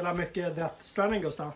Spelar 0.00 0.14
mycket 0.14 0.56
Death 0.56 0.82
Stranding, 0.82 1.22
Gustav. 1.22 1.52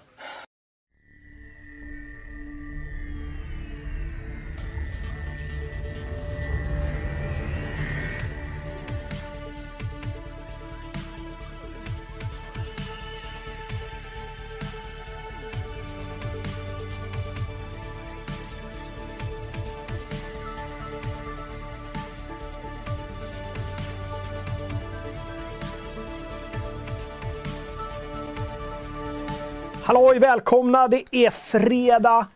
Halloj, 29.95 30.19
välkomna! 30.19 30.89
Det 30.89 31.05
är 31.11 31.31
fredag. 31.31 32.27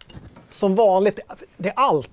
Som 0.48 0.74
vanligt. 0.74 1.18
Det 1.56 1.68
är 1.68 1.74
allt. 1.76 2.10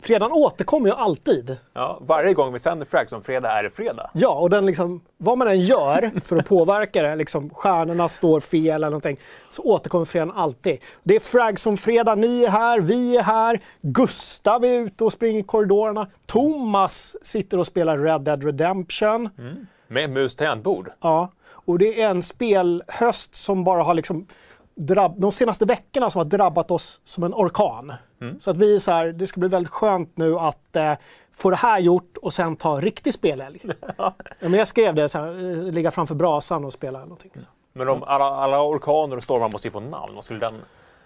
Fredagen 0.00 0.32
återkommer 0.32 0.88
ju 0.88 0.94
alltid. 0.94 1.56
Ja, 1.72 1.98
varje 2.06 2.34
gång 2.34 2.52
vi 2.52 2.58
sänder 2.58 2.86
Frags 2.86 3.12
om 3.12 3.22
fredag 3.22 3.58
är 3.58 3.62
det 3.62 3.70
fredag. 3.70 4.10
Ja, 4.14 4.34
och 4.34 4.50
den 4.50 4.66
liksom, 4.66 5.00
vad 5.16 5.38
man 5.38 5.48
än 5.48 5.60
gör 5.60 6.10
för 6.24 6.36
att 6.36 6.48
påverka 6.48 7.02
det, 7.02 7.16
liksom 7.16 7.50
stjärnorna 7.50 8.08
står 8.08 8.40
fel 8.40 8.68
eller 8.68 8.90
någonting, 8.90 9.16
så 9.50 9.62
återkommer 9.62 10.04
fredagen 10.04 10.34
alltid. 10.36 10.78
Det 11.02 11.16
är 11.16 11.20
Frags 11.20 11.66
om 11.66 11.76
fredag, 11.76 12.14
ni 12.14 12.44
är 12.44 12.48
här, 12.48 12.80
vi 12.80 13.16
är 13.16 13.22
här, 13.22 13.60
Gustav 13.80 14.64
är 14.64 14.78
ute 14.78 15.04
och 15.04 15.12
springer 15.12 15.40
i 15.40 15.42
korridorerna, 15.42 16.06
Thomas 16.26 17.16
sitter 17.22 17.58
och 17.58 17.66
spelar 17.66 17.98
Red 17.98 18.20
Dead 18.20 18.44
Redemption. 18.44 19.30
Mm. 19.38 19.66
Med 19.88 20.10
mus 20.10 20.36
tangentbord. 20.36 20.90
Ja, 21.00 21.32
och 21.64 21.78
det 21.78 22.02
är 22.02 22.08
en 22.08 22.22
spelhöst 22.22 23.34
som 23.34 23.64
bara 23.64 23.82
har 23.82 23.94
liksom 23.94 24.26
drabb, 24.86 25.20
de 25.20 25.32
senaste 25.32 25.64
veckorna 25.64 26.10
som 26.10 26.18
har 26.18 26.24
drabbat 26.24 26.70
oss 26.70 27.00
som 27.04 27.24
en 27.24 27.34
orkan. 27.34 27.92
Mm. 28.20 28.40
Så 28.40 28.50
att 28.50 28.56
vi 28.56 28.74
är 28.74 28.78
så 28.78 28.90
här, 28.90 29.06
det 29.12 29.26
ska 29.26 29.40
bli 29.40 29.48
väldigt 29.48 29.72
skönt 29.72 30.16
nu 30.16 30.38
att 30.38 30.76
eh, 30.76 30.92
få 31.32 31.50
det 31.50 31.56
här 31.56 31.78
gjort 31.78 32.16
och 32.16 32.32
sen 32.32 32.56
ta 32.56 32.80
riktig 32.80 33.14
spelhelg. 33.14 33.60
ja, 33.96 34.14
men 34.40 34.54
jag 34.54 34.68
skrev 34.68 34.94
det, 34.94 35.08
så 35.08 35.18
här, 35.18 35.28
eh, 35.28 35.72
ligga 35.72 35.90
framför 35.90 36.14
brasan 36.14 36.64
och 36.64 36.72
spela 36.72 36.98
någonting. 36.98 37.30
Mm. 37.34 37.46
Men 37.72 37.86
de, 37.86 38.02
alla, 38.02 38.24
alla 38.24 38.62
orkaner 38.62 39.16
och 39.16 39.24
stormar 39.24 39.48
måste 39.48 39.68
ju 39.68 39.72
få 39.72 39.80
namn. 39.80 40.14
Vad 40.14 40.24
skulle 40.24 40.40
den, 40.40 40.54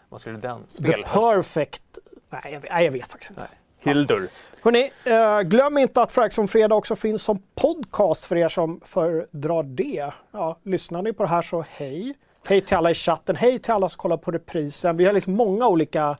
vad 0.08 0.20
skulle 0.20 0.38
den 0.38 0.64
spela? 0.68 1.06
The 1.06 1.12
Perfect... 1.12 1.98
Nej 2.30 2.52
jag, 2.52 2.64
nej, 2.70 2.84
jag 2.84 2.92
vet 2.92 3.12
faktiskt 3.12 3.30
inte. 3.30 3.42
Nej. 3.42 3.58
Hildur. 3.78 4.28
Hörrni, 4.62 4.92
eh, 5.04 5.40
glöm 5.40 5.78
inte 5.78 6.02
att 6.02 6.12
Frax 6.12 6.38
on 6.38 6.48
Fredag 6.48 6.74
också 6.74 6.96
finns 6.96 7.22
som 7.22 7.42
podcast 7.54 8.24
för 8.24 8.36
er 8.36 8.48
som 8.48 8.80
föredrar 8.84 9.62
det. 9.62 10.12
Ja, 10.30 10.58
lyssnar 10.62 11.02
ni 11.02 11.12
på 11.12 11.22
det 11.22 11.28
här 11.28 11.42
så 11.42 11.64
hej. 11.70 12.14
Hej 12.48 12.60
till 12.60 12.76
alla 12.76 12.90
i 12.90 12.94
chatten, 12.94 13.36
hej 13.36 13.58
till 13.58 13.72
alla 13.72 13.88
som 13.88 13.98
kollar 13.98 14.16
på 14.16 14.30
reprisen. 14.30 14.96
Vi 14.96 15.04
har 15.04 15.12
liksom 15.12 15.34
många 15.34 15.68
olika... 15.68 16.18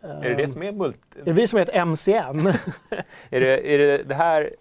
Um, 0.00 0.10
är 0.10 0.28
det 0.28 0.34
det 0.34 0.48
som 0.48 0.62
är 0.62 0.72
multi... 0.72 1.20
Är 1.20 1.24
det 1.24 1.32
vi 1.32 1.46
som 1.46 1.58
är 1.58 1.62
ett 1.62 1.86
MCN? 1.88 2.46
är, 3.30 3.40
det, 3.40 3.74
är 3.74 3.78
det 3.78 4.02
det 4.02 4.14
här 4.14 4.54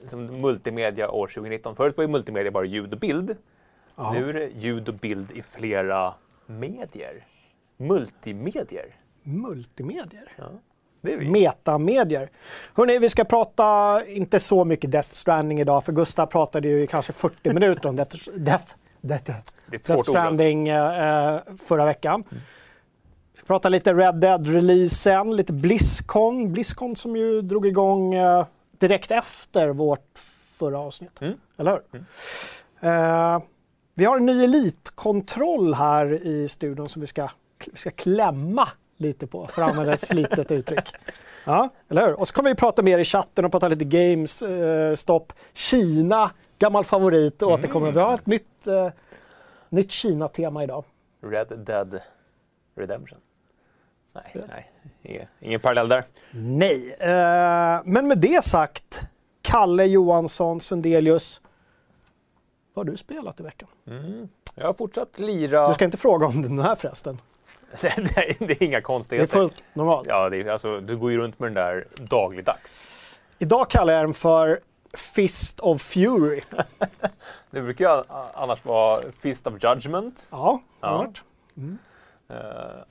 liksom 0.00 0.40
multimedia 0.40 1.10
år 1.10 1.26
2019? 1.26 1.76
Förut 1.76 1.96
var 1.96 2.04
ju 2.04 2.08
multimedia 2.08 2.50
bara 2.50 2.64
ljud 2.64 2.92
och 2.92 2.98
bild. 2.98 3.36
Aha. 3.94 4.12
Nu 4.14 4.28
är 4.28 4.32
det 4.32 4.46
ljud 4.46 4.88
och 4.88 4.94
bild 4.94 5.32
i 5.32 5.42
flera 5.42 6.14
medier. 6.46 7.26
Multimedier. 7.76 8.96
Multimedier? 9.22 10.32
Ja. 10.36 10.44
Metamedier. 11.16 12.30
Hörrni, 12.74 12.98
vi 12.98 13.08
ska 13.08 13.24
prata, 13.24 14.00
inte 14.06 14.40
så 14.40 14.64
mycket 14.64 14.92
Death 14.92 15.08
Stranding 15.08 15.60
idag, 15.60 15.84
för 15.84 15.92
Gustav 15.92 16.26
pratade 16.26 16.68
ju 16.68 16.82
i 16.82 16.86
kanske 16.86 17.12
40 17.12 17.52
minuter 17.52 17.88
om 17.88 17.96
Death, 17.96 18.16
Death 18.36 18.74
Death, 19.04 19.30
Death 19.66 20.02
Stranding 20.02 20.68
eh, 20.68 21.40
förra 21.58 21.84
veckan. 21.84 22.24
Mm. 22.30 22.42
Vi 23.32 23.38
ska 23.38 23.46
prata 23.46 23.68
lite 23.68 23.94
Red 23.94 24.14
Dead-releasen, 24.14 25.36
lite 25.36 25.52
Blizzcon. 25.52 26.52
Blizzcon 26.52 26.96
som 26.96 27.16
ju 27.16 27.42
drog 27.42 27.66
igång 27.66 28.14
eh, 28.14 28.46
direkt 28.78 29.10
efter 29.10 29.68
vårt 29.68 30.18
förra 30.58 30.78
avsnitt. 30.78 31.20
Mm. 31.20 31.34
Eller 31.56 31.70
hur? 31.70 31.82
Mm. 31.92 33.34
Eh, 33.34 33.42
vi 33.94 34.04
har 34.04 34.16
en 34.16 34.26
ny 34.26 34.44
elitkontroll 34.44 35.74
här 35.74 36.26
i 36.26 36.48
studion 36.48 36.88
som 36.88 37.00
vi 37.00 37.06
ska, 37.06 37.28
vi 37.72 37.76
ska 37.76 37.90
klämma 37.90 38.68
lite 39.04 39.26
på, 39.26 39.46
för 39.46 39.62
att 39.62 39.70
använda 39.70 39.94
ett 39.94 40.00
slitet 40.00 40.50
uttryck. 40.50 40.94
Ja, 41.46 41.68
eller 41.88 42.06
hur? 42.06 42.20
Och 42.20 42.28
så 42.28 42.34
kommer 42.34 42.50
vi 42.50 42.56
prata 42.56 42.82
mer 42.82 42.98
i 42.98 43.04
chatten 43.04 43.44
och 43.44 43.50
prata 43.50 43.68
lite 43.68 43.84
games, 43.84 44.42
eh, 44.42 44.94
stopp. 44.94 45.32
Kina, 45.52 46.30
gammal 46.58 46.84
favorit, 46.84 47.42
återkommer. 47.42 47.86
Mm. 47.86 47.94
Vi 47.94 48.00
har 48.00 48.14
ett 48.14 48.26
nytt, 48.26 48.66
eh, 48.66 48.90
nytt 49.68 49.90
Kina-tema 49.90 50.64
idag. 50.64 50.84
Red 51.22 51.58
Dead 51.58 52.00
Redemption. 52.76 53.18
Nej, 54.12 54.30
ja. 54.34 54.40
nej. 54.48 54.70
Ingen, 55.02 55.26
ingen 55.40 55.60
parallell 55.60 55.88
där. 55.88 56.04
Nej, 56.30 56.96
eh, 56.98 57.80
men 57.84 58.08
med 58.08 58.18
det 58.18 58.44
sagt, 58.44 59.00
Kalle 59.42 59.84
Johansson 59.84 60.60
Sundelius. 60.60 61.40
Vad 62.74 62.86
har 62.86 62.92
du 62.92 62.96
spelat 62.96 63.40
i 63.40 63.42
veckan? 63.42 63.68
Mm. 63.86 64.28
Jag 64.54 64.66
har 64.66 64.74
fortsatt 64.74 65.18
lira. 65.18 65.68
Du 65.68 65.74
ska 65.74 65.84
inte 65.84 65.96
fråga 65.96 66.26
om 66.26 66.42
den 66.42 66.58
här 66.58 66.74
förresten. 66.74 67.20
det, 67.80 67.86
är, 67.88 68.46
det 68.46 68.52
är 68.52 68.62
inga 68.62 68.80
konstigheter. 68.80 69.36
Det 69.36 69.38
är 69.38 69.48
fullt 69.48 69.64
normalt. 69.72 70.08
Ja, 70.08 70.30
det 70.30 70.36
är, 70.36 70.50
alltså, 70.50 70.80
du 70.80 70.96
går 70.96 71.12
ju 71.12 71.18
runt 71.18 71.38
med 71.38 71.46
den 71.46 71.54
där 71.54 71.86
dagligdags. 71.94 72.90
Idag 73.38 73.70
kallar 73.70 73.92
jag 73.92 74.02
den 74.02 74.14
för 74.14 74.60
Fist 74.94 75.60
of 75.60 75.82
Fury. 75.82 76.40
det 77.50 77.60
brukar 77.62 77.96
ju 77.96 78.02
annars 78.34 78.64
vara 78.64 79.02
Fist 79.20 79.46
of 79.46 79.54
Judgment. 79.64 80.28
Ja, 80.30 80.62
ja. 80.80 81.12
Mm. 81.56 81.78
Uh, 82.32 82.38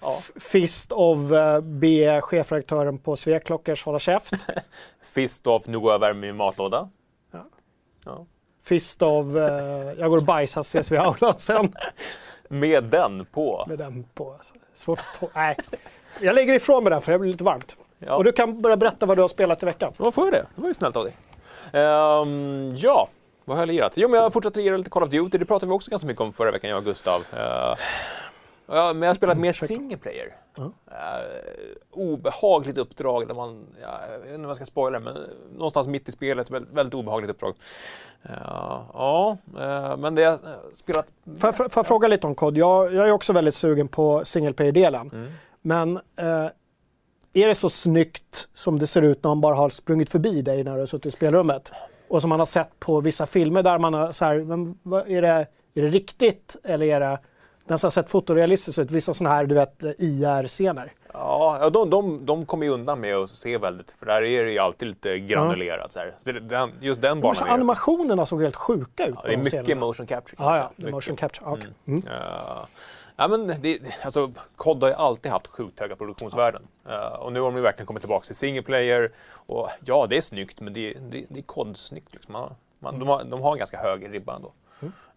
ja. 0.01 0.17
Fist 0.35 0.91
of 0.91 1.17
uh, 1.17 1.61
be 1.61 2.21
chefredaktören 2.21 2.97
på 2.97 3.15
Sveklockers 3.15 3.85
hålla 3.85 3.99
käft. 3.99 4.33
Fist 5.13 5.47
of 5.47 5.67
nu 5.67 5.79
går 5.79 5.91
jag 5.91 5.99
värmer 5.99 6.21
min 6.21 6.35
matlåda. 6.35 6.89
Ja. 7.31 7.45
ja. 8.05 8.25
Fist 8.63 9.01
of 9.01 9.25
uh, 9.25 9.41
jag 9.97 10.09
går 10.09 10.17
och 10.17 10.25
bajsar, 10.25 10.61
ses 10.61 10.91
vi 10.91 10.95
i 10.95 10.99
aulan 10.99 11.39
sen. 11.39 11.73
Med 12.49 12.83
den 12.83 13.25
på? 13.25 13.65
Med 13.67 13.77
den 13.77 14.03
på. 14.13 14.35
Svårt 14.75 14.99
att 14.99 15.35
Nej, 15.35 15.57
jag 16.19 16.35
lägger 16.35 16.53
ifrån 16.53 16.83
mig 16.83 16.91
den 16.91 17.01
för 17.01 17.11
det 17.11 17.19
blir 17.19 17.31
lite 17.31 17.43
varmt. 17.43 17.77
Ja. 17.99 18.15
Och 18.15 18.23
du 18.23 18.31
kan 18.31 18.61
börja 18.61 18.77
berätta 18.77 19.05
vad 19.05 19.17
du 19.17 19.21
har 19.21 19.27
spelat 19.27 19.63
i 19.63 19.65
veckan. 19.65 19.93
Vad 19.97 20.13
får 20.13 20.25
jag 20.25 20.33
det? 20.33 20.45
Det 20.55 20.61
var 20.61 20.67
ju 20.67 20.73
snällt 20.73 20.95
av 20.95 21.03
dig. 21.03 21.13
Um, 21.81 22.75
ja, 22.75 23.07
vad 23.45 23.57
har 23.57 23.61
jag 23.61 23.67
lirat? 23.67 23.93
Jo, 23.95 24.09
men 24.09 24.15
jag 24.15 24.23
har 24.23 24.29
fortsatt 24.29 24.55
lira 24.55 24.77
lite 24.77 24.89
Call 24.89 25.03
of 25.03 25.09
Duty. 25.09 25.37
Det 25.37 25.45
pratade 25.45 25.69
vi 25.69 25.73
också 25.73 25.91
ganska 25.91 26.07
mycket 26.07 26.21
om 26.21 26.33
förra 26.33 26.51
veckan, 26.51 26.69
jag 26.69 26.77
och 26.77 26.85
Gustav. 26.85 27.21
Uh, 27.33 27.75
Ja, 28.65 28.93
men 28.93 29.01
jag 29.01 29.09
har 29.09 29.13
spelat 29.13 29.37
mer 29.37 29.51
single 29.51 29.97
player. 29.97 30.35
Mm. 30.57 30.69
Uh, 30.69 30.73
obehagligt 31.91 32.77
uppdrag 32.77 33.27
där 33.27 33.35
man, 33.35 33.65
ja, 33.81 33.99
jag 34.11 34.19
vet 34.19 34.27
inte 34.27 34.35
om 34.35 34.43
jag 34.43 34.55
ska 34.55 34.65
spoila 34.65 34.99
men 34.99 35.17
någonstans 35.55 35.87
mitt 35.87 36.09
i 36.09 36.11
spelet, 36.11 36.51
väldigt, 36.51 36.73
väldigt 36.73 36.93
obehagligt 36.93 37.31
uppdrag. 37.31 37.55
Uh, 38.25 38.31
ja, 38.93 39.37
uh, 39.55 39.97
men 39.97 40.15
det 40.15 40.21
jag 40.21 40.39
spelat... 40.73 41.07
Får 41.39 41.53
jag, 41.59 41.71
får 41.71 41.83
fråga 41.83 42.07
lite 42.07 42.27
om 42.27 42.35
kod? 42.35 42.57
Jag, 42.57 42.93
jag 42.93 43.07
är 43.07 43.11
också 43.11 43.33
väldigt 43.33 43.55
sugen 43.55 43.87
på 43.87 44.25
single 44.25 44.53
player-delen. 44.53 45.09
Mm. 45.13 45.31
Men 45.61 45.99
är 47.33 47.47
det 47.47 47.55
så 47.55 47.69
snyggt 47.69 48.47
som 48.53 48.79
det 48.79 48.87
ser 48.87 49.01
ut 49.01 49.23
när 49.23 49.29
man 49.29 49.41
bara 49.41 49.55
har 49.55 49.69
sprungit 49.69 50.09
förbi 50.09 50.41
dig 50.41 50.63
när 50.63 50.73
du 50.73 50.79
har 50.79 50.85
suttit 50.85 51.05
i 51.05 51.11
spelrummet? 51.11 51.71
Och 52.07 52.21
som 52.21 52.29
man 52.29 52.39
har 52.39 52.45
sett 52.45 52.79
på 52.79 53.01
vissa 53.01 53.25
filmer 53.25 53.63
där 53.63 53.77
man 53.77 53.93
har 53.93 54.11
så 54.11 54.25
här, 54.25 54.35
är, 54.35 55.21
det, 55.21 55.27
är 55.27 55.47
det 55.73 55.87
riktigt 55.87 56.55
eller 56.63 56.85
är 56.85 56.99
det 56.99 57.19
den 57.65 57.77
har 57.81 57.89
sett 57.89 58.09
fotorealistiskt 58.09 58.79
ut, 58.79 58.91
vissa 58.91 59.13
sådana 59.13 59.35
här 59.35 59.45
du 59.45 59.55
vet 59.55 59.83
IR-scener. 59.97 60.93
Ja, 61.13 61.69
de, 61.73 61.89
de, 61.89 62.25
de 62.25 62.45
kommer 62.45 62.65
ju 62.65 62.71
undan 62.71 62.99
med 62.99 63.15
att 63.15 63.29
se 63.29 63.57
väldigt, 63.57 63.91
för 63.99 64.05
där 64.05 64.23
är 64.23 64.45
det 64.45 64.51
ju 64.51 64.59
alltid 64.59 64.87
lite 64.87 65.19
granulerat. 65.19 65.91
Ja. 65.95 66.03
Så, 66.19 66.31
här. 66.31 66.39
den, 66.39 66.71
just 66.79 67.01
den 67.01 67.21
banan. 67.21 67.49
Animationerna 67.49 68.25
såg 68.25 68.41
helt 68.41 68.55
sjuka 68.55 69.05
ut. 69.05 69.15
Ja, 69.15 69.21
det 69.27 69.33
är 69.33 69.37
mycket 69.37 69.65
scenerna. 69.65 69.85
motion 69.85 70.07
capture. 70.07 70.43
Ah, 70.43 70.57
ja, 70.57 70.71
mycket. 70.75 70.93
motion 70.93 71.15
capture. 71.15 71.49
Okay. 71.49 71.67
Mm. 71.85 71.99
Mm. 71.99 72.13
Uh, 72.13 72.65
ja, 73.15 73.27
men 73.27 73.47
det, 73.61 73.79
alltså, 74.03 74.31
COD 74.55 74.83
har 74.83 74.89
ju 74.89 74.95
alltid 74.95 75.31
haft 75.31 75.47
sjukt 75.47 75.79
höga 75.79 75.95
produktionsvärden. 75.95 76.61
Uh, 76.89 77.19
och 77.19 77.33
nu 77.33 77.39
har 77.39 77.51
de 77.51 77.55
ju 77.55 77.63
verkligen 77.63 77.87
kommit 77.87 78.01
tillbaka 78.01 78.25
till 78.25 78.35
single 78.35 78.61
player. 78.61 79.09
Och 79.45 79.69
ja, 79.85 80.07
det 80.09 80.17
är 80.17 80.21
snyggt, 80.21 80.61
men 80.61 80.73
det, 80.73 80.93
det, 80.93 81.25
det 81.29 81.39
är 81.39 81.43
COD-snyggt. 81.43 82.13
Liksom. 82.13 82.33
Man, 82.33 82.55
man, 82.79 82.95
mm. 82.95 83.07
de, 83.07 83.11
har, 83.11 83.23
de 83.23 83.41
har 83.41 83.51
en 83.51 83.57
ganska 83.57 83.77
hög 83.77 84.13
ribba 84.13 84.35
ändå. 84.35 84.51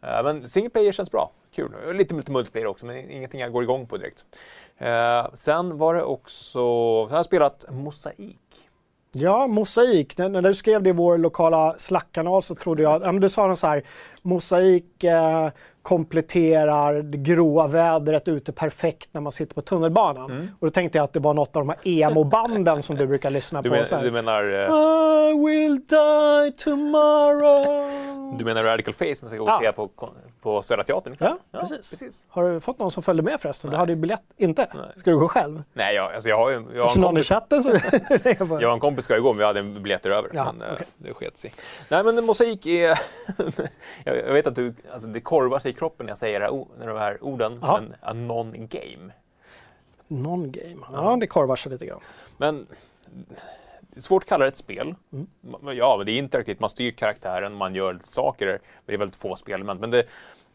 Uh, 0.04 0.22
men 0.22 0.48
single 0.48 0.70
player 0.70 0.92
känns 0.92 1.10
bra, 1.10 1.30
kul. 1.54 1.72
Lite 1.94 2.14
multiplayer 2.32 2.66
också, 2.66 2.86
men 2.86 3.10
ingenting 3.10 3.40
jag 3.40 3.52
går 3.52 3.62
igång 3.62 3.86
på 3.86 3.96
direkt. 3.96 4.24
Uh, 4.82 5.34
sen 5.34 5.78
var 5.78 5.94
det 5.94 6.02
också, 6.02 6.58
jag 7.10 7.16
har 7.16 7.24
spelat 7.24 7.64
Mosaik. 7.70 8.38
Ja, 9.12 9.46
Mosaik. 9.46 10.18
När, 10.18 10.28
när 10.28 10.42
du 10.42 10.54
skrev 10.54 10.82
det 10.82 10.90
i 10.90 10.92
vår 10.92 11.18
lokala 11.18 11.74
Slack-kanal 11.78 12.42
så 12.42 12.54
trodde 12.54 12.82
jag, 12.82 13.02
ja, 13.02 13.12
men 13.12 13.20
du 13.20 13.28
sa 13.28 13.46
något 13.46 13.58
så 13.58 13.66
här, 13.66 13.82
Mosaik 14.22 15.04
eh, 15.04 15.50
kompletterar 15.86 17.02
det 17.02 17.18
gråa 17.18 17.66
vädret 17.66 18.28
ute 18.28 18.52
perfekt 18.52 19.08
när 19.12 19.20
man 19.20 19.32
sitter 19.32 19.54
på 19.54 19.62
tunnelbanan. 19.62 20.30
Mm. 20.30 20.48
Och 20.60 20.66
då 20.66 20.70
tänkte 20.70 20.98
jag 20.98 21.04
att 21.04 21.12
det 21.12 21.20
var 21.20 21.34
något 21.34 21.56
av 21.56 21.66
de 21.66 21.68
här 21.68 21.78
emo-banden 21.84 22.82
som 22.82 22.96
du 22.96 23.06
brukar 23.06 23.30
lyssna 23.30 23.62
du 23.62 23.70
på. 23.70 23.76
Men, 23.90 24.02
du 24.02 24.10
menar... 24.10 24.44
Uh... 24.44 25.16
I 25.26 25.32
will 25.32 25.80
die 25.86 26.52
tomorrow. 26.52 28.36
Du 28.38 28.44
menar 28.44 28.62
Radical 28.62 28.94
Face 28.94 29.16
som 29.16 29.28
ska 29.28 29.38
gå 29.38 29.44
och 29.44 29.50
Ja. 29.50 29.60
se 29.62 29.72
på, 29.72 29.90
på 30.42 30.62
Södra 30.62 30.84
Teatern? 30.84 31.16
Ja, 31.18 31.38
precis. 31.52 31.90
precis. 31.90 32.26
Har 32.28 32.50
du 32.50 32.60
fått 32.60 32.78
någon 32.78 32.90
som 32.90 33.02
följde 33.02 33.22
med 33.22 33.40
förresten? 33.40 33.70
Du 33.70 33.72
Nej. 33.72 33.78
hade 33.78 33.92
ju 33.92 33.96
biljett. 33.96 34.22
Inte? 34.36 34.68
Nej. 34.74 34.84
Ska 34.96 35.10
du 35.10 35.18
gå 35.18 35.28
själv? 35.28 35.62
Nej, 35.72 35.94
jag, 35.94 36.14
alltså 36.14 36.28
jag 36.28 36.36
har 36.38 36.50
ju 36.50 36.64
jag 36.74 36.84
har 36.84 36.94
en 36.94 37.00
någon 37.00 37.18
i 37.18 37.22
chatten 37.22 37.62
som... 37.62 37.72
jag 38.60 38.68
har 38.68 38.72
en 38.72 38.80
kompis 38.80 39.04
ska 39.04 39.16
ju 39.16 39.22
gå 39.22 39.32
men 39.32 39.38
vi 39.38 39.44
hade 39.44 39.60
en 39.60 39.82
biljetter 39.82 40.10
över. 40.10 40.30
Ja, 40.34 40.52
men 40.52 40.68
eh, 40.68 40.74
okej. 40.74 40.86
det 40.96 41.14
sket 41.14 41.38
sig. 41.38 41.52
Nej 41.90 42.04
men 42.04 42.24
mosaik 42.24 42.66
är... 42.66 42.98
jag, 44.04 44.32
vet 44.32 44.46
att 44.46 44.54
du, 44.54 44.74
alltså 44.92 45.08
det 45.08 45.20
korvar 45.20 45.58
sig 45.58 45.72
kroppen 45.76 46.06
när 46.06 46.10
jag 46.10 46.18
säger 46.18 46.40
när 46.78 46.86
de 46.86 46.98
här 46.98 47.24
orden. 47.24 47.58
Men 47.60 47.94
a 48.02 48.12
non-game. 48.12 49.10
Non-game. 50.08 50.84
Ja, 50.92 51.16
det 51.20 51.26
korvar 51.26 51.56
sig 51.56 51.72
lite 51.72 51.86
grann. 51.86 52.00
Men 52.36 52.66
det 53.80 53.96
är 53.96 54.00
svårt 54.00 54.22
att 54.22 54.28
kalla 54.28 54.44
det 54.44 54.48
ett 54.48 54.56
spel. 54.56 54.94
Mm. 55.12 55.26
Ja, 55.76 55.96
men 55.96 56.06
det 56.06 56.12
är 56.12 56.18
interaktivt. 56.18 56.60
Man 56.60 56.70
styr 56.70 56.90
karaktären, 56.90 57.54
man 57.54 57.74
gör 57.74 57.92
lite 57.92 58.08
saker. 58.08 58.46
Men 58.46 58.58
det 58.86 58.94
är 58.94 58.98
väldigt 58.98 59.16
få 59.16 59.36
spelelement. 59.36 59.80
Men 59.80 59.90
det 59.90 60.06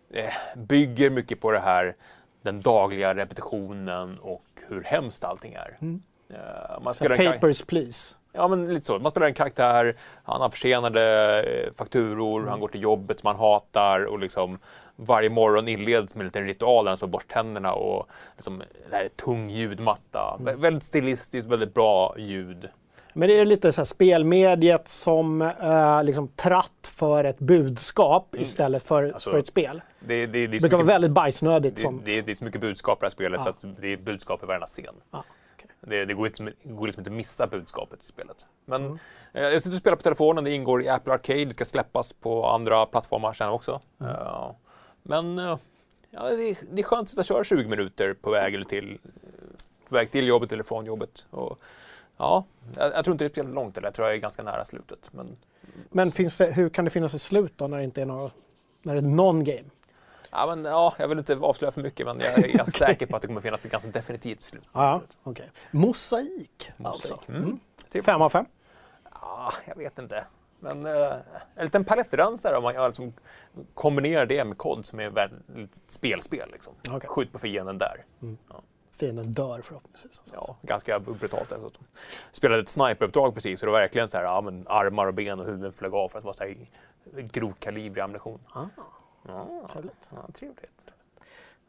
eh, 0.10 0.34
bygger 0.56 1.10
mycket 1.10 1.42
på 1.42 1.52
det 1.52 1.60
här, 1.60 1.96
den 2.42 2.62
dagliga 2.62 3.14
repetitionen 3.16 4.20
och 4.20 4.46
hur 4.68 4.84
hemskt 4.84 5.24
allting 5.24 5.54
är. 5.54 5.78
Mm. 5.82 6.02
Eh, 6.30 6.82
man 6.82 6.94
Så 6.94 6.98
spelar 6.98 7.34
papers, 7.34 7.62
please. 7.62 8.16
Ja, 8.34 8.48
men 8.48 8.74
lite 8.74 8.86
så. 8.86 9.00
Man 9.00 9.12
spelar 9.12 9.28
en 9.28 9.34
karaktär, 9.34 9.96
han 10.24 10.42
har 10.42 10.50
försenade 10.50 11.04
eh, 11.44 11.74
fakturor, 11.74 12.40
Mm. 12.40 12.50
han 12.50 12.60
går 12.60 12.68
till 12.68 12.82
jobbet 12.82 13.24
man 13.24 13.36
hatar 13.36 14.06
och 14.06 14.20
liksom 14.20 14.60
varje 15.06 15.30
morgon 15.30 15.68
inleds 15.68 16.16
med 16.16 16.22
en 16.22 16.26
liten 16.28 16.48
ritual 16.48 16.86
där 16.86 16.90
han 16.92 16.98
står 16.98 17.08
och 17.08 17.12
borstar 17.12 17.34
tänderna 17.34 17.74
och 17.74 18.08
liksom, 18.36 18.64
det 18.90 18.96
här 18.96 19.04
är 19.04 19.10
tung 19.10 19.50
ljudmatta. 19.50 20.38
Mm. 20.40 20.54
Vä- 20.56 20.62
Väldigt 20.62 20.84
stilistiskt, 20.84 21.52
väldigt 21.52 21.74
bra 21.74 22.16
ljud. 22.18 22.70
Men 23.14 23.28
det 23.30 23.40
är 23.40 23.46
lite 23.46 23.72
så 23.72 23.82
här 23.82 23.86
spelmediet 23.86 24.88
som 24.88 25.42
eh, 25.42 26.04
liksom 26.04 26.28
tratt 26.28 26.88
för 26.98 27.24
ett 27.24 27.40
budskap 27.40 28.36
istället 28.36 28.84
för, 28.84 29.02
Mm. 29.04 29.14
Alltså, 29.14 29.30
för 29.30 29.38
ett 29.38 29.48
spel. 29.48 29.82
Det, 30.00 30.26
det, 30.26 30.26
det, 30.26 30.48
Det 30.48 30.60
brukar 30.60 30.78
vara 30.78 30.88
väldigt 30.88 31.12
bajsnödigt 31.12 31.76
det, 31.76 31.82
sånt. 31.82 32.06
det, 32.06 32.22
det 32.22 32.32
är 32.32 32.36
så 32.36 32.44
mycket 32.44 32.62
budskap 32.62 32.98
i 32.98 33.02
det 33.02 33.06
här 33.06 33.10
spelet 33.12 33.40
Ja. 33.40 33.44
så 33.44 33.50
att 33.68 33.82
det 33.82 33.88
är 33.94 33.98
budskap 33.98 34.44
i 34.44 34.46
varenda 34.46 34.68
scen. 34.68 34.96
Ja, 35.12 35.24
okej. 35.56 35.70
Det, 35.82 36.06
det 36.06 36.14
går, 36.14 36.28
inte, 36.28 36.44
det 36.44 36.74
går 36.74 36.86
liksom 36.86 37.02
inte 37.02 37.10
att 37.10 37.16
missa 37.18 37.48
budskapet 37.48 38.04
i 38.04 38.08
spelet. 38.08 38.46
Men 38.66 38.86
Mm. 38.86 38.98
eh, 39.34 39.42
jag 39.44 39.62
sitter 39.62 39.76
och 39.76 39.80
spelar 39.80 39.98
på 39.98 40.04
telefonen, 40.04 40.44
det 40.44 40.52
ingår 40.52 40.84
i 40.84 40.90
Apple 40.90 41.14
Arcade, 41.14 41.46
det 41.46 41.54
ska 41.54 41.66
släppas 41.66 42.14
på 42.14 42.46
andra 42.48 42.86
plattformar 42.86 43.34
sen 43.34 43.50
också. 43.50 43.82
Mm. 44.02 44.12
Eh, 44.16 44.52
men 45.04 45.38
ja, 45.38 46.30
det, 46.30 46.58
det 46.72 46.82
är 46.82 46.84
skönt 46.84 47.02
att 47.02 47.10
sitta 47.10 47.22
och 47.22 47.26
köra 47.26 47.44
20 47.44 47.70
minuter 47.70 48.14
på 48.14 48.32
väg, 48.32 48.54
eller 48.56 48.66
till, 48.66 49.00
på 49.90 49.96
väg 49.96 50.12
till 50.12 50.28
jobbet 50.28 50.52
eller 50.52 50.64
från 50.64 50.86
jobbet. 50.86 51.26
Och, 51.30 51.60
ja, 52.18 52.46
jag, 52.78 52.94
jag 52.94 53.06
tror 53.06 53.14
inte 53.14 53.24
det 53.24 53.28
är 53.28 53.30
speciellt 53.30 53.56
långt, 53.56 53.78
eller 53.78 53.88
jag 53.88 53.94
tror 53.94 54.08
jag 54.08 54.16
är 54.16 54.20
ganska 54.20 54.44
nära 54.44 54.66
slutet. 54.66 55.10
Men, 55.12 55.38
Men 55.90 56.12
finns 56.12 56.38
det, 56.38 56.52
hur 56.52 56.70
kan 56.70 56.86
det 56.86 56.92
finnas 56.92 57.14
ett 57.14 57.22
slut 57.22 57.54
då 57.56 57.68
när 57.68 57.78
det 57.78 57.84
inte 57.84 58.02
är 58.02 58.06
något, 58.06 58.34
när 58.82 58.94
det 58.94 59.00
är 59.00 59.04
non-game? 59.04 59.70
ja, 60.32 60.56
men, 60.56 60.66
ja, 60.66 60.96
jag 61.00 61.08
vill 61.08 61.18
inte 61.20 61.36
avslöja 61.36 61.72
för 61.72 61.82
mycket, 61.82 62.06
men 62.06 62.20
jag 62.20 62.40
är 62.40 62.48
ganska 62.58 62.86
säker 62.86 63.06
på 63.06 63.16
att 63.16 63.22
det 63.22 63.28
kommer 63.28 63.42
finnas 63.42 63.66
ett 63.66 63.72
ganska 63.72 63.90
definitivt 63.90 64.44
slut. 64.44 64.70
Ja, 64.74 65.02
okej. 65.24 65.52
Mosaik, 65.72 66.72
Mosaik. 66.78 66.94
alltså. 66.94 67.20
Mm. 67.28 67.44
Mm. 67.44 68.04
Fem 68.04 68.22
av 68.22 68.30
fem. 68.30 68.46
Ja, 69.22 69.54
jag 69.66 69.76
vet 69.76 70.00
inte. 70.00 70.26
Men 70.64 70.86
uh, 70.86 71.14
en 71.56 71.66
liten 71.66 71.86
palettrensare 71.86 72.58
om 72.58 72.64
man 72.64 72.74
gör, 72.74 72.88
liksom, 72.88 73.14
kombinerar 73.74 74.26
det 74.26 74.46
med 74.46 74.58
kod 74.58 74.86
som 74.86 75.00
är 75.00 75.10
väldigt 75.10 75.82
spelspel. 75.88 76.50
Liksom. 76.52 76.74
Okej. 76.90 77.10
Skjut 77.10 77.32
på 77.32 77.40
fienden 77.40 77.78
där. 77.78 78.06
Fienden 78.92 79.34
dör 79.34 79.62
förhoppningsvis. 79.62 80.22
Ja, 80.34 80.56
ganska 80.62 81.00
brutalt 81.00 81.50
dessutom. 81.50 81.84
Spelade 82.32 82.62
ett 82.62 82.70
sniperuppdrag 82.70 83.34
precis 83.34 83.62
och 83.62 83.66
det 83.68 83.72
var 83.72 83.80
verkligen 83.80 84.10
så 84.10 84.18
här, 84.18 84.24
ja, 84.24 84.42
men 84.42 84.66
armar 84.68 85.08
och 85.08 85.14
ben 85.14 85.40
och 85.40 85.46
huvuden 85.46 85.74
flög 85.74 85.94
av 85.94 86.10
för 86.10 86.18
att 86.18 86.24
det 86.24 86.26
var 86.26 86.34
så 86.34 86.44
här 86.44 86.56
grovkalibrig 87.22 88.02
ammunition. 88.04 88.40
Ah, 88.54 88.66
Ja, 89.28 89.68
trevligt. 89.72 90.10
ja, 90.10 90.28
trevligt. 90.34 90.92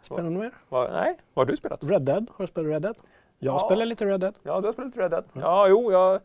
Spännande 0.02 0.40
mer. 0.40 0.52
Va, 0.68 0.88
nej, 0.92 1.18
vad 1.34 1.46
har 1.46 1.50
du 1.52 1.56
spelat? 1.56 1.84
Red 1.84 2.02
Dead. 2.02 2.30
Har 2.36 2.42
du 2.42 2.46
spelat 2.46 2.70
Red 2.72 2.82
Dead? 2.82 2.96
Jag 3.38 3.54
Ja. 3.54 3.58
spelar 3.58 3.86
lite 3.86 4.04
Red 4.06 4.20
Dead. 4.20 4.34
Ja, 4.42 4.60
du 4.60 4.66
har 4.66 4.72
spelat 4.72 4.86
lite 4.88 5.00
Red 5.00 5.10
Dead. 5.10 5.24
Ja, 5.32 5.68
jo, 5.68 5.92
jag, 5.92 6.20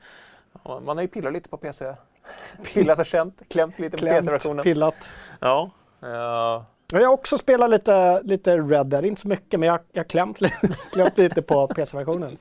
ja, 0.63 0.79
man 0.79 0.97
har 0.97 1.01
ju 1.01 1.07
pillat 1.07 1.33
lite 1.33 1.49
på 1.49 1.57
PC. 1.57 1.95
Pillat 2.74 3.00
och 3.00 3.06
känt, 3.06 3.41
klämt 3.50 3.79
lite 3.79 3.91
på 3.91 3.97
Klämt, 3.97 4.19
PC-versionen. 4.19 4.63
pillat. 4.63 5.15
Ja. 5.39 5.71
Ja, 6.00 6.65
Jag 6.91 7.00
har 7.01 7.07
också 7.13 7.38
spelat 7.38 7.69
lite, 7.69 8.21
lite 8.24 8.57
Red 8.57 8.88
Dead. 8.88 9.06
Inte 9.06 9.21
så 9.21 9.27
mycket, 9.27 9.59
men 9.59 9.68
jag 9.68 9.79
har 9.95 10.03
klämt, 10.03 10.39
klämt 10.91 11.18
lite 11.18 11.41
på 11.41 11.68
PC-versionen. 11.68 12.38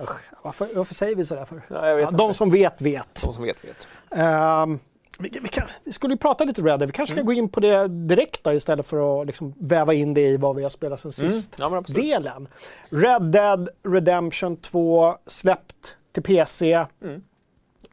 Usch, 0.00 0.20
Varför, 0.42 0.68
varför 0.74 0.94
säger 0.94 1.16
vi 1.16 1.24
sådär 1.24 1.44
för? 1.44 1.62
ja, 1.68 1.88
jag 1.88 1.96
vet 1.96 2.04
Ja, 2.04 2.10
de 2.10 2.34
som 2.34 2.50
vet, 2.50 2.80
vet. 2.82 3.22
De 3.26 3.34
som 3.34 3.42
vet, 3.44 3.64
vet. 3.64 3.86
Ehm, 4.10 4.78
vi, 5.18 5.38
vi, 5.42 5.48
kan, 5.48 5.66
vi 5.84 5.92
skulle 5.92 6.14
ju 6.14 6.18
prata 6.18 6.44
lite 6.44 6.60
Red 6.62 6.78
Dead. 6.78 6.86
Vi 6.88 6.92
kanske 6.92 7.14
ska 7.14 7.22
gå 7.22 7.32
in 7.32 7.48
på 7.48 7.60
det 7.60 7.88
direkt 7.88 8.44
då, 8.44 8.52
istället 8.52 8.86
för 8.86 9.20
att 9.20 9.26
liksom 9.26 9.54
väva 9.60 9.94
in 9.94 10.14
det 10.14 10.20
i 10.20 10.36
vad 10.36 10.56
vi 10.56 10.62
har 10.62 10.70
spelat 10.70 11.00
sen 11.00 11.12
sist. 11.12 11.60
Mm. 11.60 11.72
Ja. 11.74 11.80
Delen. 11.94 12.48
Red 12.90 13.22
Dead 13.22 13.68
Redemption 13.88 14.56
2 14.56 15.16
släppt 15.26 15.96
till 16.12 16.22
PC. 16.22 16.86
Mm. 17.02 17.22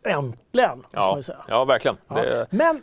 Äntligen, 0.05 0.77
måste 0.77 0.97
man 0.97 1.03
Ja, 1.05 1.17
ju 1.17 1.23
säga. 1.23 1.37
ja, 1.47 1.65
verkligen. 1.65 1.97
Ja. 2.07 2.15
Det, 2.15 2.47
Men 2.49 2.81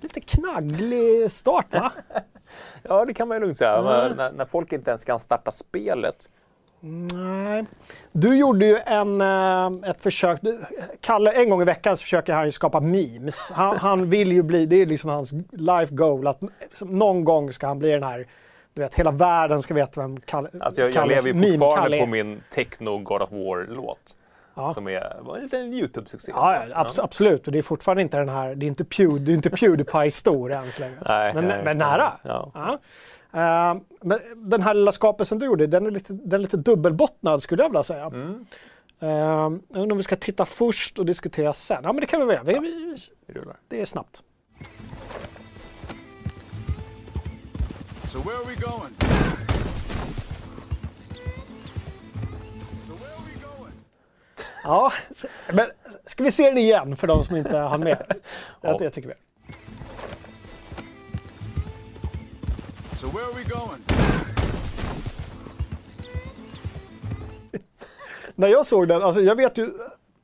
lite 0.00 0.20
knagglig 0.20 1.30
start 1.30 1.74
va? 1.74 1.92
ja, 2.82 3.04
det 3.04 3.14
kan 3.14 3.28
man 3.28 3.36
ju 3.36 3.40
lugnt 3.40 3.58
säga. 3.58 3.82
Men 3.82 4.16
När, 4.16 4.32
när 4.32 4.44
folk 4.44 4.72
inte 4.72 4.90
ens 4.90 5.04
kan 5.04 5.18
starta 5.18 5.50
spelet. 5.50 6.28
Nej. 6.80 7.64
Du 8.12 8.36
gjorde 8.38 8.66
ju 8.66 8.76
en, 8.78 9.20
eh, 9.20 9.90
ett 9.90 10.02
försök. 10.02 10.40
Kalle, 11.00 11.32
en 11.32 11.50
gång 11.50 11.62
i 11.62 11.64
veckan 11.64 11.96
så 11.96 12.02
försöker 12.02 12.32
han 12.32 12.44
ju 12.44 12.50
skapa 12.50 12.80
memes. 12.80 13.50
Han, 13.54 13.76
han 13.76 14.10
vill 14.10 14.32
ju 14.32 14.42
bli, 14.42 14.66
det 14.66 14.76
är 14.76 14.86
liksom 14.86 15.10
hans 15.10 15.32
life 15.52 15.94
goal, 15.94 16.26
att 16.26 16.40
någon 16.80 17.24
gång 17.24 17.52
ska 17.52 17.66
han 17.66 17.78
bli 17.78 17.90
den 17.90 18.02
här, 18.02 18.26
du 18.74 18.82
vet, 18.82 18.94
hela 18.94 19.10
världen 19.10 19.62
ska 19.62 19.74
veta 19.74 20.00
vem 20.00 20.16
Kalle, 20.20 20.48
Alltså 20.60 20.80
jag, 20.80 20.90
jag 20.90 21.08
lever 21.08 21.32
ju 21.32 21.58
fortfarande 21.58 21.98
på 21.98 22.06
min 22.06 22.40
techno 22.54 22.98
God 22.98 23.22
of 23.22 23.30
War-låt. 23.32 24.16
Ja. 24.58 24.74
Som 24.74 24.88
är, 24.88 25.16
var 25.20 25.36
en 25.36 25.42
liten 25.42 25.72
YouTube-succé. 25.72 26.32
Ja, 26.34 26.66
ja, 26.68 26.84
abs- 26.84 27.00
absolut. 27.02 27.46
Och 27.46 27.52
det 27.52 27.58
är 27.58 27.62
fortfarande 27.62 28.02
inte 28.02 28.18
den 28.18 28.28
här, 28.28 28.54
det 28.54 28.66
är 28.66 28.68
inte, 28.68 28.84
Pew, 28.84 29.24
det 29.24 29.32
är 29.32 29.34
inte 29.34 29.50
Pewdiepie 29.50 30.10
stor 30.10 30.52
än 30.52 30.72
så 30.72 30.80
länge. 30.80 30.96
Nej, 31.06 31.34
men, 31.34 31.44
nej, 31.44 31.64
men 31.64 31.78
nära. 31.78 32.12
Ja. 32.22 32.50
Ja. 32.54 32.78
Eh, 33.32 33.80
men 34.00 34.18
den 34.36 34.62
här 34.62 34.74
lilla 34.74 34.92
skapelsen 34.92 35.38
du 35.38 35.46
gjorde, 35.46 35.66
den 35.66 35.86
är 35.86 35.90
lite, 35.90 36.12
den 36.12 36.40
är 36.40 36.42
lite 36.42 36.56
dubbelbottnad 36.56 37.42
skulle 37.42 37.62
jag 37.62 37.70
vilja 37.70 37.82
säga. 37.82 38.04
Mm. 38.04 38.46
Uh, 39.02 39.08
jag 39.08 39.52
undrar 39.70 39.92
om 39.92 39.96
vi 39.96 40.02
ska 40.02 40.16
titta 40.16 40.44
först 40.44 40.98
och 40.98 41.06
diskutera 41.06 41.52
sen. 41.52 41.80
Ja, 41.82 41.92
men 41.92 42.00
det 42.00 42.06
kan 42.06 42.20
vi 42.20 42.26
väl 42.26 42.34
göra. 42.34 42.60
Vi, 42.60 42.94
vi, 43.26 43.40
det 43.68 43.80
är 43.80 43.84
snabbt. 43.84 44.22
So 48.12 48.18
where 48.18 48.36
are 48.36 48.44
we 48.44 48.54
going? 48.54 48.94
Ja, 54.64 54.92
men 55.52 55.70
ska 56.04 56.24
vi 56.24 56.30
se 56.30 56.42
den 56.44 56.58
igen 56.58 56.96
för 56.96 57.06
de 57.06 57.24
som 57.24 57.36
inte 57.36 57.56
hann 57.56 57.80
med? 57.80 58.02
Ja. 58.60 58.78
Det 58.78 58.90
tycker 58.90 59.08
vi. 59.08 59.14
So 62.96 63.06
where 63.06 63.24
are 63.24 63.32
we 63.32 63.42
going? 63.42 63.82
När 68.34 68.48
jag 68.48 68.66
såg 68.66 68.88
den, 68.88 69.02
alltså 69.02 69.20
jag 69.20 69.36
vet 69.36 69.58
ju, 69.58 69.70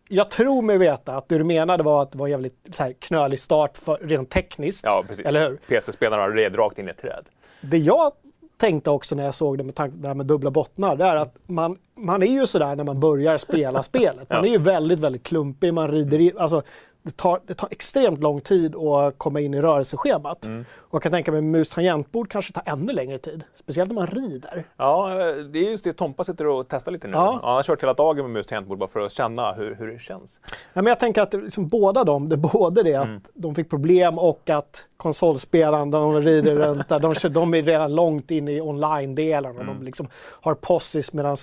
jag 0.09 0.31
tror 0.31 0.63
mig 0.63 0.79
veta 0.79 1.17
att 1.17 1.29
det 1.29 1.39
du 1.39 1.45
menade 1.45 1.83
var 1.83 2.03
att 2.03 2.13
det 2.13 2.19
var 2.19 2.27
en 2.27 2.31
jävligt 2.31 2.69
så 2.73 2.83
här, 2.83 2.93
knölig 2.93 3.41
start 3.41 3.77
för, 3.77 3.97
rent 3.97 4.31
tekniskt. 4.31 4.85
Ja, 4.85 5.05
precis. 5.09 5.27
Eller 5.27 5.49
hur? 5.49 5.57
PC-spelarna 5.57 6.29
red 6.29 6.59
rakt 6.59 6.79
in 6.79 6.89
i 6.89 6.91
ett 6.91 6.99
träd. 6.99 7.25
Det 7.61 7.79
jag 7.79 8.13
tänkte 8.57 8.91
också 8.91 9.15
när 9.15 9.25
jag 9.25 9.35
såg 9.35 9.59
det 9.59 9.65
med 9.65 9.75
tanke 9.75 9.97
det 9.97 10.07
här 10.09 10.15
med 10.15 10.27
dubbla 10.27 10.51
bottnar, 10.51 10.97
det 10.97 11.05
är 11.05 11.17
att 11.17 11.37
man, 11.47 11.79
man 11.95 12.23
är 12.23 12.27
ju 12.27 12.47
sådär 12.47 12.77
när 12.77 12.85
man 12.85 13.01
börjar 13.01 13.39
spela 13.39 13.83
spelet. 13.83 14.31
Man 14.31 14.39
Ja. 14.39 14.47
är 14.47 14.51
ju 14.51 14.59
väldigt, 14.59 15.01
väldigt 15.01 15.23
klumpig, 15.23 15.75
man 15.75 15.89
rider 15.91 16.19
in, 16.21 16.39
alltså 16.39 16.63
det 17.07 17.17
tar, 17.17 17.41
det 17.47 17.55
tar 17.55 17.69
extremt 17.71 18.21
lång 18.21 18.41
tid 18.41 18.77
att 18.77 19.19
komma 19.19 19.41
in 19.41 19.55
i 19.55 19.61
rörelseschemat. 19.63 20.45
Mm. 20.45 20.65
Och 20.77 20.95
jag 20.95 21.03
kan 21.03 21.13
tänka 21.13 21.33
mig 21.33 21.41
mus 21.41 21.69
tangentbord 21.71 22.31
kanske 22.31 22.53
tar 22.53 22.63
ännu 22.67 22.93
längre 22.93 23.19
tid. 23.19 23.45
Speciellt 23.55 23.89
när 23.89 23.95
man 23.95 24.07
rider. 24.07 24.65
Ja, 24.77 25.09
det 25.53 25.59
är 25.59 25.71
just 25.71 25.85
det 25.85 25.93
Tompa 25.93 26.25
sitter 26.25 26.47
och 26.47 26.67
testar 26.69 26.93
lite 26.93 27.07
nu. 27.07 27.13
Ja. 27.13 27.39
Ja. 27.43 27.49
han 27.49 27.55
har 27.55 27.63
kört 27.63 27.83
hela 27.83 27.95
dagen 27.95 28.25
med 28.25 28.31
mus 28.31 28.47
tangentbord 28.47 28.79
bara 28.79 28.89
för 28.89 29.01
att 29.01 29.13
känna 29.13 29.53
hur, 29.53 29.75
hur 29.75 29.87
det 29.93 29.99
känns. 29.99 30.41
Ja, 30.51 30.83
men 30.83 30.87
jag 30.87 31.01
tänker 31.01 31.23
att 31.23 31.35
liksom, 31.35 31.69
båda 31.69 32.05
de, 32.05 32.29
det 32.29 32.37
både 32.37 32.83
det 32.83 32.95
att 32.95 33.05
Mm. 33.09 33.21
de 33.35 33.55
fick 33.55 33.71
problem 33.71 34.19
och 34.19 34.51
att 34.51 34.87
konsolspelaren, 34.97 35.91
de 35.91 36.21
rider 36.21 36.55
runt 36.55 36.89
där, 36.89 36.99
de, 36.99 37.15
kör- 37.15 37.29
de 37.29 37.55
är 37.55 37.63
redan 37.63 37.95
långt 37.95 38.31
in 38.31 38.49
i 38.49 38.61
online-delen 38.61 39.57
och 39.57 39.63
Mm. 39.63 39.79
de 39.79 39.85
liksom 39.85 40.09
har 40.17 40.55
possis 40.55 41.13
medan 41.13 41.37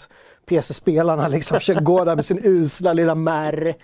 PC-spelarna 0.45 1.27
liksom 1.27 1.59
försöker 1.59 1.81
gå 1.81 2.03
där 2.03 2.15
med 2.15 2.25
sin 2.25 2.39
usla 2.43 2.93
lilla 2.93 3.15
märr. 3.15 3.75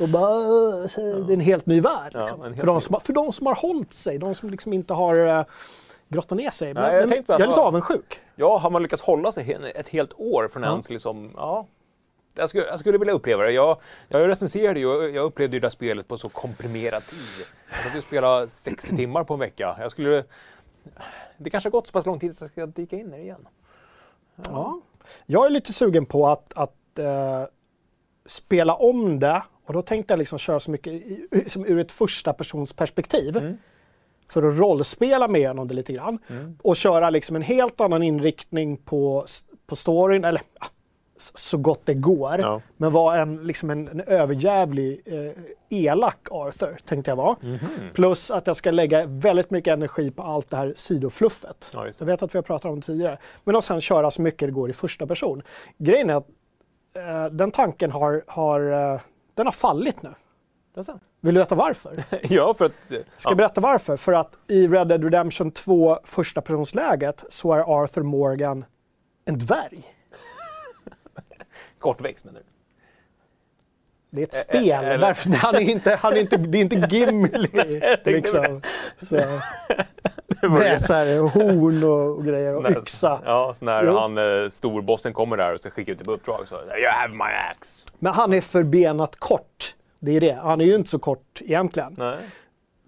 Och 0.00 0.08
bara, 0.08 0.88
så 0.88 1.00
det 1.00 1.32
är 1.32 1.34
en 1.34 1.40
helt 1.40 1.66
ny 1.66 1.80
värld. 1.80 2.10
Ja, 2.14 2.20
Liksom. 2.20 2.42
en 2.42 2.46
helt 2.46 2.60
för, 2.60 2.66
de 2.66 2.80
som, 2.80 3.00
för 3.00 3.12
de 3.12 3.32
som 3.32 3.46
har 3.46 3.54
hållit 3.54 3.94
sig, 3.94 4.18
de 4.18 4.34
som 4.34 4.50
liksom 4.50 4.72
inte 4.72 4.94
har 4.94 5.16
uh, 5.16 5.44
grottat 6.08 6.38
ner 6.38 6.50
sig. 6.50 6.74
Men, 6.74 6.82
Nej, 6.82 6.94
jag 6.94 7.08
men 7.08 7.24
jag 7.26 7.40
är 7.40 7.46
lite 7.46 7.60
avundsjuk. 7.60 8.20
Ja, 8.34 8.58
har 8.58 8.70
man 8.70 8.82
lyckats 8.82 9.02
hålla 9.02 9.32
sig 9.32 9.72
ett 9.74 9.88
helt 9.88 10.12
år 10.16 10.48
från 10.52 10.62
Ja. 10.62 10.70
ens 10.70 10.90
liksom, 10.90 11.30
ja, 11.36 11.66
jag, 12.34 12.48
skulle, 12.48 12.64
jag 12.64 12.78
skulle 12.78 12.98
vilja 12.98 13.14
uppleva 13.14 13.42
det. 13.42 13.52
Jag, 13.52 13.80
jag 14.08 14.28
recenserade 14.28 14.80
ju 14.80 14.86
jag 15.08 15.24
upplevde 15.24 15.56
ju 15.56 15.60
det 15.60 15.66
här 15.66 15.70
spelet 15.70 16.08
på 16.08 16.18
så 16.18 16.28
komprimerad 16.28 17.06
tid. 17.06 17.46
Jag 17.70 17.84
satt 17.84 17.94
ju 17.94 17.98
och 17.98 18.04
spelade 18.04 18.48
60 18.48 18.96
timmar 18.96 19.24
på 19.24 19.34
en 19.34 19.40
vecka. 19.40 19.76
Jag 19.80 19.90
skulle... 19.90 20.24
Det 21.38 21.50
kanske 21.50 21.66
har 21.68 21.72
gått 21.72 21.86
så 21.86 21.92
pass 21.92 22.06
lång 22.06 22.18
tid 22.18 22.36
så 22.36 22.44
jag 22.44 22.50
ska 22.50 22.66
dyka 22.66 22.96
in 22.96 23.06
i 23.06 23.16
det 23.16 23.22
igen. 23.22 23.48
Ja. 24.48 24.80
Jag 25.26 25.46
är 25.46 25.50
lite 25.50 25.72
sugen 25.72 26.06
på 26.06 26.28
att, 26.28 26.52
att 26.56 26.98
eh, 26.98 27.44
spela 28.26 28.74
om 28.74 29.18
det 29.20 29.42
och 29.66 29.72
då 29.72 29.82
tänkte 29.82 30.12
jag 30.12 30.18
liksom 30.18 30.38
köra 30.38 30.60
så 30.60 30.70
mycket 30.70 30.92
i, 30.92 31.26
som 31.46 31.66
ur 31.66 31.78
ett 31.78 31.92
första 31.92 32.32
persons 32.32 32.72
perspektiv. 32.72 33.36
Mm. 33.36 33.56
För 34.30 34.48
att 34.48 34.58
rollspela 34.58 35.28
med 35.28 35.38
igenom 35.38 35.68
det 35.68 35.74
lite 35.74 35.92
grann. 35.92 36.18
Och 36.62 36.76
köra 36.76 37.10
liksom 37.10 37.36
en 37.36 37.42
helt 37.42 37.80
annan 37.80 38.02
inriktning 38.02 38.76
på, 38.76 39.26
på 39.66 39.76
storyn, 39.76 40.24
eller 40.24 40.42
ja, 40.60 40.66
så 41.34 41.58
gott 41.58 41.80
det 41.84 41.94
går. 41.94 42.38
Ja. 42.40 42.60
Men 42.76 42.92
vara 42.92 43.20
en, 43.20 43.46
liksom 43.46 43.70
en, 43.70 43.88
en 43.88 44.00
överjävlig, 44.00 45.02
eh, 45.04 45.32
elak 45.68 46.28
Arthur, 46.30 46.76
tänkte 46.84 47.10
jag 47.10 47.16
vara. 47.16 47.36
Mhm. 47.40 47.58
Plus 47.94 48.30
att 48.30 48.46
jag 48.46 48.56
ska 48.56 48.70
lägga 48.70 49.06
väldigt 49.06 49.50
mycket 49.50 49.72
energi 49.72 50.10
på 50.10 50.22
allt 50.22 50.50
det 50.50 50.56
här 50.56 50.72
sidofluffet. 50.76 51.70
Ja, 51.74 51.84
det. 51.84 51.94
Jag 51.98 52.06
vet 52.06 52.22
att 52.22 52.34
vi 52.34 52.38
har 52.38 52.42
pratat 52.42 52.70
om 52.70 52.80
det 52.80 52.86
tidigare. 52.86 53.18
Men 53.44 53.56
att 53.56 53.64
sen 53.64 53.80
köra 53.80 54.10
så 54.10 54.22
mycket 54.22 54.48
det 54.48 54.52
går 54.52 54.70
i 54.70 54.72
första 54.72 55.06
person. 55.06 55.42
Grejen 55.78 56.10
är 56.10 56.14
att 56.14 56.28
eh, 56.96 57.26
den 57.32 57.50
tanken 57.50 57.90
har, 57.90 58.24
har, 58.26 58.92
eh, 58.94 59.00
den 59.34 59.46
har 59.46 59.52
fallit 59.52 60.02
nu. 60.02 60.14
Vill 61.20 61.34
du 61.34 61.40
veta 61.40 61.54
varför? 61.54 62.04
Ja, 62.22 62.54
för 62.54 62.64
att... 62.64 62.72
Ska 62.86 62.94
ja. 62.94 63.02
jag 63.24 63.36
berätta 63.36 63.60
varför? 63.60 63.96
För 63.96 64.12
att 64.12 64.38
i 64.48 64.66
Red 64.68 64.88
Dead 64.88 65.04
Redemption 65.04 65.50
2 65.50 65.98
första 66.04 66.40
personsläget 66.40 67.24
så 67.28 67.52
är 67.52 67.82
Arthur 67.82 68.02
Morgan 68.02 68.64
en 69.24 69.38
dvärg. 69.38 69.94
Kortväxt 71.78 72.24
menar 72.24 72.40
du? 72.40 72.46
Det 74.10 74.22
är 74.22 74.26
ett 74.26 74.34
spel. 74.34 74.84
eller- 74.84 74.98
Därför, 74.98 75.30
han 75.30 75.54
är 75.54 75.60
inte, 75.60 75.94
han 75.94 76.12
är 76.12 76.16
inte, 76.20 76.36
det 76.36 76.58
är 76.58 76.62
inte 76.62 76.96
Gimli. 76.96 77.80
liksom. 78.04 78.62
så, 78.96 79.16
så 80.78 80.94
här, 80.94 81.18
horn 81.18 81.84
och, 81.84 82.16
och 82.18 82.24
grejer 82.24 82.56
och 82.56 82.70
yxa. 82.70 83.20
Ja, 83.24 83.54
så 83.56 83.64
när 83.64 83.84
Jo. 83.84 83.98
han, 83.98 84.18
eh, 84.18 84.48
storbossen 84.50 85.12
kommer 85.12 85.36
där 85.36 85.52
och 85.54 85.58
ska 85.60 85.70
skicka 85.70 85.92
ut 85.92 86.00
ett 86.00 86.08
uppdrag 86.08 86.48
så 86.48 86.54
You 86.54 86.88
have 86.92 87.14
my 87.14 87.24
axe. 87.50 87.86
Men 87.98 88.12
han 88.12 88.32
är 88.32 88.40
förbenat 88.40 89.16
kort. 89.16 89.74
Det 89.98 90.16
är 90.16 90.20
det. 90.20 90.38
Han 90.42 90.60
är 90.60 90.64
ju 90.64 90.74
inte 90.74 90.90
så 90.90 90.98
kort 90.98 91.40
egentligen. 91.40 91.94
Nej. 91.98 92.16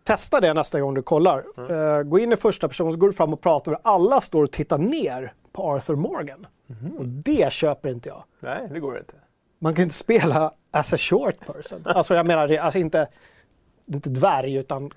Testa 0.05 0.41
det 0.41 0.55
nästa 0.55 0.81
gång 0.81 0.95
du 0.95 1.03
kollar. 1.03 1.45
Mm. 1.59 1.97
Eh, 1.99 2.03
gå 2.03 2.19
in 2.19 2.33
i 2.33 2.37
första 2.37 2.69
person 2.69 2.93
så 2.93 2.99
går 2.99 3.07
du 3.07 3.13
fram 3.13 3.33
och 3.33 3.41
pratar 3.41 3.73
med 3.73 3.81
alla 3.85 4.21
står 4.21 4.43
och 4.43 4.53
tittar 4.53 4.79
ner 4.79 5.33
på 5.53 5.63
Arthur 5.73 5.97
Morgan. 5.97 6.47
Mhm. 6.67 6.97
Och 6.99 7.05
det 7.07 7.53
köper 7.53 7.89
inte 7.89 8.09
jag. 8.09 8.25
Nej, 8.41 8.69
det 8.71 8.81
går 8.81 8.99
inte. 8.99 9.15
Man 9.59 9.75
kan 9.75 9.83
inte 9.83 9.95
spela 9.95 10.53
as 10.71 10.93
a 10.93 10.97
short 10.97 11.47
person. 11.47 11.83
Alltså 11.85 12.15
jag 12.15 12.27
menar, 12.27 12.49
det- 12.49 12.59
alltså 12.59 12.79
inte, 12.79 13.09
inte 13.87 14.11
dvärg 14.11 14.55
utan 14.55 14.91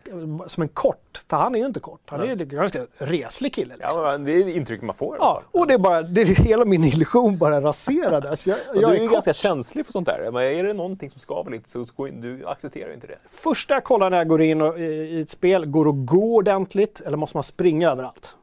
som 0.48 0.64
en 0.64 0.70
kort. 0.70 1.24
För 1.30 1.38
han 1.38 1.56
är 1.56 1.60
ju 1.60 1.66
inte 1.66 1.80
kort. 1.80 2.02
Han 2.06 2.20
är 2.20 2.26
ju 2.26 2.32
en 2.32 2.50
ganska 2.50 2.86
reslig 2.98 3.54
kille. 3.54 3.76
Liksom. 3.78 4.02
Ja, 4.04 4.18
det 4.18 4.32
är 4.32 4.56
intryck 4.56 4.82
man 4.82 4.96
får 4.96 5.18
Ja, 5.20 5.44
och 5.52 5.68
det 5.68 5.74
är 5.74 5.78
bara, 5.78 6.02
det 6.02 6.22
är 6.22 6.26
hela 6.26 6.66
min 6.66 6.84
illusion 6.84 7.38
bara 7.38 7.62
raserades. 7.62 8.48
Jag, 8.48 8.58
jag 8.74 8.92
du 8.92 8.98
är 8.98 9.04
är 9.04 9.12
ganska 9.12 9.34
känslig 9.34 9.86
för 9.86 9.94
sånt 9.94 10.06
där. 10.08 10.32
Men 10.32 10.44
är 10.44 10.64
det 10.64 10.74
någonting 10.74 11.10
som 11.10 11.20
skaver 11.20 11.52
lite 11.52 11.70
så 11.70 11.86
du 12.12 12.46
accepterar 12.46 12.94
inte 12.94 13.08
det. 13.08 13.18
Första 13.30 13.74
jag 13.74 13.84
kollar 13.84 14.10
när 14.10 14.18
jag 14.18 14.28
går 14.28 14.42
in 14.42 14.62
och, 14.62 14.80
i, 14.80 14.84
i 14.84 15.22
ett 15.22 15.30
spel, 15.30 15.66
går 15.66 15.86
det 15.86 15.92
att 15.92 16.06
gå 16.06 16.36
ordentligt 16.36 17.02
eller 17.02 17.18
måste 17.18 17.38
man 17.38 17.44
springa 17.44 17.92
överallt? 17.92 18.38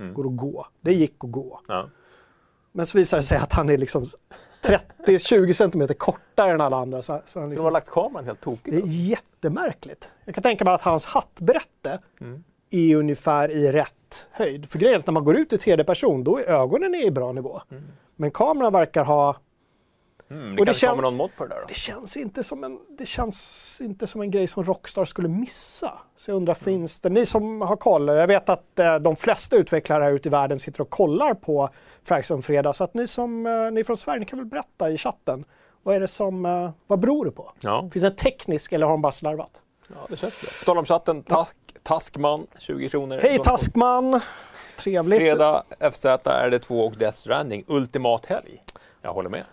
Mm. 0.00 0.14
Går 0.14 0.24
det 0.24 0.30
att 0.30 0.36
gå? 0.36 0.66
Det 0.80 0.92
gick 0.92 1.14
att 1.24 1.30
gå. 1.30 1.60
Ja. 1.68 1.88
Men 2.72 2.86
så 2.86 2.98
visar 2.98 3.16
det 3.16 3.22
sig 3.22 3.38
att 3.38 3.52
han 3.52 3.68
är 3.68 3.78
liksom 3.78 4.04
30-20 4.62 5.52
centimeter 5.52 5.94
kortare 5.94 6.52
än 6.52 6.60
alla 6.60 6.76
andra. 6.76 7.02
Så, 7.02 7.06
så 7.06 7.12
han 7.16 7.22
Så 7.26 7.38
de 7.38 7.42
har 7.44 7.48
liksom, 7.50 7.72
lagt 7.72 7.88
kameran 7.90 8.24
helt 8.26 8.40
tokigt. 8.40 8.70
det 8.70 8.76
är 8.76 8.80
då? 8.80 8.86
jättemärkligt. 8.86 10.08
Jag 10.24 10.34
kan 10.34 10.42
tänka 10.42 10.64
mig 10.64 10.74
att 10.74 10.82
hans 10.82 11.06
hattbrätte 11.06 11.98
Mm. 12.20 12.44
är 12.70 12.96
ungefär 12.96 13.50
i 13.50 13.72
rätt 13.72 14.28
höjd. 14.30 14.70
För 14.70 14.78
grejen 14.78 14.94
är 14.94 14.98
att 14.98 15.06
när 15.06 15.12
man 15.12 15.24
går 15.24 15.36
ut 15.36 15.52
i 15.52 15.58
tredje 15.58 15.84
person, 15.84 16.24
då 16.24 16.38
är 16.38 16.42
ögonen 16.42 16.94
i 16.94 17.10
bra 17.10 17.32
nivå. 17.32 17.60
Men 18.16 18.30
kameran 18.30 18.72
verkar 18.72 19.04
ha 19.04 19.36
Mm, 20.30 20.50
Och 20.50 20.56
det 20.56 20.62
det 20.62 20.64
kanske 20.66 20.86
kommer 20.86 21.02
någon 21.02 21.16
mod 21.16 21.30
på 21.36 21.44
det 21.44 21.48
där 21.54 21.60
då? 21.60 21.66
Det 21.68 21.74
känns 21.74 22.16
inte 22.16 22.44
som 22.44 22.64
en, 22.64 22.78
det 22.98 23.06
känns 23.06 23.80
inte 23.84 24.06
som 24.06 24.20
en 24.20 24.30
grej 24.30 24.46
som 24.46 24.64
Rockstar 24.64 25.04
skulle 25.04 25.28
missa. 25.28 25.98
Så 26.16 26.30
jag 26.30 26.36
undrar, 26.36 26.54
finns 26.54 27.00
det, 27.00 27.08
ni 27.10 27.26
som 27.26 27.60
har 27.60 27.76
koll, 27.76 28.08
jag 28.08 28.26
vet 28.26 28.48
att 28.48 28.78
eh, 28.78 28.94
de 28.96 29.16
flesta 29.16 29.56
utvecklare 29.56 30.04
här 30.04 30.10
ute 30.10 30.28
i 30.28 30.30
världen 30.30 30.58
sitter 30.58 30.80
och 30.80 30.90
kollar 30.90 31.34
på 31.34 31.68
Fraction 32.02 32.42
Fredag, 32.42 32.72
så 32.72 32.84
att 32.84 32.94
ni 32.94 33.06
som, 33.06 33.46
eh, 33.46 33.70
ni 33.72 33.84
från 33.84 33.96
Sverige, 33.96 34.18
ni 34.20 34.26
kan 34.26 34.38
väl 34.38 34.46
berätta 34.46 34.90
i 34.90 34.96
chatten, 34.98 35.44
vad 35.82 35.96
är 35.96 36.00
det 36.00 36.08
som, 36.08 36.46
eh, 36.46 36.70
vad 36.86 36.98
beror 36.98 37.24
det 37.24 37.30
på? 37.30 37.52
Ja, 37.60 37.88
Finns 37.92 38.02
det 38.02 38.08
en 38.08 38.16
teknisk 38.16 38.72
eller 38.72 38.86
har 38.86 38.92
de 38.92 39.02
bara 39.02 39.12
slarvat? 39.12 39.62
ja 39.88 40.06
det 40.08 40.16
känns 40.16 40.40
bra. 40.42 40.48
På 40.60 40.64
tal 40.64 40.78
om 40.78 40.84
chatten, 40.84 41.22
task, 41.22 41.56
Taskman, 41.82 42.46
20 42.58 42.88
kronor. 42.88 43.18
Hej 43.22 43.38
Taskman! 43.38 44.20
Trevligt. 44.78 45.18
Fredag, 45.20 45.62
FZ, 45.92 46.04
RD2 46.24 46.86
och 46.86 46.96
Death 46.96 47.16
Stranding. 47.18 47.64
Ultimat 47.66 48.26
helg. 48.26 48.62
Jag 49.02 49.12
håller 49.12 49.30
med. 49.30 49.44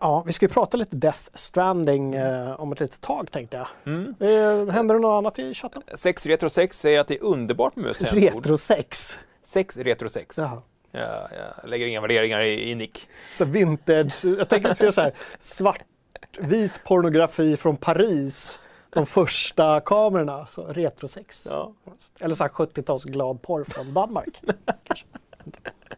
Ja, 0.00 0.22
vi 0.26 0.32
ska 0.32 0.46
ju 0.46 0.50
prata 0.52 0.76
lite 0.76 0.96
Death 0.96 1.20
Stranding 1.34 2.14
eh, 2.14 2.60
om 2.60 2.72
ett 2.72 2.80
litet 2.80 3.00
tag 3.00 3.30
tänkte 3.30 3.56
jag. 3.56 3.94
Mm. 3.94 4.14
Eh, 4.20 4.74
händer 4.74 4.94
det 4.94 5.00
något 5.00 5.18
annat 5.18 5.38
i 5.38 5.54
chatten? 5.54 5.82
6 5.94 6.26
Retro 6.26 6.50
6 6.50 6.78
säger 6.80 7.00
att 7.00 7.08
det 7.08 7.14
är 7.14 7.24
underbart 7.24 7.76
med 7.76 7.98
tangentbord. 7.98 8.44
Retro 8.44 8.58
6. 8.58 9.18
6 9.42 9.76
Retro 9.76 10.08
6. 10.08 10.38
Jaha. 10.38 10.62
Jag, 10.90 11.28
jag 11.62 11.70
lägger 11.70 11.86
inga 11.86 12.00
värderingar 12.00 12.40
i, 12.40 12.70
i 12.70 12.74
nick. 12.74 13.08
Så 13.32 13.44
vintage, 13.44 14.24
jag 14.24 14.48
tänker 14.48 14.74
se 14.74 14.92
så 14.92 15.00
här 15.00 15.12
svartvit 15.38 16.84
pornografi 16.84 17.56
från 17.56 17.76
Paris. 17.76 18.58
De 18.90 19.06
första 19.06 19.80
kamerorna, 19.80 20.46
så 20.46 20.66
retro 20.66 21.08
6. 21.08 21.46
Ja. 21.50 21.72
Eller 22.20 22.34
så 22.34 22.44
här 22.44 22.50
70-tals 22.50 23.04
glad 23.04 23.42
porr 23.42 23.64
från 23.64 23.94
Danmark. 23.94 24.42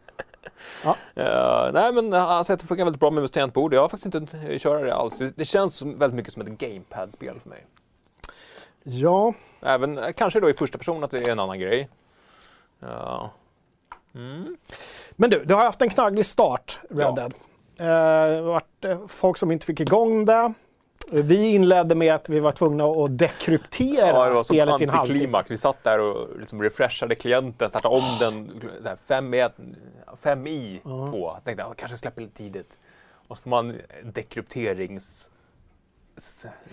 Eh, 1.14 1.72
nej 1.72 1.92
men 1.92 2.12
han 2.12 2.44
säger 2.44 2.54
att 2.54 2.60
det 2.60 2.66
funkar 2.66 2.84
väldigt 2.84 3.00
bra 3.00 3.10
med 3.10 3.32
tangentbord. 3.32 3.74
Jag 3.74 3.80
har 3.80 3.88
faktiskt 3.88 4.14
inte 4.14 4.36
uh, 4.36 4.58
köra 4.58 4.84
det 4.84 4.94
alls. 4.94 5.18
Det, 5.18 5.36
det 5.36 5.44
känns 5.44 5.76
som, 5.76 5.98
väldigt 5.98 6.16
mycket 6.16 6.32
som 6.32 6.42
ett 6.42 6.48
gamepad-spel 6.48 7.40
för 7.42 7.48
mig. 7.48 7.66
Ja, 8.82 9.34
Även 9.60 9.98
eh, 9.98 10.12
kanske 10.12 10.40
då 10.40 10.50
i 10.50 10.54
första 10.54 10.78
person 10.78 11.04
att 11.04 11.10
det 11.10 11.18
är 11.18 11.32
en 11.32 11.38
annan 11.38 11.58
grej. 11.58 11.88
Ja. 12.80 13.30
Mm. 14.14 14.56
men 15.16 15.30
du, 15.30 15.44
du 15.44 15.54
har 15.54 15.64
haft 15.64 15.82
en 15.82 15.88
knagglig 15.88 16.26
start, 16.26 16.80
Red 16.90 17.06
Ja. 17.06 17.12
Dead. 17.12 17.34
Har 17.78 18.42
varit 18.42 19.10
folk 19.10 19.36
som 19.36 19.52
inte 19.52 19.66
fick 19.66 19.80
igång 19.80 20.24
det. 20.24 20.52
Vi 21.12 21.46
inledde 21.54 21.94
med 21.94 22.14
att 22.14 22.28
vi 22.28 22.40
var 22.40 22.52
tvungna 22.52 22.84
att 22.84 23.18
dekryptera 23.18 24.06
Ja, 24.30 24.44
spelet 24.44 24.80
i 24.80 24.84
en 24.84 24.90
halvtimme. 24.90 24.92
antiklimax. 24.92 25.50
Vi 25.50 25.56
satt 25.56 25.84
där 25.84 25.98
och 26.00 26.38
liksom 26.40 26.62
refreshade 26.62 27.14
klienten, 27.14 27.68
startade 27.70 27.94
om 27.94 28.02
den 28.20 28.60
så 28.82 28.88
här, 28.88 28.96
fem, 29.06 29.34
i, 30.46 30.80
på. 30.84 31.32
Jag 31.34 31.44
tänkte 31.44 31.64
att 31.64 31.76
kanske 31.76 31.96
släpper 31.98 32.22
lite 32.22 32.36
tidigt. 32.36 32.78
Och 33.28 33.36
så 33.36 33.42
får 33.42 33.50
man 33.50 33.76
dekrypterings... 34.02 35.30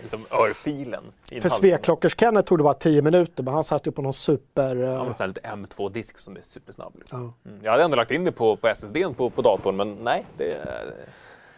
Liksom 0.01 0.25
örfilen. 0.31 1.03
För 1.29 1.35
halvtimme. 1.35 1.49
Sveklockers 1.49 2.15
Kenneth 2.19 2.47
tog 2.47 2.57
det 2.59 2.63
bara 2.63 2.73
10 2.73 3.01
minuter, 3.01 3.43
men 3.43 3.53
han 3.53 3.63
satt 3.63 3.87
ju 3.87 3.91
på 3.91 4.01
någon 4.01 4.13
super... 4.13 4.75
eh, 4.75 4.89
Ja, 4.89 5.03
men 5.03 5.13
sån 5.13 5.23
här 5.23 5.27
lite 5.27 5.41
M2-disk 5.41 6.17
som 6.17 6.37
är 6.37 6.41
supersnabb. 6.41 6.93
Liksom. 6.99 7.33
ja, 7.43 7.49
Mm. 7.51 7.63
Jag 7.65 7.71
hade 7.71 7.83
ändå 7.83 7.97
lagt 7.97 8.11
in 8.11 8.23
det 8.23 8.31
på, 8.31 8.55
på 8.55 8.67
SSDn 8.67 9.13
på, 9.13 9.29
på 9.29 9.41
datorn, 9.41 9.75
men 9.75 9.95
nej, 9.95 10.25
det 10.37 10.57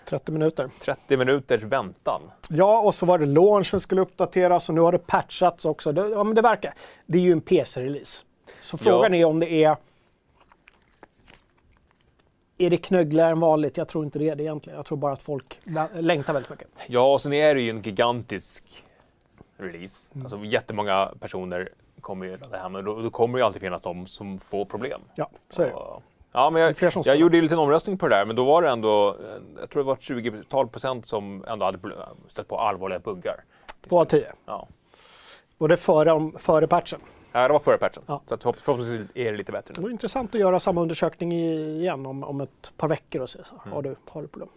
30 0.09 0.31
minuter. 0.31 0.69
30 0.81 1.17
minuters 1.17 1.63
väntan. 1.63 2.21
Ja, 2.49 2.79
och 2.81 2.95
så 2.95 3.05
var 3.05 3.19
det 3.19 3.25
launchen 3.25 3.79
skulle 3.79 4.01
uppdateras 4.01 4.69
och 4.69 4.75
nu 4.75 4.81
har 4.81 4.91
det 4.91 4.97
patchats 5.07 5.65
också. 5.65 5.91
Det, 5.91 6.09
ja, 6.09 6.23
men 6.23 6.35
det 6.35 6.41
verkar. 6.41 6.73
Det 7.05 7.17
är 7.17 7.21
ju 7.21 7.31
en 7.31 7.41
PC-release. 7.41 8.25
Så 8.61 8.77
frågan 8.77 9.13
är 9.13 9.25
om 9.25 9.39
det 9.39 9.63
är... 9.63 9.77
Är 12.57 12.69
det 12.69 12.77
knöggligare 12.77 13.31
än 13.31 13.39
vanligt? 13.39 13.77
Jag 13.77 13.87
tror 13.87 14.05
inte 14.05 14.19
det 14.19 14.29
är 14.29 14.35
det 14.35 14.43
egentligen. 14.43 14.77
Jag 14.77 14.85
tror 14.85 14.97
bara 14.97 15.13
att 15.13 15.21
folk 15.21 15.59
lä- 15.63 15.89
längtar 16.01 16.33
väldigt 16.33 16.49
mycket. 16.49 16.67
Ja, 16.87 17.13
och 17.13 17.21
sen 17.21 17.33
är 17.33 17.55
det 17.55 17.61
ju 17.61 17.69
en 17.69 17.81
gigantisk 17.81 18.83
release. 19.57 20.11
Mm. 20.13 20.25
Alltså 20.25 20.43
jättemånga 20.45 21.11
personer 21.19 21.69
kommer 22.01 22.25
ju 22.25 22.37
ladda 22.37 22.57
hem 22.57 22.75
och 22.75 22.83
då, 22.83 23.01
då 23.01 23.09
kommer 23.09 23.37
ju 23.37 23.43
alltid 23.43 23.61
finnas 23.61 23.81
de 23.81 24.07
som 24.07 24.39
får 24.39 24.65
problem. 24.65 25.01
Ja, 25.15 25.29
så 25.49 25.61
är 25.61 25.67
det. 25.67 25.73
Och- 25.73 26.03
Ja, 26.31 26.49
men 26.49 26.61
Det 26.73 26.81
jag, 26.81 26.93
jag 27.05 27.15
gjorde 27.15 27.37
ju 27.37 27.39
en 27.39 27.45
liten 27.45 27.59
omröstning 27.59 27.97
på 27.97 28.07
det 28.07 28.15
där, 28.15 28.25
men 28.25 28.35
då 28.35 28.45
var 28.45 28.61
det 28.61 28.69
ändå, 28.69 29.09
eh, 29.09 29.15
jag 29.59 29.69
tror 29.69 29.83
det 29.83 29.87
var 29.87 29.93
ett 29.93 29.99
20-tal 29.99 30.67
procent 30.67 31.05
som 31.05 31.45
ändå 31.47 31.65
hade 31.65 31.77
bl- 31.77 32.05
stött 32.27 32.47
på 32.47 32.59
allvarliga 32.59 32.99
buggar. 32.99 33.43
Två 33.89 33.99
av 33.99 34.05
tio. 34.05 34.31
Ja. 34.45 34.67
Och 35.57 35.67
det 35.69 35.77
före, 35.77 36.31
före 36.39 36.67
patchen. 36.67 36.99
Ja, 37.31 37.47
det 37.47 37.53
var 37.53 37.59
före 37.59 37.77
patchen. 37.77 38.03
Ja. 38.07 38.21
Så 38.27 38.33
att 38.33 38.43
förhoppningsvis 38.43 39.01
är 39.13 39.31
det 39.31 39.37
lite 39.37 39.51
bättre 39.51 39.73
Det 39.73 39.79
nu. 39.79 39.83
vore 39.83 39.91
intressant 39.91 40.35
att 40.35 40.41
göra 40.41 40.59
samma 40.59 40.81
undersökning 40.81 41.31
igen 41.31 42.05
om, 42.05 42.23
om 42.23 42.41
ett 42.41 42.71
par 42.77 42.87
veckor 42.87 43.21
och 43.21 43.29
se. 43.29 43.43
Så, 43.43 43.55
Mm. 43.55 43.73
har, 43.73 43.81
du, 43.81 43.95
har 44.09 44.21
du 44.21 44.27
problem? 44.27 44.49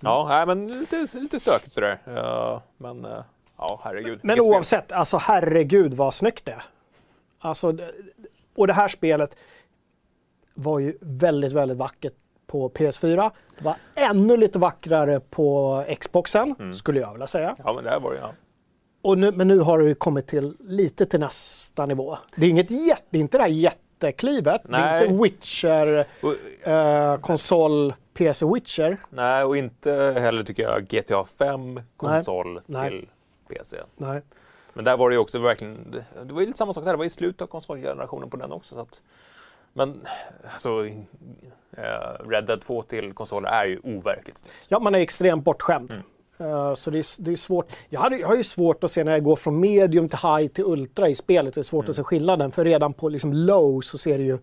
Ja, 0.00 0.26
nej, 0.28 0.46
men 0.46 0.78
lite, 0.78 1.06
lite 1.18 1.40
stökigt 1.40 1.72
sådär. 1.72 1.98
Ja, 2.04 2.62
men 2.76 3.04
eh, 3.04 3.18
ja, 3.58 3.80
herregud. 3.84 4.20
Men 4.22 4.36
spel. 4.36 4.46
oavsett, 4.50 4.92
alltså 4.92 5.16
herregud 5.16 5.94
vad 5.94 6.14
snyggt 6.14 6.44
det 6.44 6.52
är. 6.52 6.62
Alltså, 7.38 7.72
det- 7.72 7.92
och 8.56 8.66
det 8.66 8.72
här 8.72 8.88
spelet 8.88 9.36
var 10.56 10.78
ju 10.78 10.96
väldigt, 11.00 11.52
väldigt 11.52 11.78
vackert 11.78 12.14
på 12.46 12.68
PS4. 12.70 13.30
Det 13.58 13.64
var 13.64 13.74
ännu 13.94 14.36
lite 14.36 14.58
vackrare 14.58 15.20
på 15.20 15.84
Xboxen, 16.00 16.54
Mm. 16.58 16.74
skulle 16.74 17.00
jag 17.00 17.12
vilja 17.12 17.26
säga. 17.26 17.56
Ja, 17.64 17.72
men 17.72 17.84
det 17.84 17.98
var 17.98 18.12
det, 18.12 18.18
ja. 18.18 18.30
Och 19.02 19.18
nu, 19.18 19.32
men 19.32 19.48
nu 19.48 19.58
har 19.58 19.78
det 19.78 19.84
ju 19.84 19.94
kommit 19.94 20.26
till 20.26 20.56
lite 20.60 21.06
till 21.06 21.20
nästa 21.20 21.86
nivå. 21.86 22.18
Det 22.36 22.46
är 22.46 22.50
inget 22.50 22.70
jätte, 22.70 23.02
det 23.10 23.18
är 23.18 23.20
inte 23.20 23.36
det 23.38 23.42
här 23.42 23.50
jätteklivet. 23.50 24.60
Det 24.64 24.76
är 24.76 24.92
Nej. 25.00 25.06
inte 25.06 25.22
Witcher, 25.22 26.04
Och, 26.22 26.68
eh, 26.68 27.18
konsol, 27.20 27.94
PC 28.14 28.46
Witcher. 28.46 28.96
nej, 29.10 29.44
och 29.44 29.56
inte 29.56 29.92
heller 30.20 30.42
tycker 30.42 30.62
jag 30.62 30.84
GTA 30.88 31.24
5 31.38 31.80
konsol 31.96 32.60
Nej. 32.66 32.90
till 32.90 33.08
PC. 33.48 33.76
Nej. 33.96 34.20
Men 34.74 34.84
där 34.84 34.96
var 34.96 35.08
det 35.10 35.14
ju 35.14 35.18
också 35.20 35.38
verkligen, 35.38 35.90
det- 35.90 36.24
det 36.24 36.32
var 36.32 36.40
ju 36.40 36.46
lite 36.46 36.58
samma 36.58 36.72
sak 36.72 36.84
där, 36.84 36.90
det 36.92 36.98
var 36.98 37.04
i 37.04 37.10
slutet 37.10 37.42
av 37.42 37.46
konsolgenerationen 37.46 38.30
på 38.30 38.36
den 38.36 38.52
också. 38.52 38.74
Så 38.74 38.80
att, 38.80 39.00
men 39.76 40.00
alltså, 40.52 40.86
eh, 40.86 42.28
Red 42.28 42.46
Dead 42.46 42.60
2 42.60 42.82
till 42.82 43.12
konsoler 43.12 43.48
är 43.48 43.64
ju 43.66 43.78
overkligt 43.82 44.38
snyggt. 44.38 44.54
Ja, 44.68 44.78
man 44.80 44.94
är 44.94 44.98
extremt 44.98 45.44
bortskämd. 45.44 45.94
Eh, 46.38 46.74
så 46.74 46.90
det 46.90 46.98
är, 46.98 47.22
det 47.22 47.32
är 47.32 47.36
svårt. 47.36 47.72
Jag, 47.88 48.00
hade, 48.00 48.16
jag 48.16 48.28
har 48.28 48.36
ju 48.36 48.44
svårt 48.44 48.84
att 48.84 48.90
se 48.90 49.04
när 49.04 49.12
jag 49.12 49.22
går 49.24 49.36
från 49.36 49.60
medium 49.60 50.08
till 50.08 50.18
high 50.18 50.46
till 50.48 50.64
ultra 50.64 51.08
i 51.08 51.14
spelet. 51.14 51.54
Det 51.54 51.60
är 51.60 51.62
svårt 51.62 51.88
att 51.88 51.96
se 51.96 52.02
skillnaden. 52.02 52.50
För 52.52 52.64
redan 52.64 52.92
på 52.92 53.08
liksom 53.08 53.32
low 53.32 53.80
så 53.80 53.98
ser 53.98 54.18
det 54.18 54.24
ju 54.24 54.38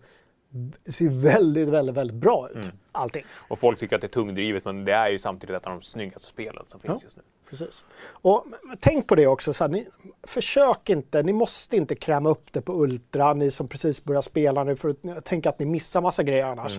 ser 0.88 1.22
väldigt, 1.22 1.68
väldigt, 1.68 1.96
väldigt 1.96 2.16
bra 2.16 2.48
ut. 2.54 2.70
Allting. 2.92 3.24
Och 3.48 3.58
folk 3.58 3.78
tycker 3.78 3.94
att 3.96 4.00
det 4.02 4.06
är 4.06 4.08
tungdrivet, 4.08 4.64
men 4.64 4.84
det 4.84 4.92
är 4.92 5.08
ju 5.08 5.18
samtidigt 5.18 5.56
ett 5.56 5.66
av 5.66 5.72
de 5.72 5.82
snyggaste 5.82 6.28
spelen 6.28 6.64
som 6.66 6.80
finns 6.80 6.98
Ja. 7.00 7.04
just 7.04 7.16
nu. 7.16 7.22
Precis. 7.50 7.84
Och 8.06 8.46
tänk 8.80 9.06
på 9.06 9.14
det 9.14 9.26
också, 9.26 9.52
så 9.52 9.64
här, 9.64 9.68
ni, 9.68 9.88
försök 10.22 10.90
inte, 10.90 11.22
ni 11.22 11.32
måste 11.32 11.76
inte 11.76 11.94
kräma 11.94 12.28
upp 12.28 12.52
det 12.52 12.60
på 12.60 12.72
Ultra, 12.72 13.34
ni 13.34 13.50
som 13.50 13.68
precis 13.68 14.04
börjar 14.04 14.22
spela 14.22 14.64
nu, 14.64 14.76
för 14.76 14.88
att 14.88 15.24
tänker 15.24 15.50
att 15.50 15.58
ni 15.58 15.66
missar 15.66 16.00
massa 16.00 16.22
grejer 16.22 16.44
annars. 16.44 16.78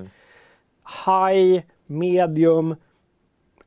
High, 1.06 1.64
medium, 1.86 2.76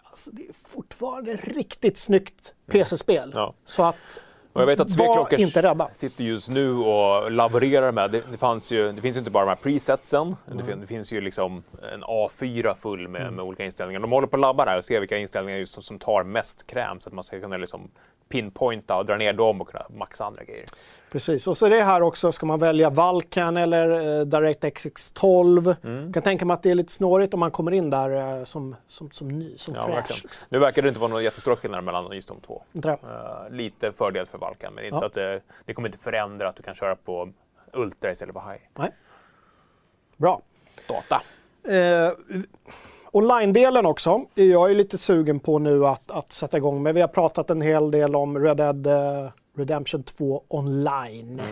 alltså 0.03 0.31
det 0.31 0.49
är 0.49 0.53
fortfarande 0.53 1.37
riktigt 1.37 1.99
snyggt 1.99 2.55
PC-spel. 2.67 3.33
Ja. 3.35 3.55
Så 3.65 3.83
att, 3.83 4.21
Och 4.53 4.63
jag 4.63 4.67
vet 4.67 4.81
att 4.81 4.91
Sveklockers 4.91 5.41
inte 5.41 5.63
rädda. 5.63 5.89
sitter 5.95 6.25
just 6.25 6.49
nu 6.49 6.73
och 6.73 7.31
laborerar 7.31 7.93
med, 7.93 8.11
det, 8.11 8.23
det, 8.31 8.71
ju, 8.71 8.93
det 8.93 9.01
finns 9.01 9.17
ju 9.17 9.19
inte 9.19 9.31
bara 9.31 9.45
de 9.45 9.49
här 9.49 9.57
presetsen, 9.57 10.37
det, 10.47 10.65
fin, 10.65 10.81
det 10.81 10.87
finns 10.87 11.13
ju 11.13 11.21
liksom 11.21 11.63
en 11.93 12.05
A4 12.05 12.75
full 12.81 13.09
med, 13.09 13.33
med 13.33 13.45
olika 13.45 13.65
inställningar. 13.65 14.01
De 14.01 14.13
håller 14.13 14.27
på 14.27 14.37
att 14.37 14.41
labba 14.41 14.65
där 14.65 14.79
och 14.79 14.85
ser 14.85 15.01
vilka 15.01 15.17
inställningar 15.17 15.65
som, 15.65 15.83
som 15.83 15.99
tar 15.99 16.23
mest 16.23 16.67
kräm 16.67 17.01
så 17.01 17.09
att 17.09 17.15
man 17.15 17.25
ska 17.25 17.41
kunna 17.41 17.57
liksom 17.57 17.91
pinpointa 18.29 18.97
och 18.97 19.07
dra 19.07 19.17
ner 19.17 19.33
dem 19.33 19.61
och 19.61 19.69
kunna 19.69 19.87
maxa 19.91 20.25
andra 20.25 20.45
grejer. 20.45 20.65
Precis, 21.13 21.47
och 21.49 21.57
så 21.57 21.67
är 21.67 21.71
det 21.71 21.83
här 21.85 22.03
också, 22.03 22.33
ska 22.33 22.47
man 22.47 22.59
välja 22.61 22.91
Vulkan 22.91 23.57
eller 23.57 24.19
eh, 24.21 24.25
DirectX 24.27 25.11
12? 25.11 25.75
Jag 25.83 26.15
kan 26.15 26.23
tänka 26.23 26.45
mig 26.45 26.55
att 26.55 26.63
det 26.63 26.71
är 26.71 26.75
lite 26.75 26.93
snårigt 26.93 27.35
om 27.35 27.41
man 27.41 27.51
kommer 27.51 27.73
in 27.73 27.91
där 27.91 28.39
eh, 28.39 28.45
som, 28.45 28.77
som, 28.87 29.11
som 29.11 29.29
ny, 29.29 29.57
som 29.57 29.75
Ja, 29.75 29.83
fräsch. 29.85 29.95
verkligen. 29.95 30.21
Liksom. 30.23 30.45
Nu 30.49 30.59
verkar 30.59 30.83
det 30.83 30.89
inte 30.89 31.01
vara 31.01 31.11
någon 31.11 31.25
jättestora 31.25 31.57
skillnader 31.57 31.83
mellan 31.83 32.13
just 32.13 32.29
de 32.29 32.41
två. 32.41 32.63
Eh, 32.85 33.51
lite 33.51 33.93
fördel 33.93 34.27
för 34.27 34.39
Valkan, 34.39 34.73
men 34.75 34.85
inte 34.85 34.99
Ja. 35.01 35.07
att 35.07 35.13
det, 35.13 35.41
det 35.65 35.75
kommer 35.75 35.89
inte 35.89 35.99
förändra 35.99 36.49
att 36.49 36.57
du 36.57 36.63
kan 36.63 36.75
köra 36.75 36.97
på 36.97 37.29
Ultra 37.73 38.11
istället 38.11 38.33
för 38.35 38.41
High. 38.53 38.63
Nej. 38.79 38.91
Bra. 40.17 40.41
Data. 40.89 41.23
Eh, 41.75 42.13
Online-delen 43.13 43.87
också 43.87 44.25
är 44.35 44.45
jag 44.45 44.71
är 44.71 44.75
lite 44.75 44.99
sugen 44.99 45.41
på 45.41 45.59
nu 45.59 45.87
att, 45.87 46.11
att 46.11 46.33
sätta 46.33 46.57
igång 46.57 46.83
med. 46.83 46.95
Vi 46.95 47.01
har 47.01 47.09
pratat 47.09 47.51
en 47.51 47.61
hel 47.61 47.91
del 47.91 48.17
om 48.17 48.39
Red 48.39 48.57
Dead 48.57 48.87
eh, 48.87 49.31
Redemption 49.57 50.03
2 50.03 50.43
online. 50.49 51.43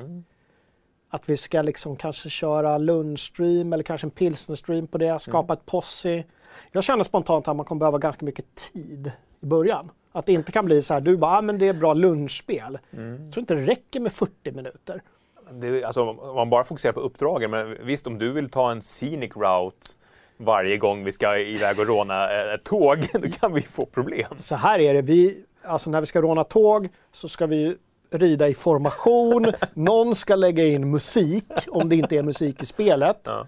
Att 1.11 1.29
vi 1.29 1.37
ska 1.37 1.63
liksom 1.63 1.97
kanske 1.97 2.31
köra 2.31 2.79
lunchstream 2.79 3.73
eller 3.73 3.85
kanske 3.85 4.07
en 4.07 4.11
pilsnerstream 4.11 4.87
på 4.87 4.99
det, 4.99 5.19
skapa 5.19 5.53
ett 5.53 5.67
posse. 5.67 6.25
Jag 6.73 6.85
känner 6.85 7.05
spontant 7.05 7.49
att 7.49 7.57
man 7.57 7.67
kommer 7.67 7.79
behöva 7.79 7.99
ganska 7.99 8.25
mycket 8.25 8.55
tid 8.55 9.13
i 9.41 9.47
början. 9.47 9.91
Att 10.13 10.27
det 10.27 10.33
inte 10.33 10.53
kan 10.53 10.65
bli 10.65 10.83
så 10.83 10.95
här, 10.95 11.01
du 11.01 11.17
bara, 11.17 11.39
ah, 11.39 11.43
men 11.43 11.59
det 11.59 11.69
är 11.69 11.75
bra 11.75 11.95
lunchspel. 11.95 12.79
Jag 12.91 13.33
tror 13.33 13.39
inte 13.39 13.55
det 13.55 13.67
räcker 13.67 14.01
med 14.01 14.13
40 14.13 14.53
minuter. 14.53 15.03
Det, 15.51 15.85
alltså, 15.85 16.03
om 16.03 16.35
man 16.35 16.51
bara 16.51 16.65
fokuserar 16.65 16.93
på 16.93 17.01
uppdragen, 17.01 17.51
men 17.51 17.87
visst 17.87 18.07
om 18.07 18.19
du 18.19 18.33
vill 18.33 18.51
ta 18.51 18.71
en 18.71 18.81
scenic 18.81 19.37
route 19.37 19.89
varje 20.37 20.77
gång 20.77 21.05
vi 21.05 21.13
ska 21.13 21.39
iväg 21.39 21.79
och 21.79 21.87
råna 21.87 22.33
eh, 22.33 22.55
ett 22.55 22.65
tåg, 22.65 23.09
då 23.13 23.29
kan 23.29 23.53
vi 23.53 23.63
få 23.63 23.87
problem. 23.87 24.29
Så 24.39 24.57
här 24.57 24.79
är 24.79 24.95
det, 24.95 25.03
vi, 25.03 25.45
alltså 25.63 25.91
när 25.91 26.01
vi 26.01 26.07
ska 26.07 26.23
råna 26.23 26.45
tåg 26.45 26.89
så 27.13 27.29
ska 27.29 27.47
vi 27.47 27.77
rida 28.11 28.49
i 28.49 28.55
formation, 28.55 29.53
någon 29.75 30.15
ska 30.15 30.37
lägga 30.37 30.65
in 30.65 30.91
musik 30.91 31.53
om 31.69 31.89
det 31.89 31.97
inte 31.97 32.17
är 32.17 32.23
musik 32.23 32.63
i 32.63 32.67
spelet. 32.67 33.21
Ja. 33.25 33.47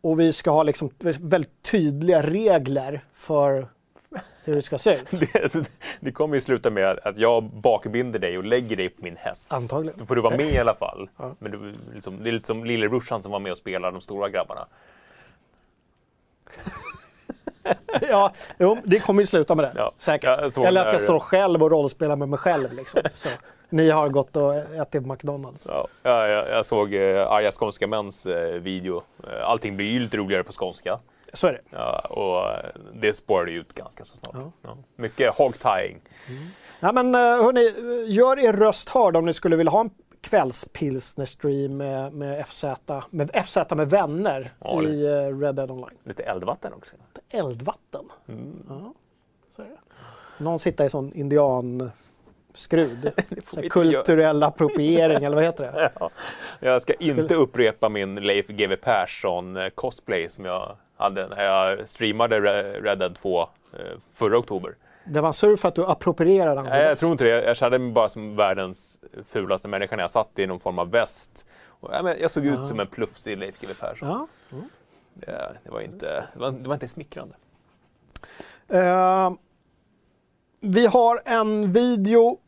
Och 0.00 0.20
vi 0.20 0.32
ska 0.32 0.50
ha 0.50 0.62
liksom 0.62 0.90
väldigt 1.20 1.62
tydliga 1.62 2.22
regler 2.22 3.04
för 3.12 3.68
hur 4.44 4.54
det 4.54 4.62
ska 4.62 4.78
se 4.78 4.94
ut. 4.94 5.10
Det, 5.32 5.70
det 6.00 6.12
kommer 6.12 6.34
ju 6.34 6.40
sluta 6.40 6.70
med 6.70 6.98
att 7.02 7.18
jag 7.18 7.42
bakbinder 7.44 8.18
dig 8.18 8.38
och 8.38 8.44
lägger 8.44 8.76
dig 8.76 8.88
på 8.88 9.04
min 9.04 9.16
häst. 9.16 9.52
Antagligen. 9.52 9.98
Så 9.98 10.06
får 10.06 10.14
du 10.14 10.20
vara 10.20 10.36
med 10.36 10.54
i 10.54 10.58
alla 10.58 10.74
fall. 10.74 11.08
Ja. 11.16 11.34
Men 11.38 11.52
du, 11.52 11.74
liksom, 11.94 12.22
det 12.22 12.30
är 12.30 12.32
lite 12.32 12.46
som 12.46 12.64
lillebrorsan 12.64 13.22
som 13.22 13.32
var 13.32 13.40
med 13.40 13.52
och 13.52 13.58
spelade 13.58 13.96
de 13.96 14.00
stora 14.00 14.28
grabbarna. 14.28 14.66
Ja, 18.00 18.32
jo, 18.58 18.78
det 18.84 19.00
kommer 19.00 19.22
ju 19.22 19.26
sluta 19.26 19.54
med 19.54 19.64
det. 19.64 19.72
Ja. 19.76 19.92
Säkert. 19.98 20.52
Såg 20.52 20.64
Eller 20.64 20.86
att 20.86 20.92
jag 20.92 21.00
står 21.00 21.18
själv 21.18 21.62
och 21.62 21.70
rollspelar 21.70 22.16
med 22.16 22.28
mig 22.28 22.38
själv. 22.38 22.72
Liksom. 22.72 23.00
Så. 23.14 23.28
Ni 23.70 23.90
har 23.90 24.08
gått 24.08 24.36
och 24.36 24.54
ätit 24.56 25.06
McDonalds. 25.06 25.66
Ja, 25.70 25.88
jag, 26.02 26.48
jag, 26.48 26.66
såg 26.66 26.94
eh, 26.94 27.32
Arga 27.32 27.52
skånska 27.52 27.86
mäns 27.86 28.26
eh, 28.26 28.60
video. 28.60 29.02
Eh, 29.24 29.48
allting 29.48 29.76
blir 29.76 29.90
ju 29.90 30.00
lite 30.00 30.16
roligare 30.16 30.44
på 30.44 30.52
skånska. 30.52 30.98
Så 31.32 31.46
är 31.46 31.52
det. 31.52 31.60
Ja, 31.70 31.98
och 31.98 32.50
eh, 32.50 32.70
det 32.94 33.14
spårade 33.14 33.52
ut 33.52 33.74
ganska 33.74 34.04
så 34.04 34.16
snart. 34.16 34.34
Ja. 34.34 34.52
Ja. 34.62 34.76
Mycket 34.96 35.34
hog-tying. 35.34 36.00
Ja, 36.80 36.92
men 36.92 37.14
eh, 37.14 37.20
hörni, 37.20 37.74
gör 38.12 38.38
er 38.38 38.52
röst 38.52 38.88
hörd 38.88 39.16
om 39.16 39.24
ni 39.24 39.32
skulle 39.32 39.56
vilja 39.56 39.70
ha 39.70 39.80
en 39.80 39.90
kvällspilsner-stream 40.22 41.68
med, 41.76 42.12
med 42.12 42.46
FZ, 42.46 42.64
med 43.10 43.30
FZ 43.44 43.56
med 43.70 43.90
vänner 43.90 44.50
Ja, 44.60 44.82
i 44.82 45.06
eh, 45.06 45.38
Red 45.38 45.54
Dead 45.54 45.70
Online. 45.70 45.98
Lite 46.04 46.22
eldvatten 46.22 46.72
också. 46.72 46.94
Eldvatten. 47.30 48.04
Mm. 48.28 48.62
Ja, 48.68 48.94
så. 49.56 49.62
Någon 50.38 50.58
sitter 50.58 50.84
i 50.84 50.90
sån 50.90 51.12
här 53.56 53.62
inte 53.62 53.68
kulturell 53.70 54.42
appropriering, 54.42 55.24
eller 55.24 55.36
vad 55.36 55.44
heter 55.44 55.64
det? 55.72 55.92
Ja. 56.00 56.10
Jag 56.60 56.82
ska 56.82 56.94
inte 56.94 57.34
upprepa 57.34 57.88
min 57.88 58.14
Leif 58.14 58.46
GW 58.46 58.76
Persson 58.76 59.56
eh, 59.56 59.68
cosplay 59.68 60.28
som 60.28 60.44
jag 60.44 60.76
hade 60.96 61.28
när 61.28 61.44
jag 61.44 61.88
streamade 61.88 62.40
Re- 62.40 62.82
Red 62.82 62.98
Dead 62.98 63.14
2 63.16 63.40
eh, 63.40 63.46
förra 64.12 64.38
oktober. 64.38 64.74
Det 65.10 65.20
var 65.20 65.32
sur 65.32 65.56
för 65.56 65.68
att 65.68 65.74
du 65.74 65.86
approprierade 65.86 66.60
hans 66.60 66.68
Nej, 66.70 66.82
jag 66.82 66.90
väst. 66.90 67.00
tror 67.00 67.12
inte 67.12 67.24
det. 67.24 67.44
Jag 67.44 67.56
kände 67.56 67.78
mig 67.78 67.92
bara 67.92 68.08
som 68.08 68.36
världens 68.36 69.00
fulaste 69.28 69.68
människa 69.68 69.96
när 69.96 70.02
jag 70.02 70.10
satt 70.10 70.38
i 70.38 70.46
någon 70.46 70.60
form 70.60 70.78
av 70.78 70.90
väst. 70.90 71.46
Och, 71.80 71.90
ja, 71.92 72.14
jag 72.20 72.30
såg 72.30 72.46
ut 72.46 72.66
som 72.68 72.80
en 72.80 72.86
plufsig 72.86 73.38
Leif 73.38 73.60
GW 73.60 73.74
Persson. 73.80 74.08
Ja. 74.08 74.26
Det, 75.14 75.56
det, 75.64 75.70
var 75.70 75.80
inte, 75.80 76.26
det, 76.34 76.38
var, 76.40 76.50
det 76.50 76.68
var 76.68 76.74
inte 76.74 76.88
smickrande. 76.88 77.34
Eh, 78.68 79.30
vi 80.60 80.86
har 80.86 81.22
en 81.24 81.72
video 81.72 82.38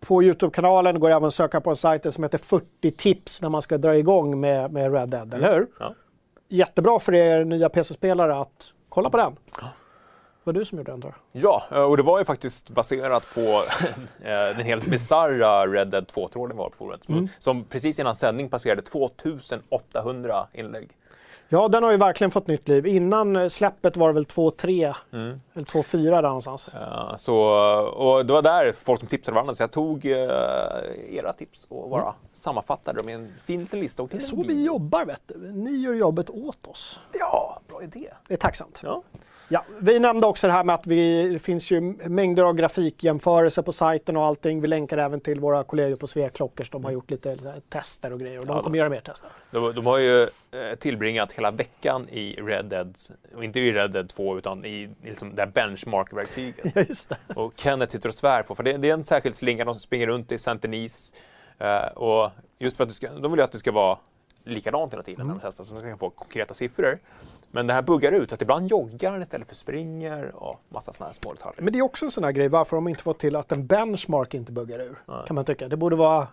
på 0.00 0.22
Youtube-kanalen. 0.22 0.94
Det 0.94 1.00
går 1.00 1.10
även 1.10 1.24
att 1.24 1.34
söka 1.34 1.60
på 1.60 1.70
en 1.70 1.76
sajt 1.76 2.14
som 2.14 2.24
heter 2.24 2.38
40 2.38 2.90
tips 2.90 3.42
när 3.42 3.48
man 3.48 3.62
ska 3.62 3.78
dra 3.78 3.96
igång 3.96 4.40
med, 4.40 4.72
med 4.72 4.92
Red 4.92 5.08
Dead, 5.08 5.34
eller 5.34 5.54
hur? 5.54 5.66
Ja. 5.78 5.94
Jättebra 6.48 7.00
för 7.00 7.14
er 7.14 7.44
nya 7.44 7.68
PC-spelare 7.68 8.40
att 8.40 8.72
kolla 8.88 9.10
på 9.10 9.16
den. 9.16 9.36
Det 10.44 10.48
var 10.50 10.52
du 10.52 10.64
som 10.64 10.78
gjorde 10.78 10.92
den 10.92 11.00
tror 11.00 11.14
jag. 11.32 11.42
Ja, 11.70 11.84
och 11.84 11.96
det 11.96 12.02
var 12.02 12.18
ju 12.18 12.24
faktiskt 12.24 12.70
baserat 12.70 13.24
på 13.34 13.40
eh, 14.22 14.56
den 14.56 14.66
helt 14.66 14.86
bisarra 14.86 15.66
Red 15.66 15.88
Dead 15.88 16.06
2-tråden 16.06 16.56
var 16.56 16.68
på 16.68 16.76
forumet. 16.76 17.04
Som, 17.04 17.28
som 17.38 17.64
precis 17.64 17.98
innan 17.98 18.16
sändning 18.16 18.48
passerade 18.48 18.82
2800 18.82 20.46
inlägg. 20.52 20.90
Ja, 21.52 21.68
den 21.68 21.82
har 21.82 21.90
ju 21.90 21.96
verkligen 21.96 22.30
fått 22.30 22.46
nytt 22.46 22.68
liv. 22.68 22.86
Innan 22.86 23.36
eh, 23.36 23.48
släppet 23.48 23.96
var 23.96 24.08
det 24.08 24.14
väl 24.14 24.24
2-3 24.24 24.94
Mm. 25.12 25.40
eller 25.54 25.64
2-4 25.66 26.10
där 26.10 26.22
någonstans. 26.22 26.74
Eh, 26.74 27.16
så, 27.16 27.36
och 27.96 28.26
det 28.26 28.32
var 28.32 28.42
där 28.42 28.72
folk 28.84 29.00
som 29.00 29.08
tipsade 29.08 29.34
varandra, 29.34 29.54
så 29.54 29.62
jag 29.62 29.70
tog 29.70 30.06
eh, 30.06 30.18
era 31.10 31.32
tips 31.32 31.66
och 31.68 31.90
bara 31.90 32.14
sammanfattade 32.32 32.98
dem 32.98 33.08
i 33.08 33.12
en 33.12 33.32
fin 33.44 33.60
liten 33.60 33.80
lista. 33.80 34.02
Och 34.02 34.08
Det 34.08 34.16
är 34.16 34.20
så 34.20 34.42
vi 34.42 34.64
jobbar 34.64 35.04
vet 35.04 35.22
du. 35.26 35.38
Ni 35.52 35.70
gör 35.76 35.94
jobbet 35.94 36.30
åt 36.30 36.66
oss. 36.66 37.00
Ja, 37.12 37.60
bra 37.68 37.82
idé. 37.82 38.10
Det 38.28 38.34
är 38.34 38.38
tacksamt. 38.38 38.80
Ja. 38.84 39.02
Ja, 39.52 39.64
vi 39.78 39.98
nämnde 39.98 40.26
också 40.26 40.46
det 40.46 40.52
här 40.52 40.64
med 40.64 40.74
att 40.74 40.86
vi, 40.86 41.28
det 41.28 41.38
finns 41.38 41.70
ju 41.70 41.80
mängder 42.08 42.42
av 42.42 42.54
grafikjämförelser 42.54 43.62
på 43.62 43.72
sajten 43.72 44.16
och 44.16 44.24
allting. 44.24 44.60
Vi 44.60 44.68
länkar 44.68 44.98
även 44.98 45.20
till 45.20 45.40
våra 45.40 45.64
kollegor 45.64 45.96
på 45.96 46.06
Sveklockers. 46.06 46.70
De 46.70 46.84
har 46.84 46.90
gjort 46.90 47.10
lite 47.10 47.60
tester 47.68 48.12
och 48.12 48.20
grejer 48.20 48.38
och 48.38 48.46
de 48.46 48.56
Ja, 48.56 48.62
kommer 48.62 48.78
göra 48.78 48.88
mer 48.88 49.00
tester. 49.00 49.30
De, 49.50 49.74
de 49.74 49.86
har 49.86 49.98
ju 49.98 50.22
eh, 50.22 50.28
tillbringat 50.78 51.32
hela 51.32 51.50
veckan 51.50 52.08
i 52.08 52.32
Red 52.32 52.64
Dead, 52.64 52.96
och 53.36 53.44
inte 53.44 53.60
i 53.60 53.72
Red 53.72 53.90
Dead 53.90 54.08
2 54.08 54.38
utan 54.38 54.64
i 54.64 54.90
liksom 55.04 55.34
det 55.34 55.42
här 55.42 55.48
benchmark-verktyget. 55.48 56.76
Just 56.88 57.08
det. 57.08 57.16
Och 57.34 57.52
Kenneth 57.56 57.92
sitter 57.92 58.08
och 58.08 58.14
svär 58.14 58.42
på, 58.42 58.54
för 58.54 58.62
det, 58.62 58.76
det 58.76 58.90
är 58.90 58.94
en 58.94 59.04
särskild 59.04 59.34
slinga, 59.34 59.64
de 59.64 59.78
springer 59.78 60.06
runt 60.06 60.32
i 60.32 60.38
Saint 60.38 60.62
Denis. 60.62 61.14
Eh, 61.58 61.92
och 61.96 62.30
just 62.58 62.76
för 62.76 62.84
att 62.84 62.92
ska, 62.92 63.08
de 63.08 63.32
vill 63.32 63.38
ju 63.38 63.44
att 63.44 63.52
det 63.52 63.58
ska 63.58 63.72
vara 63.72 63.98
likadant 64.44 64.92
hela 64.92 65.02
tiden 65.02 65.26
när 65.26 65.34
de 65.34 65.40
testar, 65.42 65.64
så 65.64 65.74
de 65.74 65.80
ska 65.80 65.96
få 65.96 66.10
konkreta 66.10 66.54
siffror. 66.54 66.98
Men 67.50 67.66
det 67.66 67.72
här 67.72 67.82
buggar 67.82 68.12
ut, 68.12 68.32
att 68.32 68.42
ibland 68.42 68.68
joggar 68.68 69.10
han 69.12 69.22
istället 69.22 69.48
för 69.48 69.54
springer 69.54 70.34
och 70.34 70.60
massa 70.68 70.92
sådana 70.92 71.08
här 71.08 71.14
små 71.14 71.32
detaljer. 71.32 71.62
Men 71.62 71.72
det 71.72 71.78
är 71.78 71.82
också 71.82 72.04
en 72.04 72.10
sån 72.10 72.24
här 72.24 72.32
grej, 72.32 72.48
varför 72.48 72.76
de 72.76 72.88
inte 72.88 73.02
fått 73.02 73.18
till 73.18 73.36
att 73.36 73.52
en 73.52 73.66
benchmark 73.66 74.34
inte 74.34 74.52
buggar 74.52 74.78
ur, 74.80 74.98
Nej. 75.06 75.26
kan 75.26 75.34
man 75.34 75.44
tycka. 75.44 75.68
Det 75.68 75.76
borde 75.76 75.96
vara 75.96 76.28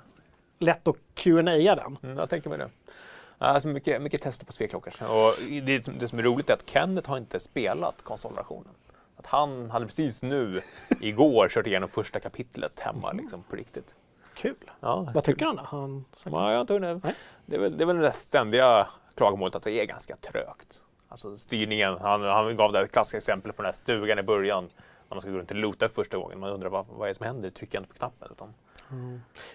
lätt 0.60 0.88
att 0.88 0.96
qa 1.14 1.42
den. 1.42 1.98
Mm, 2.04 2.18
jag 2.18 2.30
tänker 2.30 2.50
mig 2.50 2.58
det. 2.58 2.70
Alltså 3.38 3.68
mycket, 3.68 4.02
mycket 4.02 4.22
tester 4.22 4.46
på 4.46 4.52
sveklockor. 4.52 4.94
Och 5.02 5.34
det, 5.64 6.00
det 6.00 6.08
som 6.08 6.20
är 6.20 6.24
roligt 6.24 6.50
är 6.50 6.54
att 6.54 6.70
Kenneth 6.70 7.10
har 7.10 7.18
inte 7.18 7.40
spelat 7.40 8.02
konsolversionen. 8.04 8.74
Att 9.18 9.26
han 9.26 9.72
hade 9.72 9.86
precis 9.86 10.24
nu, 10.24 10.62
igår, 11.02 11.50
kört 11.50 11.68
igenom 11.68 11.90
första 11.90 12.20
kapitlet 12.20 12.80
hemma 12.80 13.12
liksom, 13.12 13.44
på 13.44 13.56
riktigt. 13.56 13.96
Kul. 14.34 14.72
Ja, 14.80 15.12
Vad 15.14 15.24
tycker 15.24 15.46
han 15.46 15.56
då? 15.56 15.64
Han... 15.66 16.06
Ja, 16.26 16.54
jag 16.54 16.68
tror 16.68 16.80
det. 16.80 17.00
Nej. 17.04 17.16
Det, 17.46 17.56
är 17.56 17.60
väl, 17.60 17.78
det 17.78 17.84
är 17.84 17.86
väl 17.86 17.96
det 17.96 18.02
där 18.02 18.12
ständiga 18.12 18.88
klagomålet 19.16 19.56
att 19.56 19.64
det 19.64 19.72
är 19.72 19.86
ganska 19.86 20.16
trögt. 20.16 20.82
Alltså 21.10 21.38
styrningen, 21.38 21.98
han, 22.02 22.22
han 22.24 22.56
gav 22.58 22.72
det 22.72 22.88
klassiska 22.88 23.18
exempel 23.18 23.54
på 23.54 23.62
den 23.62 23.68
här 23.68 23.74
stugan 23.74 24.20
i 24.20 24.24
början. 24.24 24.64
När 25.10 25.16
man 25.16 25.22
ska 25.22 25.32
gå 25.32 25.38
runt 25.38 25.52
och 25.52 25.58
loota 25.58 25.90
första 25.90 26.18
gången. 26.18 26.40
Man 26.40 26.50
undrar 26.50 26.70
vad, 26.70 26.86
vad 26.90 27.08
är 27.08 27.14
det 27.14 27.18
som 27.18 27.26
händer? 27.26 27.50
Trycker 27.50 27.76
jag 27.78 27.82
inte 27.82 27.94
på 27.94 27.98
knappen? 27.98 28.28
Utan, 28.32 28.54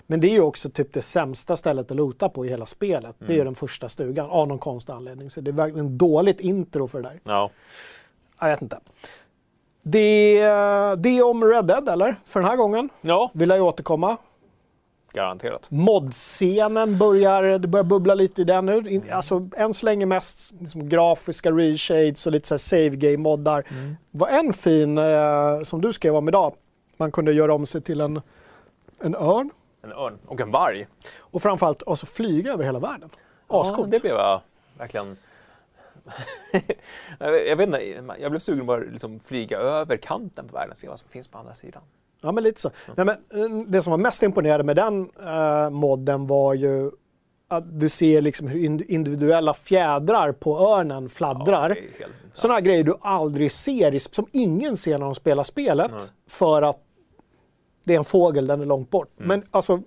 Men 0.07 0.21
det 0.21 0.27
är 0.27 0.31
ju 0.33 0.41
också 0.41 0.71
typ 0.71 0.93
det 0.93 1.03
sämsta 1.03 1.57
stället 1.57 1.91
att 1.91 1.97
lota 1.97 2.29
på 2.29 2.47
i 2.47 2.49
hela 2.49 2.67
spelet. 2.67 3.17
Det 3.19 3.25
är 3.25 3.29
Mm. 3.29 3.39
ju 3.39 3.45
den 3.45 3.55
första 3.55 3.89
stugan, 3.89 4.31
av 4.31 4.49
någon 4.49 4.59
konstig 4.59 4.93
anledning. 4.93 5.31
Så 5.31 5.41
det 5.41 5.51
är 5.51 5.53
verkligen 5.53 5.99
dåligt 5.99 6.41
intro 6.41 6.87
för 6.87 7.03
det 7.03 7.09
där. 7.09 7.21
ja. 7.25 7.51
Jag 8.41 8.49
vet 8.49 8.63
inte. 8.63 8.81
Det, 9.83 10.41
det 10.97 11.09
är 11.19 11.23
om 11.23 11.45
Red 11.45 11.65
Dead, 11.65 11.89
eller? 11.89 12.17
För 12.25 12.41
den 12.41 12.49
här 12.49 12.57
gången. 12.57 12.89
ja, 13.01 13.31
Vill 13.35 13.49
jag 13.51 13.63
återkomma. 13.63 14.17
Garanterat. 15.13 15.71
Modscenen 15.71 16.99
börjar, 16.99 17.59
det 17.59 17.69
börjar 17.69 17.85
bubbla 17.85 18.15
lite 18.15 18.43
i 18.43 18.45
den 18.45 18.67
nu. 18.67 18.91
In, 18.91 19.03
alltså, 19.11 19.49
än 19.57 19.75
så 19.75 19.87
länge 19.87 20.07
mest 20.07 20.55
liksom, 20.61 20.89
grafiska 20.89 21.51
reshades 21.51 22.27
och 22.27 22.33
lite 22.33 22.49
så 22.49 22.59
save 22.59 22.89
game-moddar. 22.89 23.65
Mm. 23.71 23.97
var 24.11 24.29
en 24.29 24.53
fin, 24.53 24.99
eh, 24.99 25.63
som 25.63 25.81
du 25.81 25.93
skrev 25.93 26.17
om 26.17 26.29
idag, 26.29 26.55
man 26.97 27.13
kunde 27.13 27.33
göra 27.33 27.55
om 27.55 27.67
sig 27.67 27.81
till 27.81 28.01
en, 28.01 28.21
en 29.01 29.15
örn. 29.15 29.51
En 29.83 29.93
örn 29.93 30.19
och 30.27 30.41
en 30.41 30.51
varg. 30.51 30.87
Och 31.19 31.43
framförallt 31.43 31.83
alltså, 31.87 32.07
flyga 32.07 32.53
över 32.53 32.65
hela 32.65 32.79
världen. 32.79 33.11
Ja, 33.49 33.63
Ascoolt. 33.63 33.91
det 33.91 34.01
blev 34.01 34.15
jag 34.15 34.41
verkligen... 34.79 35.17
jag 37.19 37.57
vet 37.57 37.67
inte, 37.67 38.05
jag 38.19 38.31
blev 38.31 38.41
sugen 38.41 38.67
på 38.67 38.73
att 38.73 38.93
liksom 38.93 39.21
flyga 39.21 39.59
över 39.59 39.97
kanten 39.97 40.49
på 40.49 40.55
världen 40.55 40.73
och 40.73 40.79
se 40.79 40.89
vad 40.89 40.99
som 40.99 41.09
finns 41.09 41.29
på 41.29 41.39
andra 41.39 41.55
sidan. 41.55 41.83
Ja, 42.23 42.33
men 42.33 42.45
lite 42.45 42.61
så. 42.61 42.71
Nej, 42.97 43.07
men, 43.07 43.09
eh, 43.43 43.67
det 43.67 43.83
som 43.83 43.91
var 43.91 43.99
mest 43.99 44.23
imponerande 44.23 44.65
med 44.65 44.77
den 44.77 45.11
uh, 45.27 45.71
modden 45.71 46.27
var 46.27 46.55
ju 46.55 46.91
att 47.49 47.81
du 47.81 47.89
ser 47.89 48.23
liksom 48.23 48.47
hur 48.49 48.65
ind- 48.65 48.83
individuella 48.89 49.55
fjädrar 49.55 50.33
på 50.33 50.59
örnen 50.59 51.09
fladdrar. 51.09 51.77
Ja, 52.01 52.07
Sådana 52.33 52.61
grejer 52.61 52.85
du 52.85 52.95
aldrig 53.01 53.53
ser, 53.53 53.99
som 54.15 54.27
ingen 54.33 54.77
ser 54.77 54.99
när 54.99 55.05
de 55.05 55.15
spelar 55.15 55.43
spelet. 55.43 55.91
Nej. 55.91 56.01
För 56.29 56.63
att 56.63 56.79
det 57.85 57.95
är 57.95 57.99
en 57.99 58.05
fågel, 58.05 58.47
den 58.47 58.61
är 58.61 58.67
långt 58.67 58.91
bort. 58.91 59.11
Mm. 59.19 59.29
Men 59.29 59.49
alltså, 59.51 59.81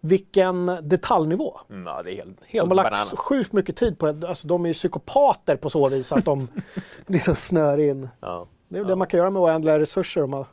vilken 0.00 0.66
detaljnivå. 0.82 1.60
mm, 1.70 1.86
ja, 1.86 2.02
det 2.02 2.10
är 2.12 2.16
helt, 2.16 2.38
De 2.40 2.44
helt 2.58 2.68
har 2.68 2.74
lagt 2.74 2.90
bananas. 2.90 3.18
sjukt 3.18 3.52
mycket 3.52 3.76
tid 3.76 3.98
på 3.98 4.12
det. 4.12 4.28
Alltså, 4.28 4.48
de 4.48 4.64
är 4.64 4.68
ju 4.68 4.72
psykopater 4.74 5.56
på 5.56 5.70
så 5.70 5.88
vis 5.88 6.12
att 6.12 6.24
de 6.24 6.48
liksom 7.06 7.34
snör 7.34 7.78
in. 7.80 8.08
Ja. 8.20 8.46
Det 8.68 8.76
är 8.76 8.80
väl 8.80 8.88
det 8.90 8.96
man 8.96 9.06
kan 9.06 9.18
göra 9.18 9.30
med 9.30 9.42
oändliga 9.42 9.78
resurser 9.78 10.22
om 10.22 10.30
man 10.30 10.44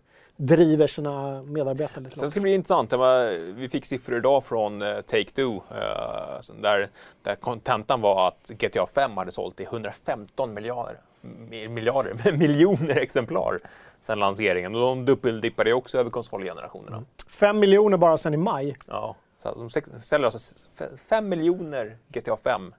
driver 0.45 0.87
sina 0.87 1.43
medarbetare 1.43 2.03
lite 2.03 2.19
Sen 2.19 2.31
ska 2.31 2.39
det 2.39 2.43
bli 2.43 2.53
intressant. 2.53 2.91
Var, 2.91 3.37
vi 3.53 3.69
fick 3.69 3.85
siffror 3.85 4.17
idag 4.17 4.43
från 4.45 4.81
eh, 4.81 4.87
Take-Two 4.87 5.55
eh, 5.71 6.55
där, 6.61 6.89
där 7.23 7.35
kontentan 7.35 8.01
var 8.01 8.27
att 8.27 8.49
GTA 8.49 8.87
5 8.93 9.17
hade 9.17 9.31
sålt 9.31 9.59
i 9.59 9.63
115 9.63 10.53
miljarder, 10.53 10.97
mi- 11.21 11.67
miljarder 11.67 12.31
miljoner 12.37 12.95
exemplar 12.97 13.59
sedan 14.01 14.19
lanseringen. 14.19 14.75
Och 14.75 14.81
de 14.81 15.05
dubbeldippade 15.05 15.73
också 15.73 15.97
över 15.97 16.09
konsolgenerationerna. 16.09 17.03
Fem 17.39 17.59
miljoner 17.59 17.97
bara 17.97 18.17
sedan 18.17 18.33
i 18.33 18.37
maj. 18.37 18.77
Ja, 18.87 19.15
så 19.37 19.53
de 19.53 19.69
säljer 20.01 20.25
alltså 20.25 20.55
5 21.09 21.29
miljoner 21.29 21.97
GTA 22.07 22.37
5 22.43 22.73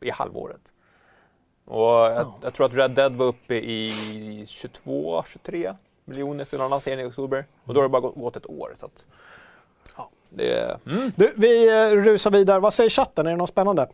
i 0.00 0.10
halvåret. 0.10 0.72
Och 1.64 1.82
jag, 1.88 2.32
jag 2.42 2.54
tror 2.54 2.66
att 2.66 2.74
Red 2.74 2.90
Dead 2.90 3.12
var 3.16 3.26
uppe 3.26 3.54
i 3.54 3.92
22-23 4.44 5.76
miljoner 6.08 6.44
sedan 6.44 6.70
lanseringen 6.70 7.06
i 7.06 7.10
oktober. 7.10 7.46
Och 7.64 7.74
då 7.74 7.80
har 7.80 7.82
det 7.82 7.88
bara 7.88 8.00
gått, 8.02 8.14
gått 8.14 8.36
ett 8.36 8.46
år. 8.50 8.72
Så 8.76 8.86
att, 8.86 9.04
Ja. 9.96 10.10
det 10.28 10.78
mm. 10.90 11.12
Du, 11.16 11.32
vi 11.36 11.68
eh, 11.68 11.96
rusar 11.96 12.30
vidare. 12.30 12.60
Vad 12.60 12.74
säger 12.74 12.90
chatten? 12.90 13.26
Är 13.26 13.30
det 13.30 13.36
något 13.36 13.48
spännande? 13.48 13.88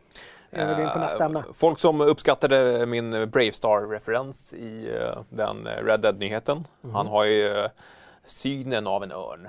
Innan 0.53 0.69
vi 0.69 0.75
går 0.75 0.85
in 0.85 0.91
på 0.91 0.99
nästa 0.99 1.25
ämne. 1.25 1.39
Eh, 1.39 1.45
Folk 1.55 1.79
som 1.79 2.01
uppskattade 2.01 2.87
min 2.87 3.11
Brave 3.11 3.53
Star-referens 3.53 4.53
i 4.55 4.97
eh, 5.01 5.19
den 5.29 5.67
Red 5.67 6.01
Dead-nyheten. 6.01 6.67
Mhm. 6.81 6.95
Han 6.95 7.07
har 7.07 7.25
ju 7.25 7.69
synen 8.27 8.87
av 8.87 9.03
en 9.03 9.13
örn 9.13 9.49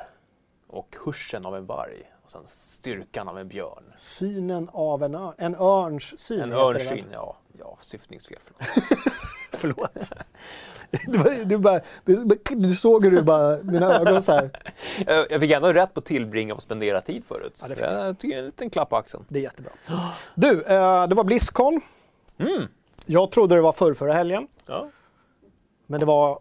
och 0.67 0.97
hörseln 1.05 1.45
av 1.45 1.55
en 1.55 1.65
varg 1.65 2.11
och 2.25 2.31
sen 2.31 2.41
styrkan 2.45 3.27
av 3.27 3.39
en 3.39 3.47
björn. 3.47 3.83
Synen 3.97 4.69
av 4.73 5.03
en 5.03 5.15
örn. 5.15 5.33
En 5.37 5.55
örns 5.55 6.19
syn 6.19 6.41
En 6.41 6.49
väl? 6.49 6.59
örnsyn, 6.59 7.05
ja. 7.11 7.35
Ja, 7.59 7.77
syftningsfel. 7.81 8.37
Förlåt. 9.51 9.89
Förlåt. 9.91 10.11
du, 11.07 11.17
bara, 11.17 11.43
du, 11.43 11.57
bara, 11.57 11.81
du, 12.55 12.69
såg 12.69 13.05
hur 13.05 13.11
du 13.11 13.21
bara, 13.21 13.57
mina 13.63 13.99
ögon 13.99 14.23
så 14.23 14.31
här. 14.31 14.49
Jag 15.29 15.41
fick 15.41 15.51
ändå 15.51 15.73
rätt 15.73 15.93
på 15.93 16.01
tillbringa 16.01 16.53
och 16.53 16.61
spendera 16.61 17.01
tid 17.01 17.23
förut. 17.27 17.59
Ja, 17.61 17.67
det 17.67 17.75
fick 17.75 17.85
jag 17.85 18.19
tycker 18.19 18.37
en 18.37 18.45
liten 18.45 18.69
klapp 18.69 18.89
på 18.89 18.95
axeln. 18.95 19.25
Det 19.27 19.39
är 19.39 19.43
jättebra. 19.43 19.71
Du, 20.35 20.61
eh, 20.61 21.07
det 21.07 21.15
var 21.15 21.23
Blizzcon. 21.23 21.81
Mm. 22.37 22.67
Jag 23.05 23.31
trodde 23.31 23.55
det 23.55 23.61
var 23.61 23.71
förr, 23.71 23.93
förra 23.93 24.13
helgen. 24.13 24.47
Ja. 24.65 24.89
Men 25.87 25.99
det 25.99 26.05
var 26.05 26.39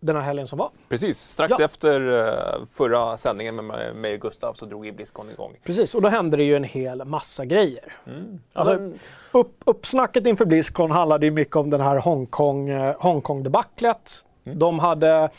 den 0.00 0.16
här 0.16 0.22
helgen 0.22 0.46
som 0.46 0.58
var. 0.58 0.70
Precis, 0.88 1.18
strax 1.18 1.54
Ja. 1.58 1.64
efter 1.64 2.18
eh, 2.28 2.66
förra 2.74 3.16
sändningen 3.16 3.66
med 3.66 3.96
mig- 3.96 4.14
och 4.14 4.20
Gustav 4.20 4.54
så 4.54 4.66
drog 4.66 4.86
ju 4.86 4.92
Blizzcon 4.92 5.30
igång. 5.30 5.56
Precis, 5.64 5.94
och 5.94 6.02
då 6.02 6.08
hände 6.08 6.36
det 6.36 6.42
ju 6.44 6.56
en 6.56 6.64
hel 6.64 7.04
massa 7.04 7.44
grejer. 7.44 7.92
Mm. 8.06 8.40
Alltså, 8.52 8.90
Upp, 9.32 9.54
uppsnacket 9.64 10.26
inför 10.26 10.44
Blizzcon 10.44 10.90
handlade 10.90 11.26
ju 11.26 11.30
mycket 11.32 11.56
om 11.56 11.70
den 11.70 11.80
här 11.80 11.96
Hongkong, 11.96 12.68
eh, 12.68 12.96
Hongkong-debaclet. 13.00 14.24
Mm. 14.44 14.58
De 14.58 14.78
hade 14.78 15.30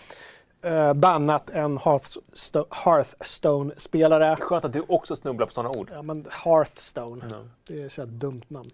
eh, 0.62 0.94
bannat 0.94 1.50
en 1.50 1.78
Hearthsto- 1.80 2.66
Hearthstone-spelare. 2.72 4.36
Skönt 4.40 4.66
att 4.66 4.74
du 4.74 4.84
också 4.88 5.16
snubblar 5.16 5.46
på 5.48 5.54
sådana 5.54 5.70
ord. 5.80 5.92
Ja, 5.94 6.02
men 6.02 6.26
Hearthstone. 6.44 7.26
Mm. 7.26 7.50
Det 7.68 7.82
är 7.82 7.90
så 7.90 8.02
ett 8.02 8.10
dumt 8.10 8.42
namn. 8.48 8.72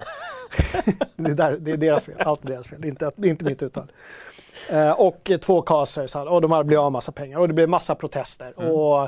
det, 1.16 1.32
är 1.32 1.36
där, 1.36 1.58
det 1.60 1.72
är 1.72 1.78
deras 1.78 2.06
fel. 2.06 2.16
Allt 2.22 2.46
är 2.46 2.50
deras 2.50 2.68
fel. 2.68 2.82
Det 2.82 2.88
är 2.88 2.90
inte, 2.90 3.12
det 3.16 3.28
är 3.28 3.32
inte 3.32 3.46
mitt 3.46 3.64
uttal. 3.64 3.92
Eh, 4.70 4.92
och 4.92 5.32
eh, 5.32 5.38
två 5.38 5.62
casters 5.62 6.14
hade- 6.14 6.30
och 6.30 6.42
de 6.42 6.52
hade 6.52 6.64
blivit 6.64 6.82
av 6.82 6.92
massa 6.92 7.12
pengar 7.12 7.40
och 7.40 7.48
det 7.48 7.54
blev 7.54 7.70
massa 7.70 7.96
protester. 7.96 8.54
Mm. 8.58 8.72
Och 8.72 9.04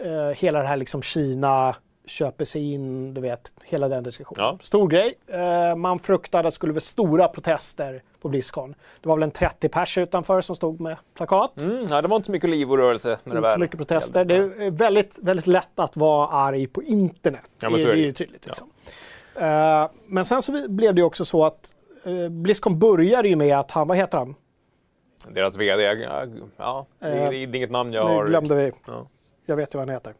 eh, 0.00 0.28
hela 0.36 0.58
det 0.58 0.66
här 0.66 0.76
liksom 0.76 1.02
Kina 1.02 1.76
köper 2.06 2.44
sig 2.44 2.72
in, 2.72 3.14
du 3.14 3.20
vet, 3.20 3.52
hela 3.64 3.88
den 3.88 4.04
diskussionen. 4.04 4.44
Ja. 4.44 4.58
Stor 4.62 4.88
grej. 4.88 5.14
Eh, 5.26 5.76
man 5.76 5.98
fruktade 5.98 6.40
att 6.40 6.52
det 6.52 6.54
skulle 6.54 6.72
bli 6.72 6.80
stora 6.80 7.28
protester 7.28 8.02
på 8.20 8.28
Blizzcon. 8.28 8.74
Det 9.00 9.08
var 9.08 9.16
väl 9.16 9.22
en 9.22 9.30
30 9.30 9.68
pers 9.68 9.98
utanför 9.98 10.40
som 10.40 10.56
stod 10.56 10.80
med 10.80 10.96
plakat. 11.14 11.58
Mm, 11.58 11.86
ja, 11.90 12.02
det 12.02 12.08
var 12.08 12.16
inte 12.16 12.26
så 12.26 12.32
mycket 12.32 12.50
liv 12.50 12.70
och 12.70 12.78
rörelse 12.78 13.08
när 13.08 13.16
det 13.34 13.38
Inte 13.38 13.40
väl 13.40 13.50
så 13.50 13.58
mycket 13.58 13.76
protester. 13.76 14.24
Det 14.24 14.34
är 14.36 14.70
väldigt, 14.70 15.18
väldigt 15.22 15.46
lätt 15.46 15.78
att 15.78 15.96
vara 15.96 16.28
arg 16.28 16.66
på 16.66 16.82
internet. 16.82 17.40
Ja, 17.60 17.70
det, 17.70 17.82
är 17.82 17.86
det 17.86 17.92
det 17.92 18.00
är 18.00 18.06
ju. 18.06 18.12
tydligt. 18.12 18.46
Liksom. 18.46 18.70
Eh, 19.34 19.88
men 20.06 20.24
sen 20.24 20.42
så 20.42 20.68
blev 20.68 20.94
det 20.94 21.00
ju 21.00 21.04
också 21.04 21.24
så 21.24 21.44
att 21.44 21.74
uh, 22.06 22.28
Blizzcon 22.28 22.78
började 22.78 23.28
ju 23.28 23.36
med 23.36 23.58
att 23.58 23.70
han, 23.70 23.88
vad 23.88 23.96
heter 23.96 24.18
han? 24.18 24.34
Deras 25.28 25.56
VD, 25.56 25.82
ja, 25.82 26.26
ja 26.56 26.86
det, 26.98 27.06
är, 27.06 27.22
Eh, 27.24 27.28
det 27.30 27.36
är 27.36 27.56
inget 27.56 27.70
namn 27.70 27.92
jag 27.92 28.04
Nu 28.08 28.14
har. 28.14 28.26
glömde 28.26 28.54
vi. 28.54 28.72
Ja. 28.86 29.06
Jag 29.46 29.56
vet 29.56 29.74
ju 29.74 29.78
vad 29.78 29.88
han 29.88 29.94
heter. 29.94 30.14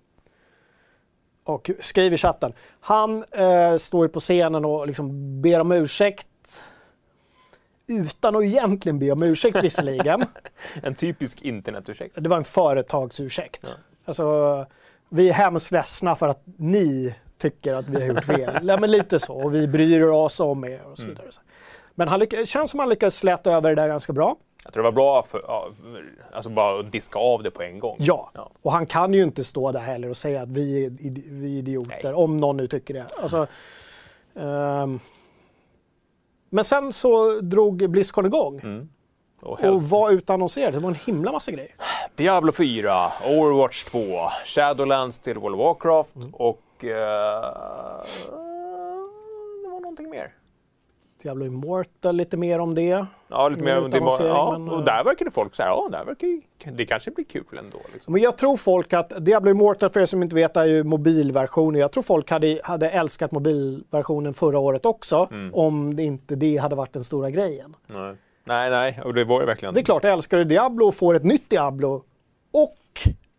Och 1.45 1.71
skriv 1.81 2.15
i 2.15 2.17
chatten. 2.17 2.53
Han 2.81 3.25
eh, 3.31 3.77
står 3.77 4.05
ju 4.07 4.09
på 4.09 4.21
scenen 4.21 4.65
och 4.65 4.87
liksom 4.87 5.43
ber 5.43 5.61
om 5.61 5.73
ursäkt. 5.73 6.27
Utan 7.87 8.37
att 8.37 8.43
egentligen 8.43 8.99
be 8.99 9.11
om 9.13 9.23
ursäkt 9.23 9.57
visserligen. 9.65 10.25
En 10.83 10.95
typisk 10.95 11.43
internetursäkt. 11.43 12.15
Det 12.21 12.29
var 12.29 12.37
en 12.37 12.45
företagsursäkt. 12.45 13.61
Ja. 13.63 13.69
Alltså, 14.05 14.67
vi 15.09 15.29
är 15.29 15.33
hemskt 15.33 15.71
ledsna 15.71 16.15
för 16.15 16.29
att 16.29 16.43
ni 16.57 17.15
tycker 17.39 17.75
att 17.75 17.89
vi 17.89 18.01
har 18.01 18.09
gjort 18.09 18.25
fel. 18.25 18.59
ja, 18.69 18.77
men 18.81 18.91
lite 18.91 19.19
så. 19.19 19.35
Och 19.43 19.55
vi 19.55 19.69
bryr 19.69 20.03
oss 20.03 20.41
om 20.41 20.65
er 20.65 20.83
och 20.83 20.99
så 20.99 21.05
Mm. 21.05 21.15
vidare. 21.15 21.31
Men 21.95 22.09
han 22.09 22.21
lyck- 22.21 22.49
känns 22.49 22.71
som 22.71 22.81
han 22.81 22.89
lyckades 22.89 23.17
släta 23.17 23.53
över 23.53 23.69
det 23.75 23.83
där 23.83 23.89
ganska 23.89 24.13
bra. 24.13 24.37
Jag 24.65 24.73
tror 24.73 24.83
det 24.83 24.87
var 24.91 24.93
bra 24.93 25.23
för, 25.31 25.45
ja, 25.47 25.69
alltså 26.33 26.51
bara 26.51 26.81
att 26.81 26.93
diska 26.93 27.19
av 27.19 27.43
det 27.43 27.51
på 27.51 27.63
en 27.63 27.79
gång. 27.79 27.97
Ja. 28.01 28.31
Ja. 28.35 28.51
Och 28.63 28.73
han 28.73 28.87
kan 28.87 29.15
ju 29.15 29.23
inte 29.23 29.45
stå 29.45 29.73
där 29.73 29.81
heller 29.81 30.09
och 30.11 30.17
säga 30.17 30.43
att 30.43 30.49
vi 30.49 30.85
är, 30.87 30.91
vi 31.31 31.55
är 31.55 31.59
idioter, 31.59 32.01
Nej. 32.05 32.15
om 32.15 32.37
någon 32.37 32.57
nu 32.57 32.69
tycker 32.69 32.95
det. 32.95 33.07
Alltså, 33.23 33.47
ehm, 34.35 35.01
men 36.51 36.65
sen 36.65 36.93
så 36.93 37.41
drog 37.41 37.91
Blizzcon 37.91 38.27
igång 38.27 38.61
Mm. 38.61 38.89
Och 39.43 39.65
och 39.65 39.83
var 39.83 40.11
utannonserad. 40.11 40.73
Det 40.73 40.79
var 40.79 40.89
en 40.91 40.95
himla 41.07 41.33
massa 41.33 41.51
grejer. 41.53 41.75
Diablo 42.15 42.53
4, 42.53 43.13
Overwatch 43.27 43.85
2, 43.85 43.99
Shadowlands 44.45 45.19
till 45.19 45.39
World 45.39 45.55
of 45.55 45.59
Warcraft 45.61 46.17
Mm. 46.17 46.35
och... 46.35 46.85
eh, 46.85 46.91
det 49.63 49.69
var 49.69 49.81
någonting 49.81 50.11
mer. 50.11 50.33
Diablo 51.23 51.47
Immortal, 51.47 52.17
lite 52.17 52.37
mer 52.37 52.59
om 52.59 52.75
det. 52.75 53.07
Ja, 53.29 53.49
lite 53.49 53.63
mer 53.63 53.79
om 53.85 53.91
det. 53.91 53.97
Ja, 53.99 54.59
men, 54.59 54.69
och 54.69 54.79
eh, 54.79 54.85
där 54.85 55.05
verkade 55.05 55.31
folk 55.31 55.55
säga, 55.55 55.69
ja, 55.69 55.89
där 55.93 56.05
verkar, 56.05 56.27
ju- 56.27 56.43
det 56.73 56.87
kanske 56.87 57.11
blir 57.11 57.25
kul 57.25 57.59
ändå. 57.59 57.79
Liksom. 57.93 58.13
Men 58.13 58.23
jag 58.23 58.39
tror 58.39 58.57
folk 58.57 58.93
att 58.93 59.25
Diablo 59.25 59.51
Immortal, 59.51 59.91
för 59.91 60.01
er 60.01 60.07
som 60.07 60.23
inte 60.23 60.35
vet, 60.35 60.57
är 60.57 60.65
ju 60.65 60.85
mobilversionen. 60.85 61.81
Jag 61.81 61.93
tror 61.93 62.03
folk 62.03 62.31
hade, 62.31 62.61
hade 62.65 62.91
älskat 62.91 63.33
mobilversionen 63.33 64.35
förra 64.35 64.59
året 64.59 64.87
också, 64.87 65.29
Mm. 65.31 65.55
om 65.55 65.97
det 65.97 66.03
inte 66.03 66.35
det 66.37 66.57
hade 66.57 66.75
varit 66.77 66.93
den 66.93 67.05
stora 67.05 67.31
grejen. 67.31 67.77
Nej. 67.87 68.17
nej, 68.45 68.71
nej, 68.71 69.01
och 69.05 69.15
det 69.15 69.25
var 69.25 69.41
ju 69.41 69.47
verkligen... 69.47 69.75
Det 69.75 69.81
är 69.81 69.85
klart, 69.85 70.05
älskar 70.05 70.39
du 70.39 70.45
Diablo 70.45 70.87
och 70.87 70.95
får 70.95 71.15
ett 71.15 71.25
nytt 71.25 71.51
Diablo 71.51 72.03
och 72.53 72.77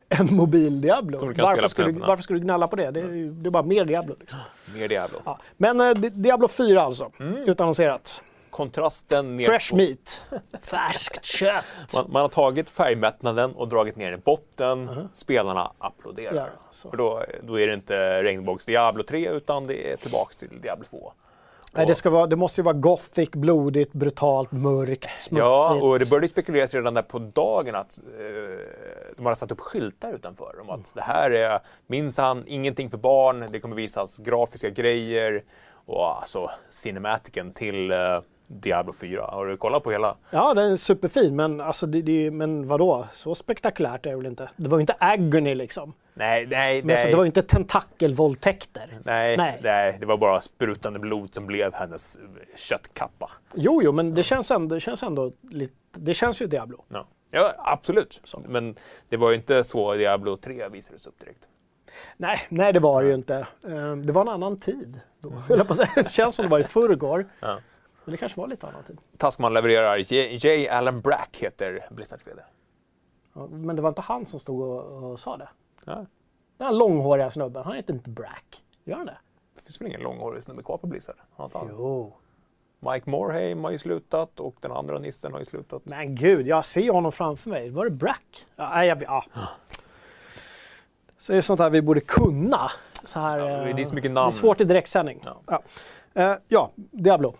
en 0.10 0.36
mobil 0.36 0.82
Diablo. 0.82 1.34
Varför 1.38 1.68
skulle, 1.68 1.92
varför 2.00 2.24
skulle 2.24 2.40
du 2.40 2.44
gnälla 2.44 2.68
på 2.68 2.76
det? 2.76 2.92
Det 2.92 3.00
är, 3.00 3.32
det 3.44 3.50
är 3.50 3.52
bara 3.52 3.64
mer 3.64 3.86
Diablo. 3.86 4.16
Liksom. 4.20 4.40
Mer 4.76 4.88
Diablo. 4.88 5.22
Ja. 5.26 5.40
Men 5.58 5.82
eh, 5.82 5.90
Di- 5.94 6.10
Diablo 6.10 6.48
4 6.48 6.82
alltså, 6.82 7.12
Mm. 7.20 7.38
utannonserat. 7.38 8.22
Kontrasten 8.50 9.36
ner 9.36 9.46
Fresh 9.46 9.70
på- 9.72 9.78
meat. 9.78 10.26
Färskt 10.62 11.26
kött. 11.26 11.64
Man, 11.96 12.06
man 12.12 12.22
har 12.22 12.30
tagit 12.30 12.70
färgmättnaden 12.70 13.52
och 13.56 13.68
dragit 13.68 13.96
ner 13.96 14.14
i 14.14 14.18
botten. 14.18 15.10
Spelarna 15.14 15.72
applåderar. 15.78 16.36
Ja. 16.82 16.90
För 16.90 16.98
då, 16.98 17.24
då 17.44 17.60
är 17.60 17.68
det 17.68 17.74
inte 17.74 18.24
regnbågs 18.24 18.66
Diablo 18.66 19.04
3 19.04 19.30
utan 19.30 19.68
det 19.68 19.92
är 19.92 19.96
tillbaks 19.98 20.36
till 20.38 20.62
Diablo 20.62 20.86
2. 20.90 21.14
Nej, 21.76 21.86
det, 21.86 22.06
vara, 22.06 22.28
det 22.28 22.36
måste 22.36 22.62
ju 22.62 22.66
vara 22.66 22.76
gothic, 22.76 23.32
blodigt, 23.32 23.94
brutalt, 23.94 24.52
mörkt, 24.52 25.20
smutsigt. 25.20 25.40
Ja, 25.40 25.74
och 25.82 26.00
det 26.00 26.10
började 26.10 26.28
spekuleras 26.28 26.74
redan 26.74 26.94
där 26.94 27.02
på 27.02 27.20
dagen 27.20 27.76
att 27.76 27.98
eh, 27.98 29.14
de 29.18 29.26
hade 29.26 29.36
satt 29.36 29.52
upp 29.52 29.60
skyltar 29.60 30.14
utanför 30.14 30.56
om 30.62 30.70
att 30.70 30.94
det 30.96 31.02
här 31.02 31.32
är 31.32 31.60
minsann 31.88 32.44
ingenting 32.48 32.90
för 32.90 32.98
barn. 32.98 33.48
Det 33.52 33.60
kommer 33.60 33.76
visas 33.76 34.18
grafiska 34.18 34.70
grejer 34.70 35.44
och 35.86 36.20
alltså 36.20 36.50
cinematiken 36.70 37.54
till 37.54 37.92
eh, 37.92 37.98
Diablo 38.48 38.94
4. 38.94 39.22
Har 39.22 39.46
du 39.46 39.58
kollat 39.58 39.84
på 39.84 39.92
hela? 39.92 40.16
Ja, 40.30 40.54
den 40.54 40.72
är 40.72 40.76
superfin, 40.76 41.36
men, 41.36 41.62
alltså, 41.62 41.86
det, 41.86 42.02
det, 42.02 42.32
men 42.32 42.68
vadå? 42.68 43.08
Så 43.12 43.36
spektakulärt 43.36 44.06
är 44.06 44.10
det 44.10 44.18
väl 44.18 44.26
inte? 44.26 44.50
Det 44.56 44.70
var 44.70 44.78
ju 44.78 44.82
inte 44.82 44.96
agony 45.00 45.56
liksom. 45.56 45.94
Nej, 46.14 46.46
nej, 46.48 46.84
Men 46.84 46.98
så, 46.98 47.04
nej. 47.04 47.12
det 47.12 47.18
var 47.18 47.24
ju 47.24 47.28
inte 47.28 47.42
tentakelvåldtäkter. 47.42 48.98
Nej, 49.04 49.38
Nej. 49.38 49.60
nej. 49.64 49.98
det 50.00 50.06
var 50.06 50.18
bara 50.18 50.42
sprutande 50.42 51.00
blod 51.00 51.34
som 51.34 51.46
blev 51.48 51.74
hennes 51.74 52.16
eh, 52.16 52.22
köttkappa. 52.56 53.32
Jo, 53.54 53.82
jo, 53.84 53.92
men 53.92 54.16
det 54.16 54.24
känns 54.24 54.52
ändå, 54.52 54.76
det 54.76 54.80
känns 54.80 55.04
ändå 55.04 55.32
lite... 55.50 55.74
Det 55.92 56.14
känns 56.14 56.42
ju 56.42 56.48
Diablo. 56.48 56.84
Ja, 56.88 57.08
ja 57.32 57.54
absolut. 57.58 58.36
Men 58.48 58.76
det 59.10 59.18
var 59.18 59.30
ju 59.30 59.36
inte 59.36 59.64
så 59.64 59.94
Diablo 59.94 60.38
3 60.38 60.70
visades 60.70 61.08
upp 61.08 61.20
direkt. 61.20 61.48
Nej, 62.18 62.40
nej 62.50 62.74
det 62.74 62.80
var 62.80 63.04
det 63.04 63.10
ju 63.10 63.16
inte. 63.16 63.48
Eh, 63.68 63.96
Det 63.96 64.14
var 64.14 64.22
en 64.22 64.30
annan 64.30 64.60
tid. 64.60 65.00
Då, 65.20 65.34
säga. 65.76 65.90
Det 65.96 66.12
känns 66.12 66.36
som 66.36 66.44
det 66.46 66.50
var 66.52 66.60
i 66.60 66.64
förrgår. 66.64 67.26
Ja. 67.40 67.60
Men 68.06 68.12
det 68.12 68.18
kanske 68.18 68.40
var 68.40 68.48
lite 68.48 68.68
annan 68.68 68.84
tid. 68.84 68.98
Taskman 69.18 69.54
levererar 69.54 69.98
J. 69.98 70.36
J. 70.36 70.70
Allen 70.70 71.02
Brack 71.02 71.38
heter 71.40 71.88
Blizzards 71.92 72.28
VD. 72.28 72.42
Ja, 73.34 73.48
men 73.48 73.76
det 73.76 73.82
var 73.82 73.90
inte 73.90 74.02
han 74.02 74.26
som 74.26 74.40
stod 74.40 74.62
och, 74.62 75.12
och 75.12 75.20
sa 75.20 75.38
det. 75.38 75.48
Ja. 75.86 76.06
Den 76.58 76.66
här 76.68 76.72
långhåriga 76.72 77.32
snubben, 77.32 77.64
han 77.64 77.76
heter 77.76 77.94
inte 77.94 78.10
Brack. 78.10 78.64
Gör 78.84 78.96
han 78.98 79.06
det? 79.06 79.18
Det 79.56 79.62
finns 79.62 79.82
väl 79.82 79.88
ingen 79.88 80.02
långhårig 80.02 80.44
snubbe 80.44 80.64
kvar 80.64 80.78
på 80.78 80.88
Blizzard? 80.88 81.16
Han? 81.36 81.50
Jo. 81.70 82.14
Mike 82.80 83.10
Morhaime 83.10 83.62
har 83.64 83.72
ju 83.72 83.78
slutat 83.78 84.40
och 84.40 84.56
den 84.60 84.72
andra 84.72 85.00
nissen 85.00 85.32
har 85.32 85.40
ju 85.40 85.46
slutat. 85.46 85.86
Men 85.86 86.16
gud, 86.16 86.48
jag 86.48 86.66
ser 86.66 86.92
honom 86.92 87.12
framför 87.12 87.50
mig. 87.50 87.70
Var 87.70 87.86
det 87.86 87.92
Brack? 87.92 88.46
Ja, 88.56 88.70
nej, 88.74 88.88
jag, 88.88 89.04
ja. 89.04 89.24
Så 91.20 91.32
det 91.32 91.38
är 91.38 91.42
sånt 91.42 91.60
här 91.60 91.70
vi 91.70 91.82
borde 91.82 92.00
kunna. 92.00 92.72
Så 93.04 93.20
här, 93.20 93.40
Ja, 93.40 93.46
det 93.46 93.70
är 93.72 93.80
eh, 93.80 93.86
så 93.86 93.96
mycket 93.96 94.12
Det 94.12 94.14
namn. 94.14 94.28
är 94.28 94.32
svårt 94.32 94.62
i 94.62 94.64
direktsändning. 94.64 95.24
Ja. 95.26 95.42
Ja. 95.48 95.62
Eh, 96.32 96.38
ja, 96.48 96.72
Diablo. 96.76 97.34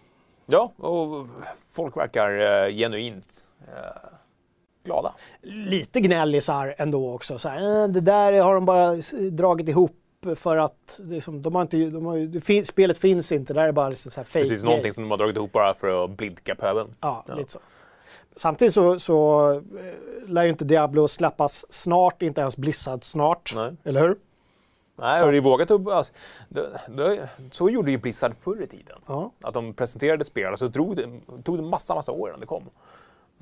Ja, 0.46 0.72
och 0.78 1.28
folk 1.72 1.98
verkar 1.98 2.30
eh, 2.66 2.74
genuint 2.76 3.48
eh, 3.68 4.10
glada. 4.84 5.14
Lite 5.42 6.00
gnällisar 6.00 6.76
ändå 6.78 7.14
också. 7.14 7.38
Så 7.38 7.50
här, 7.50 7.84
eh, 7.84 7.88
det 7.88 8.02
där 8.02 8.42
har 8.42 8.54
de 8.54 8.66
bara 8.66 8.96
dragit 9.32 9.68
ihop 9.70 10.00
för 10.36 10.58
att 10.58 11.00
det 11.04 11.16
är 11.16 11.22
som, 11.22 11.42
de 11.42 11.56
har 11.56 11.62
inte, 11.62 11.78
de 11.78 12.06
har, 12.06 12.40
fin, 12.40 12.66
spelet 12.66 12.98
finns 12.98 13.32
inte. 13.32 13.54
Det 13.54 13.60
där 13.60 13.68
är 13.68 13.72
bara 13.72 13.90
liksom 13.90 14.12
så 14.12 14.20
här 14.20 14.26
fake 14.26 14.40
Precis, 14.40 14.64
någonting 14.64 14.94
som 14.94 15.04
de 15.04 15.12
har 15.12 15.18
dragit 15.18 15.36
ihop 15.36 15.52
bara 15.52 15.74
för 15.74 16.04
att 16.04 16.10
blidka 16.10 16.56
pöbeln. 16.56 16.96
Ja, 17.02 17.24
Ja. 17.28 17.36
lite 17.36 17.52
så. 17.52 17.60
Samtidigt 18.36 18.74
så, 18.74 19.00
så 19.00 19.50
eh, 19.52 19.60
lär 20.30 20.44
ju 20.44 20.50
inte 20.50 20.66
Diablo 20.66 21.08
släppas 21.08 21.66
snart, 21.70 22.22
inte 22.22 22.42
ens 22.42 22.58
Blizzard 22.58 23.04
snart. 23.04 23.52
Nej. 23.56 23.72
Eller 23.84 24.02
hur? 24.02 24.16
Nej, 24.96 25.20
Så- 25.20 25.26
och 25.26 25.32
det 25.32 25.38
är 25.38 25.42
vågat 25.42 25.72
upp. 25.72 25.88
Alltså, 25.88 26.14
det, 26.50 26.82
det, 26.88 27.30
så 27.52 27.70
gjorde 27.70 27.92
ju 27.92 27.98
Blizzard 27.98 28.34
förr 28.42 28.64
i 28.64 28.68
tiden. 28.68 28.98
Ja. 29.08 29.32
Att 29.42 29.54
de 29.54 29.74
presenterade 29.74 30.26
spel 30.26 30.54
och 30.54 30.60
så 30.60 30.68
drog 30.68 30.96
det, 30.96 31.10
tog 31.44 31.58
det 31.58 31.64
massa, 31.64 31.96
massa 31.96 32.12
år 32.12 32.30
innan 32.30 32.40
det 32.40 32.46
kom. 32.46 32.64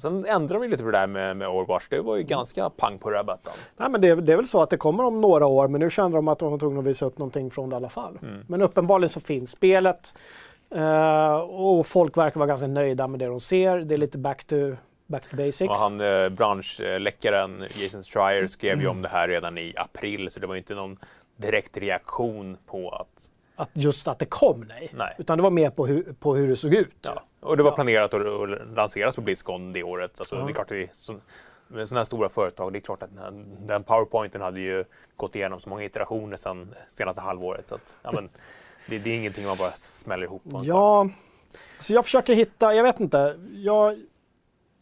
Sen 0.01 0.25
ändrade 0.25 0.61
vi 0.61 0.67
lite 0.67 0.83
på 0.83 0.91
det 0.91 0.97
där 0.97 1.07
med, 1.07 1.37
med 1.37 1.47
Overwatch. 1.49 1.87
Det 1.89 2.01
var 2.01 2.17
ju 2.17 2.23
ganska 2.23 2.69
pang 2.69 2.97
på 2.97 3.11
rödbetan. 3.11 3.53
Nej, 3.77 3.89
men 3.89 4.01
det, 4.01 4.07
är- 4.09 4.15
det 4.15 4.31
är 4.31 4.35
väl 4.37 4.45
så 4.45 4.61
att 4.61 4.69
det 4.69 4.77
kommer 4.77 5.03
om 5.05 5.21
några 5.21 5.45
år, 5.45 5.67
men 5.67 5.81
nu 5.81 5.89
kände 5.89 6.17
de 6.17 6.27
att 6.27 6.39
de 6.39 6.51
var 6.51 6.57
tvungna 6.59 6.79
att 6.79 6.85
visa 6.85 7.05
upp 7.05 7.17
någonting 7.17 7.51
från 7.51 7.69
det 7.69 7.73
i 7.73 7.77
alla 7.77 7.89
fall. 7.89 8.19
Mm. 8.21 8.43
Men 8.47 8.61
uppenbarligen 8.61 9.09
så 9.09 9.19
finns 9.19 9.49
spelet 9.51 10.13
eh, 10.75 11.35
och 11.35 11.87
folk 11.87 12.17
verkar 12.17 12.39
vara 12.39 12.47
ganska 12.47 12.67
nöjda 12.67 13.07
med 13.07 13.19
det 13.19 13.25
de 13.25 13.39
ser. 13.39 13.77
Det 13.77 13.93
är 13.95 13.97
lite 13.97 14.17
back 14.17 14.43
to, 14.43 14.55
back 15.07 15.29
to 15.29 15.35
basics. 15.35 15.69
Och 15.69 15.77
han 15.77 16.01
eh, 16.01 16.29
branschläckaren 16.29 17.65
Jason 17.75 18.03
Schreier 18.03 18.47
skrev 18.47 18.81
ju 18.81 18.87
om 18.87 19.01
det 19.01 19.07
här 19.09 19.27
redan 19.27 19.57
i 19.57 19.73
april 19.77 20.29
så 20.31 20.39
det 20.39 20.47
var 20.47 20.53
ju 20.55 20.59
inte 20.59 20.75
någon 20.75 20.97
direkt 21.35 21.77
reaktion 21.77 22.57
på 22.65 22.89
att... 22.89 23.27
Att 23.61 23.69
just 23.73 24.07
att 24.07 24.19
det 24.19 24.25
kom, 24.25 24.65
nej. 24.67 24.89
Nej. 24.93 25.15
Utan 25.17 25.37
det 25.37 25.43
var 25.43 25.49
mer 25.51 25.69
på, 25.69 25.87
hu- 25.87 26.13
på 26.19 26.35
hur 26.35 26.47
det 26.47 26.55
såg 26.55 26.73
ut. 26.73 26.95
Ja. 27.01 27.23
Och 27.39 27.57
det 27.57 27.63
var 27.63 27.71
Ja. 27.71 27.75
planerat 27.75 28.13
att, 28.13 28.75
lanseras 28.75 29.15
på 29.15 29.21
Blizzcon 29.21 29.73
det 29.73 29.83
året. 29.83 30.11
Alltså, 30.19 30.35
Ja. 30.35 30.41
det 30.45 30.51
är 30.51 30.53
klart 30.53 30.69
det 30.69 30.83
är 30.83 30.89
så, 30.93 31.15
med 31.67 31.87
sådana 31.87 31.99
här 31.99 32.05
stora 32.05 32.29
företag, 32.29 32.73
det 32.73 32.79
är 32.79 32.81
klart 32.81 33.03
att 33.03 33.15
den, 33.15 33.57
den 33.67 33.83
powerpointen 33.83 34.41
hade 34.41 34.59
ju 34.59 34.83
gått 35.15 35.35
igenom 35.35 35.59
så 35.59 35.69
många 35.69 35.83
iterationer 35.83 36.37
sedan 36.37 36.73
senaste 36.91 37.21
halvåret. 37.21 37.67
Så 37.69 37.75
att, 37.75 37.95
ja, 38.03 38.11
men, 38.11 38.29
det, 38.89 38.99
det 38.99 39.09
är 39.09 39.15
ingenting 39.17 39.45
man 39.45 39.57
bara 39.57 39.71
smäller 39.71 40.23
ihop. 40.23 40.41
Ja, 40.63 41.09
så 41.79 41.93
jag 41.93 42.05
försöker 42.05 42.33
hitta, 42.33 42.73
jag 42.75 42.83
vet 42.83 42.99
inte. 42.99 43.35
Jag, 43.53 43.97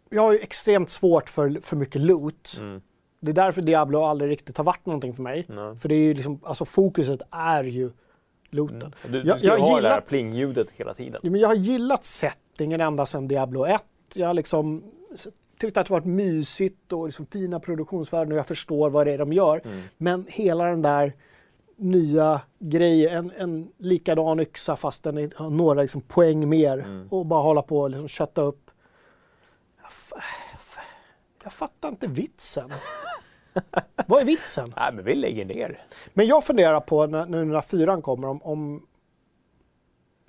jag 0.10 0.22
har 0.22 0.34
ju 0.34 0.39
extremt 0.39 0.89
svårt 0.89 1.30
för, 1.30 1.62
för 1.62 1.76
mycket 1.76 2.02
loot. 2.02 2.58
Mm. 2.60 2.82
Det 3.22 3.32
är 3.32 3.36
därför 3.36 3.62
Diablo 3.62 4.04
aldrig 4.04 4.32
riktigt 4.32 4.58
har 4.58 4.63
varit 4.63 4.86
någonting 4.86 5.13
för 5.13 5.24
mig. 5.24 5.46
Nej. 5.50 5.78
För 5.78 5.89
det 5.89 5.96
är 5.96 6.04
ju 6.04 6.13
liksom, 6.13 6.39
alltså 6.44 6.65
fokuset 6.65 7.22
är 7.32 7.63
ju 7.63 7.92
looten. 8.49 8.81
Mm. 8.81 9.12
Du, 9.12 9.21
du 9.21 9.27
Jag- 9.29 9.39
jag 9.43 9.59
ha 9.59 9.69
det 9.69 9.75
gillar- 9.75 9.89
här 9.89 10.01
plingljudet 10.01 10.69
hela 10.69 10.93
tiden. 10.93 11.19
Ja, 11.23 11.31
men 11.31 11.41
jag 11.41 11.47
har 11.47 11.55
gillat 11.55 12.03
settingen 12.03 12.81
ända 12.81 13.05
sedan 13.05 13.27
Diablo 13.27 13.65
1. 13.65 13.81
Jag 14.13 14.27
har 14.27 14.33
liksom 14.33 14.83
tyckt 15.59 15.77
att 15.77 15.85
det 15.88 15.91
varit 15.93 16.05
mysigt 16.05 16.93
och 16.93 17.05
liksom 17.05 17.25
fina 17.25 17.59
produktionsvärden 17.59 18.31
och 18.31 18.38
jag 18.38 18.47
förstår 18.47 18.89
vad 18.89 19.07
det 19.07 19.13
är 19.13 19.17
de 19.17 19.33
gör. 19.33 19.62
Mm. 19.65 19.81
Men 19.97 20.25
hela 20.29 20.63
den 20.63 20.81
där 20.81 21.13
nya 21.75 22.41
grejen, 22.59 23.31
en, 23.38 23.51
en 23.51 23.71
likadan 23.77 24.39
yxa 24.39 24.75
fast 24.75 25.03
den 25.03 25.31
har 25.35 25.49
några 25.49 25.81
liksom 25.81 26.01
poäng 26.01 26.49
mer 26.49 26.77
Mm. 26.79 27.07
och 27.12 27.25
bara 27.25 27.41
hålla 27.41 27.62
på 27.62 27.79
och 27.79 27.89
liksom 27.89 28.07
kötta 28.07 28.41
upp. 28.41 28.71
Jag, 29.81 30.21
jag 31.43 31.53
fattar 31.53 31.89
inte 31.89 32.07
vitsen. 32.07 32.69
vad 34.07 34.21
är 34.21 34.25
vitsen? 34.25 34.73
Nej, 34.77 34.93
men 34.93 35.05
vi 35.05 35.15
lägger 35.15 35.45
ner. 35.45 35.83
Men 36.13 36.27
jag 36.27 36.45
funderar 36.45 36.79
på 36.79 37.07
när, 37.07 37.25
nu 37.25 37.45
när 37.45 37.62
fyran 37.62 38.01
kommer 38.01 38.27
om, 38.27 38.41
om 38.43 38.85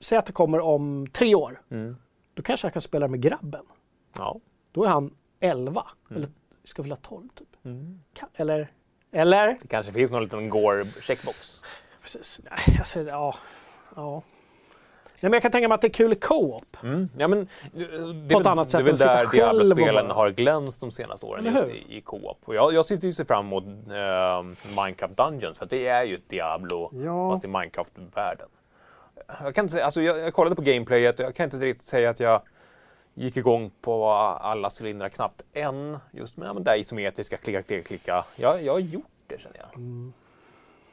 Säg 0.00 0.18
att 0.18 0.26
det 0.26 0.32
kommer 0.32 0.60
om 0.60 1.06
tre 1.12 1.34
år. 1.34 1.62
Mm. 1.70 1.96
Då 2.34 2.42
kanske 2.42 2.66
jag 2.66 2.72
kan 2.72 2.82
spela 2.82 3.08
med 3.08 3.20
grabben. 3.22 3.64
Ja. 4.16 4.40
Då 4.72 4.84
är 4.84 4.88
han 4.88 5.14
11. 5.40 5.86
Mm. 6.10 6.22
Eller 6.22 6.32
ska 6.64 6.82
fylla 6.82 6.96
12 6.96 7.28
typ. 7.28 7.48
Ka- 7.62 8.26
Eller? 8.34 8.72
Eller? 9.12 9.58
Det 9.62 9.68
kanske 9.68 9.92
finns 9.92 10.10
någon 10.10 10.22
liten 10.22 10.50
Gore-checkbox. 10.50 11.60
Precis. 12.02 12.40
Nej, 12.44 12.78
alltså, 12.78 13.00
ja. 13.00 13.34
ja. 13.96 14.22
Men 15.20 15.32
jag 15.32 15.42
kan 15.42 15.50
tänka 15.52 15.68
mig 15.68 15.74
att 15.74 15.80
det 15.80 15.86
är 15.86 15.92
kul 15.92 16.12
i 16.12 16.16
co-op. 16.16 16.76
Mm. 16.82 17.08
Ja, 17.18 17.28
men, 17.28 17.48
det, 17.72 17.84
det, 18.12 18.34
På 18.34 18.40
ett 18.40 18.46
är 18.46 18.50
annat 18.50 18.66
väl- 18.66 18.70
sätt 18.70 18.78
Det 18.78 18.78
är 18.78 18.82
väl 18.82 18.90
än 18.90 18.96
sitta 18.96 19.12
där 19.12 19.26
själv 19.26 19.58
och 19.70 19.76
Diablo-spelen 19.76 20.10
har 20.10 20.30
glänst 20.30 20.80
de 20.80 20.92
senaste 20.92 21.26
åren, 21.26 21.44
just 21.44 21.68
i, 21.68 21.96
i 21.96 22.00
co-op. 22.00 22.38
Och 22.44 22.54
jag, 22.54 22.72
jag 22.74 22.84
sitter 22.84 23.06
ju 23.06 23.12
ser 23.12 23.24
fram 23.24 23.46
emot 23.46 23.64
eh, 23.64 24.42
Minecraft 24.84 25.16
Dungeons, 25.16 25.58
för 25.58 25.64
att 25.64 25.70
det 25.70 25.86
är 25.86 26.04
ju 26.04 26.14
ett 26.14 26.28
Diablo, 26.28 26.90
Ja. 27.04 27.32
fast 27.32 27.44
i 27.44 27.48
Minecraft-världen. 27.48 28.48
Jag, 29.44 29.54
kan 29.54 29.64
inte 29.64 29.72
säga, 29.72 29.84
alltså 29.84 30.02
jag, 30.02 30.18
jag 30.18 30.34
kollade 30.34 30.56
på 30.56 30.62
gameplayet 30.62 31.20
och 31.20 31.26
jag 31.26 31.34
kan 31.34 31.44
inte 31.44 31.56
riktigt 31.56 31.86
säga 31.86 32.10
att 32.10 32.20
jag 32.20 32.40
gick 33.14 33.36
igång 33.36 33.70
på 33.80 34.08
alla 34.10 34.70
cylindrar 34.80 35.08
knappt 35.08 35.42
än. 35.52 35.98
Just 36.10 36.36
med 36.36 36.48
ja, 36.48 36.52
men 36.54 36.64
det 36.64 36.76
isometriska, 36.76 37.36
klicka, 37.36 37.62
klicka, 37.62 37.88
klicka. 37.88 38.24
Jag, 38.36 38.62
jag 38.62 38.72
har 38.72 38.78
gjort 38.80 39.04
det 39.26 39.40
känner 39.40 39.56
jag. 39.58 39.76
Mm. 39.76 40.12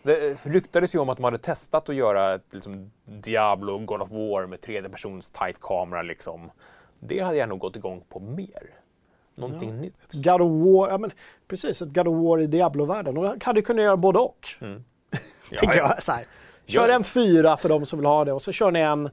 Det 0.04 0.38
ryktades 0.44 0.96
ju 0.96 1.00
om 1.00 1.10
att 1.10 1.18
de 1.18 1.24
hade 1.24 1.38
testat 1.38 1.90
att 1.90 1.96
göra 1.96 2.36
ett 2.36 2.46
liksom, 2.52 2.92
Diablo, 3.06 3.78
God 3.78 4.02
of 4.02 4.12
War 4.12 4.46
med 4.46 4.62
tredje 4.62 4.90
persons 4.90 5.30
tight 5.30 5.60
kamera 5.62 6.02
liksom. 6.02 6.52
Det 7.00 7.20
hade 7.20 7.38
jag 7.38 7.50
nog 7.50 7.60
gått 7.60 7.76
igång 7.76 8.04
på 8.10 8.20
mer. 8.20 8.64
Någonting 9.36 9.78
nytt. 9.82 10.14
God 10.14 10.42
of 10.42 10.66
War, 10.66 10.90
ja 10.90 10.98
men 10.98 11.12
precis, 11.48 11.82
ett 11.82 11.94
God 11.94 12.08
of 12.08 12.16
War 12.24 12.40
i 12.40 12.48
Diablo-världen. 12.48 13.18
Och 13.18 13.44
hade 13.44 13.62
kunnat 13.62 13.84
göra 13.86 13.98
både 13.98 14.20
och. 14.20 14.48
Ja, 15.50 15.60
Tänker 15.60 15.78
ja. 15.78 15.90
jag. 15.96 16.04
Så 16.04 16.12
här. 16.12 16.26
Kör 16.66 16.90
Ja. 16.90 16.96
en 16.96 17.04
fyra 17.04 17.58
för 17.58 17.70
de 17.70 17.86
som 17.86 18.00
vill 18.00 18.06
ha 18.06 18.26
det 18.26 18.34
och 18.34 18.42
så 18.42 18.52
kör 18.52 18.72
ni 18.72 18.80
en, 18.80 19.10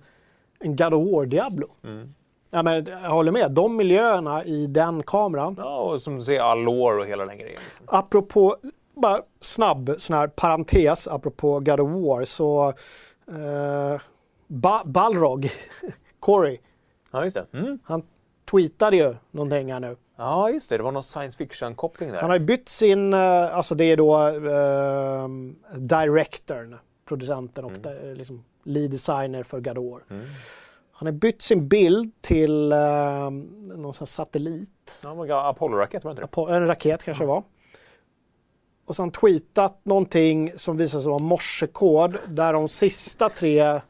en 0.59 0.77
God 0.77 0.94
of 0.94 1.12
War 1.12 1.27
Diablo. 1.27 1.66
Mm. 1.85 2.14
Ja, 2.51 2.62
men 2.62 2.87
jag 2.87 3.11
håller 3.11 3.33
med, 3.33 3.51
de 3.51 3.77
miljöerna 3.77 4.44
i 4.44 4.66
den 4.66 5.03
kameran. 5.03 5.55
Ja, 5.59 5.79
och 5.79 6.03
som 6.03 6.16
du 6.16 6.25
säger, 6.25 6.40
all 6.40 6.62
lore 6.62 7.01
och 7.01 7.07
hela 7.07 7.27
den 7.27 7.38
grejen. 7.38 7.61
Liksom. 7.68 7.87
Apropå, 7.88 8.57
bara 8.95 9.23
snabb 9.41 9.95
sån 9.99 10.17
här 10.17 10.27
parentes, 10.27 11.09
apropå 11.09 11.61
God 11.61 11.81
of 11.81 11.91
War, 11.91 12.25
så 12.25 12.69
eh, 13.29 14.01
ba 14.47 14.83
Balrog, 14.85 15.51
Corey, 16.21 16.59
Ja, 17.13 17.25
just 17.25 17.37
det. 17.37 17.47
Mm. 17.59 17.79
han 17.85 18.03
tweetade 18.51 18.97
ju 18.97 19.17
någonting 19.31 19.73
här 19.73 19.81
nu. 19.81 19.97
Ja, 20.17 20.51
just 20.51 20.69
det. 20.71 20.77
Det 20.77 20.83
var 20.83 20.93
någon 20.93 21.03
science 21.03 21.37
fiction-koppling 21.37 22.13
där. 22.13 22.21
Han 22.21 22.31
har 22.31 22.39
ju 22.39 22.45
bytt 22.45 22.69
sin, 22.69 23.13
eh, 23.13 23.57
alltså 23.57 23.75
det 23.75 23.85
är 23.85 23.97
då 23.97 24.29
eh, 24.29 25.29
directorn, 25.79 26.77
producenten 27.05 27.65
och 27.65 27.71
Mm. 27.71 27.83
det, 27.83 28.15
liksom 28.15 28.45
lead 28.65 28.91
designer 28.91 29.43
för 29.43 29.61
God 29.61 29.79
of 29.79 29.85
War. 29.93 30.01
Mm. 30.11 30.27
Han 30.93 31.07
har 31.07 31.13
bytt 31.13 31.43
sin 31.43 31.69
bild 31.69 32.13
till 32.21 32.73
eh, 32.73 33.31
någon 33.77 33.95
sån 33.95 34.01
här 34.03 34.07
satellit, 34.07 35.01
Ja, 35.03 35.49
Apollo-raket, 35.49 36.05
var 36.05 36.15
det 36.15 36.23
inte 36.23 36.41
det? 36.51 36.57
en 36.57 36.67
raket 36.67 37.03
kanske 37.03 37.23
det 37.25 37.29
var. 37.29 37.43
Och 38.87 38.97
han 38.99 39.11
tweetat 39.11 39.81
någonting 39.83 40.53
som 40.57 40.77
visar 40.77 41.01
sig 41.01 41.09
vara 41.09 41.18
morsekod 41.18 42.18
där 42.29 42.53
de 42.53 42.68
sista 42.68 43.29
tre 43.29 43.81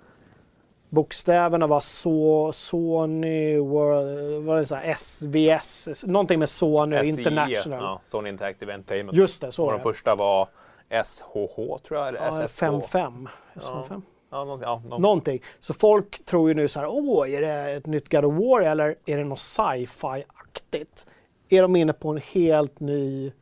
bokstäverna 0.89 1.67
var 1.67 1.81
så, 1.81 2.53
Sony, 2.53 3.59
World, 3.59 4.45
vad 4.45 4.57
är 4.57 4.61
det 4.61 4.67
så 4.67 4.75
här, 4.75 4.95
SVS, 4.95 6.05
någonting 6.07 6.39
med 6.39 6.49
Sony, 6.49 6.99
SIE, 6.99 7.09
International. 7.09 7.83
Ja, 7.83 8.01
Sony 8.07 8.29
Interactive 8.29 8.75
Entertainment. 8.75 9.19
Just 9.19 9.41
det, 9.41 9.53
så 9.53 9.63
och 9.63 9.67
var 9.67 9.73
de 9.73 9.79
det. 9.79 9.93
första 9.93 10.15
var 10.15 10.49
SHH, 10.91 11.79
tror 11.87 12.01
jag, 12.01 12.09
eller 12.09 12.19
Ja, 12.19 12.49
SSH. 12.49 12.63
5-5. 12.63 13.29
S5. 13.55 14.03
Ja, 14.31 14.45
någonting. 14.45 14.67
Ja, 14.67 14.83
någon... 14.89 15.03
Någonting. 15.03 15.43
Så 15.59 15.75
folk 15.75 16.25
tror 16.25 16.49
ju 16.49 16.55
nu 16.55 16.69
så 16.69 16.81
här, 16.81 16.89
åh, 16.91 17.33
är 17.33 17.41
det 17.41 17.73
ett 17.73 17.87
nytt 17.87 18.09
God 18.09 18.25
of 18.25 18.35
War 18.35 18.61
eller 18.61 18.95
är 19.07 19.19
det 19.19 19.25
något 19.25 19.39
sci-fi-aktigt? 19.39 21.07
Är 21.49 21.63
de 21.63 21.77
inne 21.77 21.93
på 21.93 22.09
en 22.09 22.21
helt 22.33 22.81
ny, 22.81 23.33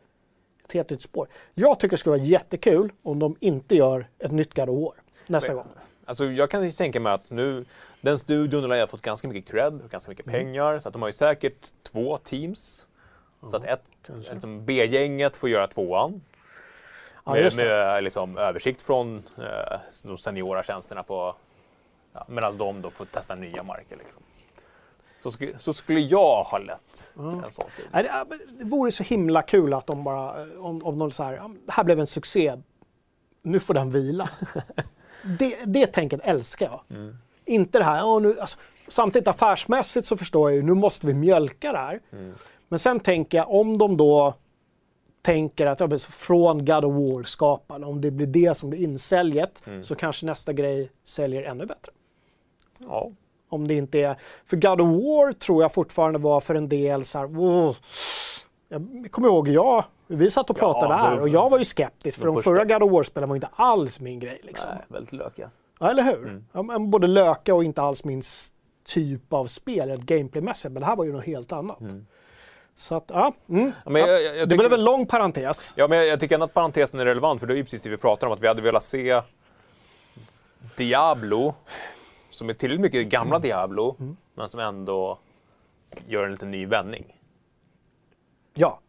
helt 0.74 0.90
nytt 0.90 1.02
spår? 1.02 1.28
Jag 1.54 1.80
tycker 1.80 1.90
det 1.90 1.98
skulle 1.98 2.16
vara 2.16 2.26
jättekul 2.26 2.92
om 3.02 3.18
de 3.18 3.36
inte 3.40 3.76
gör 3.76 4.06
ett 4.18 4.32
nytt 4.32 4.58
War 4.58 4.92
nästa 5.26 5.54
gång. 5.54 5.66
Alltså, 6.04 6.24
jag 6.24 6.50
kan 6.50 6.64
ju 6.64 6.72
tänka 6.72 7.00
mig 7.00 7.12
att 7.12 7.30
nu, 7.30 7.64
den 8.00 8.18
studion 8.18 8.70
har 8.70 8.86
fått 8.86 9.02
ganska 9.02 9.28
mycket 9.28 9.50
cred 9.50 9.80
och 9.84 9.90
ganska 9.90 10.08
mycket 10.10 10.26
Mm. 10.26 10.40
pengar. 10.40 10.78
Så 10.78 10.88
att 10.88 10.92
de 10.92 11.02
har 11.02 11.08
ju 11.08 11.12
säkert 11.12 11.68
två 11.82 12.18
teams. 12.18 12.86
Så 13.50 13.56
att 13.56 13.64
ett, 13.64 13.84
liksom 14.32 14.64
B-gänget 14.64 15.36
får 15.36 15.48
göra 15.48 15.66
tvåan. 15.66 16.22
Ja, 17.24 17.32
med 17.32 17.56
med 17.56 18.04
liksom, 18.04 18.38
översikt 18.38 18.80
från 18.80 19.22
eh, 19.38 19.78
de 20.04 20.18
seniora 20.18 20.62
tjänsterna 20.62 21.02
på... 21.02 21.34
Ja, 22.12 22.24
Medan 22.28 22.56
de 22.56 22.82
då 22.82 22.90
får 22.90 23.04
testa 23.04 23.34
nya 23.34 23.62
marker. 23.62 23.96
Liksom. 23.96 24.22
Så, 25.22 25.28
sk- 25.30 25.58
så 25.58 25.72
skulle 25.72 26.00
jag 26.00 26.44
ha 26.44 26.58
lett 26.58 27.12
en 27.16 27.52
sån 27.52 27.64
studie. 27.70 27.88
Nej, 27.92 28.02
det, 28.02 28.38
det 28.58 28.64
vore 28.64 28.90
så 28.90 29.02
himla 29.02 29.42
kul 29.42 29.74
att 29.74 29.86
de 29.86 30.04
bara, 30.04 30.34
om, 30.58 30.84
om 30.84 30.98
de 30.98 31.10
så 31.10 31.22
här, 31.22 31.32
"Ja, 31.32 31.50
det 31.66 31.72
här 31.72 31.84
blev 31.84 32.00
en 32.00 32.06
succé, 32.06 32.56
nu 33.42 33.60
får 33.60 33.74
den 33.74 33.90
vila. 33.90 34.28
det, 35.38 35.56
det 35.66 35.86
tänket 35.86 36.20
älskar 36.24 36.66
jag. 36.66 36.98
Mm. 36.98 37.16
Inte 37.44 37.78
det 37.78 37.84
här, 37.84 37.96
"Ja, 37.98 38.18
nu, 38.18 38.40
alltså, 38.40 38.58
samtidigt 38.88 39.28
affärsmässigt 39.28 40.06
så 40.06 40.16
förstår 40.16 40.50
jag 40.50 40.56
ju, 40.56 40.62
nu 40.62 40.74
måste 40.74 41.06
vi 41.06 41.14
mjölka 41.14 41.72
det 41.72 41.78
här. 41.78 42.00
Mm. 42.12 42.34
Men 42.68 42.78
sen 42.78 43.00
tänker 43.00 43.38
jag, 43.38 43.50
om 43.50 43.78
de 43.78 43.96
då 43.96 44.34
tänker 45.22 45.66
att 45.66 45.80
ja, 45.80 45.88
från 45.98 46.64
God 46.64 46.84
of 46.84 46.94
War-skaparen, 46.94 47.84
om 47.84 48.00
det 48.00 48.10
blir 48.10 48.26
det 48.26 48.54
som 48.56 48.70
blir 48.70 48.80
insäljet, 48.82 49.66
Mm. 49.66 49.82
så 49.82 49.94
kanske 49.94 50.26
nästa 50.26 50.52
grej 50.52 50.90
säljer 51.04 51.42
ännu 51.42 51.66
bättre. 51.66 51.92
Ja. 52.78 53.10
Om 53.52 53.68
det 53.68 53.74
inte 53.74 53.98
är... 53.98 54.16
För 54.46 54.56
God 54.56 54.80
of 54.80 54.88
War 54.88 55.32
tror 55.32 55.62
jag 55.62 55.74
fortfarande 55.74 56.18
var 56.18 56.40
för 56.40 56.54
en 56.54 56.68
del 56.68 57.04
så 57.04 57.18
här... 57.18 57.40
"Åh." 57.40 57.76
Jag 58.68 59.08
kommer 59.10 59.28
ihåg, 59.28 59.48
jag, 59.48 59.84
vi 60.06 60.30
satt 60.30 60.50
och 60.50 60.56
Ja, 60.56 60.60
pratade 60.60 60.94
alltså, 60.94 61.08
där 61.08 61.20
och 61.20 61.28
jag 61.28 61.50
var 61.50 61.58
ju 61.58 61.64
skeptisk 61.64 62.18
för 62.18 62.26
de 62.26 62.42
förra 62.42 62.64
God 62.64 62.82
of 62.82 62.92
War-spelen 62.92 63.28
var 63.28 63.36
inte 63.36 63.48
alls 63.56 64.00
min 64.00 64.20
grej. 64.20 64.40
Liksom. 64.42 64.70
Nej, 64.74 64.84
väldigt 64.88 65.12
lökiga. 65.12 65.50
Ja, 65.80 65.90
eller 65.90 66.02
hur? 66.02 66.28
Mm. 66.28 66.44
Ja, 66.52 66.62
men 66.62 66.90
både 66.90 67.06
löka 67.06 67.54
och 67.54 67.64
inte 67.64 67.82
alls 67.82 68.04
min 68.04 68.22
typ 68.86 69.32
av 69.32 69.46
spel, 69.46 69.88
rent 69.88 70.02
gameplaymässigt. 70.02 70.72
Men 70.72 70.80
det 70.80 70.86
här 70.86 70.96
var 70.96 71.04
ju 71.04 71.12
något 71.12 71.24
helt 71.24 71.52
annat. 71.52 71.78
Så 72.76 72.94
att, 72.94 73.04
ja. 73.08 73.32
Mm. 73.48 73.72
Ja, 73.84 73.90
men 73.90 74.00
jag, 74.02 74.22
jag, 74.22 74.36
jag 74.36 74.48
det 74.48 74.56
blev 74.56 74.72
en 74.72 74.84
lång 74.84 75.06
parentes. 75.06 75.72
Ja, 75.76 75.88
men 75.88 75.98
jag, 75.98 76.06
jag 76.06 76.20
tycker 76.20 76.34
ändå 76.34 76.44
att 76.44 76.54
parentesen 76.54 77.00
är 77.00 77.04
relevant, 77.04 77.40
för 77.40 77.46
det 77.46 77.54
är 77.54 77.56
ju 77.56 77.64
precis 77.64 77.82
det 77.82 77.90
vi 77.90 77.96
pratar 77.96 78.26
om, 78.26 78.32
att 78.32 78.40
vi 78.40 78.46
hade 78.48 78.62
velat 78.62 78.82
se 78.82 79.22
Diablo, 80.76 81.54
som 82.42 82.50
är 82.50 82.54
tillräckligt 82.54 82.80
mycket 82.80 83.08
gamla 83.08 83.38
Diablo, 83.38 83.96
men 84.34 84.48
som 84.48 84.60
ändå 84.60 85.18
gör 86.06 86.24
en 86.24 86.30
liten 86.30 86.50
ny 86.50 86.66
vändning. 86.66 87.20
Ja. 88.54 88.80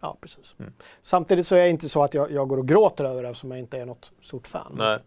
Ja, 0.00 0.16
precis. 0.20 0.56
Mm. 0.58 0.72
Samtidigt 1.02 1.46
så 1.46 1.54
är 1.54 1.62
det 1.62 1.70
inte 1.70 1.88
så 1.88 2.04
att 2.04 2.14
jag, 2.14 2.30
jag 2.30 2.48
går 2.48 2.58
och 2.58 2.68
gråter 2.68 3.04
över 3.04 3.22
det 3.22 3.28
eftersom 3.28 3.50
jag 3.50 3.60
inte 3.60 3.78
är 3.78 3.86
något 3.86 4.12
stort 4.22 4.46
fan. 4.46 4.76
Nej. 4.78 4.98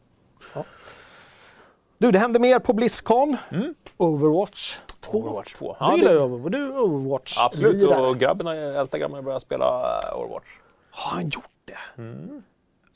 Du, 1.98 2.12
det 2.12 2.20
hände 2.20 2.40
mer 2.40 2.60
på 2.60 2.74
Blizzcon. 2.74 3.38
Mm. 3.52 3.76
Overwatch 3.98 4.80
2. 5.00 5.18
Overwatch 5.18 5.54
2. 5.54 5.78
Du 5.80 5.98
gillar 5.98 6.12
ju 6.12 6.20
Overwatch. 6.20 6.52
Du 6.52 6.72
Overwatch. 6.72 7.38
Absolut, 7.38 7.84
och 7.84 8.20
grabben, 8.20 8.48
äldsta 8.48 8.98
grabben 8.98 9.16
har 9.16 9.22
börjat 9.22 9.42
spela 9.42 9.66
eh, 9.66 10.20
Overwatch. 10.20 10.50
Har 10.90 11.12
han 11.12 11.30
gjort 11.30 11.52
det? 11.66 12.02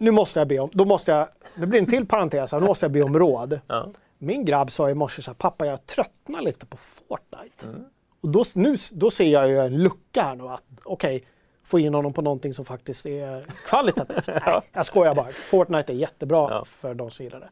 Nu 0.02 0.12
måste 0.12 0.40
jag 0.40 0.48
be 0.48 0.60
om, 0.60 0.70
då 0.74 0.86
måste 0.86 1.12
jag, 1.12 1.28
det 1.56 1.68
blir 1.68 1.80
en 1.80 1.86
till 1.86 2.06
parentes 2.08 2.52
här, 2.52 2.60
nu 2.60 2.66
måste 2.68 2.86
jag 2.86 2.92
be 2.92 3.02
om 3.02 3.20
råd. 3.20 3.60
Ja. 3.68 3.88
Min 4.18 4.46
grabb 4.46 4.72
sa 4.72 4.90
i 4.90 4.94
morse 4.94 5.22
så 5.22 5.32
här, 5.32 5.36
pappa 5.36 5.66
jag 5.66 5.86
tröttnar 5.86 6.42
lite 6.42 6.66
på 6.66 6.78
Fortnite. 6.78 7.66
Mm. 7.68 7.86
Och 8.22 8.30
då, 8.30 8.44
nu, 8.56 8.76
då 8.94 9.12
ser 9.12 9.28
jag 9.28 9.50
ju 9.50 9.58
en 9.60 9.84
lucka 9.84 10.24
här 10.24 10.36
nu 10.36 10.48
att 10.48 10.64
okej, 10.84 11.24
få 11.64 11.80
in 11.80 11.94
honom 11.94 12.14
på 12.14 12.22
någonting 12.22 12.54
som 12.54 12.66
faktiskt 12.66 13.06
är 13.06 13.46
kvalitativt. 13.66 14.28
Nej, 14.46 14.62
jag 14.74 14.86
skojar 14.86 15.16
bara. 15.16 15.32
Fortnite 15.32 15.94
är 15.94 15.96
jättebra 15.96 16.48
Ja. 16.52 16.66
för 16.66 16.94
de 16.94 17.12
som 17.12 17.26
gillar 17.26 17.40
det. 17.40 17.50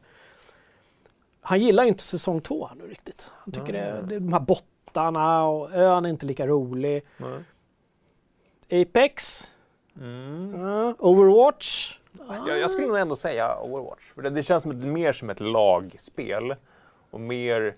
Han 1.40 1.60
gillar 1.60 1.84
inte 1.84 2.02
säsong 2.02 2.40
två 2.40 2.66
här 2.66 2.74
nu 2.76 2.86
riktigt. 2.86 3.30
Han 3.34 3.52
tycker 3.52 3.72
det, 3.72 4.04
det 4.08 4.14
är 4.14 4.20
de 4.20 4.32
här 4.32 4.40
bottarna 4.40 5.44
och 5.46 5.74
ön 5.74 6.04
är 6.04 6.10
inte 6.10 6.26
lika 6.26 6.46
rolig. 6.46 7.02
Nej. 7.16 8.82
Apex, 8.82 9.44
Mm. 10.00 10.60
ja, 10.60 10.94
Overwatch. 10.98 11.98
Jag, 12.46 12.58
jag 12.58 12.70
skulle 12.70 12.86
nog 12.86 12.98
ändå 12.98 13.16
säga 13.16 13.56
Overwatch. 13.60 14.12
För 14.14 14.22
det, 14.22 14.30
det 14.30 14.42
känns 14.42 14.62
som 14.62 14.72
ett, 14.72 14.76
mer 14.76 15.12
som 15.12 15.30
ett 15.30 15.40
lagspel. 15.40 16.54
Och 17.10 17.20
mer 17.20 17.76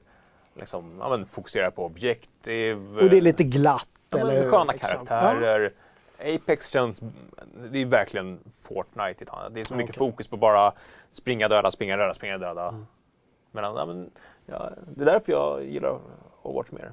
liksom, 0.55 0.97
ja, 1.01 1.09
men, 1.09 1.27
fokuserar 1.27 1.71
på 1.71 1.85
objektiv. 1.85 2.99
Och 2.99 3.11
det 3.11 3.17
är 3.17 3.21
lite 3.21 3.45
glatt. 3.45 3.89
ja, 4.11 4.19
eller 4.19 4.41
men, 4.41 4.51
sköna 4.51 4.73
liksom. 4.73 5.07
karaktärer. 5.07 5.73
Apex 6.19 6.69
känns... 6.69 7.03
Det 7.71 7.79
är 7.79 7.87
verkligen 7.87 8.39
Fortnite. 8.63 9.25
Det 9.51 9.61
är 9.61 9.65
så 9.65 9.75
Ja, 9.75 9.77
mycket 9.77 9.97
okej. 9.97 10.11
fokus 10.11 10.29
på 10.29 10.37
bara 10.37 10.73
springa, 11.11 11.49
döda, 11.49 11.71
springa, 11.71 11.97
döda, 11.97 12.15
springa, 12.15 12.39
döda. 12.39 12.69
Mm. 12.69 12.87
Men, 13.53 13.65
ja, 13.65 13.87
men, 13.87 14.11
ja, 14.47 14.71
det 14.97 15.03
är 15.03 15.07
därför 15.07 15.33
jag 15.33 15.65
gillar 15.65 15.99
Overwatch 16.43 16.71
mer. 16.71 16.93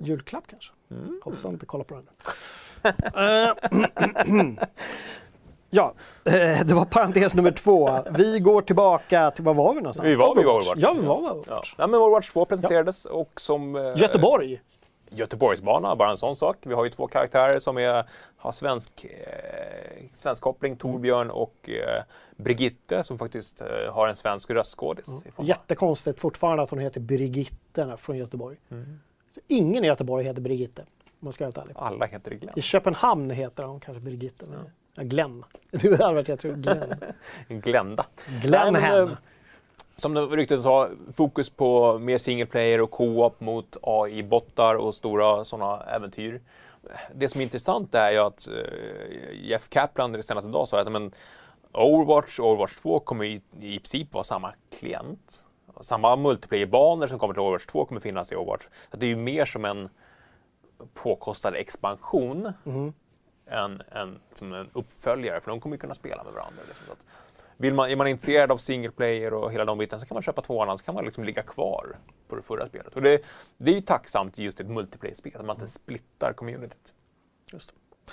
Julklapp 0.00 0.46
kanske? 0.46 0.72
Mm. 0.90 1.20
Hoppas 1.24 1.44
han 1.44 1.52
inte 1.52 1.66
kollar 1.66 1.84
på 1.84 1.94
den. 1.94 2.06
Eh, 2.84 3.52
ja, 5.70 5.94
eh, 6.24 6.32
det 6.66 6.74
var 6.74 6.84
parentes 6.84 7.34
nummer 7.34 7.50
två. 7.50 7.98
Vi 8.10 8.38
går 8.40 8.62
tillbaka 8.62 9.30
till, 9.30 9.44
var 9.44 9.54
var 9.54 9.74
vi 9.74 9.80
någonstans? 9.80 10.06
Vi 10.08 10.16
var 10.16 10.34
vid 10.34 10.46
Overwatch. 10.46 10.68
Ja, 10.76 10.92
vi 10.92 11.06
var 11.06 11.16
vid 11.20 11.26
Ja. 11.28 11.32
Overwatch. 11.32 11.74
Ja, 11.78 11.86
men 11.86 12.00
Overwatch 12.00 12.30
2 12.30 12.44
presenterades 12.44 13.04
och 13.04 13.40
som... 13.40 13.76
eh, 13.76 13.82
Göteborg. 13.96 14.60
Göteborgsbana, 15.12 15.96
bara 15.96 16.10
en 16.10 16.16
sån 16.16 16.36
sak. 16.36 16.56
Vi 16.62 16.74
har 16.74 16.84
ju 16.84 16.90
två 16.90 17.06
karaktärer 17.06 17.58
som 17.58 17.78
är, 17.78 18.04
har 18.36 18.52
svensk, 18.52 19.04
eh, 19.04 20.02
svensk 20.14 20.42
koppling, 20.42 20.76
Torbjörn 20.76 21.30
och 21.30 21.54
eh, 21.70 22.02
Brigitte 22.36 23.02
som 23.04 23.18
faktiskt 23.18 23.60
eh, 23.60 23.66
har 23.92 24.08
en 24.08 24.16
svensk 24.16 24.50
röstskådis. 24.50 25.08
av- 25.36 25.44
Jättekonstigt 25.48 26.20
fortfarande 26.20 26.62
att 26.62 26.70
hon 26.70 26.78
heter 26.78 27.00
Brigitte 27.00 27.94
från 27.96 28.16
Göteborg. 28.18 28.56
Mm. 28.70 29.00
Ingen 29.48 29.84
i 29.84 29.86
Göteborg 29.86 30.24
heter 30.24 30.40
Brigitte, 30.40 30.84
man 31.20 31.32
ska 31.32 31.44
vara 31.44 31.52
helt 31.52 31.58
ärlig. 31.64 31.74
Alla 31.78 32.06
heter 32.06 32.30
Glenn. 32.30 32.58
I 32.58 32.62
Köpenhamn 32.62 33.30
heter 33.30 33.64
hon 33.64 33.80
kanske 33.80 34.00
Brigitte. 34.00 34.46
Men, 34.46 34.70
ja, 34.94 35.02
Glenn. 35.02 35.44
Du 35.70 35.90
hade 35.96 36.14
varit, 36.14 36.28
jag 36.28 36.40
tror, 36.40 36.52
Glenn. 36.54 36.94
Glända. 37.48 38.06
Glenn 38.42 38.72
Nej, 38.72 38.72
men, 38.72 38.82
Hen. 38.82 39.08
eh, 39.08 39.14
Som 39.96 40.16
ryktet 40.18 40.62
sa, 40.62 40.88
fokus 41.16 41.50
på 41.50 41.98
mer 41.98 42.18
single 42.18 42.46
player 42.46 42.80
och 42.80 42.90
co-op 42.90 43.40
mot 43.40 43.76
AI-bottar 43.82 44.74
och 44.74 44.94
stora 44.94 45.44
sådana 45.44 45.82
äventyr. 45.84 46.40
Det 47.14 47.28
som 47.28 47.40
är 47.40 47.42
intressant 47.44 47.94
är 47.94 48.10
ju 48.10 48.18
att 48.18 48.48
eh, 48.48 48.54
Jeff 49.32 49.68
Kaplan 49.68 50.12
det 50.12 50.22
senaste 50.22 50.50
dag 50.50 50.68
sa 50.68 50.80
att 50.80 50.92
men, 50.92 51.12
Overwatch 51.72 52.38
och 52.38 52.46
Overwatch 52.46 52.76
2 52.76 53.00
kommer 53.00 53.24
i, 53.24 53.42
i 53.60 53.78
princip 53.78 54.12
vara 54.14 54.24
samma 54.24 54.52
klient. 54.78 55.44
Samma 55.80 56.16
multiplayer-banor 56.16 57.06
som 57.06 57.18
kommer 57.18 57.34
till 57.34 57.40
Overwatch 57.40 57.66
2 57.66 57.84
kommer 57.84 58.00
finnas 58.00 58.32
i 58.32 58.36
Overwatch. 58.36 58.64
Så 58.90 58.96
det 58.96 59.06
är 59.06 59.08
ju 59.08 59.16
mer 59.16 59.44
som 59.44 59.64
en 59.64 59.88
påkostad 60.94 61.54
expansion 61.54 62.52
Mhm. 62.64 62.92
än, 63.46 63.82
än 63.92 64.18
som 64.34 64.52
en 64.52 64.68
uppföljare, 64.72 65.40
för 65.40 65.50
de 65.50 65.60
kommer 65.60 65.76
ju 65.76 65.80
kunna 65.80 65.94
spela 65.94 66.24
med 66.24 66.32
varandra. 66.32 66.62
Liksom. 66.68 66.86
Så 66.86 66.94
vill 67.56 67.74
man, 67.74 67.90
är 67.90 67.96
man 67.96 68.06
intresserad 68.08 68.52
av 68.52 68.56
single 68.56 68.90
player 68.90 69.34
och 69.34 69.52
hela 69.52 69.64
de 69.64 69.78
bitarna 69.78 70.00
så 70.00 70.06
kan 70.06 70.14
man 70.14 70.22
köpa 70.22 70.42
tvåan, 70.42 70.68
annars 70.68 70.82
kan 70.82 70.94
man 70.94 71.04
liksom 71.04 71.24
ligga 71.24 71.42
kvar 71.42 71.96
på 72.28 72.36
det 72.36 72.42
förra 72.42 72.68
spelet. 72.68 72.94
Och 72.94 73.02
det, 73.02 73.22
det 73.56 73.70
är 73.70 73.74
ju 73.74 73.80
tacksamt 73.80 74.38
i 74.38 74.42
just 74.42 74.60
ett 74.60 74.66
multiplayer-spel, 74.70 75.32
att 75.36 75.44
man 75.44 75.56
inte 75.56 75.68
splittar 75.68 76.32
communityt. 76.32 76.92
Just 77.52 77.70
det. 77.70 78.12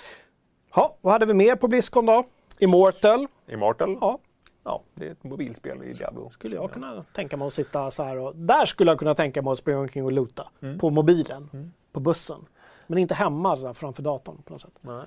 Ja, 0.74 0.96
vad 1.00 1.12
hade 1.12 1.26
vi 1.26 1.34
mer 1.34 1.56
på 1.56 1.68
Blizzcon 1.68 2.06
då? 2.06 2.24
Immortal. 2.58 3.26
Immortal, 3.46 3.98
ja. 4.00 4.18
Ja, 4.64 4.82
det 4.94 5.06
är 5.06 5.10
ett 5.12 5.24
mobilspel 5.24 5.82
i 5.82 5.92
Diablo. 5.92 6.30
skulle 6.30 6.56
jag 6.56 6.72
kunna 6.72 7.04
tänka 7.14 7.36
mig 7.36 7.46
att 7.46 7.52
sitta 7.52 7.90
så 7.90 8.02
här 8.02 8.18
och... 8.18 8.36
Där 8.36 8.64
skulle 8.64 8.90
jag 8.90 8.98
kunna 8.98 9.14
tänka 9.14 9.42
mig 9.42 9.50
att 9.50 9.58
springa 9.58 9.78
omkring 9.78 10.04
och 10.04 10.12
loota. 10.12 10.48
På 10.80 10.90
mobilen. 10.90 11.72
På 11.92 12.00
bussen. 12.00 12.46
Men 12.90 12.98
inte 12.98 13.14
hemma 13.14 13.56
så 13.56 13.66
här, 13.66 13.74
framför 13.74 14.02
datorn 14.02 14.42
på 14.42 14.52
något 14.52 14.62
sätt. 14.62 14.78
Nej. 14.80 15.04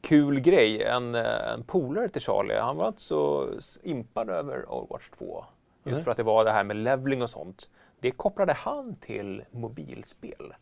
Kul 0.00 0.40
grej, 0.40 0.82
en, 0.82 1.14
eh, 1.14 1.52
en 1.52 1.62
polare 1.64 2.08
till 2.08 2.22
Charlie, 2.22 2.58
han 2.58 2.76
var 2.76 2.88
inte 2.88 3.02
så 3.02 3.48
impad 3.82 4.30
över 4.30 4.72
Overwatch 4.72 5.10
2. 5.18 5.44
Just 5.84 5.94
Nej. 5.96 6.04
för 6.04 6.10
att 6.10 6.16
det 6.16 6.22
var 6.22 6.44
det 6.44 6.50
här 6.52 6.64
med 6.64 6.76
leveling 6.76 7.22
och 7.22 7.30
sånt. 7.30 7.70
Det 8.00 8.10
kopplade 8.10 8.52
han 8.52 8.96
till 8.96 9.44
mobilspel. 9.50 10.54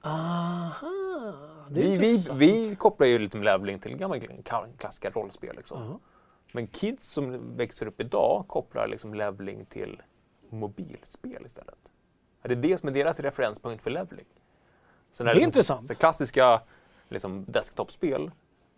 Aha, 0.00 1.32
det 1.70 1.80
är 1.80 1.96
Vi, 1.96 1.96
vi, 1.96 2.28
vi 2.68 2.76
kopplar 2.76 3.06
ju 3.06 3.18
lite 3.18 3.36
med 3.36 3.44
leveling 3.44 3.78
till 3.78 3.96
gamla 3.96 4.16
ka- 4.16 4.76
klassiska 4.78 5.10
rollspel. 5.10 5.56
Liksom. 5.56 5.82
Ja. 5.82 5.98
Men 6.52 6.66
kids 6.66 7.06
som 7.06 7.56
växer 7.56 7.86
upp 7.86 8.00
idag 8.00 8.44
kopplar 8.48 8.86
liksom 8.88 9.14
leveling 9.14 9.64
till 9.64 10.02
mobilspel 10.50 11.46
istället. 11.46 11.78
Ja, 12.42 12.48
Det 12.48 12.54
är 12.54 12.56
det 12.56 12.78
som 12.78 12.88
är 12.88 12.92
deras 12.92 13.20
referenspunkt 13.20 13.82
för 13.82 13.90
leveling. 13.90 14.26
Så 15.12 15.24
när 15.24 15.34
Det 15.34 15.40
är 15.40 15.44
intressant. 15.44 15.86
Så 15.86 15.94
klassiska 15.94 16.60
liksom, 17.08 17.44
desktopspel 17.48 18.30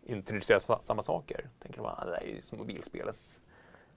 introducerar 0.06 0.58
sa- 0.58 0.80
samma 0.82 1.02
saker. 1.02 1.48
Tänker 1.62 1.80
man, 1.82 1.94
ah, 1.98 2.04
det 2.04 2.10
där 2.10 2.18
är 2.22 2.26
ju 2.34 2.40
som 2.40 2.58
mobilspelets 2.58 3.40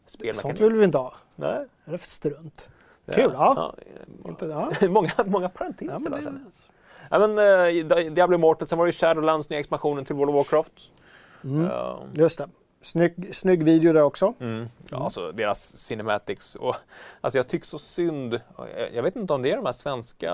Sånt 0.06 0.12
spelmekanik. 0.12 0.62
vill 0.62 0.74
vi 0.74 0.86
inte 0.86 0.98
ha. 0.98 1.14
Nej. 1.36 1.50
Vad 1.54 1.64
är 1.86 1.92
det 1.92 1.98
för 1.98 2.08
strunt? 2.08 2.70
Kul, 3.14 3.32
ja. 3.34 3.54
ja. 3.56 3.76
Inte, 4.30 4.46
ja. 4.46 4.72
många, 4.90 5.12
många 5.26 5.50
parenteser 5.50 6.00
Ja, 6.04 6.10
där 6.10 6.22
det-. 6.22 6.40
Ja, 7.10 7.28
men, 7.28 7.38
eh, 8.08 8.12
Diablo 8.14 8.36
Immortal, 8.36 8.68
sen 8.68 8.78
var 8.78 8.86
det 8.86 8.90
ju 8.90 8.98
Shadowlands 8.98 9.50
nya 9.50 9.60
expansionen 9.60 10.06
till 10.06 10.16
World 10.16 10.30
of 10.30 10.36
Warcraft. 10.36 10.74
Mm. 11.44 11.66
Eh, 11.66 11.98
Just 12.14 12.38
det. 12.38 12.50
Snygg, 12.84 13.36
snygg 13.36 13.64
video 13.64 13.94
där 13.94 14.02
också. 14.02 14.34
Mm. 14.40 14.66
Ja, 14.90 15.04
alltså 15.04 15.32
deras 15.32 15.78
cinematics. 15.78 16.56
Och, 16.56 16.76
alltså 17.22 17.40
jag 17.40 17.48
tycker 17.48 17.68
så 17.68 17.80
synd. 17.80 18.42
Jag, 18.58 18.94
jag 18.94 19.04
vet 19.04 19.16
inte 19.16 19.34
om 19.34 19.42
det 19.42 19.52
är 19.52 19.56
de 19.56 19.66
här 19.66 19.74
svenska 19.74 20.32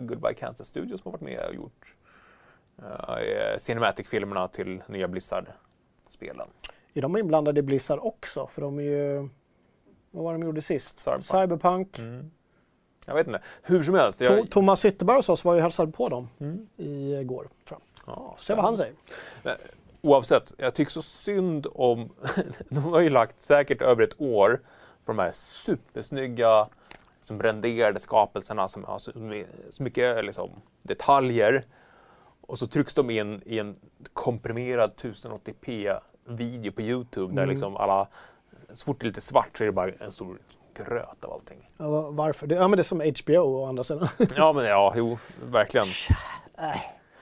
Goodbye 0.00 0.34
Kansas 0.34 0.66
Studios 0.66 1.00
som 1.00 1.12
har 1.12 1.18
varit 1.18 1.28
med 1.28 1.46
och 1.48 1.54
gjort 1.54 1.94
uh, 2.82 3.58
cinematic-filmerna 3.58 4.48
till 4.48 4.82
nya 4.88 5.08
Blizzard-spelen. 5.08 6.48
Är 6.94 7.02
de 7.02 7.16
inblandade 7.16 7.60
i 7.60 7.62
Blizzard 7.62 7.98
också? 8.02 8.46
För 8.46 8.62
de 8.62 8.78
är 8.78 8.82
ju... 8.82 9.28
Vad 10.10 10.24
var 10.24 10.32
de 10.32 10.42
gjorde 10.42 10.60
sist? 10.60 10.98
Cyberpunk. 10.98 11.24
Cyberpunk. 11.24 11.98
Mm. 11.98 12.30
Jag 13.06 13.14
vet 13.14 13.26
inte. 13.26 13.40
Hur 13.62 13.82
som 13.82 13.94
helst. 13.94 14.20
Jag, 14.20 14.50
Thomas 14.50 14.80
Zytterberg 14.80 15.16
hos 15.16 15.28
oss 15.28 15.44
var 15.44 15.54
ju 15.54 15.60
hälsade 15.60 15.92
på 15.92 16.08
dem 16.08 16.28
mm. 16.38 16.66
igår. 16.76 17.48
Tror 17.68 17.80
jag. 17.80 18.14
ja, 18.14 18.36
Se 18.38 18.54
vad 18.54 18.64
han 18.64 18.76
säger. 18.76 18.94
Oavsett, 20.02 20.52
jag 20.58 20.74
tycker 20.74 20.92
så 20.92 21.02
synd 21.02 21.66
om... 21.74 22.12
de 22.68 22.78
har 22.84 23.00
ju 23.00 23.08
lagt 23.10 23.42
säkert 23.42 23.82
över 23.82 24.02
ett 24.02 24.20
år 24.20 24.60
på 25.04 25.12
de 25.12 25.18
här 25.18 25.32
supersnygga 25.32 26.68
som 27.22 27.42
renderade 27.42 28.00
skapelserna 28.00 28.68
som 28.68 28.84
har 28.84 28.98
så, 28.98 29.12
så 29.70 29.82
mycket 29.82 30.24
liksom, 30.24 30.50
detaljer. 30.82 31.64
Och 32.40 32.58
så 32.58 32.66
trycks 32.66 32.94
de 32.94 33.10
in 33.10 33.42
i 33.46 33.58
en 33.58 33.76
komprimerad 34.12 34.92
1080p-video 34.96 36.70
på 36.70 36.80
Youtube 36.82 37.34
där 37.34 37.42
Mm. 37.42 37.50
liksom 37.50 37.76
alla... 37.76 38.08
Så 38.74 38.84
fort 38.84 39.00
det 39.00 39.04
är 39.04 39.06
lite 39.06 39.20
svart 39.20 39.58
så 39.58 39.64
är 39.64 39.66
det 39.66 39.72
bara 39.72 39.90
en 40.00 40.12
stor 40.12 40.38
gröt 40.74 41.24
av 41.24 41.32
allting. 41.32 41.58
Ja, 41.78 41.90
va- 41.90 42.10
varför? 42.10 42.46
Det, 42.46 42.54
ja, 42.54 42.68
men 42.68 42.76
det 42.76 42.80
är 42.80 42.82
som 42.82 43.00
HBO 43.24 43.36
å 43.62 43.66
andra 43.66 43.84
sidan. 43.84 44.08
Ja, 44.36 44.52
men 44.52 44.64
ja, 44.64 44.92
jo, 44.96 45.18
verkligen. 45.44 45.86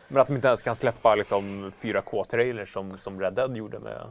Men 0.08 0.20
att 0.20 0.26
de 0.26 0.36
inte 0.36 0.48
ens 0.48 0.62
kan 0.62 0.74
släppa 0.74 1.14
liksom 1.14 1.72
4K-trailers 1.80 2.72
som, 2.72 2.98
som 2.98 3.20
Red 3.20 3.32
Dead 3.34 3.56
gjorde 3.56 3.78
med... 3.78 4.10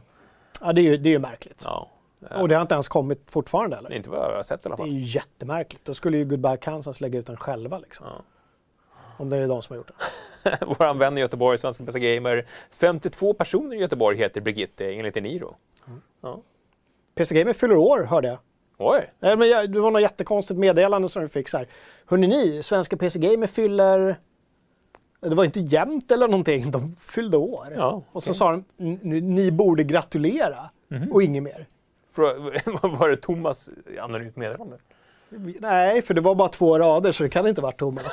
ja, 0.60 0.72
det 0.72 0.80
är 0.80 0.82
ju, 0.82 0.96
det 0.96 1.08
är 1.08 1.12
ju 1.12 1.18
märkligt. 1.18 1.62
Ja. 1.64 1.88
Och 2.36 2.48
det 2.48 2.54
har 2.54 2.62
inte 2.62 2.74
ens 2.74 2.88
kommit 2.88 3.30
fortfarande 3.30 3.76
eller? 3.76 3.92
Inte 3.92 4.10
vad 4.10 4.18
jag 4.18 4.36
har 4.36 4.42
sett 4.42 4.66
i 4.66 4.68
alla 4.68 4.76
Det 4.76 4.82
är 4.82 4.84
fall. 4.84 4.92
ju 4.94 5.00
jättemärkligt. 5.00 5.84
Då 5.84 5.94
skulle 5.94 6.16
ju 6.16 6.24
Goodbye 6.24 6.56
Kansas 6.56 7.00
lägga 7.00 7.18
ut 7.18 7.26
den 7.26 7.36
själva 7.36 7.78
liksom. 7.78 8.06
Ja. 8.06 8.22
Om 9.16 9.30
det 9.30 9.36
är 9.36 9.48
de 9.48 9.62
som 9.62 9.74
har 9.74 9.78
gjort 9.78 9.90
det. 10.42 10.58
Vår 10.66 10.94
vän 10.94 11.18
i 11.18 11.20
Göteborg, 11.20 11.58
Svenska 11.58 11.84
Bästa 11.84 11.98
Gamer. 11.98 12.46
52 12.70 13.34
personer 13.34 13.76
i 13.76 13.80
Göteborg 13.80 14.16
heter 14.16 14.40
Brigitte 14.40 14.92
enligt 14.92 15.16
Eniro. 15.16 15.56
Ja. 16.20 16.40
PC 17.14 17.34
Gamer 17.34 17.52
fyller 17.52 17.76
år 17.76 18.02
hörde 18.02 18.28
jag. 18.28 18.38
Oj! 18.78 19.12
Nej, 19.20 19.36
men 19.36 19.48
jag, 19.48 19.72
det 19.72 19.80
var 19.80 19.90
något 19.90 20.02
jättekonstigt 20.02 20.60
meddelande 20.60 21.08
som 21.08 21.22
vi 21.22 21.28
fick 21.28 21.48
så 21.48 21.58
här. 21.58 21.66
Hörrni 22.06 22.26
ni, 22.26 22.62
Svenska 22.62 22.96
PC 22.96 23.18
Gamer 23.18 23.46
fyller... 23.46 24.20
Det 25.20 25.34
var 25.34 25.44
inte 25.44 25.60
jämnt 25.60 26.10
eller 26.10 26.28
någonting, 26.28 26.70
de 26.70 26.94
fyllde 26.98 27.36
år. 27.36 27.68
Ja, 27.76 28.02
Och 28.12 28.22
så 28.22 28.34
sa 28.34 28.50
de, 28.52 28.64
"N- 28.78 29.00
ni 29.34 29.50
borde 29.50 29.84
gratulera 29.84 30.70
och 31.12 31.22
inget 31.22 31.42
mer. 31.42 31.66
Var 32.82 33.08
det 33.08 33.16
Thomas 33.16 33.70
anonymt 34.00 34.36
meddelande? 34.36 34.76
Nej, 35.60 36.02
för 36.02 36.14
det 36.14 36.20
var 36.20 36.34
bara 36.34 36.48
två 36.48 36.78
rader 36.78 37.12
så 37.12 37.22
det 37.22 37.28
kan 37.28 37.46
inte 37.46 37.60
varit 37.60 37.78
Thomas. 37.78 38.12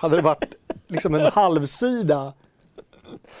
Hade 0.00 0.16
det 0.16 0.22
varit 0.22 0.54
liksom 0.86 1.14
en 1.14 1.26
halvsida 1.32 2.32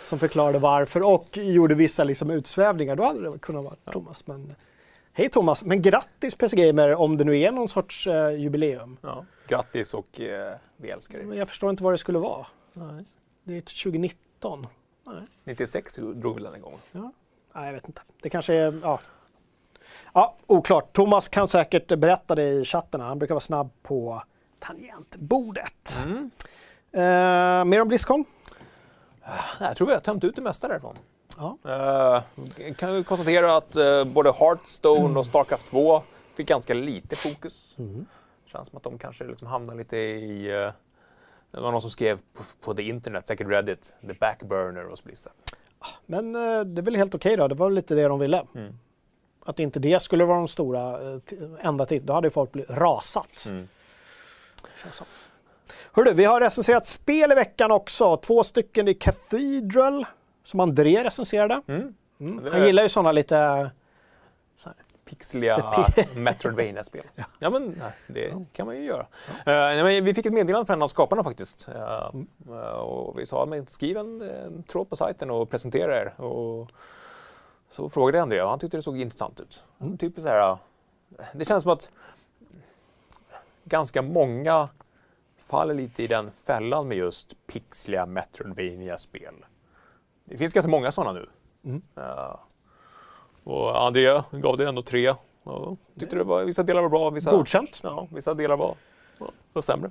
som 0.04 0.18
förklarade 0.18 0.58
varför 0.58 1.02
och 1.14 1.36
gjorde 1.38 1.74
vissa 1.74 2.04
liksom 2.04 2.30
utsvävningar, 2.30 2.96
då 2.96 3.04
hade 3.04 3.30
det 3.32 3.38
kunnat 3.38 3.64
vara 3.64 3.74
Thomas. 3.92 4.26
Men, 4.26 4.54
hej 5.12 5.28
Thomas, 5.28 5.64
men 5.64 5.82
grattis 5.82 6.34
PC 6.34 6.56
Gamer 6.56 6.94
om 6.94 7.16
det 7.16 7.24
nu 7.24 7.38
är 7.40 7.50
någon 7.52 7.68
sorts 7.68 8.06
eh, 8.06 8.30
jubileum. 8.30 8.96
Ja. 9.02 9.24
Grattis 9.48 9.94
och 9.94 10.20
eh, 10.20 10.54
vi 10.76 10.90
älskar 10.90 11.18
dig. 11.18 11.26
Men 11.26 11.38
jag 11.38 11.48
förstår 11.48 11.70
inte 11.70 11.84
vad 11.84 11.92
det 11.92 11.98
skulle 11.98 12.18
vara. 12.18 12.46
Nej. 12.72 13.04
Det 13.44 13.56
är 13.56 13.60
2019. 13.60 14.66
96 15.44 15.94
drog 15.94 16.36
vi 16.36 16.42
den 16.42 16.54
en 16.54 16.60
gång. 16.60 16.78
Nej, 16.92 17.66
jag 17.66 17.72
vet 17.72 17.86
inte. 17.86 18.02
Det 18.22 18.30
kanske 18.30 18.54
är, 18.54 18.80
ja. 18.82 19.00
Ja, 20.12 20.36
oklart. 20.46 20.92
Thomas 20.92 21.28
kan 21.28 21.48
säkert 21.48 21.98
berätta 21.98 22.34
det 22.34 22.48
i 22.48 22.64
chatten. 22.64 23.00
Han 23.00 23.18
brukar 23.18 23.34
vara 23.34 23.40
snabb 23.40 23.70
på 23.82 24.22
tangentbordet. 24.58 26.00
Mm. 26.04 26.30
Eh, 26.92 27.64
mer 27.64 27.80
om 27.80 27.88
Blizzcon? 27.88 28.24
Jag 29.60 29.76
tror 29.76 29.86
vi 29.86 29.94
har 29.94 30.00
tömt 30.00 30.24
ut 30.24 30.36
det 30.36 30.42
mesta 30.42 30.68
därifrån. 30.68 30.96
Ja. 31.36 31.58
Uh, 31.66 32.72
kan 32.72 32.94
vi 32.94 33.04
konstatera 33.04 33.56
att 33.56 33.76
eh, 33.76 34.04
både 34.04 34.32
Hearthstone 34.32 35.18
och 35.18 35.26
Starcraft 35.26 35.66
2 35.66 36.02
fick 36.34 36.48
ganska 36.48 36.74
lite 36.74 37.16
fokus. 37.16 37.74
Mm. 37.78 38.06
Känns 38.46 38.68
som 38.68 38.76
att 38.76 38.82
de 38.82 38.98
kanske 38.98 39.24
liksom 39.24 39.46
hamnar 39.46 39.74
lite 39.74 39.96
i... 39.96 40.72
det 41.52 41.60
var 41.60 41.72
någon 41.72 41.80
som 41.80 41.90
skrev 41.90 42.18
på, 42.32 42.42
på 42.60 42.74
the 42.74 42.82
internet, 42.82 43.26
säkert 43.26 43.48
Reddit, 43.48 43.94
the 44.00 44.12
backburner 44.12 44.84
hos 44.84 45.04
Blizzard. 45.04 45.32
Men 46.06 46.34
eh, 46.34 46.60
det 46.60 46.80
är 46.80 46.82
väl 46.82 46.96
helt 46.96 47.14
okej 47.14 47.36
då. 47.36 47.48
Det 47.48 47.54
var 47.54 47.70
lite 47.70 47.94
det 47.94 48.08
de 48.08 48.18
ville. 48.18 48.46
Mm. 48.54 48.78
Att 49.44 49.58
inte 49.58 49.80
det 49.80 50.02
skulle 50.02 50.24
vara 50.24 50.38
de 50.38 50.48
stora 50.48 51.12
eh, 51.12 51.18
enda 51.60 51.86
titeln. 51.86 52.06
Då 52.06 52.12
hade 52.12 52.26
ju 52.26 52.30
folk 52.30 52.52
blivit 52.52 52.70
rasat. 52.70 53.44
Mm. 53.46 53.68
Känns 54.82 54.94
som. 54.94 55.06
Hörru, 55.92 56.12
vi 56.12 56.24
har 56.24 56.40
recenserat 56.40 56.86
spel 56.86 57.32
i 57.32 57.34
veckan 57.34 57.70
också. 57.70 58.16
Två 58.16 58.42
stycken 58.42 58.88
i 58.88 58.94
Cathedral 58.94 60.06
som 60.44 60.60
André 60.60 61.04
recenserade. 61.04 61.62
Mm. 61.66 61.94
Mm. 62.20 62.52
Han 62.52 62.66
gillar 62.66 62.82
ju 62.82 62.88
sådana 62.88 63.12
lite... 63.12 63.70
Pixliga 65.12 65.86
Metroidvania-spel. 66.16 67.04
Ja 67.38 67.50
men 67.50 67.74
nej, 67.78 67.92
det 68.06 68.46
kan 68.52 68.66
man 68.66 68.76
ju 68.76 68.84
göra. 68.84 69.06
Nej, 69.46 69.82
men 69.82 70.04
vi 70.04 70.14
fick 70.14 70.26
ett 70.26 70.32
meddelande 70.32 70.66
från 70.66 70.78
en 70.78 70.82
av 70.82 70.88
skaparna 70.88 71.24
faktiskt. 71.24 71.68
Eh, 71.68 72.74
och 72.74 73.18
vi 73.18 73.26
sa 73.26 73.46
men 73.46 73.66
skriv 73.66 73.96
en, 73.96 74.22
en 74.22 74.62
tråd 74.62 74.90
på 74.90 74.96
sajten 74.96 75.30
och 75.30 75.50
presentera 75.50 75.96
er. 75.96 76.20
Och 76.20 76.70
så 77.70 77.88
frågade 77.90 78.18
jag 78.18 78.22
André 78.22 78.42
och 78.42 78.50
han 78.50 78.58
tyckte 78.58 78.76
det 78.76 78.82
såg 78.82 79.00
intressant 79.00 79.40
ut. 79.40 79.62
Mm. 79.80 79.98
Typ 79.98 80.14
så 80.16 80.28
här, 80.28 80.56
det 81.32 81.44
känns 81.44 81.62
som 81.62 81.72
att 81.72 81.90
ganska 83.64 84.02
många 84.02 84.68
faller 85.36 85.74
lite 85.74 86.02
i 86.02 86.06
den 86.06 86.30
fällan 86.44 86.88
med 86.88 86.96
just 86.96 87.46
pixliga 87.46 88.06
Metroidvania-spel. 88.06 89.34
Det 90.24 90.36
finns 90.36 90.52
ganska 90.52 90.70
många 90.70 90.92
sådana 90.92 91.12
nu. 91.12 91.28
Mm. 91.64 91.82
Eh, 91.96 92.34
och 93.44 93.86
Andrea 93.86 94.24
gav 94.30 94.56
det 94.56 94.68
ändå 94.68 94.82
tre. 94.82 95.14
Ja, 95.44 95.76
tyckte 96.00 96.16
det 96.16 96.24
var, 96.24 96.44
vissa 96.44 96.62
delar 96.62 96.82
var 96.82 96.88
bra, 96.88 97.10
vissa, 97.10 97.30
Godkänt. 97.30 97.80
ja, 97.82 98.06
vissa 98.10 98.34
delar 98.34 98.56
var, 98.56 98.74
var, 99.52 99.62
sämre. 99.62 99.90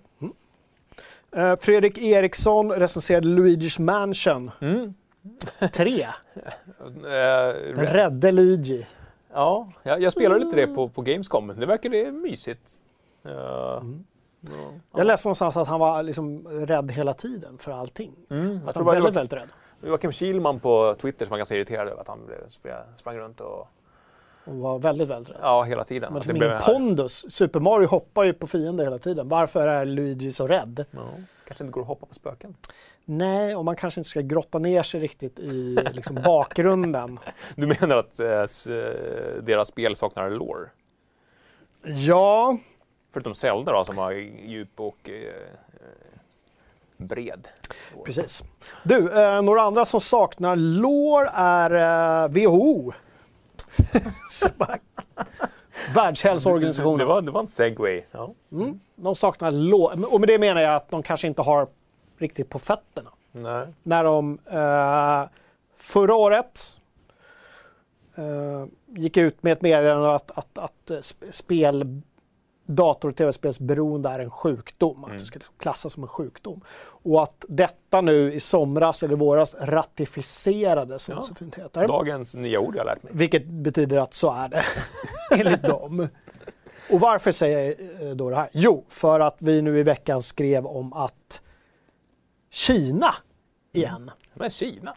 Eh, 1.35 1.55
Fredrik 1.55 1.97
Eriksson 1.97 2.71
recenserade 2.71 3.27
Luigi's 3.27 3.81
Mansion 3.81 4.51
Mm. 4.61 4.93
3. 5.73 6.07
Eh, 6.85 6.93
Den 7.05 7.85
re- 7.85 7.93
rädde 7.93 8.31
Luigi. 8.31 8.87
ja, 9.33 9.71
jag, 9.83 10.01
jag 10.01 10.13
spelade 10.13 10.43
lite 10.45 10.55
det 10.55 10.67
på, 10.67 10.89
på 10.89 11.01
Gamescom. 11.01 11.47
Det 11.59 11.65
verkade 11.65 12.11
mysigt. 12.11 12.71
Eh, 13.25 13.31
ja. 13.31 13.81
Jag 14.95 15.07
läste 15.07 15.27
någonstans 15.27 15.57
att 15.57 15.67
han 15.67 15.79
var 15.79 16.03
liksom 16.03 16.47
rädd 16.47 16.91
hela 16.91 17.13
tiden 17.13 17.57
för 17.57 17.71
allting. 17.71 18.11
Mm, 18.29 18.59
Att 18.67 18.75
han 18.75 18.85
var 18.85 18.93
väldigt, 18.93 19.15
väldigt 19.15 19.33
rädd. 19.33 19.49
Joakim 19.83 20.11
Kihlman 20.11 20.59
på 20.59 20.95
Twitter 21.01 21.25
som 21.25 21.29
var 21.31 21.37
ganska 21.37 21.55
irriterad 21.55 21.87
över 21.87 22.01
att 22.01 22.07
han 22.07 22.25
blev- 22.25 22.49
sprang 22.97 23.17
runt 23.17 23.41
och 23.41 23.67
och 24.45 24.55
var 24.55 24.79
väldigt, 24.79 25.07
väldigt 25.07 25.29
rädd. 25.29 25.39
Ja, 25.41 25.63
hela 25.63 25.83
tiden. 25.83 26.13
Men 26.13 26.21
det 26.25 26.33
blev- 26.33 26.59
pondus. 26.59 27.31
Super 27.33 27.59
Mario 27.59 27.87
hoppar 27.87 28.23
ju 28.23 28.33
på 28.33 28.47
fiender 28.47 28.83
hela 28.83 28.97
tiden. 28.97 29.29
Varför 29.29 29.67
är 29.67 29.85
Luigi 29.85 30.31
så 30.31 30.47
rädd? 30.47 30.85
Ja, 30.91 30.99
kanske 31.47 31.63
inte 31.63 31.71
går 31.73 31.81
att 31.81 31.87
hoppa 31.87 32.05
på 32.05 32.13
spöken. 32.13 32.55
Nej, 33.05 33.55
och 33.55 33.65
man 33.65 33.75
kanske 33.75 33.99
inte 33.99 34.09
ska 34.09 34.21
grotta 34.21 34.59
ner 34.59 34.83
sig 34.83 34.99
riktigt 34.99 35.39
i 35.39 35.77
liksom, 35.93 36.15
bakgrunden. 36.25 37.19
Du 37.55 37.67
menar 37.67 37.95
att 37.97 38.19
eh, 38.19 38.27
eh, 38.29 38.45
deras 39.43 39.67
spel 39.67 39.95
saknar 39.95 40.29
lore? 40.29 40.69
Ja, 41.83 42.57
Förutom 43.13 43.35
Zelda 43.35 43.71
då, 43.71 43.83
som 43.85 43.97
har 43.97 44.11
djup 44.11 44.79
och 44.79 45.09
eh, 45.09 45.33
bred. 47.07 47.47
precis. 48.05 48.43
Du, 48.83 49.21
eh, 49.21 49.41
några 49.41 49.61
andra 49.61 49.85
som 49.85 50.01
saknar 50.01 50.55
lår 50.55 51.29
är 51.33 52.23
eh, 52.23 52.29
WHO. 52.29 52.93
Världshälsoorganisationen. 55.95 56.97
Det 56.99 57.05
var, 57.05 57.21
det 57.21 57.31
var 57.31 57.39
en 57.41 57.47
segway. 57.47 58.03
Ja. 58.11 58.33
Mm, 58.51 58.79
de 58.95 59.15
saknar 59.15 59.51
lår. 59.51 60.13
Och 60.13 60.19
med 60.19 60.29
det 60.29 60.37
menar 60.39 60.61
jag 60.61 60.75
att 60.75 60.89
de 60.89 61.03
kanske 61.03 61.27
inte 61.27 61.41
har 61.41 61.67
riktigt 62.17 62.49
på 62.49 62.59
fötterna. 62.59 63.09
Nej. 63.33 63.67
när 63.83 64.03
de 64.03 64.39
eh, 64.51 65.29
förra 65.77 66.15
året 66.15 66.79
eh, 68.15 68.65
gick 68.87 69.17
ut 69.17 69.43
med 69.43 69.53
ett 69.53 69.61
meddelande 69.61 70.15
att, 70.15 70.31
att, 70.31 70.57
att 70.57 70.91
eh, 70.91 70.95
sp- 70.97 71.31
spel, 71.31 72.01
dator 72.65 73.09
och 73.09 73.15
tv-spelsberoende 73.15 74.09
är 74.09 74.19
en 74.19 74.29
sjukdom. 74.31 75.03
Att 75.03 75.13
det 75.13 75.19
ska 75.19 75.39
liksom 75.39 75.55
klassas 75.57 75.93
som 75.93 76.03
en 76.03 76.09
sjukdom. 76.09 76.61
Och 77.03 77.23
att 77.23 77.45
detta 77.47 78.01
nu 78.01 78.33
i 78.33 78.39
somras 78.39 79.03
eller 79.03 79.15
våras 79.15 79.55
ratificerades, 79.59 81.03
som 81.03 81.13
Ja. 81.13 81.19
det 81.21 81.25
så 81.27 81.35
fint 81.35 81.55
heter. 81.55 81.87
Dagens 81.87 82.35
nya 82.35 82.59
ord 82.59 82.75
jag 82.75 82.85
lärt 82.85 83.03
mig. 83.03 83.11
Vilket 83.15 83.45
betyder 83.47 83.97
att 83.97 84.13
så 84.13 84.31
är 84.31 84.47
det, 84.49 84.65
enligt 85.31 85.63
dem. 85.63 86.07
Och 86.91 86.99
varför 86.99 87.31
säger 87.31 87.59
jag 87.99 88.07
eh, 88.09 88.15
då 88.15 88.29
det 88.29 88.35
här? 88.35 88.49
Jo, 88.53 88.85
för 88.89 89.19
att 89.19 89.41
vi 89.41 89.61
nu 89.61 89.79
i 89.79 89.83
veckan 89.83 90.21
skrev 90.21 90.65
om 90.65 90.93
att 90.93 91.41
Kina 92.49 93.15
igen, 93.73 94.11
Men 94.33 94.49
Kina? 94.49 94.95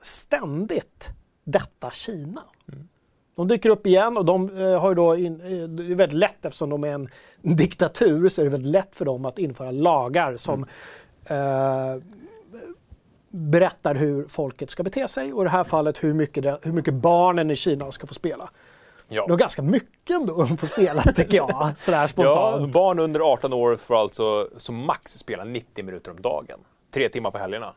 ständigt 0.00 1.10
detta 1.44 1.90
Kina. 1.90 2.42
De 3.36 3.48
dyker 3.48 3.70
upp 3.70 3.86
igen 3.86 4.16
och 4.16 4.24
de 4.24 4.58
eh, 4.58 4.80
har 4.80 4.88
ju 4.88 4.94
då, 4.94 5.16
in, 5.16 5.40
eh, 5.40 5.68
det 5.68 5.82
är 5.92 5.94
väldigt 5.94 6.18
lätt 6.18 6.44
eftersom 6.44 6.70
de 6.70 6.84
är 6.84 6.88
en 6.88 7.08
diktatur 7.56 8.28
så 8.28 8.40
är 8.40 8.44
det 8.44 8.50
väldigt 8.50 8.70
lätt 8.72 8.96
för 8.96 9.04
dem 9.04 9.24
att 9.24 9.38
införa 9.38 9.70
lagar 9.70 10.36
som 10.36 10.66
eh, 11.26 12.02
berättar 13.30 13.94
hur 13.94 14.28
folket 14.28 14.70
ska 14.70 14.82
bete 14.82 15.08
sig 15.08 15.32
och 15.32 15.42
i 15.42 15.44
det 15.44 15.50
här 15.50 15.64
fallet 15.64 16.04
hur 16.04 16.14
mycket, 16.14 16.42
det, 16.42 16.58
hur 16.62 16.72
mycket 16.72 16.94
barnen 16.94 17.50
i 17.50 17.56
Kina 17.56 17.92
ska 17.92 18.06
få 18.06 18.14
spela. 18.14 18.50
Ja. 19.08 19.22
Det 19.26 19.32
var 19.32 19.38
ganska 19.38 19.62
mycket 19.62 20.10
ändå 20.16 20.42
att 20.42 20.60
få 20.60 20.66
spela 20.66 21.02
tycker 21.16 21.36
jag, 21.36 21.72
sådär 21.78 22.00
ja, 22.00 22.08
spontant. 22.08 22.72
barn 22.72 22.98
under 22.98 23.20
18 23.32 23.52
år 23.52 23.76
får 23.76 24.00
alltså 24.00 24.48
som 24.56 24.74
max 24.76 25.12
spela 25.12 25.44
90 25.44 25.84
minuter 25.84 26.10
om 26.10 26.20
dagen. 26.22 26.58
Tre 26.90 27.08
timmar 27.08 27.30
på 27.30 27.38
helgerna. 27.38 27.74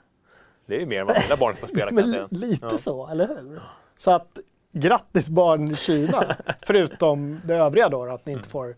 Det 0.65 0.75
är 0.75 0.79
ju 0.79 0.85
mer 0.85 1.01
än 1.01 1.07
vad 1.07 1.15
mina 1.23 1.35
barn 1.35 1.55
får 1.55 1.67
spela 1.67 1.89
kan 1.89 1.97
jag 1.97 2.09
säga. 2.09 2.27
li- 2.29 2.47
lite 2.47 2.67
Ja. 2.71 2.77
så, 2.77 3.07
eller 3.07 3.27
hur? 3.27 3.59
Så 3.97 4.11
att 4.11 4.39
grattis 4.77 5.29
barn 5.29 5.71
i 5.71 5.75
Kina, 5.75 6.35
förutom 6.61 7.41
det 7.45 7.55
övriga 7.55 7.89
då, 7.89 8.03
att 8.03 8.25
ni 8.25 8.31
Mm. 8.31 8.39
inte 8.39 8.49
får 8.49 8.75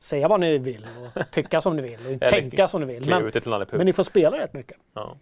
säga 0.00 0.28
vad 0.28 0.40
ni 0.40 0.58
vill 0.58 0.86
och 1.16 1.30
tycka 1.30 1.60
som 1.60 1.76
ni 1.76 1.82
vill 1.82 2.00
och 2.00 2.06
Eller 2.06 2.30
tänka 2.30 2.68
som 2.68 2.80
ni 2.80 2.86
vill. 2.86 3.10
Men, 3.10 3.30
men 3.72 3.86
ni 3.86 3.92
får 3.92 4.02
spela 4.02 4.38
rätt 4.38 4.52
mycket. 4.52 4.76
Ja. 4.94 5.16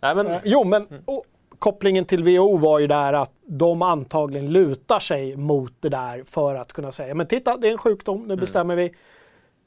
Nej, 0.00 0.14
men, 0.14 0.26
Eh, 0.26 0.40
Jo, 0.44 0.64
men 0.64 0.86
Mm. 0.86 1.02
och, 1.04 1.24
kopplingen 1.58 2.04
till 2.04 2.22
WHO 2.24 2.56
var 2.56 2.78
ju 2.78 2.86
där 2.86 3.12
att 3.12 3.30
de 3.46 3.82
antagligen 3.82 4.52
lutar 4.52 5.00
sig 5.00 5.36
mot 5.36 5.72
det 5.80 5.88
där 5.88 6.24
för 6.24 6.54
att 6.54 6.72
kunna 6.72 6.92
säga, 6.92 7.14
men 7.14 7.26
titta, 7.26 7.56
det 7.56 7.68
är 7.68 7.72
en 7.72 7.78
sjukdom, 7.78 8.16
Mm. 8.16 8.28
nu 8.28 8.36
bestämmer 8.36 8.76
vi. 8.76 8.94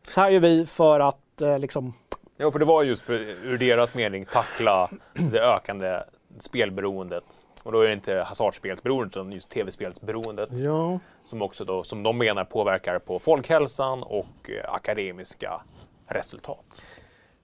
Så 0.08 0.22
här 0.22 0.30
gör 0.30 0.40
vi 0.40 0.66
för 0.66 1.00
att 1.00 1.42
eh, 1.42 1.60
liksom, 1.60 1.94
ja, 2.38 2.52
för 2.52 2.60
det 2.60 2.66
var 2.66 2.84
just 2.84 3.02
för, 3.02 3.14
ur 3.44 3.58
deras 3.58 3.94
mening 3.94 4.26
tackla 4.26 4.90
det 5.32 5.40
ökande 5.42 6.00
spelberoendet. 6.40 7.24
Och 7.66 7.72
då 7.72 7.82
är 7.82 7.88
det 7.88 7.94
inte 7.94 8.16
hasardspelsberoendet 8.16 9.18
utan 9.18 9.32
just 9.32 9.50
tv-spelsberoendet 9.50 10.50
ja, 10.52 11.00
som 11.26 11.42
också 11.42 11.66
då, 11.66 11.84
som 11.84 12.04
de 12.04 12.18
menar 12.18 12.46
påverkar 12.46 13.00
på 13.00 13.20
folkhälsan 13.20 14.04
och 14.04 14.50
eh, 14.50 14.74
akademiska 14.74 15.62
resultat. 16.08 16.82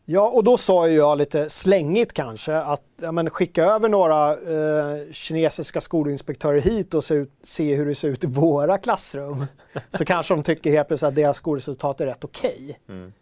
Ja, 0.06 0.30
och 0.30 0.44
då 0.44 0.58
sa 0.58 0.88
ju 0.88 0.96
jag 0.96 1.18
lite 1.18 1.50
slängigt 1.50 2.14
kanske 2.14 2.56
att 2.58 2.84
ja, 3.02 3.12
men 3.12 3.30
skicka 3.30 3.64
över 3.64 3.90
några 3.90 4.32
eh, 4.32 5.12
kinesiska 5.12 5.82
skolinspektörer 5.82 6.62
hit 6.62 6.94
och 6.94 7.04
se, 7.04 7.14
ut, 7.14 7.32
se 7.44 7.76
hur 7.76 7.86
det 7.86 7.96
ser 7.96 8.08
ut 8.08 8.24
i 8.24 8.28
våra 8.28 8.78
klassrum. 8.78 9.46
Så 9.90 10.06
kanske 10.06 10.34
de 10.34 10.44
tycker 10.44 10.72
helt 10.72 10.88
plötsligt 10.88 11.10
att 11.10 11.16
deras 11.16 11.38
skolresultat 11.38 12.02
är 12.02 12.06
rätt 12.06 12.24
okej. 12.24 12.80
Mm. 12.90 13.14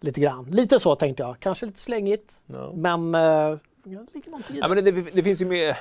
Lite 0.00 0.20
grann. 0.20 0.44
Lite 0.44 0.78
så 0.78 0.94
tänkte 0.94 1.22
jag. 1.22 1.40
Kanske 1.40 1.66
lite 1.66 1.78
slängigt, 1.78 2.34
Ja. 2.46 2.72
men 2.74 3.14
eh, 3.14 3.20
ja, 3.20 3.58
det 3.84 4.80
det. 4.80 4.90
det, 4.90 5.10
det 5.10 5.22
finns 5.22 5.42
ju 5.42 5.46
mer... 5.46 5.78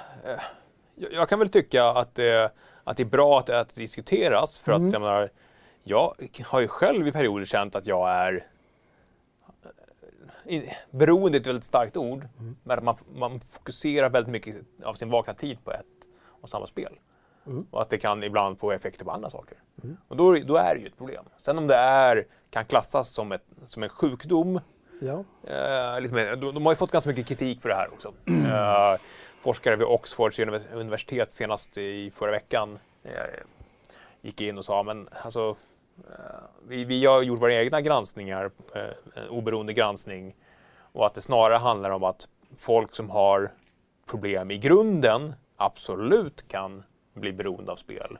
Jag, 1.12 1.30
kan 1.30 1.40
väl 1.40 1.50
tycka 1.50 1.86
att 1.86 2.16
det, 2.16 2.52
att 2.84 2.98
det 2.98 3.04
är 3.04 3.08
bra 3.08 3.40
att, 3.40 3.50
att 3.50 3.76
det 3.76 3.82
diskuteras 3.82 4.60
för 4.60 4.72
Mm. 4.72 4.88
att 4.88 4.94
jag 4.94 5.02
menar, 5.02 5.30
jag 5.84 6.14
har 6.46 6.60
ju 6.60 6.68
själv 6.68 7.08
i 7.08 7.12
perioder 7.12 7.46
känt 7.46 7.76
att 7.76 7.86
jag 7.88 8.10
är 8.12 8.46
eh, 10.46 10.62
Beroende 10.92 11.38
är 11.38 11.40
ett 11.40 11.48
väldigt 11.48 11.64
starkt 11.66 11.98
ord, 11.98 12.28
Mm. 12.40 12.56
men 12.64 12.78
att 12.78 12.84
man, 12.84 12.96
man 13.16 13.40
fokuserar 13.40 14.10
väldigt 14.10 14.32
mycket 14.32 14.56
av 14.84 14.94
sin 14.94 15.10
vakna 15.10 15.34
tid 15.34 15.58
på 15.64 15.72
ett 15.72 15.86
och 16.42 16.50
samma 16.50 16.68
spel. 16.68 16.94
Mm. 17.48 17.66
Och 17.72 17.82
att 17.82 17.90
det 17.90 17.98
kan 17.98 18.24
ibland 18.24 18.60
få 18.60 18.72
effekter 18.72 19.06
på 19.06 19.12
andra 19.12 19.30
saker. 19.30 19.58
Och 20.08 20.18
då, 20.18 20.34
då 20.34 20.56
är 20.56 20.76
det 20.76 20.82
ju 20.82 20.88
ett 20.88 20.98
problem. 20.98 21.26
Sen 21.40 21.58
om 21.58 21.68
det 21.68 21.76
är, 21.76 22.26
kan 22.50 22.66
klassas 22.66 23.10
som, 23.10 23.32
ett, 23.32 23.46
som 23.66 23.84
en 23.84 23.90
sjukdom, 23.90 24.60
Ja. 25.02 25.24
Eh, 25.44 26.02
lite 26.02 26.14
mer. 26.16 26.36
De, 26.36 26.54
de 26.54 26.66
har 26.66 26.74
ju 26.74 26.76
fått 26.76 26.92
ganska 26.92 27.10
mycket 27.10 27.28
kritik 27.28 27.62
för 27.62 27.70
det 27.70 27.76
här 27.76 27.88
också. 27.94 28.14
Eh, 28.28 29.00
forskare 29.48 29.76
vid 29.76 29.88
Oxfords 29.88 30.40
universitet 30.74 31.32
senast 31.32 31.78
i 31.78 32.12
förra 32.12 32.32
veckan 32.32 32.80
eh, 33.04 33.12
gick 34.22 34.42
in 34.42 34.58
och 34.58 34.66
sa 34.66 34.84
men 34.84 35.10
alltså 35.24 35.56
eh, 35.98 36.44
vi, 36.68 36.84
vi 36.84 37.06
har 37.06 37.22
gjort 37.22 37.42
våra 37.42 37.54
egna 37.54 37.82
granskningar, 37.82 38.52
eh, 38.76 38.82
en 39.16 39.30
oberoende 39.30 39.74
granskning 39.74 40.36
och 40.80 41.06
att 41.06 41.14
det 41.14 41.22
snarare 41.22 41.58
handlar 41.58 41.90
om 41.90 42.04
att 42.04 42.28
folk 42.58 42.96
som 42.96 43.10
har 43.10 43.52
problem 44.06 44.52
i 44.52 44.58
grunden 44.58 45.34
absolut 45.56 46.48
kan 46.48 46.84
bli 47.14 47.34
beroende 47.34 47.72
av 47.72 47.76
spel. 47.76 48.18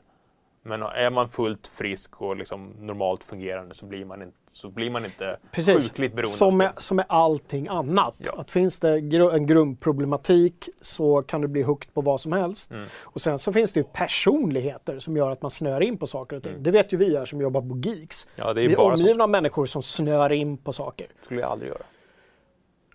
Men 0.68 0.82
är 0.82 1.10
man 1.10 1.28
fullt 1.28 1.66
frisk 1.66 2.20
och 2.22 2.36
liksom 2.36 2.74
normalt 2.80 3.24
fungerande 3.24 3.74
så 3.74 3.86
blir 3.86 4.04
man 4.04 4.22
inte, 4.22 4.36
så 4.50 4.70
blir 4.70 4.90
man 4.90 5.04
inte 5.04 5.38
Precis. 5.52 5.88
sjukligt 5.88 6.12
beroende 6.14 6.36
Som 6.36 6.56
med, 6.56 6.72
som 6.76 6.96
med 6.96 7.06
allting 7.08 7.68
annat. 7.68 8.14
Ja. 8.18 8.32
Att 8.36 8.50
finns 8.50 8.78
det 8.80 9.00
gru- 9.00 9.32
en 9.34 9.46
grundproblematik 9.46 10.68
så 10.80 11.22
kan 11.22 11.40
du 11.40 11.48
bli 11.48 11.62
hooked 11.62 11.94
på 11.94 12.00
vad 12.00 12.20
som 12.20 12.32
helst. 12.32 12.70
Mm. 12.70 12.88
Och 13.02 13.20
sen 13.20 13.38
så 13.38 13.52
finns 13.52 13.72
det 13.72 13.80
ju 13.80 13.84
personligheter 13.92 14.98
som 14.98 15.16
gör 15.16 15.30
att 15.30 15.42
man 15.42 15.50
snör 15.50 15.80
in 15.82 15.98
på 15.98 16.06
saker 16.06 16.36
och 16.36 16.42
ting. 16.42 16.52
Mm. 16.52 16.62
Det 16.62 16.70
vet 16.70 16.92
ju 16.92 16.96
vi 16.96 17.16
här 17.16 17.26
som 17.26 17.40
jobbar 17.40 17.60
på 17.60 17.88
Geeks. 17.88 18.26
Ja, 18.36 18.52
det 18.52 18.60
Vi 18.60 18.66
är 18.66 18.70
är 18.72 18.76
bara 18.76 18.96
så. 18.96 19.02
omgivna 19.02 19.24
av 19.24 19.30
människor 19.30 19.66
som 19.66 19.82
snör 19.82 20.32
in 20.32 20.56
på 20.56 20.72
saker. 20.72 21.06
Det 21.20 21.24
skulle 21.24 21.40
jag 21.40 21.50
aldrig 21.50 21.68
göra. 21.70 21.82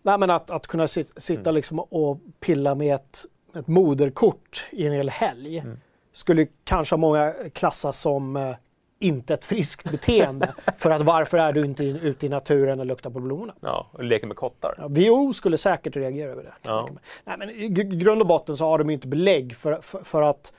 Nej, 0.05 0.17
men 0.17 0.29
att, 0.29 0.51
att 0.51 0.67
kunna 0.67 0.87
sit, 0.87 1.13
sitta 1.17 1.41
Mm. 1.49 1.55
liksom 1.55 1.79
och 1.79 2.19
pilla 2.39 2.75
med 2.75 2.95
ett, 2.95 3.25
ett 3.55 3.67
moderkort 3.67 4.65
i 4.71 4.87
en 4.87 4.93
hel 4.93 5.09
helg 5.09 5.57
Mm. 5.57 5.79
Skulle 6.13 6.47
kanske 6.63 6.97
många 6.97 7.33
klassas 7.53 7.99
som 7.99 8.35
eh, 8.35 8.55
inte 8.99 9.33
ett 9.33 9.45
friskt 9.45 9.91
beteende. 9.91 10.53
för 10.77 10.89
att 10.89 11.01
varför 11.01 11.37
är 11.37 11.53
du 11.53 11.65
inte 11.65 11.85
in, 11.85 11.95
ute 11.95 12.25
i 12.25 12.29
naturen 12.29 12.79
och 12.79 12.85
luktar 12.85 13.09
på 13.09 13.19
blommorna? 13.19 13.53
Ja, 13.61 13.87
och 13.91 14.03
leker 14.03 14.27
med 14.27 14.37
kottar. 14.37 14.75
Ja, 14.77 14.87
WHO 14.87 15.33
skulle 15.33 15.57
säkert 15.57 15.95
reagera 15.95 16.31
över 16.31 16.43
det. 16.43 16.53
Ja. 16.61 16.89
Nej, 17.23 17.37
men 17.37 17.49
I 17.49 17.69
gr- 17.69 17.95
grund 17.95 18.21
och 18.21 18.27
botten 18.27 18.57
så 18.57 18.65
har 18.65 18.77
de 18.79 18.89
ju 18.89 18.93
inte 18.93 19.07
belägg 19.07 19.55
för, 19.55 19.81
för, 19.81 20.03
för 20.03 20.21
att 20.21 20.53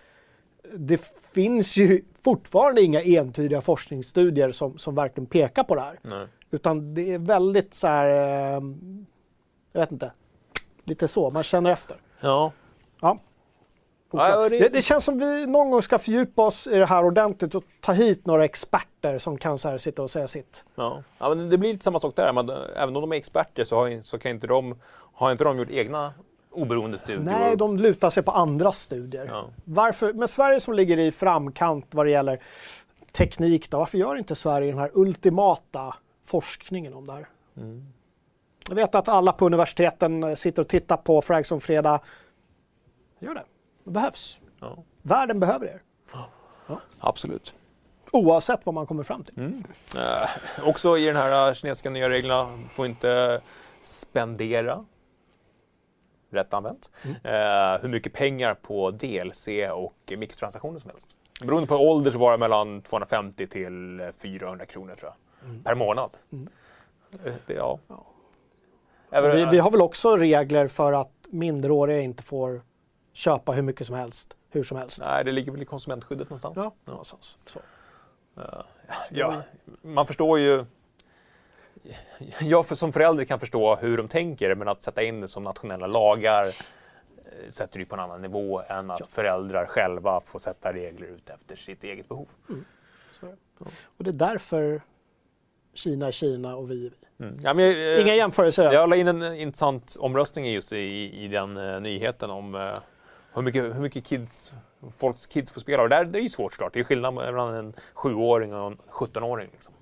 det 0.73 1.01
finns 1.35 1.77
ju 1.77 2.05
fortfarande 2.25 2.83
inga 2.83 3.03
entydiga 3.03 3.61
forskningsstudier 3.61 4.51
som, 4.51 4.79
som 4.79 4.95
verkligen 4.95 5.27
pekar 5.27 5.65
på 5.65 5.75
det 5.75 5.81
här. 5.81 5.99
Nej. 6.03 6.27
Utan 6.51 6.95
det 6.95 7.13
är 7.13 7.19
väldigt 7.19 7.75
så 7.75 7.87
här, 7.87 8.07
eh, 8.07 8.63
jag 9.73 9.81
vet 9.81 9.93
inte, 9.93 10.13
lite 10.85 11.09
så, 11.09 11.31
man 11.31 11.43
känner 11.43 11.71
efter. 11.71 11.97
Ja. 12.21 12.53
Ja. 13.01 13.19
Ja, 14.19 14.49
det- 14.49 14.59
det... 14.59 14.69
Det, 14.69 14.83
känns 14.83 15.05
som 15.05 15.19
vi 15.19 15.47
någon 15.47 15.71
gång 15.71 15.83
ska 15.83 15.99
fördjupa 15.99 16.43
oss 16.43 16.67
i 16.67 16.77
det 16.79 16.87
här 16.87 17.05
ordentligt 17.05 17.55
och 17.55 17.65
ta 17.81 17.93
hit 17.93 18.27
några 18.27 18.45
experter 18.45 19.19
som 19.19 19.39
kan 19.39 19.59
så 19.59 19.69
här 19.69 19.79
sitta 19.79 20.03
och 20.03 20.11
säga 20.11 20.29
sitt. 20.29 20.65
Ja. 20.75 21.03
ja, 21.19 21.35
men 21.35 21.49
det 21.51 21.59
blir 21.59 21.73
lite 21.73 21.85
samma 21.85 21.99
sak 21.99 22.17
där. 22.17 22.33
Man, 22.33 22.51
även 22.77 22.97
om 22.97 23.01
de 23.01 23.13
är 23.13 23.17
experter 23.17 23.65
så, 23.65 23.77
har, 23.77 24.03
så 24.03 24.19
kan 24.19 24.31
inte 24.31 24.47
de, 24.47 24.75
har 25.15 25.33
inte 25.33 25.45
de 25.45 25.59
gjort 25.59 25.71
egna 25.71 26.15
oberoende 26.51 26.99
studier. 26.99 27.21
Nej, 27.39 27.57
de 27.57 27.77
lutar 27.77 28.11
sig 28.11 28.23
på 28.23 28.31
andra 28.31 28.73
studier. 28.73 29.27
Ja. 29.31 29.49
Varför, 29.65 30.13
men 30.13 30.29
Sverige 30.29 30.61
som 30.61 30.75
ligger 30.75 30.99
i 30.99 31.11
framkant 31.13 31.87
vad 31.91 32.07
det 32.07 32.11
gäller 32.11 32.39
teknik, 33.13 33.71
då, 33.71 33.79
varför 33.79 33.99
gör 33.99 34.17
inte 34.17 34.35
Sverige 34.35 34.71
den 34.71 34.79
här 34.81 34.91
ultimata 34.95 35.95
forskningen 36.25 36.95
om 36.95 37.07
det 37.07 37.13
här? 37.13 37.27
Mm. 37.57 37.87
Jag 38.69 38.75
vet 38.75 38.95
att 38.95 39.09
alla 39.09 39.33
på 39.33 39.47
universiteten 39.47 40.37
sitter 40.37 40.63
och 40.63 40.69
tittar 40.69 40.97
på 40.97 41.23
Frags 41.23 41.53
om 41.53 41.61
fredag. 41.61 42.01
Gör 43.19 43.35
det. 43.35 43.43
Det 43.85 43.91
behövs. 43.91 44.41
Ja. 44.61 44.77
Världen 45.03 45.41
behöver 45.41 45.67
er. 45.67 45.81
Ja, 46.67 46.81
Absolut. 46.99 47.55
Oavsett 48.13 48.67
vad 48.67 48.75
man 48.75 48.87
kommer 48.87 49.03
fram 49.03 49.25
till. 49.25 49.39
Mm. 49.39 49.65
Eh, 49.97 50.69
också 50.69 50.99
i 50.99 51.05
den 51.07 51.17
här 51.17 51.49
eh, 51.49 51.55
kinesiska 51.55 51.91
nya 51.91 52.09
reglerna, 52.09 52.59
får 52.71 52.87
inte 52.87 53.41
spendera, 53.83 54.85
rätt 56.31 56.55
använt, 56.55 56.91
Mm. 57.03 57.17
eh, 57.75 57.81
hur 57.83 57.89
mycket 57.89 58.13
pengar 58.13 58.55
på 58.55 58.91
DLC 58.91 59.49
och 59.73 60.13
mikrotransaktioner 60.19 60.79
som 60.81 60.91
helst. 60.91 61.09
Beroende 61.41 61.67
på 61.67 61.75
ålder 61.77 62.11
så 62.11 62.19
var 62.19 62.33
det 62.33 62.39
mellan 62.39 62.83
250 62.83 63.47
till 63.47 64.01
eh, 64.01 64.07
400 64.19 64.67
kronor 64.67 64.95
tror 64.95 65.13
jag, 65.41 65.49
Mm. 65.51 65.63
per 65.65 65.75
månad. 65.75 66.11
Mm. 66.33 66.49
Eh, 67.25 67.33
Det, 67.47 67.55
ja. 67.55 67.79
Ja. 69.11 69.21
Vi, 69.21 69.45
vi 69.51 69.59
har 69.59 69.71
väl 69.71 69.83
också 69.83 70.17
regler 70.17 70.69
för 70.69 70.93
att 70.93 71.11
minderåriga 71.31 72.01
inte 72.01 72.23
får 72.23 72.63
köpa 73.15 73.53
hur 73.53 73.63
mycket 73.63 73.87
som 73.87 73.97
helst, 73.97 74.37
hur 74.51 74.63
som 74.63 74.77
helst. 74.79 75.01
Nej, 75.01 75.25
det 75.25 75.33
ligger 75.33 75.53
väl 75.53 75.63
i 75.63 75.65
konsumentskyddet 75.65 76.31
någonstans. 76.31 76.57
Ja, 76.57 76.73
någonstans. 76.85 77.39
Så. 77.47 77.61
Ja, 79.11 79.43
man 79.83 80.07
förstår 80.07 80.39
ju... 80.39 80.65
Jag 82.41 82.67
för, 82.67 82.75
som 82.75 82.93
förälder 82.93 83.25
kan 83.25 83.41
förstå 83.41 83.77
hur 83.77 83.97
de 83.97 84.09
tänker, 84.09 84.55
men 84.55 84.69
att 84.69 84.83
sätta 84.83 85.03
in 85.03 85.21
det 85.21 85.29
som 85.29 85.45
nationella 85.45 85.87
lagar 85.87 86.47
eh, 86.47 86.53
sätter 87.49 87.79
ju 87.79 87.87
på 87.87 87.95
en 87.95 88.01
annan 88.01 88.23
nivå 88.23 88.63
än 88.69 88.91
att 88.91 89.01
Ja. 89.01 89.07
föräldrar 89.11 89.67
själva 89.67 90.21
får 90.27 90.39
sätta 90.39 90.73
regler 90.73 91.07
ut 91.07 91.31
efter 91.31 91.57
sitt 91.57 91.85
eget 91.85 92.09
behov. 92.09 92.27
Så 93.21 93.27
är 93.27 93.31
det. 93.31 93.37
Och 93.97 94.05
det 94.05 94.11
är 94.11 94.15
därför 94.15 94.83
Kina 95.75 96.07
är 96.07 96.11
Kina 96.11 96.57
och 96.57 96.71
vi 96.71 96.87
är 96.87 96.91
vi. 96.91 97.25
Mm. 97.25 97.39
Ja, 97.43 97.55
men, 97.55 97.65
jag, 97.65 98.01
Inga 98.01 98.15
jämförelser. 98.15 98.73
jag 98.73 98.91
la 98.91 98.97
in 98.97 99.09
en 99.09 99.23
intressant 99.23 99.97
omröstning 100.01 100.53
just 100.53 100.73
i, 100.73 100.79
i 101.25 101.29
den 101.29 101.57
eh, 101.57 101.81
nyheten 101.81 102.31
om 102.31 102.55
eh, 102.55 102.75
hur 103.35 103.43
mycket, 103.43 103.65
hur 103.65 103.81
mycket 103.81 104.05
kids, 104.05 104.53
folks 104.99 105.27
kids 105.27 105.51
får 105.51 105.61
spela. 105.61 105.83
Och 105.83 105.89
där, 105.89 106.05
det 106.05 106.19
är 106.19 106.23
ju 106.23 106.29
svårt 106.29 106.53
såklart. 106.53 106.73
Det 106.73 106.81
är 106.81 106.85
skillnad 106.85 107.15
mellan 107.15 107.55
en 107.55 107.75
sjuåring 107.95 108.55
och 108.55 108.67
en 108.67 108.77
17-åring. 108.91 109.49
Liksom. 109.53 109.75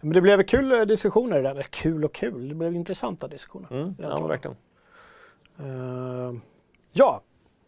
Men 0.00 0.12
det 0.12 0.20
blev 0.20 0.42
kul 0.42 0.72
eh, 0.72 0.80
diskussioner. 0.80 1.44
Eller 1.44 1.62
Kul 1.62 2.04
och 2.04 2.14
kul, 2.14 2.48
det 2.48 2.54
blev 2.54 2.74
intressanta 2.74 3.28
diskussioner. 3.28 3.72
Mm. 3.72 3.94
Ja, 3.98 4.26
verkligen. 4.26 4.56
Eh, 5.58 6.34
ja, 6.92 7.20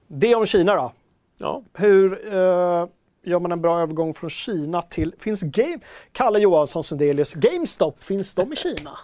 det 0.07 0.35
om 0.35 0.47
Kina 0.47 0.75
då. 0.75 0.93
Ja. 1.39 1.62
Hur 1.75 2.35
eh, 2.35 2.87
gör 3.23 3.41
man 3.41 3.53
en 3.53 3.61
bra 3.61 3.81
övergång 3.81 4.14
från 4.14 4.31
Kina 4.31 4.83
till... 4.83 5.14
Finns 5.19 5.43
Game... 5.43 5.79
Kalle 6.12 6.39
Johansson 6.39 6.85
Sundelius, 6.85 7.35
GameStop, 7.35 8.03
finns 8.03 8.35
de 8.35 8.53
i 8.53 8.57
Kina? 8.57 8.99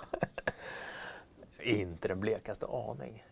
Inte 1.63 2.09
den 2.09 2.21
blekaste 2.21 2.67
aning. 2.67 3.25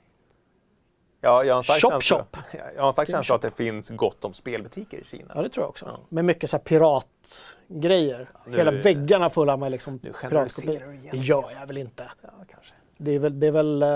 Ja, 1.24 1.44
jag 1.44 1.54
har 1.54 1.56
en 1.58 1.62
stark 1.62 1.80
Shop, 1.80 1.90
känsla, 1.90 2.16
shop. 2.18 2.26
Jag 2.74 2.80
har 2.82 2.86
en 2.86 2.92
stark 2.92 3.10
känsla 3.10 3.34
att 3.34 3.42
det 3.42 3.50
finns 3.50 3.88
gott 3.90 4.24
om 4.24 4.34
spelbutiker 4.34 4.98
i 4.98 5.04
Kina. 5.04 5.32
Ja, 5.34 5.42
det 5.42 5.48
tror 5.48 5.62
jag 5.64 5.70
också. 5.70 5.86
Ja. 5.86 5.98
Med 6.08 6.24
mycket 6.24 6.50
så 6.50 6.58
piratgrejer. 6.58 8.30
Nu- 8.46 8.56
Hela 8.56 8.70
väggarna 8.70 9.30
fulla 9.30 9.56
med 9.56 9.70
liksom 9.72 9.98
piratkopior. 9.98 10.98
Det 11.10 11.16
gör 11.18 11.50
jag 11.60 11.66
väl 11.66 11.78
inte. 11.78 12.10
Ja, 12.22 12.28
kanske. 12.50 12.72
Det 12.96 13.10
är 13.10 13.18
väl, 13.18 13.40
det 13.40 13.46
är 13.46 13.50
väl 13.50 13.82
eh, 13.82 13.88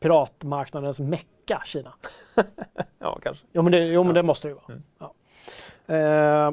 piratmarknadens 0.00 1.00
mecka, 1.00 1.62
Kina. 1.64 1.92
Ja, 2.98 3.18
kanske. 3.22 3.44
Jo, 3.52 3.62
men 3.62 3.72
det, 3.72 3.78
jo, 3.78 4.04
men 4.04 4.14
det 4.14 4.22
måste 4.22 4.48
det 4.48 4.50
ju 4.50 4.54
vara. 4.54 4.66
Mm. 4.68 4.82
Ja. 4.98 5.14
Eh, 6.48 6.52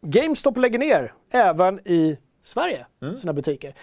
GameStop 0.00 0.56
lägger 0.56 0.78
ner 0.78 1.12
även 1.30 1.80
i 1.84 2.18
Sverige 2.42 2.86
Mm. 3.02 3.16
sina 3.18 3.32
butiker. 3.32 3.74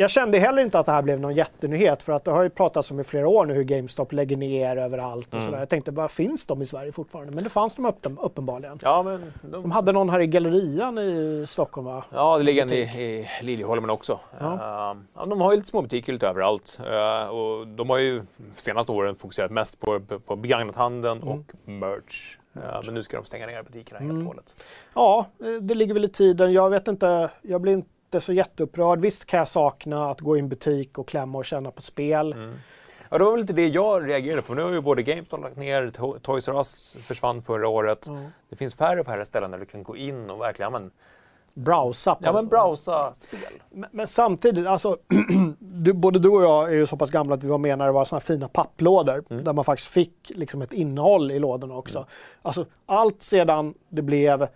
Jag 0.00 0.10
kände 0.10 0.38
heller 0.38 0.62
inte 0.62 0.78
att 0.78 0.86
det 0.86 0.92
här 0.92 1.02
blev 1.02 1.20
någon 1.20 1.34
jättenyhet 1.34 2.02
för 2.02 2.12
att 2.12 2.24
det 2.24 2.30
har 2.30 2.42
ju 2.42 2.50
pratats 2.50 2.90
om 2.90 3.00
i 3.00 3.04
flera 3.04 3.28
år 3.28 3.46
nu 3.46 3.54
hur 3.54 3.62
GameStop 3.64 4.12
lägger 4.12 4.36
ner 4.36 4.76
överallt 4.76 5.26
och 5.28 5.34
Mm. 5.34 5.44
sådär. 5.44 5.58
Jag 5.58 5.68
tänkte, 5.68 5.90
vad 5.90 6.10
finns 6.10 6.46
de 6.46 6.62
i 6.62 6.66
Sverige 6.66 6.92
fortfarande? 6.92 7.32
Men 7.32 7.44
det 7.44 7.50
fanns 7.50 7.76
de 7.76 7.86
upp, 7.86 8.06
uppenbarligen. 8.20 8.78
Ja, 8.82 9.02
men 9.02 9.32
de, 9.42 9.62
De 9.62 9.70
hade 9.70 9.92
någon 9.92 10.08
här 10.10 10.20
i 10.20 10.26
Gallerian 10.26 10.98
i 10.98 11.44
Stockholm 11.48 11.86
va? 11.86 12.04
ja, 12.12 12.38
det 12.38 12.44
ligger 12.44 12.62
en 12.62 12.72
i, 12.72 12.80
i 12.80 13.28
Liljeholmen 13.42 13.90
också. 13.90 14.20
Ja. 14.40 14.96
Ja, 15.16 15.26
de 15.26 15.40
har 15.40 15.50
ju 15.52 15.56
lite 15.56 15.68
små 15.68 15.82
butiker 15.82 16.12
lite 16.12 16.26
överallt. 16.28 16.78
Eh, 16.90 17.28
och 17.28 17.66
de 17.66 17.90
har 17.90 17.98
ju 17.98 18.22
senaste 18.56 18.92
åren 18.92 19.16
fokuserat 19.16 19.50
mest 19.50 19.80
på, 19.80 20.00
på, 20.26 20.36
begagnathandeln 20.36 21.22
Mm. 21.22 21.28
och 21.28 21.44
merch. 21.64 22.36
Ja, 22.52 22.82
men 22.84 22.94
nu 22.94 23.02
ska 23.02 23.16
de 23.16 23.26
stänga 23.26 23.46
ner 23.46 23.62
butikerna 23.62 23.98
helt 23.98 24.10
Mm. 24.10 24.22
och 24.22 24.28
hållet. 24.28 24.62
Ja, 24.94 25.26
eh, 25.40 25.46
det 25.62 25.74
ligger 25.74 25.94
väl 25.94 26.04
i 26.04 26.08
tiden. 26.08 26.52
Jag 26.52 26.70
vet 26.70 26.88
inte, 26.88 27.30
jag 27.42 27.60
blir 27.60 27.72
inte 27.72 27.88
så 28.18 28.32
jätteupprörd. 28.32 29.00
Visst 29.00 29.24
kan 29.26 29.38
jag 29.38 29.48
sakna 29.48 30.10
att 30.10 30.20
gå 30.20 30.36
i 30.36 30.40
en 30.40 30.48
butik 30.48 30.98
och 30.98 31.08
klämma 31.08 31.38
och 31.38 31.44
känna 31.44 31.70
på 31.70 31.82
spel. 31.82 32.32
Mm. 32.32 32.54
Ja, 33.10 33.18
det 33.18 33.24
var 33.24 33.30
väl 33.32 33.40
lite 33.40 33.52
det 33.52 33.68
jag 33.68 34.08
reagerade 34.08 34.42
på. 34.42 34.54
Nu 34.54 34.62
har 34.62 34.70
ju 34.70 34.80
både 34.80 35.02
GameStop 35.02 35.40
lagt 35.40 35.56
ner, 35.56 35.86
To- 35.86 36.18
Toys 36.18 36.48
R 36.48 36.52
Us 36.56 36.96
försvann 37.00 37.42
förra 37.42 37.68
året. 37.68 38.04
Ja. 38.06 38.18
Det 38.48 38.56
finns 38.56 38.74
färre 38.74 39.00
och 39.00 39.06
färre 39.06 39.24
ställen 39.24 39.50
där 39.50 39.58
du 39.58 39.64
kan 39.66 39.82
gå 39.82 39.96
in 39.96 40.30
och 40.30 40.40
verkligen 40.40 40.72
men, 40.72 40.90
Browsa. 41.54 42.14
på- 42.14 42.20
ja, 42.24 42.32
men 42.32 42.48
browsa 42.48 43.14
spel. 43.14 43.38
Men, 43.70 43.88
men 43.92 44.06
samtidigt, 44.06 44.66
alltså, 44.66 44.96
du, 45.58 45.92
både 45.92 46.18
du 46.18 46.28
och 46.28 46.42
jag 46.42 46.68
är 46.68 46.74
ju 46.74 46.86
så 46.86 46.96
pass 46.96 47.10
gamla 47.10 47.34
att 47.34 47.44
vi 47.44 47.48
var 47.48 47.58
med 47.58 47.78
när 47.78 47.86
det 47.86 47.92
var 47.92 48.04
såna 48.04 48.20
fina 48.20 48.48
papplådor 48.48 49.24
Mm. 49.30 49.44
där 49.44 49.52
man 49.52 49.64
faktiskt 49.64 49.90
fick 49.90 50.32
liksom 50.34 50.62
ett 50.62 50.72
innehåll 50.72 51.30
i 51.30 51.38
lådorna 51.38 51.76
också. 51.76 52.06
Alltså, 52.42 52.64
allt 52.86 53.22
sedan 53.22 53.74
det 53.88 54.02
blev 54.02 54.46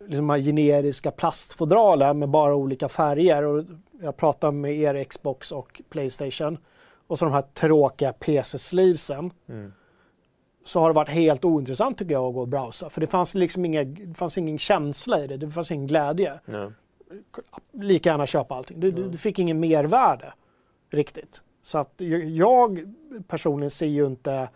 liksom 0.00 0.26
de 0.26 0.30
här 0.30 0.38
generiska 0.40 1.10
plastfodralen 1.10 2.18
med 2.18 2.28
bara 2.28 2.54
olika 2.54 2.88
färger. 2.88 3.42
Och 3.42 3.64
jag 4.02 4.16
pratade 4.16 4.52
med 4.52 4.76
er 4.76 5.04
Xbox 5.04 5.52
och 5.52 5.82
Playstation. 5.90 6.58
Och 7.06 7.18
så 7.18 7.24
de 7.24 7.34
här 7.34 7.42
tråkiga 7.42 8.12
PC-sleevesen. 8.12 9.30
Mm. 9.48 9.72
Så 10.64 10.80
har 10.80 10.88
det 10.88 10.94
varit 10.94 11.08
helt 11.08 11.44
ointressant 11.44 11.98
tycker 11.98 12.12
jag 12.12 12.24
att 12.28 12.34
gå 12.34 12.40
och 12.40 12.48
browsa. 12.48 12.90
För 12.90 13.00
det 13.00 13.06
fanns 13.06 13.34
liksom 13.34 13.64
inga, 13.64 13.84
det 13.84 14.14
fanns 14.14 14.38
ingen 14.38 14.58
känsla 14.58 15.24
i 15.24 15.26
det. 15.26 15.36
Det 15.36 15.50
fanns 15.50 15.70
ingen 15.70 15.86
glädje 15.86 16.40
Ja. 16.46 16.72
lika 17.72 18.10
gärna 18.10 18.26
köpa 18.26 18.54
allting. 18.54 18.80
Du, 18.80 18.88
Mm. 18.88 19.10
du 19.10 19.18
fick 19.18 19.38
ingen 19.38 19.60
mervärde 19.60 20.32
riktigt. 20.90 21.42
Så 21.62 21.78
att 21.78 21.94
jag 22.26 22.94
personligen 23.28 23.70
ser 23.70 23.86
ju 23.86 24.06
inte 24.06 24.48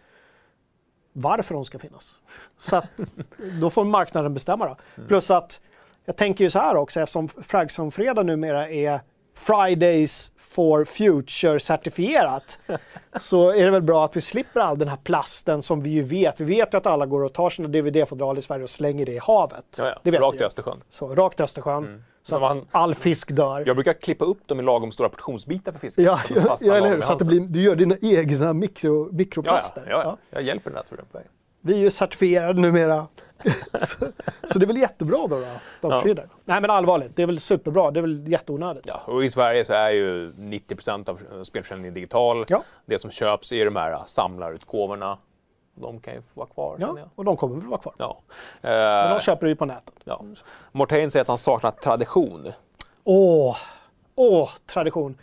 varför 1.17 1.55
de 1.55 1.65
ska 1.65 1.79
finnas. 1.79 2.19
Så 2.59 2.77
att 2.77 2.89
då 3.61 3.71
får 3.71 3.85
marknaden 3.85 4.35
bestämma 4.35 4.67
då. 4.67 4.77
Mm. 4.97 5.09
Plus 5.09 5.31
att 5.31 5.61
jag 6.05 6.17
tänker 6.17 6.45
ju 6.45 6.51
så 6.51 6.59
här 6.59 6.77
också 6.77 7.01
eftersom 7.01 7.29
Fragson-fredag 7.29 8.23
numera 8.23 8.69
är 8.69 9.01
Fridays 9.35 10.33
for 10.37 10.85
Future 10.85 11.61
certifierat 11.61 12.59
så 13.21 13.51
är 13.51 13.65
det 13.65 13.71
väl 13.71 13.83
bra 13.83 14.05
att 14.05 14.17
vi 14.17 14.21
slipper 14.21 14.61
all 14.61 14.79
den 14.79 14.89
här 14.89 14.97
plasten 14.97 15.63
som 15.63 15.81
vi 15.83 15.91
ju 15.91 16.03
vet. 16.03 16.41
Vi 16.41 16.45
vet 16.45 16.75
ju 16.75 16.79
att 16.79 16.87
alla 16.87 17.07
går 17.07 17.23
och 17.25 17.33
tar 17.33 17.51
sina 17.51 17.69
DVD-fodral 17.69 18.39
i 18.39 18.43
Sverige 18.43 18.63
och 18.63 18.71
slänger 18.71 19.07
det 19.07 19.13
i 19.13 19.19
havet. 19.19 19.65
Ja, 19.79 19.87
ja. 19.89 20.01
Det 20.03 20.11
vet 20.11 20.21
Rakt 20.21 20.41
i. 20.41 20.45
Östersjön. 20.45 20.79
Så 20.89 21.15
rakt 21.15 21.41
i 21.41 21.43
Östersjön. 21.43 21.85
Mm. 21.85 22.03
Så 22.23 22.35
att 22.35 22.41
man- 22.41 22.67
all 22.71 22.95
fisk 22.95 23.31
dör. 23.37 23.63
Jag 23.67 23.77
brukar 23.77 23.93
klippa 23.93 24.25
upp 24.25 24.49
dem 24.49 24.61
i 24.61 24.63
lagom 24.63 24.93
stora 24.93 25.09
portionsbitar 25.09 25.73
för 25.73 25.79
fisken. 25.79 26.05
Ja, 26.05 26.21
ja, 26.35 26.57
ja 26.61 26.75
eller 26.77 26.89
hur? 26.89 27.01
Så 27.01 27.13
att 27.13 27.19
det 27.19 27.25
blir, 27.25 27.41
du 27.41 27.63
gör 27.63 27.77
dina 27.77 27.97
egna 28.03 28.53
mikro, 28.53 29.09
mikroplaster. 29.13 29.87
ja, 29.91 29.91
ja. 29.91 30.03
Ja. 30.05 30.17
Jag 30.31 30.43
hjälper 30.43 30.71
den 30.71 30.77
naturen 30.77 31.05
på 31.13 31.19
väg. 31.19 31.27
Vi 31.61 31.75
är 31.75 31.79
ju 31.79 31.91
certifierade 31.91 32.61
numera. 32.61 33.07
så, 33.79 34.07
så 34.45 34.59
det 34.59 34.65
är 34.65 34.67
väl 34.67 34.77
jättebra 34.77 35.19
då, 35.19 35.27
då 35.29 35.37
att 35.37 35.43
de 35.81 35.91
Ja. 35.91 36.01
försvinner. 36.01 36.29
Nej 36.45 36.61
men 36.61 36.71
allvarligt, 36.71 37.17
det 37.17 37.23
är 37.23 37.27
väl 37.27 37.41
superbra. 37.41 37.91
Det 37.91 38.01
är 38.01 38.03
väl 38.03 38.29
jätteonödigt. 38.29 38.87
Ja, 38.89 39.01
och 39.07 39.25
i 39.25 39.31
Sverige 39.31 39.65
så 39.65 39.73
är 39.73 39.91
ju 39.91 40.33
90% 40.33 41.11
av 41.11 41.21
eh, 41.33 41.43
spelförsäljningen 41.43 41.95
digital. 41.95 42.45
Ja. 42.49 42.63
Det 42.87 42.99
som 42.99 43.11
köps 43.11 43.53
är 43.53 43.65
de 43.65 43.77
här 43.77 43.93
eh, 43.93 44.05
samlarutgåvorna. 44.07 45.19
De 45.75 46.01
kan 46.01 46.15
ju 46.15 46.21
få 46.21 46.27
vara 46.35 46.47
kvar. 46.47 46.77
Ja, 46.79 46.97
och 47.15 47.25
de 47.25 47.37
kommer 47.37 47.57
väl 47.57 47.67
vara 47.69 47.81
kvar. 47.81 47.95
Ja. 47.99 48.21
Men 48.61 49.05
Eh, 49.09 49.15
de 49.15 49.21
köper 49.21 49.47
ju 49.47 49.57
på 49.57 49.65
nätet. 49.65 49.95
ja. 50.05 50.25
Mortain 50.73 51.11
säger 51.11 51.21
att 51.23 51.29
han 51.29 51.39
saknar 51.39 51.71
tradition. 51.71 52.53
Åh, 53.05 53.57
åh, 54.15 54.51
tradition. 54.67 55.19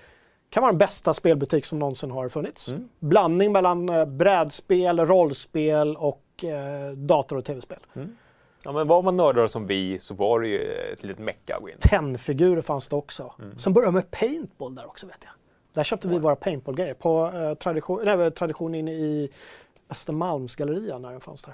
Kan 0.49 0.61
vara 0.61 0.71
den 0.71 0.77
bästa 0.77 1.13
spelbutik 1.13 1.65
som 1.65 1.79
någonsin 1.79 2.11
har 2.11 2.29
funnits. 2.29 2.67
Mm. 2.67 2.89
Blandning 2.99 3.51
mellan 3.51 3.89
eh, 3.89 4.05
brädspel, 4.05 4.99
rollspel 4.99 5.95
och 5.97 6.20
eh, 6.43 6.89
dator 6.91 7.37
och 7.37 7.45
tv-spel. 7.45 7.79
Ja, 8.63 8.71
men 8.71 8.87
var 8.87 9.01
man 9.01 9.17
nördar 9.17 9.47
som 9.47 9.67
vi 9.67 9.99
så 9.99 10.13
var 10.13 10.39
det 10.39 10.47
ju 10.47 10.71
ett 10.93 11.03
litet 11.03 11.23
mecka 11.23 11.55
att 11.55 11.61
gå 11.61 11.69
in. 11.69 11.75
Tennfigurer 11.79 12.61
fanns 12.61 12.89
det 12.89 12.95
också. 12.95 13.33
Mm. 13.39 13.57
Sen 13.57 13.73
började 13.73 13.93
med 13.93 14.11
paintball 14.11 14.75
där 14.75 14.85
också 14.85 15.07
vet 15.07 15.17
jag. 15.23 15.31
Där 15.73 15.83
köpte 15.83 16.07
vi 16.07 16.19
våra 16.19 16.35
paintball-grejer 16.35 16.93
på 16.93 17.31
eh, 17.35 17.53
tradition, 17.53 18.01
nej, 18.05 18.31
tradition 18.31 18.75
inne 18.75 18.91
i 18.93 19.29
Östermalmsgallerian 19.89 21.01
när 21.01 21.11
den 21.11 21.21
fanns 21.21 21.41
där. 21.41 21.53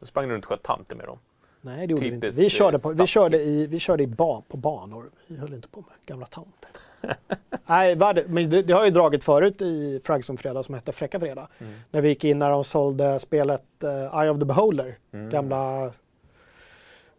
Då 0.00 0.06
sprang 0.06 0.28
du 0.28 0.34
runt 0.34 0.44
och 0.44 0.50
sköt 0.50 0.62
tanter 0.62 0.96
med 0.96 1.06
dem. 1.06 1.18
Nej 1.60 1.86
det 1.86 1.90
gjorde 1.90 2.02
vi 2.02 2.08
inte. 2.08 2.26
Typiskt, 2.26 2.40
Vi 2.40 2.44
eh, 2.44 2.48
körde, 2.48 2.78
på, 2.78 2.88
vi 2.88 2.94
stadskids. 2.94 3.12
körde, 3.12 3.38
i, 3.38 3.66
vi 3.66 3.78
körde 3.78 4.02
i 4.02 4.06
ba, 4.06 4.42
på 4.48 4.56
banor. 4.56 5.10
Vi 5.26 5.36
höll 5.36 5.54
inte 5.54 5.68
på 5.68 5.80
med 5.80 5.90
gamla 6.06 6.26
tanter. 6.26 6.70
nej, 7.66 7.96
men 8.28 8.50
det, 8.50 8.62
det 8.62 8.72
har 8.72 8.84
ju 8.84 8.90
dragit 8.90 9.24
förut 9.24 9.62
i 9.62 10.00
Fragson 10.04 10.36
Fredag 10.36 10.62
som 10.62 10.74
hette 10.74 10.92
Fräcka 10.92 11.20
Fredag. 11.20 11.48
Mm. 11.58 11.72
När 11.90 12.00
vi 12.00 12.08
gick 12.08 12.24
in 12.24 12.38
när 12.38 12.50
de 12.50 12.64
sålde 12.64 13.18
spelet 13.18 13.84
eh, 13.84 14.20
Eye 14.20 14.30
of 14.30 14.38
the 14.38 14.44
Beholder. 14.44 14.96
Mm. 15.12 15.30
Gamla 15.30 15.92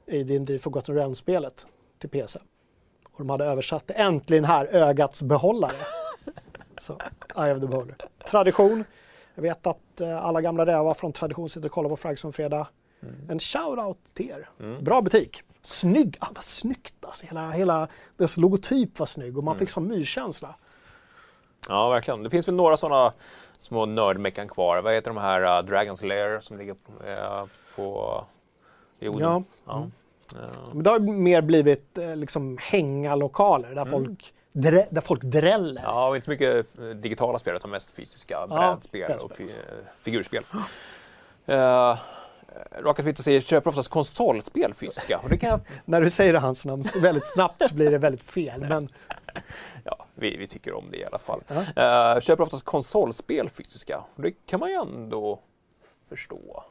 AD&D 0.08 0.60
Forgotten 0.60 0.96
Realms-spelet 0.96 1.66
till 2.00 2.10
PC. 2.10 2.40
Och 3.04 3.18
de 3.18 3.30
hade 3.30 3.46
översatt 3.46 3.88
det. 3.88 3.94
Äntligen 3.94 4.46
här, 4.46 4.66
ögats 4.66 5.22
behållare. 5.22 5.72
Så, 6.78 6.98
Eye 7.38 7.56
of 7.56 7.62
the 7.62 7.68
Beholder. 7.68 7.96
Tradition. 8.26 8.84
Jag 9.36 9.42
vet 9.42 9.68
att 9.68 10.02
eh, 10.02 10.26
alla 10.26 10.42
gamla 10.42 10.66
rävar 10.66 10.94
från 10.94 11.12
Tradition 11.12 11.50
sitter 11.50 11.68
och 11.68 11.74
kollar 11.74 11.90
på 11.90 11.98
Fragson 11.98 12.34
Fredag. 12.34 12.68
Mm. 13.04 13.16
En 13.30 13.40
shout-out 13.40 13.98
till 14.14 14.30
er. 14.30 14.50
Mm. 14.60 14.84
Bra 14.84 15.02
butik. 15.02 15.44
Snygg, 15.62 16.18
ah, 16.20 16.28
vad 16.36 16.44
snyggt 16.44 17.06
alltså. 17.06 17.26
Hela, 17.26 17.52
hela 17.52 17.88
dess 18.18 18.38
logotyp 18.38 19.00
var 19.00 19.06
snygg 19.06 19.38
och 19.38 19.44
man 19.44 19.58
fick 19.58 19.70
sån 19.70 19.88
myskänsla. 19.88 20.56
Ja, 21.68 21.90
verkligen. 21.90 22.24
Det 22.24 22.30
finns 22.30 22.48
väl 22.48 22.56
några 22.56 22.78
sådana 22.78 23.14
små 23.60 23.86
nördmeckan 23.86 24.48
kvar. 24.48 24.82
Vad 24.82 24.94
heter 24.94 25.12
de 25.12 25.18
här 25.18 25.42
uh, 25.42 25.70
Dragon's 25.70 26.06
Lair 26.06 26.40
som 26.40 26.58
ligger 26.58 26.74
på, 26.74 27.08
eh, 27.08 27.46
på 27.76 28.26
i? 29.00 29.10
Ja. 29.20 29.44
Ja. 29.66 29.88
Eh, 30.36 30.74
Men 30.74 30.84
det 30.84 30.90
har 30.90 31.00
mer 31.00 31.42
blivit 31.42 31.98
eh, 31.98 32.16
liksom 32.16 32.58
hängalokaler 32.62 33.76
där, 33.76 33.86
folk, 33.86 34.34
drä, 34.52 34.88
där 34.90 35.02
folk 35.02 35.24
dräller. 35.24 35.82
Ja, 35.82 36.08
och 36.08 36.16
inte 36.16 36.26
så 36.26 36.32
mycket 36.32 36.80
eh, 36.80 36.86
digitala 36.86 37.40
spel 37.40 37.56
utan 37.56 37.72
mest 37.72 37.92
fysiska 37.92 38.48
brädspel 38.48 39.18
och 39.24 39.32
fi, 39.32 39.50
figurspel. 40.02 40.44
Uh, 41.50 41.98
Raka 42.72 43.04
Fitta 43.04 43.24
säger 43.24 43.42
köper 43.42 43.70
oftast 43.70 43.90
konsolspel 43.90 44.74
fysiska. 44.74 45.20
Och 45.24 45.30
det 45.30 45.38
kan 45.38 45.50
jag, 45.50 45.60
När 45.86 46.02
du 46.02 46.10
säger 46.10 46.34
hans 46.34 46.66
namn 46.66 46.84
väldigt 47.02 47.26
snabbt 47.26 47.64
så 47.64 47.76
blir 47.76 47.92
det 47.92 47.98
väldigt 47.98 48.24
fel. 48.24 48.60
Men 48.60 48.90
ja, 49.84 50.06
vi, 50.16 50.38
vi 50.38 50.48
tycker 50.48 50.74
om 50.74 50.92
det 50.92 50.98
i 50.98 51.06
alla 51.06 51.20
fall. 51.20 51.42
Ja. 51.48 52.16
Uh, 52.16 52.22
köper 52.22 52.44
oftast 52.44 52.66
konsolspel 52.66 53.50
fysiska. 53.50 54.04
Och 54.16 54.22
det 54.22 54.32
kan 54.46 54.60
man 54.60 54.70
ju 54.70 54.76
ändå 54.76 55.40
förstå. 56.10 56.64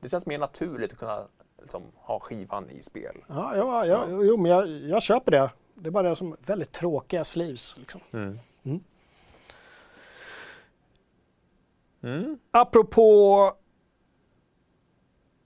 Det 0.00 0.08
känns 0.08 0.26
mer 0.26 0.38
naturligt 0.38 0.92
att 0.92 0.98
kunna 0.98 1.26
liksom, 1.60 1.82
ha 1.94 2.20
skivan 2.20 2.70
i 2.70 2.82
spel. 2.82 3.16
Ja, 3.28 3.56
ja, 3.56 3.86
ja, 3.86 4.06
jo, 4.08 4.36
men 4.36 4.50
jag, 4.50 4.68
jag 4.68 5.02
köper 5.02 5.30
det. 5.30 5.50
Det 5.74 5.88
är 5.88 5.90
bara 5.90 6.08
det 6.08 6.16
som 6.16 6.36
väldigt 6.46 6.72
tråkiga 6.72 7.24
sleeves. 7.24 7.76
Liksom. 7.78 8.00
Mm. 8.12 8.38
Mm. 8.64 8.80
Mm. 12.02 12.38
Apropå 12.50 13.52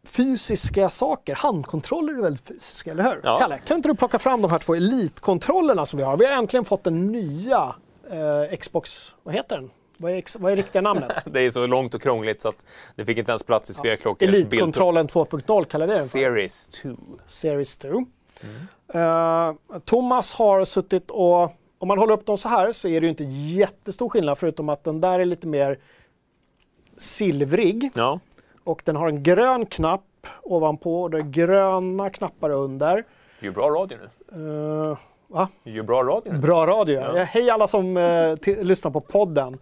fysiska 0.06 0.88
saker, 0.90 1.34
handkontroller 1.34 2.12
är 2.12 2.22
väldigt 2.22 2.48
fysiska, 2.48 2.90
eller 2.90 3.04
hur? 3.04 3.20
Ja. 3.24 3.38
Kalle, 3.38 3.58
kan 3.58 3.76
inte 3.76 3.88
du 3.88 3.94
plocka 3.94 4.18
fram 4.18 4.42
de 4.42 4.50
här 4.50 4.58
två 4.58 4.74
elitkontrollerna 4.74 5.86
som 5.86 5.98
vi 5.98 6.04
har? 6.04 6.16
Vi 6.16 6.26
har 6.26 6.32
äntligen 6.32 6.64
fått 6.64 6.84
den 6.84 7.06
nya 7.06 7.74
eh, 8.10 8.56
Xbox, 8.56 9.16
vad 9.22 9.34
heter 9.34 9.56
den? 9.56 9.70
Vad 9.96 10.12
är, 10.12 10.38
vad 10.38 10.52
är 10.52 10.56
riktiga 10.56 10.82
namnet? 10.82 11.12
Det 11.24 11.40
är 11.40 11.50
så 11.50 11.66
långt 11.66 11.94
och 11.94 12.02
krångligt 12.02 12.42
så 12.42 12.48
att 12.48 12.66
det 12.96 13.04
fick 13.04 13.18
inte 13.18 13.32
ens 13.32 13.42
plats 13.42 13.70
i 13.70 13.74
Svea 13.74 13.96
Klockers 13.96 14.28
Elitkontrollen 14.28 15.08
2.0 15.08 15.64
kallar 15.64 15.86
vi 15.86 15.92
den 15.94 16.08
för. 16.08 16.18
Series 16.18 16.66
2. 16.66 16.88
Series 17.26 17.76
2. 17.76 18.06
Eh, 18.94 19.52
Thomas 19.84 20.34
har 20.34 20.64
suttit 20.64 21.10
och, 21.10 21.42
om 21.78 21.88
man 21.88 21.98
håller 21.98 22.14
upp 22.14 22.26
dem 22.26 22.38
så 22.38 22.48
här 22.48 22.72
så 22.72 22.88
är 22.88 23.00
det 23.00 23.04
ju 23.04 23.10
inte 23.10 23.24
jättestor 23.24 24.08
skillnad 24.08 24.38
förutom 24.38 24.68
att 24.68 24.84
den 24.84 25.00
där 25.00 25.20
är 25.20 25.24
lite 25.24 25.46
mer 25.46 25.78
silvrig 26.96 27.90
Ja. 27.94 28.20
Och 28.66 28.82
den 28.84 28.96
har 28.96 29.08
en 29.08 29.22
grön 29.22 29.66
knapp 29.66 30.02
ovanpå 30.42 31.02
och 31.02 31.10
det 31.10 31.18
är 31.18 31.22
gröna 31.22 32.10
knappar 32.10 32.50
under. 32.50 32.94
Det 32.96 33.02
är 33.40 33.44
ju 33.44 33.50
bra 33.50 33.68
radio 33.70 33.98
nu. 33.98 34.90
Eh, 34.90 34.98
va? 35.28 35.48
Det 35.64 35.70
är 35.70 35.74
ju 35.74 35.82
bra 35.82 36.02
radio 36.02 36.32
nu. 36.32 36.38
Bra 36.38 36.66
radio. 36.66 37.00
Ja. 37.00 37.18
Ja. 37.18 37.24
Hej 37.24 37.50
alla 37.50 37.66
som 37.66 37.96
eh, 37.96 38.00
ti- 38.00 38.62
lyssnar 38.64 38.90
på 38.90 39.00
podden. 39.00 39.58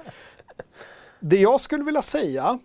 Det 1.20 1.36
jag 1.36 1.60
skulle 1.60 1.84
vilja 1.84 2.02
säga, 2.02 2.58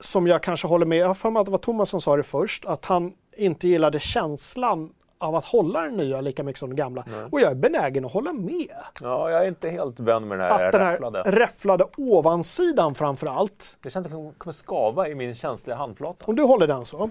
som 0.00 0.26
jag 0.26 0.42
kanske 0.42 0.68
håller 0.68 0.86
med, 0.86 0.98
jag 0.98 1.06
har 1.06 1.14
för 1.14 1.30
mig 1.30 1.40
att 1.40 1.46
det 1.46 1.50
var 1.52 1.58
Thomas 1.58 1.88
som 1.90 2.00
sa 2.00 2.16
det 2.16 2.22
först, 2.22 2.66
att 2.66 2.84
han 2.84 3.12
inte 3.36 3.68
gillade 3.68 3.98
känslan 3.98 4.92
av 5.18 5.34
att 5.34 5.44
hålla 5.44 5.80
den 5.82 5.94
nya 5.96 6.20
lika 6.20 6.42
mycket 6.42 6.58
som 6.60 6.68
den 6.68 6.76
gamla. 6.76 7.04
Och 7.32 7.40
jag 7.40 7.50
är 7.50 7.54
benägen 7.54 8.04
att 8.04 8.12
hålla 8.12 8.32
med. 8.32 8.76
Ja, 9.00 9.30
jag 9.30 9.42
är 9.44 9.48
inte 9.48 9.68
helt 9.70 10.00
vän 10.00 10.28
med 10.28 10.38
den 10.38 10.48
här 10.50 10.66
Att 10.66 10.72
den 10.72 10.80
här 10.82 10.92
räfflade. 10.92 11.22
räfflade 11.22 11.84
ovansidan 11.96 12.94
framför 12.94 13.26
allt, 13.26 13.78
Det 13.82 13.90
känns 13.90 14.06
som 14.06 14.16
att 14.16 14.22
den 14.22 14.34
kommer 14.34 14.52
skava 14.52 15.08
i 15.08 15.14
min 15.14 15.34
känsliga 15.34 15.76
handflata. 15.76 16.24
om 16.26 16.36
du 16.36 16.42
håller 16.42 16.66
den 16.66 16.84
så, 16.84 17.10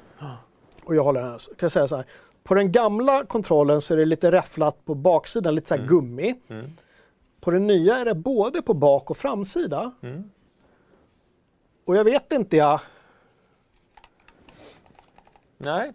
och 0.85 0.95
jag 0.95 1.03
håller 1.03 1.21
den 1.21 1.39
så, 1.39 1.49
kan 1.51 1.57
jag 1.65 1.71
säga 1.71 1.87
så 1.87 1.95
här. 1.95 2.05
På 2.43 2.53
den 2.55 2.71
gamla 2.71 3.25
kontrollen 3.25 3.81
så 3.81 3.93
är 3.93 3.97
det 3.97 4.05
lite 4.05 4.31
räfflat 4.31 4.85
på 4.85 4.95
baksidan, 4.95 5.55
lite 5.55 5.67
så 5.67 5.75
här 5.75 5.87
gummi. 5.87 6.35
Mm. 6.47 6.71
På 7.41 7.51
den 7.51 7.67
nya 7.67 7.97
är 7.97 8.05
det 8.05 8.15
både 8.15 8.61
på 8.61 8.73
bak 8.73 9.09
och 9.11 9.17
framsida. 9.17 9.91
Mm. 10.03 10.29
Och 11.85 11.95
jag 11.95 12.03
vet 12.03 12.31
inte, 12.31 12.57
jag, 12.57 12.79
Nej, 15.57 15.91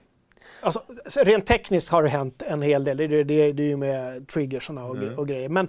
alltså, 0.60 0.82
rent 1.16 1.46
tekniskt 1.46 1.88
har 1.88 2.02
det 2.02 2.08
hänt 2.08 2.42
en 2.42 2.62
hel 2.62 2.84
del. 2.84 2.96
Det, 2.96 3.06
det, 3.06 3.24
det, 3.24 3.52
det 3.52 3.62
är 3.62 3.66
ju 3.66 3.76
med 3.76 4.28
triggersarna 4.28 4.84
och, 4.84 4.96
gre- 4.96 5.14
och 5.16 5.28
grejer. 5.28 5.48
Men 5.48 5.68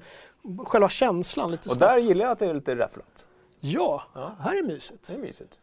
själva 0.66 0.90
känslan 0.90 1.52
lite 1.52 1.68
Mm. 1.68 1.72
och 1.72 1.76
snabbt. 1.78 1.94
där 1.94 1.98
gillar 1.98 2.26
jag 2.26 2.32
att 2.32 2.40
det 2.40 2.46
är 2.46 2.54
lite 2.54 2.76
räfflat. 2.76 3.26
Ja, 3.60 4.04
Ja. 4.16 4.36
här 4.40 4.58
är 4.58 4.64
mysigt. 4.64 5.08
Det 5.08 5.14
är 5.14 5.18
mysigt. 5.18 5.60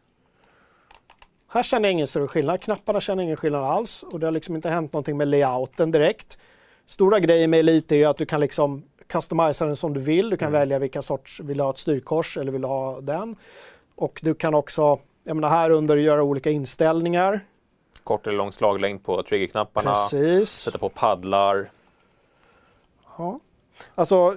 Här 1.47 1.63
känner 1.63 1.87
jag 1.89 1.93
ingen 1.93 2.07
större 2.07 2.27
skillnad. 2.27 2.61
Knapparna 2.61 2.99
känner 2.99 3.23
jag 3.23 3.25
ingen 3.25 3.37
skillnad 3.37 3.63
alls. 3.63 4.03
Och 4.03 4.19
det 4.19 4.27
har 4.27 4.31
liksom 4.31 4.55
inte 4.55 4.69
hänt 4.69 4.93
någonting 4.93 5.17
med 5.17 5.27
layouten 5.27 5.91
direkt. 5.91 6.37
Stora 6.85 7.19
grejen 7.19 7.49
med 7.49 7.59
Elite 7.59 7.95
är 7.95 7.97
ju 7.97 8.05
att 8.05 8.17
du 8.17 8.25
kan 8.25 8.39
liksom 8.39 8.83
customisa 9.07 9.65
den 9.65 9.75
som 9.75 9.93
du 9.93 9.99
vill. 9.99 10.29
Du 10.29 10.37
kan 10.37 10.51
välja 10.51 10.79
vilka 10.79 11.01
sorts, 11.01 11.39
vill 11.39 11.57
du 11.57 11.63
ha 11.63 11.69
ett 11.71 11.77
styrkors 11.77 12.37
eller 12.37 12.51
vill 12.51 12.61
du 12.61 12.67
ha 12.67 13.01
den? 13.01 13.35
Och 13.95 14.19
du 14.23 14.33
kan 14.33 14.53
också, 14.55 14.99
jag 15.23 15.35
menar 15.35 15.49
här 15.49 15.69
under 15.69 15.97
göra 15.97 16.23
olika 16.23 16.49
inställningar. 16.49 17.45
Kort 18.03 18.27
eller 18.27 18.37
lång 18.37 18.51
slaglängd 18.51 19.03
på 19.03 19.23
triggerknapparna. 19.23 19.89
Precis. 19.91 20.49
Sätta 20.49 20.77
på 20.77 20.89
paddlar. 20.89 21.71
Ja. 23.17 23.39
Alltså, 23.95 24.35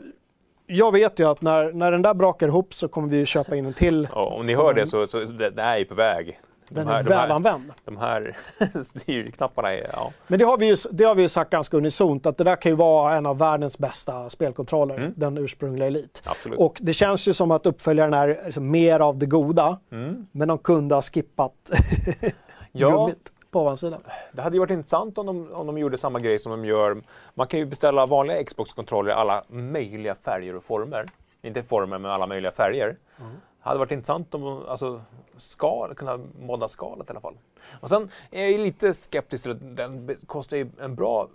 jag 0.66 0.92
vet 0.92 1.18
ju 1.18 1.28
att 1.30 1.42
när, 1.42 1.72
när 1.72 1.92
den 1.92 2.02
där 2.02 2.14
brakar 2.14 2.48
ihop 2.48 2.74
så 2.74 2.88
kommer 2.88 3.08
vi 3.08 3.16
ju 3.16 3.26
köpa 3.26 3.56
in 3.56 3.66
en 3.66 3.72
till. 3.72 4.08
Ja, 4.14 4.24
om 4.24 4.46
ni 4.46 4.54
hör 4.54 4.74
det 4.74 4.86
så, 4.86 5.06
så 5.06 5.18
det, 5.18 5.50
det 5.50 5.62
är 5.62 5.78
ju 5.78 5.84
på 5.84 5.94
väg. 5.94 6.40
De 6.68 6.74
Den 6.78 6.88
här, 6.88 6.98
är 6.98 7.02
de 7.02 7.12
här, 7.14 7.22
välanvänd. 7.22 7.72
de 7.84 7.96
här 7.96 8.36
styrknapparna 8.96 9.72
är... 9.72 9.90
Ja. 9.92 10.12
Men 10.26 10.38
det 10.38 10.44
har, 10.44 10.58
vi 10.58 10.66
ju, 10.68 10.76
det 10.90 11.04
har 11.04 11.14
vi 11.14 11.22
ju 11.22 11.28
sagt 11.28 11.50
ganska 11.50 11.76
unisont 11.76 12.26
att 12.26 12.38
det 12.38 12.44
där 12.44 12.56
kan 12.56 12.72
ju 12.72 12.76
vara 12.76 13.14
en 13.16 13.26
av 13.26 13.38
världens 13.38 13.78
bästa 13.78 14.28
spelkontroller, 14.28 14.94
Mm. 14.96 15.12
den 15.16 15.38
ursprungliga 15.38 15.86
Elite. 15.86 16.20
Absolut. 16.24 16.58
Och 16.58 16.78
det 16.80 16.92
känns 16.92 17.28
ju 17.28 17.32
som 17.32 17.50
att 17.50 17.66
uppföljaren 17.66 18.14
är 18.14 18.40
liksom 18.44 18.70
mer 18.70 19.00
av 19.00 19.18
det 19.18 19.26
goda, 19.26 19.78
Mm. 19.92 20.26
men 20.32 20.48
de 20.48 20.58
kunde 20.58 20.94
ha 20.94 21.02
skippat 21.02 21.52
Ja, 22.72 22.90
gummit 22.90 23.31
på 23.52 23.60
ovansidan. 23.60 24.02
det 24.32 24.42
hade 24.42 24.56
ju 24.56 24.60
varit 24.60 24.70
intressant 24.70 25.18
om 25.18 25.26
de, 25.26 25.52
om 25.52 25.66
de 25.66 25.78
gjorde 25.78 25.98
samma 25.98 26.18
grej 26.18 26.38
som 26.38 26.52
de 26.52 26.64
gör. 26.64 27.02
Man 27.34 27.46
kan 27.46 27.60
ju 27.60 27.66
beställa 27.66 28.06
vanliga 28.06 28.44
Xbox-kontroller 28.44 29.10
i 29.10 29.14
alla 29.14 29.44
möjliga 29.48 30.14
färger 30.14 30.56
och 30.56 30.64
former. 30.64 31.06
Inte 31.42 31.62
former, 31.62 31.98
men 31.98 32.10
alla 32.10 32.26
möjliga 32.26 32.52
färger. 32.52 32.96
Det 33.16 33.24
hade 33.60 33.78
varit 33.78 33.92
intressant 33.92 34.34
om 34.34 34.64
alltså, 34.68 35.02
skal, 35.36 35.94
kunna 35.94 36.20
modda 36.40 36.68
skalet 36.68 37.08
i 37.08 37.10
alla 37.10 37.20
fall. 37.20 37.34
Och 37.80 37.88
sen 37.88 38.10
är 38.30 38.48
jag 38.48 38.60
lite 38.60 38.94
skeptisk 38.94 39.42
till 39.42 39.52
att 39.52 39.76
den 39.76 40.16
kostar 40.26 40.56
ju 40.56 40.70
en 40.80 40.94
bra 40.94 41.28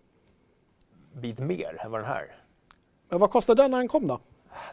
bit 1.13 1.39
mer 1.39 1.81
än 1.85 1.91
vad 1.91 2.01
den 2.01 2.07
här. 2.07 2.35
Men 3.09 3.19
vad 3.19 3.31
kostade 3.31 3.61
den 3.61 3.71
när 3.71 3.77
den 3.77 3.87
kom 3.87 4.07
då? 4.07 4.19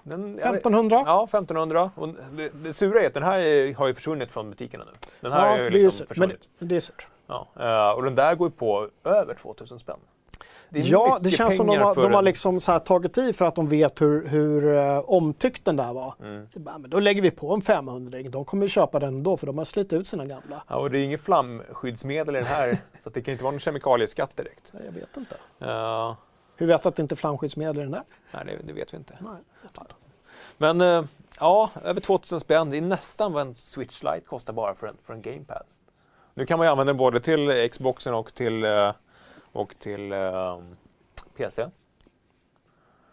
Den, 0.03 0.21
jag 0.21 0.53
vet- 0.53 0.61
1500? 0.61 1.03
Ja, 1.07 1.25
1500. 1.25 1.91
Och 1.95 2.09
det, 2.09 2.49
det 2.49 2.73
sura 2.73 3.03
är 3.03 3.07
att 3.07 3.15
den 3.15 3.23
här 3.23 3.39
är, 3.39 3.75
har 3.75 3.87
ju 3.87 3.95
försvunnit 3.95 4.31
från 4.31 4.51
butikerna 4.51 4.85
nu. 4.85 4.93
Den 5.21 5.33
här 5.33 5.59
är 5.59 5.65
ju 5.65 5.71
det 5.71 5.77
är 5.77 5.81
ju 5.81 5.85
liksom. 5.85 6.05
Men 6.05 6.09
försvunnit. 6.09 6.49
det, 6.59 6.67
det 6.67 6.77
är 6.77 6.81
surt. 6.81 7.07
Ja, 7.27 7.49
eh, 7.57 7.91
och 7.97 8.03
den 8.03 8.14
där 8.14 8.35
går 8.35 8.49
ju 8.49 8.53
på 8.53 8.89
över 9.05 9.35
2000 9.35 9.79
spänn. 9.79 9.99
Det 10.68 10.81
Ja, 10.81 11.18
det 11.22 11.31
känns 11.31 11.57
som 11.57 11.66
de 11.66 11.79
har, 11.79 11.95
de 11.95 12.12
har 12.14 12.22
liksom 12.22 12.59
tagit 12.85 13.18
i 13.18 13.33
för 13.33 13.45
att 13.45 13.55
de 13.55 13.68
vet 13.68 14.01
hur, 14.01 14.27
hur 14.27 14.77
eh, 14.77 14.99
omtyckt 14.99 15.64
den 15.64 15.77
där 15.77 15.93
var. 15.93 16.14
Mm. 16.20 16.49
Så 16.53 16.59
bara, 16.61 16.79
men 16.79 16.91
då 16.91 17.01
lägger 17.01 17.22
vi 17.22 17.31
på 17.31 17.55
en 17.55 17.62
500 17.62 18.18
De 18.22 18.45
kommer 18.45 18.62
ju 18.62 18.68
köpa 18.68 18.99
den 18.99 19.22
då 19.22 19.37
för 19.37 19.47
de 19.47 19.59
har 19.59 19.64
slitit 19.64 19.93
ut 19.93 20.07
sina 20.07 20.27
gamla. 20.27 20.62
Ja, 20.68 20.77
och 20.77 20.91
det 20.91 20.99
är 20.99 21.03
inget 21.03 21.20
flamskyddsmedel 21.20 22.37
i 22.37 22.39
den 22.39 22.47
här, 22.47 22.79
så 23.03 23.11
det 23.11 23.22
kan 23.22 23.33
inte 23.33 23.45
vara 23.45 23.53
någon 23.53 23.61
kemikalieskatt 23.61 24.37
direkt. 24.37 24.70
Nej, 24.72 24.83
Jag 24.85 24.93
vet 24.93 25.16
inte. 25.16 25.37
Eh, 25.59 26.14
Hur 26.57 26.66
vet 26.66 26.83
du 26.83 26.89
att 26.89 26.97
det 26.97 27.03
inte 27.03 27.14
är 27.14 27.16
flamskyddsmedel 27.16 27.79
i 27.79 27.81
den 27.83 27.91
där? 27.91 28.03
nej, 28.33 28.45
det, 28.47 28.66
det 28.66 28.72
vet 28.72 28.93
vi 28.93 28.97
inte. 28.97 29.18
Nej. 29.20 29.37
Men 30.59 30.81
eh, 30.81 31.05
ja, 31.41 31.70
över 31.85 32.01
2000 32.01 32.41
spänn. 32.41 32.70
Det 32.70 32.77
är 32.77 32.83
nästan 32.83 33.33
vad 33.33 33.43
en 33.47 33.55
Switch 33.55 34.03
Lite 34.03 34.20
kostar 34.20 34.53
bara 34.53 34.75
för 34.75 34.87
en, 34.87 34.97
för 35.05 35.14
en 35.14 35.22
GamePad. 35.22 35.62
Nu 36.35 36.47
kan 36.47 36.59
man 36.59 36.66
ju 36.66 36.70
använda 36.70 36.93
den 36.93 36.97
både 36.99 37.20
till 37.20 37.68
Xboxen 37.70 38.14
och 38.14 38.35
till, 38.35 38.64
eh, 38.64 38.93
och 39.53 39.74
till 39.78 40.12
eh, 40.12 40.59
PC. 41.37 41.66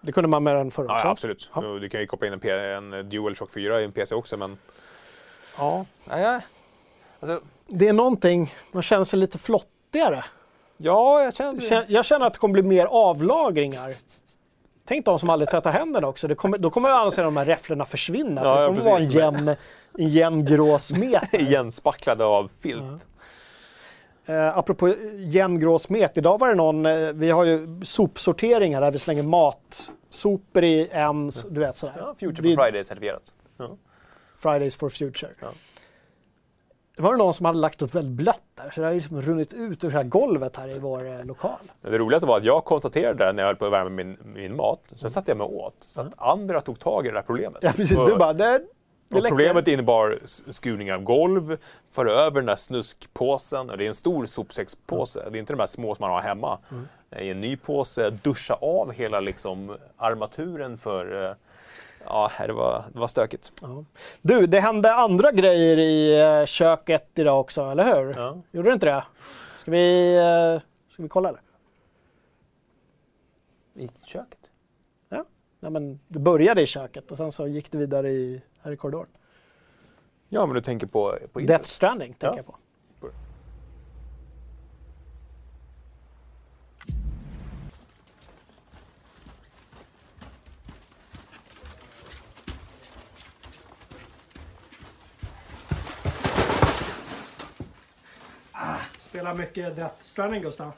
Det 0.02 0.12
kunde 0.12 0.28
man 0.28 0.44
med 0.44 0.56
den 0.56 0.72
förr 0.72 0.86
Ja, 0.88 0.94
också. 0.96 1.08
ja, 1.08 1.12
absolut. 1.12 1.50
Ja. 1.56 1.62
Du 1.62 1.90
kan 1.90 2.02
ju 2.02 2.08
koppla 2.08 2.28
in 2.28 2.34
en, 2.34 2.40
P- 2.40 2.50
en 2.52 3.10
DualShock 3.10 3.52
4 3.54 3.82
i 3.82 3.84
en 3.84 3.92
PC 3.92 4.16
också, 4.16 4.38
men 4.38 4.58
ja, 5.58 5.86
ja, 6.10 6.20
ja. 6.20 6.42
Alltså, 7.20 7.42
Det 7.68 7.88
är 7.88 7.94
någonting, 7.94 8.54
man 8.72 8.84
känner 8.84 9.04
sig 9.04 9.20
lite 9.20 9.38
flottigare. 9.38 10.24
ja 10.78 11.24
jag 11.24 11.34
känner... 11.36 11.54
Kän- 11.54 11.86
Jag 11.88 12.06
känner 12.06 12.26
att 12.26 12.34
det 12.34 12.40
kommer 12.40 12.54
bli 12.54 12.64
mer 12.64 12.86
avlagringar. 12.86 13.94
Tänk 14.86 15.06
de 15.06 15.20
som 15.20 15.30
aldrig 15.30 15.50
tvättar 15.50 15.72
händerna 15.72 16.08
också. 16.08 16.36
Kommer, 16.36 16.58
då 16.58 16.70
kommer 16.70 16.90
ju 16.90 16.96
annars 16.96 17.16
de 17.16 17.38
här 17.38 17.46
räfflorna 17.46 17.86
försvinna. 17.86 18.42
För 18.42 18.50
Ja, 18.50 18.56
det 18.56 18.62
ja, 18.62 18.68
kommer 18.68 18.82
vara 18.82 19.00
en 19.00 19.10
jämn, 19.10 19.48
en 19.98 20.10
jämn 20.10 20.46
grå 20.46 20.80
smet. 20.80 21.24
igenspacklade 21.34 22.24
av 22.26 22.50
filt. 22.62 23.02
Eh, 24.32 24.58
apropå 24.58 24.94
jämn 25.18 25.60
grå 25.60 25.80
smet. 25.80 26.18
Idag 26.18 26.40
var 26.40 26.48
det 26.50 26.56
någon, 26.56 26.86
eh, 26.86 27.12
vi 27.14 27.30
har 27.32 27.44
ju 27.46 27.80
sopsorteringar 27.84 28.82
där 28.82 28.92
vi 28.92 29.00
slänger 29.00 29.24
matsopor 29.24 30.64
i 30.64 30.88
en, 30.92 31.32
du 31.50 31.60
vet 31.60 31.76
sådär. 31.78 31.94
Ja, 31.98 32.16
Future 32.20 32.56
for 32.56 32.64
Friday 32.64 32.84
certifierat. 32.84 33.34
Ja. 33.58 33.70
Fridays 34.36 34.76
for 34.76 34.90
Future. 34.90 35.32
Ja. 35.40 35.48
Det 36.96 37.02
var 37.02 37.12
det 37.12 37.18
någon 37.18 37.34
som 37.34 37.46
hade 37.46 37.60
lagt 37.60 37.80
något 37.82 37.96
väldigt 37.96 38.12
blött 38.14 38.42
där, 38.56 38.70
så 38.76 38.82
det 38.82 38.88
har 38.88 38.94
liksom 38.94 39.22
runnit 39.22 39.54
ut 39.54 39.82
det 39.82 39.90
här 39.90 40.04
golvet 40.04 40.56
här 40.56 40.70
i 40.70 40.80
vår 40.80 41.06
eh, 41.20 41.26
lokal. 41.26 41.72
Det 41.82 41.98
roligaste 41.98 42.28
var 42.28 42.38
att 42.38 42.44
jag 42.44 42.66
konstaterade 42.66 43.26
det 43.26 43.34
när 43.34 43.44
jag 43.44 43.48
höll 43.48 43.56
på 43.56 43.66
att 43.66 43.72
värma 43.72 43.90
min, 43.90 44.18
min 44.26 44.56
mat. 44.56 44.82
Sen 44.96 45.10
satte 45.10 45.32
jag 45.32 45.38
mig 45.38 45.48
åt. 45.48 45.76
Så 45.80 46.02
att 46.02 46.14
andra 46.18 46.62
tog 46.62 46.80
tag 46.80 47.06
i 47.06 47.10
det 47.10 47.16
här 47.16 47.22
problemet. 47.24 47.60
Ja, 47.62 47.72
precis. 47.76 48.00
Och- 48.00 48.08
Du 48.08 48.16
bara, 48.16 48.34
det 48.34 48.62
och 49.14 49.28
problemet 49.28 49.68
innebar 49.68 50.20
skurning 50.52 50.94
av 50.94 51.02
golv, 51.02 51.58
föra 51.92 52.12
över 52.12 52.42
den 52.42 52.50
här 52.50 52.56
snuskpåsen, 52.56 53.68
det 53.68 53.84
är 53.84 53.88
en 53.88 53.94
stor 53.94 54.26
sopsäckspåse, 54.26 55.30
det 55.30 55.38
är 55.38 55.40
inte 55.40 55.54
de 55.54 55.60
här 55.60 55.68
små 55.68 55.96
som 55.96 56.04
man 56.04 56.12
har 56.12 56.22
hemma. 56.22 56.60
Mm. 56.72 56.88
I 57.20 57.30
en 57.30 57.42
ny 57.42 57.58
påse, 57.58 58.10
duscha 58.10 58.54
av 58.54 58.92
hela 58.92 59.20
liksom 59.20 59.78
armaturen 59.98 60.78
för... 60.78 61.30
eh, 61.30 61.36
Ja, 62.06 62.32
det 62.48 62.54
var, 62.54 62.84
det 62.94 63.00
var 63.00 63.08
stökigt. 63.08 63.52
Ja. 63.62 63.86
Du, 64.22 64.48
det 64.48 64.60
hände 64.60 64.94
andra 64.94 65.32
grejer 65.32 65.78
i 65.78 66.20
eh, 66.22 66.46
köket 66.46 67.10
idag 67.16 67.40
också, 67.40 67.62
eller 67.72 67.96
hur? 67.96 68.14
Ja. 68.18 68.38
Gjorde 68.52 68.70
det 68.70 68.74
inte 68.74 68.86
det? 68.86 69.04
Ska 69.60 69.72
vi, 69.72 70.16
eh, 70.18 70.62
ska 70.94 71.04
vi 71.04 71.10
kolla 71.10 71.30
eller? 71.30 71.42
I 73.76 73.90
köket? 74.06 74.40
Ja. 75.10 75.26
Nej, 75.60 75.72
men 75.72 76.00
det 76.08 76.20
började 76.20 76.62
i 76.62 76.66
köket 76.66 77.12
och 77.12 77.18
sen 77.18 77.32
så 77.32 77.48
gick 77.48 77.72
det 77.72 77.78
vidare 77.78 78.10
i, 78.12 78.42
här 78.64 78.72
i 78.72 78.78
korridoren. 78.78 79.08
Ja, 80.30 80.46
men 80.46 80.56
du 80.56 80.62
tänker 80.62 80.88
på, 80.88 81.18
på 81.34 81.40
Death. 81.40 81.64
Stranding 81.64 82.14
tänker 82.14 82.28
Ja. 82.28 82.36
jag 82.36 82.46
på. 82.46 82.58
Spelar 99.00 99.36
mycket 99.36 99.76
Death 99.76 99.96
Stranding, 100.02 100.42
Gustav. 100.42 100.72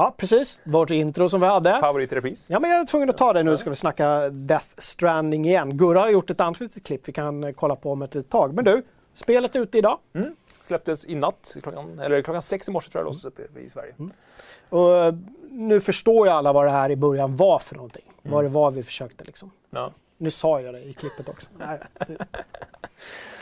Ja, 0.00 0.14
precis. 0.16 0.60
Vårt 0.64 0.90
intro 0.90 1.28
som 1.28 1.40
vi 1.40 1.46
hade. 1.46 1.80
Favorit 1.80 2.12
i 2.12 2.14
repris? 2.14 2.46
Ja, 2.50 2.60
men 2.60 2.70
jag 2.70 2.80
är 2.80 2.84
tvungen 2.84 3.10
att 3.10 3.16
ta 3.16 3.32
det 3.32 3.42
nu 3.42 3.56
ska 3.56 3.70
vi 3.70 3.76
snacka 3.76 4.30
Death 4.30 4.66
Stranding 4.78 5.44
igen. 5.44 5.76
Gurra 5.76 6.00
har 6.00 6.08
gjort 6.08 6.30
ett 6.30 6.40
annat 6.40 6.60
litet 6.60 6.84
klipp 6.84 7.08
vi 7.08 7.12
kan 7.12 7.44
eh, 7.44 7.52
kolla 7.52 7.76
på 7.76 7.92
om 7.92 8.02
ett 8.02 8.14
litet 8.14 8.30
tag. 8.30 8.54
Men 8.54 8.64
du, 8.64 8.82
spelet 9.14 9.56
är 9.56 9.60
ute 9.60 9.78
idag. 9.78 9.98
Mm. 10.14 10.36
Släpptes 10.66 11.06
i 11.06 11.14
natt, 11.14 11.56
klockan, 11.62 11.98
eller 11.98 12.22
klockan 12.22 12.42
sex 12.42 12.68
i 12.68 12.70
morse 12.70 12.90
tror 12.90 13.04
jag 13.04 13.14
det 13.22 13.28
upp 13.28 13.56
i 13.56 13.70
Sverige. 13.70 13.94
Och 14.68 14.96
eh, 14.96 15.14
nu 15.50 15.80
förstår 15.80 16.26
ju 16.26 16.32
alla 16.32 16.52
vad 16.52 16.66
det 16.66 16.70
här 16.70 16.90
i 16.90 16.96
början 16.96 17.36
var 17.36 17.58
för 17.58 17.74
någonting. 17.74 18.04
Vad 18.22 18.44
det 18.44 18.48
var 18.48 18.70
vi 18.70 18.82
försökte 18.82 19.24
liksom. 19.24 19.50
Ja. 19.70 19.92
Nu 20.20 20.30
sa 20.30 20.60
jag 20.60 20.74
det 20.74 20.80
i 20.82 20.92
klippet 20.92 21.28
också. 21.28 21.50
Nej, 21.58 21.78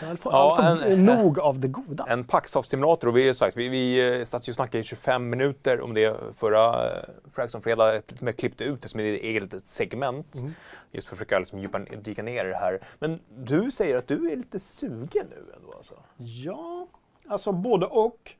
kan 0.00 0.08
väl 0.08 0.16
få, 0.16 0.30
Ja, 0.32 0.74
en- 0.84 1.04
nog 1.04 1.38
av 1.38 1.60
det 1.60 1.68
goda. 1.68 2.06
En 2.08 2.24
Paxsoft-simulator 2.24 3.08
och 3.08 3.16
vi, 3.16 3.26
har 3.26 3.34
sagt, 3.34 3.56
vi, 3.56 3.68
vi 3.68 4.18
eh, 4.18 4.24
satt 4.24 4.48
ju 4.48 4.50
och 4.50 4.54
snackade 4.54 4.78
i 4.78 4.84
25 4.84 5.30
minuter 5.30 5.80
om 5.80 5.94
det 5.94 6.16
förra 6.38 6.90
eh, 6.90 7.04
Fraction 7.34 7.62
Fredag, 7.62 7.92
lite 7.92 8.24
mer 8.24 8.32
klippte 8.32 8.64
ut 8.64 8.82
det 8.82 8.88
som 8.88 9.00
ett 9.00 9.06
eget 9.22 9.66
segment. 9.66 10.34
Mm. 10.40 10.54
Just 10.92 11.08
för 11.08 11.14
att 11.14 11.18
försöka 11.18 11.38
liksom 11.38 11.58
djupa, 11.58 11.78
dyka 11.78 12.22
ner 12.22 12.44
i 12.44 12.48
det 12.48 12.56
här. 12.56 12.80
Men 12.98 13.20
du 13.36 13.70
säger 13.70 13.96
att 13.96 14.06
du 14.08 14.30
är 14.32 14.36
lite 14.36 14.58
sugen 14.58 15.26
nu 15.30 15.52
ändå 15.56 15.72
alltså? 15.76 15.94
Ja, 16.16 16.86
alltså 17.28 17.52
både 17.52 17.86
och. 17.86 18.32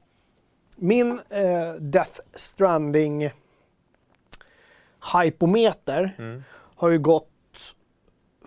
Min 0.76 1.12
eh, 1.28 1.72
Death 1.80 2.20
Stranding 2.34 3.30
hypometer 5.14 6.14
Mm. 6.18 6.44
har 6.74 6.88
ju 6.90 6.98
gått 6.98 7.28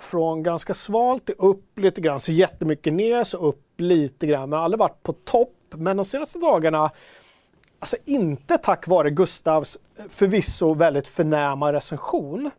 från 0.04 0.44
ganska 0.44 0.74
svalt 0.74 1.26
till 1.26 1.36
upp 1.38 1.80
lite 1.80 2.02
grann, 2.02 2.20
så 2.20 2.32
jättemycket 2.32 2.94
ner, 2.94 3.24
så 3.24 3.38
upp 3.38 3.64
lite 3.78 4.28
grann. 4.28 4.50
Men 4.50 4.60
aldrig 4.60 4.80
varit 4.80 5.04
på 5.04 5.14
topp. 5.14 5.58
Men 5.70 5.98
de 5.98 6.06
senaste 6.06 6.40
dagarna, 6.40 6.92
alltså 7.80 7.98
inte 8.06 8.58
tack 8.58 8.88
vare 8.88 9.10
Gustavs 9.10 9.78
eh, 9.98 10.06
förvisso 10.10 10.74
väldigt 10.74 11.08
förnäma 11.08 11.74
recension. 11.74 12.52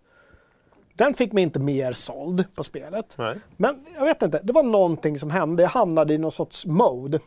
Den 0.94 1.14
fick 1.14 1.32
mig 1.32 1.42
inte 1.42 1.58
mer 1.58 1.92
såld 1.92 2.54
på 2.54 2.62
spelet. 2.62 3.14
Nej. 3.18 3.40
Men 3.56 3.86
jag 3.94 4.04
vet 4.04 4.22
inte, 4.22 4.40
det 4.42 4.52
var 4.52 4.62
någonting 4.62 5.18
som 5.18 5.30
hände. 5.30 5.62
Jag 5.62 5.70
hamnade 5.70 6.14
i 6.14 6.18
någon 6.18 6.32
sorts 6.32 6.66
mode. 6.66 7.20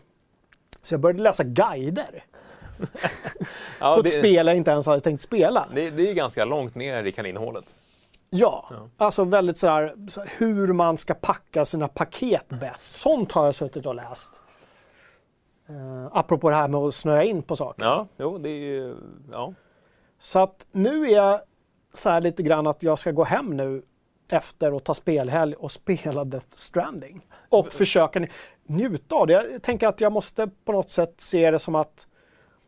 Så 0.82 0.93
jag 0.93 1.01
började 1.01 1.24
läsa 1.24 1.43
guider 1.43 2.24
Ja, 3.80 3.93
på 3.93 3.99
ett 3.99 4.03
det, 4.03 4.20
spel 4.20 4.47
jag 4.47 4.57
inte 4.57 4.72
ens 4.72 4.86
hade 4.86 4.99
tänkt 4.99 5.22
spela. 5.22 5.70
det, 5.76 5.89
det 5.89 6.09
är 6.09 6.13
ganska 6.13 6.45
långt 6.45 6.76
ner 6.76 7.03
i 7.03 7.11
kaninhålet. 7.11 7.66
Ja, 8.30 8.69
alltså 8.97 9.23
väldigt 9.23 9.57
sådär 9.57 9.95
så 10.07 10.21
här, 10.21 10.32
hur 10.38 10.73
man 10.73 10.97
ska 10.97 11.13
packa 11.13 11.65
sina 11.65 11.88
paket 11.88 12.49
bäst. 12.49 12.95
Sånt 12.95 13.32
har 13.32 13.45
jag 13.45 13.55
suttit 13.55 13.86
och 13.86 13.95
läst. 13.95 14.32
Uh, 15.69 16.07
apropå 16.11 16.49
det 16.49 16.55
här 16.55 16.67
med 16.67 16.80
att 16.80 16.95
snöa 16.95 17.23
in 17.23 17.43
på 17.43 17.55
saker. 17.55 17.86
Ja, 17.86 18.07
jo, 18.17 18.38
det 18.38 18.49
är 18.49 18.65
ju... 18.65 18.95
Ja. 19.32 19.53
Så 20.19 20.39
att 20.39 20.67
nu 20.71 21.05
är 21.05 21.15
jag 21.15 21.41
så 21.93 22.09
här 22.09 22.21
lite 22.21 22.43
grann 22.43 22.67
att 22.67 22.84
jag 22.84 22.99
ska 22.99 23.11
gå 23.11 23.23
hem 23.23 23.57
nu 23.57 23.84
efter 24.30 24.78
att 24.78 24.84
ta 24.84 24.93
spelhelg 24.93 25.55
och 25.55 25.71
spela 25.71 26.23
Death 26.23 26.55
Stranding. 26.55 27.28
Och 27.49 27.73
försöka 27.73 28.28
njuta 28.63 29.15
av 29.15 29.28
det. 29.28 29.34
Jag 29.34 29.61
tänker 29.61 29.88
att 29.88 30.01
jag 30.01 30.11
måste 30.11 30.49
på 30.65 30.71
något 30.71 30.89
sätt 30.89 31.13
se 31.17 31.51
det 31.51 31.59
som 31.59 31.76
att 31.76 32.07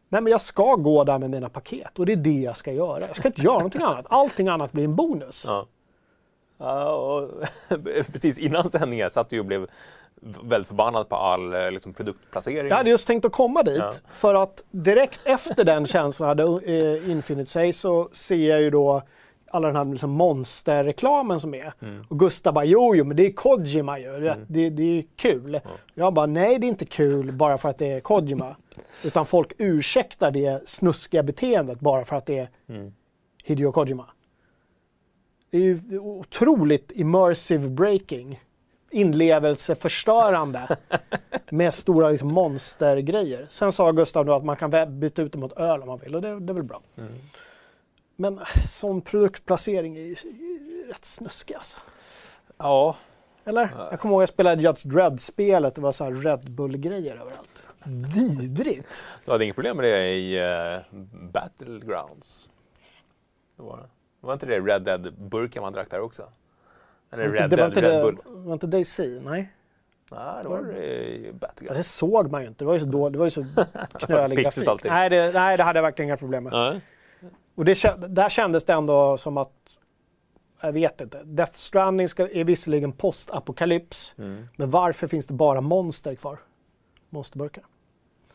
Nej 0.09 0.21
men 0.21 0.31
jag 0.31 0.41
ska 0.41 0.75
gå 0.75 1.03
där 1.03 1.19
med 1.19 1.29
mina 1.29 1.49
paket 1.49 1.99
och 1.99 2.05
det 2.05 2.11
är 2.11 2.17
det 2.17 2.29
jag 2.41 2.57
ska 2.57 2.71
göra. 2.71 2.99
Jag 3.07 3.15
ska 3.15 3.27
inte 3.27 3.41
göra 3.41 3.57
någonting 3.57 3.81
annat. 3.81 4.05
Allting 4.09 4.47
annat 4.47 4.71
blir 4.71 4.83
en 4.83 4.95
bonus. 4.95 5.43
Ja. 5.47 5.65
Ja, 6.59 6.91
och 6.91 7.29
precis 8.11 8.37
innan 8.37 8.69
sändningen 8.69 9.09
satt 9.09 9.29
du 9.29 9.39
och 9.39 9.45
blev 9.45 9.67
väldigt 10.43 10.67
förbannad 10.67 11.09
på 11.09 11.15
all 11.15 11.53
eh, 11.53 11.71
liksom, 11.71 11.93
produktplacering. 11.93 12.67
Jag 12.67 12.75
hade 12.75 12.89
just 12.89 13.07
tänkt 13.07 13.25
att 13.25 13.31
komma 13.31 13.63
dit 13.63 13.77
Ja. 13.77 13.91
för 14.11 14.35
att 14.35 14.63
direkt 14.71 15.19
efter 15.23 15.63
den 15.63 15.85
känslan 15.85 16.29
hade 16.29 16.43
eh, 16.43 17.11
infinit 17.11 17.49
sig 17.49 17.73
så 17.73 18.09
ser 18.11 18.49
jag 18.49 18.61
ju 18.61 18.69
då 18.69 19.01
alla 19.51 19.67
den 19.67 19.75
här 19.75 19.85
liksom 19.85 20.11
monsterreklamen 20.11 21.39
som 21.39 21.53
är. 21.53 21.73
Mm. 21.81 22.05
Och 22.09 22.19
Gustav 22.19 22.53
bara, 22.53 22.65
jo, 22.65 22.95
jo, 22.95 23.05
men 23.05 23.17
det 23.17 23.25
är 23.25 23.31
Kojima 23.33 23.99
ju. 23.99 24.19
Det, 24.19 24.37
det, 24.47 24.69
det 24.69 24.97
är 24.97 25.03
kul. 25.15 25.59
Jag 25.93 26.13
bara, 26.13 26.25
nej, 26.25 26.59
det 26.59 26.65
är 26.65 26.69
inte 26.69 26.85
kul 26.85 27.31
bara 27.31 27.57
för 27.57 27.69
att 27.69 27.77
det 27.77 27.91
är 27.91 27.99
Kojima. 27.99 28.55
Utan 29.03 29.25
folk 29.25 29.53
ursäktar 29.57 30.31
det 30.31 30.69
snuskiga 30.69 31.23
beteendet 31.23 31.79
bara 31.79 32.05
för 32.05 32.15
att 32.15 32.25
det 32.25 32.39
är 32.39 32.49
Mm. 32.69 32.93
Hideo 33.43 33.71
Kojima. 33.71 34.05
Det 35.49 35.57
är 35.57 35.61
ju 35.61 35.99
otroligt 35.99 36.91
immersive 36.95 37.69
breaking. 37.69 38.43
Inlevelseförstörande. 38.91 40.77
med 41.49 41.73
stora 41.73 42.09
liksom, 42.09 42.33
monstergrejer. 42.33 43.47
Sen 43.49 43.71
sa 43.71 43.91
Gustav 43.91 44.25
då 44.25 44.33
att 44.33 44.45
man 44.45 44.55
kan 44.55 44.99
byta 44.99 45.21
ut 45.21 45.31
det 45.31 45.37
mot 45.37 45.53
öl 45.57 45.81
om 45.81 45.87
man 45.87 45.99
vill 45.99 46.15
och 46.15 46.21
det, 46.21 46.39
det 46.39 46.51
är 46.51 46.53
väl 46.53 46.63
bra. 46.63 46.81
Mm. 46.97 47.13
Men 48.15 48.39
som 48.65 49.01
produktplacering 49.01 49.97
är 49.97 50.01
ju 50.01 50.15
rätt 50.89 51.05
snuskig 51.05 51.55
alltså. 51.55 51.79
Ja, 52.57 52.95
Eller? 53.45 53.69
Jag 53.91 53.99
kommer 53.99 54.13
ihåg 54.13 54.21
att 54.23 54.29
jag 54.29 54.33
spelade 54.33 54.61
Judge 54.61 54.87
Dredd-spelet. 54.87 55.75
Det 55.75 55.81
var 55.81 55.91
så 55.91 56.03
här 56.03 56.11
Red 56.11 56.51
Bull-grejer 56.51 57.15
överallt. 57.15 57.56
Vidrigt! 57.87 59.03
du 59.25 59.31
hade 59.31 59.43
inget 59.43 59.55
problem 59.55 59.77
med 59.77 59.85
det 59.85 60.13
i 60.13 60.39
uh, 60.41 60.81
Battlegrounds? 61.31 62.47
Det 63.57 63.63
var, 63.63 63.77
det. 63.77 63.83
var 64.19 64.33
inte 64.33 64.45
det 64.45 64.59
Red 64.59 64.81
Dead-burken 64.81 65.61
man 65.61 65.73
drack 65.73 65.89
där 65.89 65.99
också? 65.99 66.29
Eller 67.11 67.23
Red 67.29 67.49
det 67.49 67.55
var 67.55 67.57
Dead 67.57 67.69
inte, 67.69 67.81
Red 67.81 67.95
det, 67.95 68.03
Bull? 68.03 68.17
var 68.25 68.53
inte 68.53 68.67
Daisy, 68.67 69.19
nej. 69.19 69.51
Nej, 70.11 70.43
det 70.43 70.49
var 70.49 70.61
det 70.61 71.33
Battlegrounds. 71.33 71.79
Det 71.79 71.83
såg 71.83 72.31
man 72.31 72.41
ju 72.41 72.47
inte. 72.47 72.63
Det 72.63 72.65
var 72.67 72.73
ju 72.73 72.79
så, 72.79 72.85
dåligt. 72.85 73.13
Det 73.13 73.19
var 73.19 73.25
ju 73.25 73.31
så 73.31 73.45
knölig 73.99 74.37
grafik. 74.43 74.67
allting. 74.67 74.91
Nej 74.91 75.09
det, 75.09 75.31
nej, 75.31 75.57
det 75.57 75.63
hade 75.63 75.77
jag 75.77 75.83
verkligen 75.83 76.09
inga 76.09 76.17
problem 76.17 76.43
med. 76.43 76.53
Nej. 76.53 76.81
Och 77.55 77.65
det, 77.65 77.83
där 78.07 78.29
kändes 78.29 78.65
det 78.65 78.73
ändå 78.73 79.17
som 79.17 79.37
att, 79.37 79.51
jag 80.61 80.71
vet 80.71 81.01
inte, 81.01 81.23
Death 81.23 81.53
Stranding 81.53 82.09
ska, 82.09 82.29
är 82.29 82.43
visserligen 82.43 82.91
postapokalyps, 82.91 84.15
Mm. 84.17 84.47
men 84.55 84.69
varför 84.69 85.07
finns 85.07 85.27
det 85.27 85.33
bara 85.33 85.61
monster 85.61 86.15
kvar? 86.15 86.39
Monsterburkar. 87.09 87.63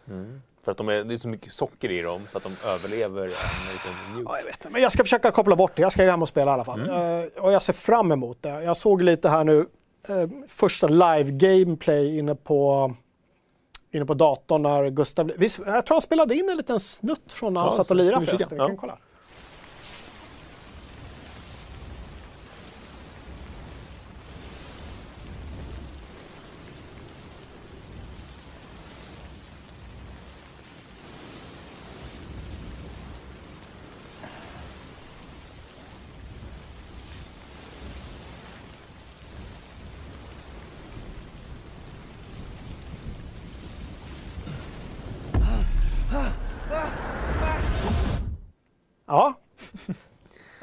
Mm. 0.09 0.43
För 0.65 0.73
att 0.73 0.79
de 0.79 0.89
är, 0.89 1.05
det 1.05 1.15
är 1.15 1.19
så 1.19 1.29
mycket 1.29 1.53
socker 1.53 1.91
i 1.91 2.03
dem 2.03 2.27
så 2.33 2.39
att 2.39 2.45
de 2.45 2.53
överlever 2.67 3.23
en 3.23 3.29
liten 3.73 3.93
Ja, 4.13 4.17
nuke. 4.19 4.33
jag 4.39 4.45
vet 4.45 4.67
men 4.73 4.83
jag 4.83 4.93
ska 4.93 5.03
försöka 5.03 5.31
koppla 5.31 5.57
bort 5.57 5.73
det. 5.77 5.83
Jag 5.83 5.93
ska 5.93 6.03
hem 6.05 6.23
och 6.23 6.29
spela 6.29 6.51
i 6.51 6.55
alla 6.55 6.65
fall. 6.65 6.81
Mm. 6.81 7.21
Eh, 7.25 7.43
och 7.43 7.53
jag 7.53 7.63
ser 7.63 7.73
fram 7.73 8.13
emot 8.13 8.39
det. 8.43 8.63
Jag 8.63 8.77
såg 8.77 9.03
lite 9.03 9.29
här 9.29 9.45
nu, 9.45 9.67
eh, 10.09 10.29
första 10.49 10.87
live 10.89 11.25
gameplay 11.31 12.19
inne 12.19 12.35
på 12.35 12.93
inne 13.95 14.05
på 14.05 14.15
datorn 14.15 14.63
när 14.63 14.91
Gustav... 14.91 15.33
Visst, 15.37 15.59
jag 15.67 15.87
tror 15.87 15.95
han 15.95 16.01
spelade 16.03 16.35
in 16.35 16.49
en 16.49 16.57
liten 16.57 16.81
snutt 16.81 17.33
från 17.33 17.53
när 17.55 17.61
han 17.61 17.69
Ja, 17.71 17.77
satt 17.77 17.91
och 17.91 17.97
lirade 17.97 18.27
förresten. 18.27 18.49
Vi 18.51 18.57
Ja. 18.57 18.67
kan 18.67 18.77
kolla. 18.77 18.99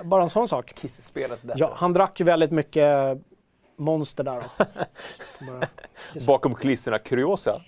Bara 0.09 0.23
en 0.23 0.29
sån 0.29 0.47
sak. 0.47 0.73
Kiss-spelet. 0.75 1.39
Ja, 1.55 1.71
han 1.75 1.93
drack 1.93 2.19
ju 2.19 2.23
väldigt 2.25 2.51
mycket 2.51 3.17
monster 3.77 4.23
där 4.23 4.43
Bakom 6.27 6.55
kulisserna 6.55 6.99
kuriosa. 6.99 7.61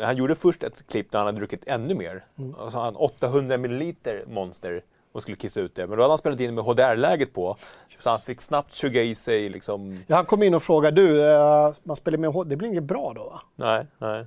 Han 0.00 0.16
gjorde 0.16 0.34
först 0.34 0.62
ett 0.62 0.86
klipp 0.88 1.10
där 1.12 1.18
han 1.18 1.26
hade 1.26 1.38
druckit 1.38 1.64
ännu 1.68 1.94
mer. 1.94 2.24
Mm. 2.38 2.54
Och 2.54 2.72
så 2.72 2.78
hade 2.78 2.86
han 2.86 2.96
800 2.96 3.56
milliliter 3.56 4.24
monster 4.28 4.82
och 5.12 5.22
skulle 5.22 5.36
kissa 5.36 5.60
ut 5.60 5.74
det. 5.74 5.86
Men 5.86 5.96
då 5.96 6.02
hade 6.02 6.10
han 6.12 6.18
spelat 6.18 6.40
in 6.40 6.54
med 6.54 6.64
HDR-läget 6.64 7.32
på. 7.34 7.56
Så 7.98 8.10
han 8.10 8.18
fick 8.18 8.40
snabbt 8.40 8.74
suga 8.74 9.02
i 9.02 9.14
sig 9.14 9.48
liksom... 9.48 10.04
Ja, 10.06 10.16
han 10.16 10.24
kom 10.26 10.42
in 10.42 10.54
och 10.54 10.62
frågade, 10.62 11.02
du, 11.02 11.30
eh, 11.32 11.72
man 11.82 11.96
spelar 11.96 12.18
med 12.18 12.30
H- 12.32 12.44
det 12.44 12.56
blir 12.56 12.68
inget 12.68 12.82
bra 12.84 13.12
då 13.14 13.24
va? 13.24 13.40
Nej, 13.56 13.86
nej. 13.98 14.26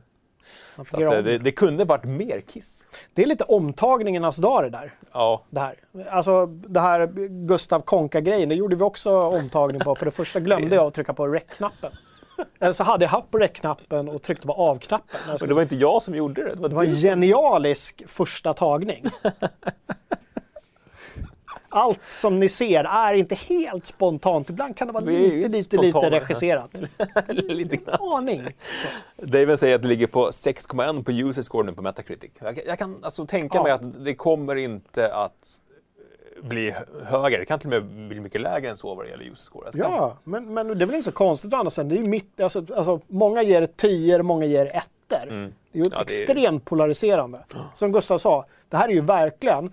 Om. 1.18 1.24
det, 1.24 1.38
det 1.38 1.52
kunde 1.52 1.86
varit 1.86 2.04
mer 2.04 2.41
kiss. 2.41 2.86
det 3.14 3.24
är 3.24 3.26
lite 3.28 3.43
omtagningarnas 3.43 4.38
dag 4.38 4.64
det 4.64 4.70
där. 4.70 4.93
Ja, 5.14 5.43
Det 5.50 5.60
här. 5.60 5.76
Alltså 6.10 6.46
det 6.46 6.80
här 6.80 7.08
Gustav 7.48 7.80
Konka-grejen, 7.82 8.50
det 8.50 8.56
gjorde 8.56 8.76
vi 8.76 8.84
också 8.84 9.20
omtagning 9.22 9.82
på. 9.82 9.96
För 9.96 10.06
det 10.06 10.12
första 10.12 10.39
glömde 10.39 10.76
jag 10.76 10.86
att 10.88 10.93
trycka 10.93 11.14
på 11.14 11.28
rec-knappen. 11.28 11.91
Eller 12.60 12.74
så 12.74 12.84
hade 12.84 13.06
jag 13.06 13.10
haft 13.10 13.32
på 13.32 13.38
rec-knappen 13.38 14.10
och 14.10 14.22
tryckte 14.22 14.48
på 14.48 14.54
av-knappen. 14.54 15.20
skulle- 15.38 15.52
det 15.52 15.56
var 15.56 15.62
inte 15.62 15.76
jag 15.76 16.02
som 16.02 16.16
gjorde 16.16 16.43
det. 16.43 16.50
Det 16.56 16.62
var, 16.62 16.70
Det 16.70 16.76
var 16.76 16.84
en 16.84 16.91
genialisk 16.96 18.04
första 18.08 18.54
tagning. 18.54 19.06
Allt 21.76 22.00
som 22.12 22.40
ni 22.40 22.50
ser 22.50 22.84
är 22.84 23.14
inte 23.14 23.36
helt 23.36 23.86
spontant. 23.88 24.50
Ibland 24.50 24.78
kan 24.78 24.88
det 24.88 24.94
vara 24.94 25.04
lite, 25.04 25.48
lite, 25.50 25.78
lite 25.78 26.10
regisserat. 26.10 26.72
Lite 27.28 27.76
grann. 27.76 27.98
Aning. 28.16 28.44
Så. 29.18 29.26
David 29.26 29.60
säger 29.60 29.76
att 29.76 29.82
det 29.82 29.88
ligger 29.88 30.08
på 30.08 30.30
6,1 30.30 31.04
på 31.04 31.12
user 31.12 31.42
score 31.42 31.66
nu 31.66 31.74
på 31.74 31.82
Metacritic. 31.82 32.32
Jag, 32.40 32.60
jag 32.68 32.80
kan 32.80 32.98
alltså 33.04 33.26
tänka 33.26 33.58
Ja. 33.58 33.64
mig 33.64 33.72
att 33.72 34.04
det 34.06 34.16
kommer 34.16 34.56
inte 34.56 35.14
att 35.16 35.62
eh, 36.42 36.48
bli 36.48 36.72
hö- 36.72 36.86
högre. 37.06 37.38
Det 37.40 37.46
kan 37.46 37.60
till 37.60 37.74
och 37.74 37.84
med 37.84 38.08
bli 38.08 38.20
mycket 38.20 38.42
lägre 38.42 38.70
än 38.70 38.78
så 38.78 38.96
vad 38.96 39.06
det 39.06 39.10
gäller 39.10 39.24
user 39.26 39.46
score. 39.46 39.72
Kan- 39.72 39.80
Ja, 39.82 40.18
men, 40.24 40.54
men 40.54 40.68
det 40.68 40.84
är 40.84 40.86
väl 40.86 40.96
inte 40.96 41.06
så 41.06 41.12
konstigt 41.12 41.52
sidan. 41.74 41.90
Det 41.90 41.96
är 41.96 42.00
ju 42.00 42.06
mitt, 42.08 42.40
alltså, 42.40 42.66
alltså, 42.76 43.00
många 43.08 43.44
ger 43.44 43.66
10 43.76 44.24
många 44.24 44.46
ger 44.46 44.66
ettor. 44.66 45.28
Mm. 45.30 45.54
Det 45.72 45.80
är 45.80 45.84
ju 45.84 45.90
Ja, 45.92 45.98
det 45.98 46.02
extremt 46.04 46.66
polariserande. 46.66 47.40
Som 47.74 47.92
Gustav 47.92 48.18
sa, 48.18 48.46
det 48.70 48.78
här 48.78 48.88
är 48.90 48.94
ju 48.94 49.02
verkligen 49.02 49.72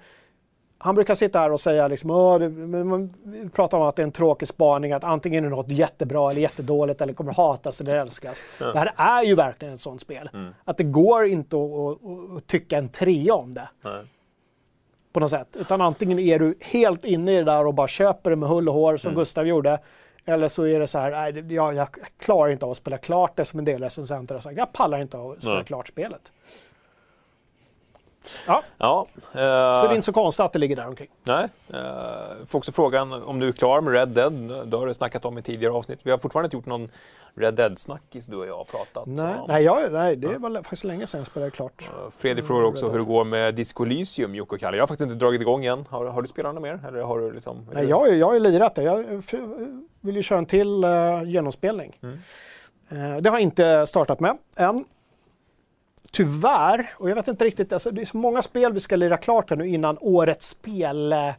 han 0.82 0.94
brukar 0.94 1.14
sitta 1.14 1.38
här 1.38 1.52
och 1.52 1.60
säga 1.60 1.88
liksom, 1.88 2.10
"Åh, 2.10 2.38
det, 2.38 2.48
men 2.48 2.88
man 2.88 3.14
pratar 3.52 3.78
om 3.78 3.84
att 3.84 3.96
det 3.96 4.02
är 4.02 4.06
en 4.06 4.12
tråkig 4.12 4.48
spaning, 4.48 4.92
att 4.92 5.04
antingen 5.04 5.44
är 5.44 5.50
det 5.50 5.56
något 5.56 5.68
jättebra 5.68 6.30
eller 6.30 6.40
jättedåligt 6.40 7.00
eller 7.00 7.12
kommer 7.12 7.32
hatas 7.34 7.80
eller 7.80 7.94
älskas. 7.96 8.42
Det 8.58 8.78
här 8.78 8.92
är 8.96 9.22
ju 9.22 9.34
verkligen 9.34 9.74
ett 9.74 9.80
sånt 9.80 10.00
spel. 10.00 10.30
Mm. 10.34 10.54
Att 10.64 10.76
det 10.76 10.84
går 10.84 11.26
inte 11.26 11.56
att, 11.56 11.62
att, 11.72 12.36
att 12.36 12.46
tycka 12.46 12.78
en 12.78 12.88
trea 12.88 13.34
om 13.34 13.54
det 13.54 13.68
Nej. 13.84 14.02
på 15.12 15.20
något 15.20 15.30
sätt. 15.30 15.56
Utan 15.60 15.80
antingen 15.80 16.18
är 16.18 16.38
du 16.38 16.54
helt 16.60 17.04
inne 17.04 17.32
i 17.32 17.36
det 17.36 17.44
där 17.44 17.66
och 17.66 17.74
bara 17.74 17.88
köper 17.88 18.30
det 18.30 18.36
med 18.36 18.48
hull 18.48 18.68
och 18.68 18.74
hår 18.74 18.96
som 18.96 19.08
Mm. 19.08 19.18
Gustav 19.20 19.46
gjorde. 19.46 19.78
Eller 20.24 20.48
så 20.48 20.66
är 20.66 20.80
det 20.80 20.86
så 20.86 20.98
här, 20.98 21.10
nej, 21.32 21.54
jag, 21.54 21.74
jag 21.74 21.88
klarar 22.18 22.50
inte 22.50 22.64
av 22.64 22.70
att 22.70 22.76
spela 22.76 22.98
klart 22.98 23.36
det 23.36 23.44
som 23.44 23.58
en 23.58 23.64
del 23.64 23.82
recensenter 23.82 24.34
har 24.34 24.40
sagt. 24.42 24.56
Jag 24.56 24.72
pallar 24.72 25.00
inte 25.00 25.16
av 25.18 25.30
att 25.30 25.38
spela 25.40 25.54
Nej. 25.54 25.64
klart 25.64 25.88
spelet. 25.88 26.32
Ja, 28.46 28.62
Ja, 28.78 29.06
så 29.14 29.38
det 29.38 29.40
är 29.40 29.84
eh, 29.84 29.94
inte 29.94 30.02
så 30.02 30.12
konstigt 30.12 30.44
att 30.44 30.52
det 30.52 30.58
ligger 30.58 30.76
där 30.76 30.88
omkring. 30.88 31.08
nej. 31.24 31.48
Uh, 31.74 32.46
får 32.46 32.58
också 32.58 32.72
frågan 32.72 33.12
om 33.12 33.38
du 33.38 33.48
är 33.48 33.52
klar 33.52 33.80
med 33.80 33.92
Red 33.92 34.08
Dead. 34.08 34.32
Det 34.66 34.76
har 34.76 34.86
du 34.86 34.94
snackat 34.94 35.24
om 35.24 35.38
i 35.38 35.42
tidigare 35.42 35.74
avsnitt. 35.74 36.00
Vi 36.02 36.10
har 36.10 36.18
fortfarande 36.18 36.46
inte 36.46 36.56
gjort 36.56 36.66
någon 36.66 36.88
Red 37.34 37.54
Dead-snackis 37.54 38.26
du 38.26 38.36
och 38.36 38.46
jag 38.46 38.56
har 38.56 38.64
pratat 38.64 39.06
Nej, 39.06 39.34
om. 39.38 39.44
nej, 39.48 39.64
jag, 39.64 39.92
nej 39.92 40.16
det 40.16 40.38
var 40.38 40.50
faktiskt 40.54 40.84
länge 40.84 41.06
sedan 41.06 41.20
jag 41.20 41.26
spelade 41.26 41.50
klart. 41.50 41.90
Eh, 41.90 42.10
Fredrik 42.18 42.46
frågar 42.46 42.62
också 42.62 42.88
hur 42.88 42.98
det 42.98 43.04
går 43.04 43.24
med 43.24 43.54
Disco 43.54 43.84
Elysium, 43.84 44.34
Jocke 44.34 44.54
och 44.54 44.60
Kalle. 44.60 44.76
Jag 44.76 44.82
har 44.82 44.88
faktiskt 44.88 45.10
inte 45.10 45.24
dragit 45.24 45.40
igång 45.40 45.64
än. 45.64 45.84
Har, 45.90 46.04
har 46.04 46.22
du 46.22 46.28
spelat 46.28 46.54
något 46.54 46.62
mer? 46.62 46.80
Eller 46.88 47.02
har 47.02 47.18
du 47.18 47.32
liksom, 47.32 47.66
Nej, 47.72 47.88
jag, 47.88 48.16
jag 48.16 48.26
har 48.26 48.34
ju 48.34 48.40
lirat 48.40 48.74
det. 48.74 48.82
Jag 48.82 49.22
vill 50.00 50.16
ju 50.16 50.22
köra 50.22 50.38
en 50.38 50.46
till 50.46 50.84
uh, 50.84 51.24
genomspelning. 51.24 51.98
Mm. 52.02 52.18
Eh, 52.88 53.16
det 53.22 53.30
har 53.30 53.36
jag 53.36 53.42
inte 53.42 53.86
startat 53.86 54.20
med 54.20 54.38
än. 54.56 54.84
Tyvärr, 56.12 56.94
och 56.98 57.10
jag 57.10 57.14
vet 57.14 57.28
inte 57.28 57.44
riktigt, 57.44 57.72
alltså, 57.72 57.90
det 57.90 58.00
är 58.00 58.04
så 58.04 58.16
många 58.16 58.42
spel 58.42 58.72
vi 58.72 58.80
ska 58.80 58.96
lira 58.96 59.16
klart 59.16 59.50
här 59.50 59.56
nu 59.56 59.68
innan 59.68 59.98
årets 60.00 60.48
spel. 60.48 61.12
eh, 61.12 61.30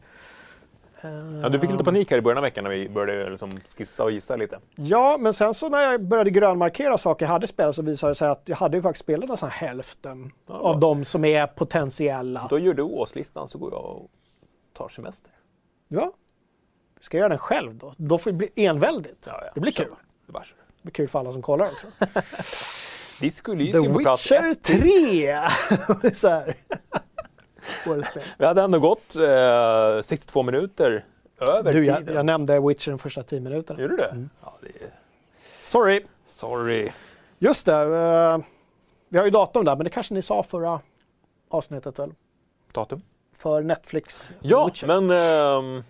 Ja, 1.42 1.48
du 1.48 1.60
fick 1.60 1.70
lite 1.70 1.84
panik 1.84 2.10
här 2.10 2.18
i 2.18 2.20
början 2.22 2.38
av 2.38 2.42
veckan 2.42 2.64
när 2.64 2.70
vi 2.70 2.88
började 2.88 3.30
liksom 3.30 3.60
skissa 3.76 4.04
och 4.04 4.10
gissa 4.10 4.36
lite. 4.36 4.58
Ja, 4.74 5.16
men 5.20 5.32
sen 5.32 5.54
så 5.54 5.68
när 5.68 5.80
jag 5.80 6.02
började 6.02 6.30
grönmarkera 6.30 6.98
saker 6.98 7.24
jag 7.26 7.30
hade 7.32 7.46
spelat 7.46 7.74
så 7.74 7.82
visade 7.82 8.10
det 8.10 8.14
sig 8.14 8.28
att 8.28 8.42
jag 8.44 8.56
hade 8.56 8.76
ju 8.76 8.82
faktiskt 8.82 9.04
spelat 9.04 9.28
nästan 9.28 9.50
hälften 9.50 10.32
Ja, 10.46 10.54
av 10.54 10.80
de 10.80 11.04
som 11.04 11.24
är 11.24 11.46
potentiella. 11.46 12.46
Då 12.50 12.58
gör 12.58 12.74
du 12.74 12.82
årslistan 12.82 13.48
så 13.48 13.58
går 13.58 13.72
jag 13.72 13.84
och 13.84 14.10
tar 14.72 14.88
semester. 14.88 15.32
Ja. 15.88 16.12
Ska 17.00 17.16
jag 17.16 17.20
göra 17.20 17.28
den 17.28 17.38
själv 17.38 17.74
då? 17.76 17.94
Då 17.96 18.18
får 18.18 18.30
det 18.30 18.36
bli 18.36 18.48
enväldigt. 18.56 19.24
Ja, 19.26 19.40
ja. 19.44 19.50
Det 19.54 19.60
blir 19.60 19.72
kul. 19.72 19.86
Det 20.26 20.32
blir 20.82 20.92
kul 20.92 21.08
för 21.08 21.18
alla 21.18 21.32
som 21.32 21.42
kollar 21.42 21.66
också. 21.66 21.86
Disco 23.20 23.52
The 23.52 23.56
Elysium 23.56 23.92
på 23.94 23.98
plats 24.00 24.32
Witcher 24.32 24.50
ett. 24.50 24.62
3! 24.62 26.14
så 26.14 26.28
här. 26.28 26.56
Vi 28.38 28.46
hade 28.46 28.62
ändå 28.62 28.78
gått 28.78 29.16
eh, 29.16 30.02
62 30.02 30.42
minuter 30.42 31.04
över 31.40 31.72
Du, 31.72 31.84
jag, 31.84 31.98
tiden. 31.98 32.14
jag 32.14 32.26
nämnde 32.26 32.60
Witcher 32.60 32.90
de 32.90 32.98
första 32.98 33.22
10 33.22 33.40
minuterna. 33.40 33.80
Gjorde 33.80 33.92
du 33.92 33.96
det? 33.96 34.08
Mm. 34.08 34.30
Ja, 34.42 34.54
det 34.60 34.66
är... 34.84 34.90
Sorry. 35.60 36.04
Sorry. 36.26 36.92
Just 37.38 37.66
det. 37.66 37.72
eh, 37.74 38.38
vi 39.08 39.18
har 39.18 39.24
ju 39.24 39.30
datum 39.30 39.64
där, 39.64 39.76
men 39.76 39.84
det 39.84 39.90
kanske 39.90 40.14
ni 40.14 40.22
sa 40.22 40.42
förra 40.42 40.80
avsnittet 41.50 41.98
väl? 41.98 42.14
Datum? 42.72 43.02
För 43.36 43.62
Netflix 43.62 44.30
Ja, 44.40 44.66
Witcher. 44.66 44.86
men 44.86 45.10
ehm, 45.10 45.84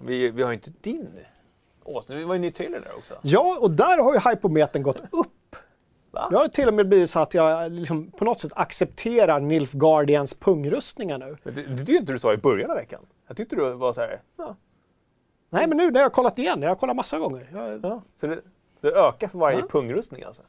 vi, 0.00 0.30
vi 0.30 0.42
har 0.42 0.50
ju 0.50 0.54
inte 0.54 0.72
din 0.80 1.08
åsna. 1.84 2.14
Det 2.14 2.24
var 2.24 2.34
ju 2.34 2.36
en 2.36 2.42
ny 2.42 2.50
trailer 2.52 2.80
där 2.80 2.96
också. 2.98 3.14
Ja, 3.22 3.58
och 3.60 3.70
där 3.70 3.98
har 4.02 4.14
ju 4.14 4.20
hypometern 4.30 4.82
gått 4.82 5.00
upp. 5.10 5.56
Va? 6.16 6.28
Det 6.30 6.36
har 6.36 6.48
till 6.48 6.68
och 6.68 6.74
med 6.74 6.88
blivit 6.88 7.10
så 7.10 7.20
att 7.20 7.34
jag 7.34 7.72
liksom 7.72 8.10
på 8.10 8.24
något 8.24 8.40
sätt 8.40 8.52
accepterar 8.56 9.40
Nilfgaardians 9.40 10.34
pungrustningar 10.34 11.18
nu. 11.18 11.36
Men 11.42 11.54
Det, 11.54 11.62
det 11.62 11.76
tyckte 11.76 11.92
inte 11.92 12.12
du 12.12 12.18
sa 12.18 12.32
i 12.32 12.36
början 12.36 12.70
av 12.70 12.76
veckan. 12.76 13.00
Jag 13.28 13.36
tyckte 13.36 13.56
du 13.56 13.74
var 13.74 13.92
så 13.92 14.00
här. 14.00 14.20
Ja, 14.36 14.56
Nej, 15.50 15.66
men 15.66 15.76
nu 15.78 15.90
när 15.90 16.00
jag 16.00 16.04
har 16.04 16.10
kollat 16.10 16.38
igen, 16.38 16.62
jag 16.62 16.68
har 16.68 16.76
kollat 16.76 16.96
massa 16.96 17.18
gånger. 17.18 17.48
Jag, 17.52 17.80
ja. 17.84 18.02
Så 18.20 18.26
det, 18.26 18.40
det 18.80 18.88
ökar 18.92 19.28
för 19.28 19.38
varje 19.38 19.58
Ja. 19.58 19.66
pungrustning 19.70 20.22
alltså? 20.22 20.42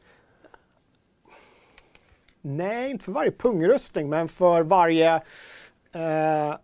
nej, 2.41 2.91
inte 2.91 3.05
för 3.05 3.11
varje 3.11 3.31
pungrustning, 3.31 4.09
men 4.09 4.27
för 4.27 4.61
varje 4.63 5.15
eh, 5.91 6.55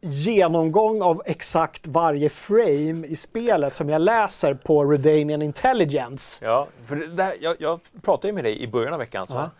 genomgång 0.00 1.02
av 1.02 1.22
exakt 1.26 1.86
varje 1.86 2.28
frame 2.28 3.06
i 3.06 3.16
spelet 3.16 3.76
som 3.76 3.88
jag 3.88 4.00
läser 4.00 4.54
på 4.54 4.84
Redanian 4.84 5.42
Intelligence. 5.42 6.44
Ja, 6.44 6.66
för 6.86 6.96
det 6.96 7.06
där, 7.06 7.32
jag, 7.40 7.56
jag 7.58 7.80
pratade 8.02 8.28
ju 8.28 8.32
med 8.34 8.44
dig 8.44 8.62
i 8.62 8.68
början 8.68 8.92
av 8.92 8.98
veckan. 8.98 9.26
Så, 9.26 9.34
Ja. 9.34 9.50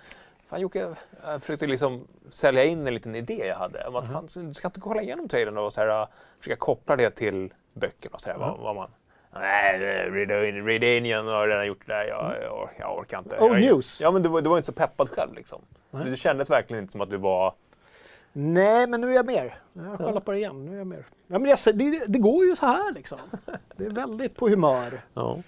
Fan 0.48 0.60
Jocke, 0.60 0.88
jag 1.24 1.40
försökte 1.42 1.66
liksom 1.66 2.04
sälja 2.30 2.64
in 2.64 2.86
en 2.86 2.94
liten 2.94 3.14
idé 3.14 3.44
jag 3.46 3.56
hade. 3.56 3.86
Om 3.86 3.96
att 3.96 4.04
Mhm. 4.04 4.12
fan, 4.12 4.28
så 4.28 4.40
du 4.40 4.54
ska 4.54 4.68
inte 4.68 4.80
kolla 4.80 5.02
igenom 5.02 5.28
trailern 5.28 5.58
och 5.58 5.72
så 5.72 5.80
här, 5.80 6.00
uh, 6.02 6.06
försöka 6.40 6.56
koppla 6.56 6.96
det 6.96 7.10
till 7.10 7.52
böckerna. 7.72 8.14
Och 8.14 8.20
så 8.20 8.30
här, 8.30 8.36
vad, 8.38 8.58
vad 8.58 8.76
man... 8.76 8.90
Nej, 9.34 9.78
Redan- 10.10 10.66
Redanian 10.66 11.26
har 11.26 11.48
redan 11.48 11.66
gjort 11.66 11.86
det 11.86 11.92
där. 11.92 12.04
Jag, 12.04 12.34
jag, 12.42 12.68
jag 12.78 12.98
orkar 12.98 13.18
inte. 13.18 13.36
Oh, 13.36 13.46
jag, 13.46 13.60
news. 13.60 14.00
Ja, 14.00 14.10
men 14.10 14.22
du, 14.22 14.28
var- 14.28 14.40
du 14.40 14.50
var 14.50 14.56
inte 14.56 14.66
så 14.66 14.72
peppad 14.72 15.08
själv 15.10 15.34
liksom. 15.34 15.62
Nej. 15.90 16.10
Det 16.10 16.16
kändes 16.16 16.50
verkligen 16.50 16.82
inte 16.82 16.92
som 16.92 17.00
att 17.00 17.10
du 17.10 17.16
var... 17.16 17.54
Nej, 18.32 18.86
men 18.86 19.00
nu 19.00 19.10
är 19.10 19.14
jag 19.14 19.26
mer. 19.26 19.58
Jag 19.72 19.98
kollar 19.98 20.20
på 20.20 20.32
det 20.32 20.38
igen. 20.38 20.64
Nu 20.66 20.74
är 20.74 20.78
jag 20.78 20.86
mer. 20.86 21.06
Ja, 21.26 21.38
men 21.38 21.50
jag, 21.50 21.58
det, 21.74 22.04
det 22.06 22.18
går 22.18 22.44
ju 22.44 22.56
så 22.56 22.66
här 22.66 22.92
liksom. 22.92 23.18
Det 23.76 23.84
är 23.84 23.90
väldigt 23.90 24.36
på 24.36 24.48
humör. 24.48 25.00
Ja. 25.14 25.38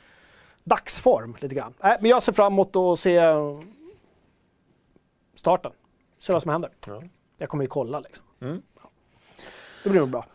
dagsform 0.64 1.37
lite 1.41 1.55
grann. 1.55 1.74
Äh, 1.85 1.91
men 2.01 2.11
jag 2.11 2.22
ser 2.22 2.33
fram 2.33 2.53
emot 2.53 2.76
att 2.76 2.99
se 2.99 3.20
starten. 5.35 5.72
Se 6.18 6.33
vad 6.33 6.43
som 6.43 6.51
händer. 6.51 6.70
Ja. 6.87 7.03
Jag 7.39 7.49
kommer 7.49 7.64
ju 7.64 7.68
kolla 7.68 8.01
liksom. 8.01 8.24
Mm. 8.41 8.62
Ja. 8.83 8.91
Det 9.83 9.91
blir 9.91 10.01
nog 10.01 10.11
bra. 10.11 10.26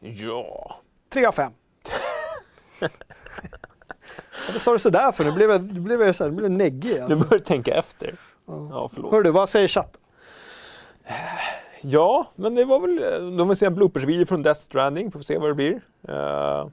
ja. 0.00 0.76
3 1.08 1.26
av 1.26 1.32
5. 1.32 1.52
Varför 4.46 4.58
sa 4.58 4.72
du 4.72 4.78
sådär 4.78 5.12
för? 5.12 5.24
Nu 5.24 5.32
blev 5.32 5.50
jag, 5.50 5.72
nu 5.72 5.80
blev 5.80 6.02
jag, 6.02 6.14
så 6.16 6.24
här, 6.24 6.30
nu 6.30 6.36
blev 6.36 6.50
jag 6.50 6.58
neggig. 6.58 6.94
Du 6.94 6.98
Ja. 7.14 7.16
bör 7.16 7.38
tänka 7.38 7.74
efter. 7.74 8.16
Ja, 8.46 8.90
förlåt. 8.94 9.12
Hör 9.12 9.22
du, 9.22 9.30
vad 9.30 9.48
säger 9.48 9.68
chatten? 9.68 10.00
Ja, 11.84 12.26
men 12.34 12.54
det 12.54 12.64
var 12.64 12.80
väl... 12.80 13.36
De 13.36 13.48
vill 13.48 13.56
se 13.56 13.66
en 13.66 13.74
bloopers-video 13.74 14.26
från 14.26 14.42
Death 14.42 14.60
Stranding. 14.60 15.10
Får 15.10 15.20
se 15.20 15.38
vad 15.38 15.50
det 15.50 15.54
blir. 15.54 15.80
Eh, 16.08 16.66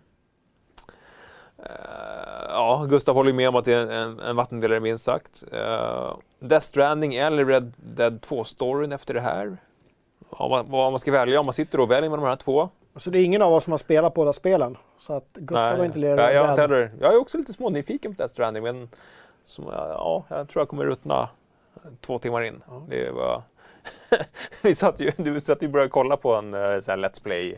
eh, 1.58 2.46
ja, 2.48 2.86
Gustav 2.90 3.16
håller 3.16 3.34
med 3.34 3.50
om 3.50 3.56
att 3.56 3.66
det 3.66 3.74
är 3.74 3.92
en, 3.92 4.20
en 4.20 4.36
vattendelare 4.36 4.80
minst 4.80 5.04
sagt. 5.04 5.44
Uh, 5.54 6.18
Death 6.40 6.66
Stranding 6.66 7.16
eller 7.16 7.46
Red 7.46 7.74
Dead 7.78 8.20
2-storyn 8.20 8.96
efter 8.96 9.14
det 9.14 9.22
här. 9.22 9.58
Om 10.30 10.52
man, 10.52 10.66
vad 10.70 10.92
man 10.92 11.00
ska 11.00 11.12
välja, 11.12 11.40
om 11.40 11.46
man 11.46 11.54
sitter 11.54 11.80
och 11.80 11.92
väljer 11.92 12.10
mellan 12.10 12.24
de 12.24 12.30
här 12.30 12.36
två. 12.36 12.70
Alltså 12.94 13.12
det 13.12 13.20
är 13.20 13.24
ingen 13.24 13.42
av 13.42 13.54
oss 13.54 13.64
som 13.64 13.74
har 13.74 13.78
spelat 13.78 14.14
båda 14.14 14.34
spelen. 14.34 14.78
Så 14.98 15.14
att 15.14 15.28
Gustav 15.34 15.78
har 15.78 15.86
inte 15.86 16.00
lirat 16.00 16.20
jag, 16.20 16.34
jag, 16.34 16.58
heller, 16.58 16.92
jag 17.00 17.14
är 17.14 17.18
också 17.18 17.38
lite 17.38 17.54
smånyfiken 17.54 18.16
på 18.16 18.22
Death 18.22 18.34
Stranding, 18.34 18.64
men 18.64 18.90
som, 19.44 19.66
ja, 19.72 20.24
jag 20.28 20.50
tror 20.50 20.62
jag 20.62 20.70
kommer 20.70 20.86
ruttna 20.86 21.30
två 22.02 22.20
timmar 22.20 22.42
in. 22.42 22.64
Ja. 22.68 22.84
Det 22.90 23.12
var... 23.12 23.44
Vi 24.62 24.76
satt 24.76 25.00
ju, 25.00 25.12
du 25.18 25.42
satt 25.42 25.64
ju 25.64 25.66
och 25.68 25.72
började 25.72 25.90
kolla 25.90 26.18
på 26.18 26.36
en 26.36 26.54
uh, 26.54 26.80
sån 26.80 26.92
här 26.92 27.10
Let's 27.10 27.24
Play 27.24 27.58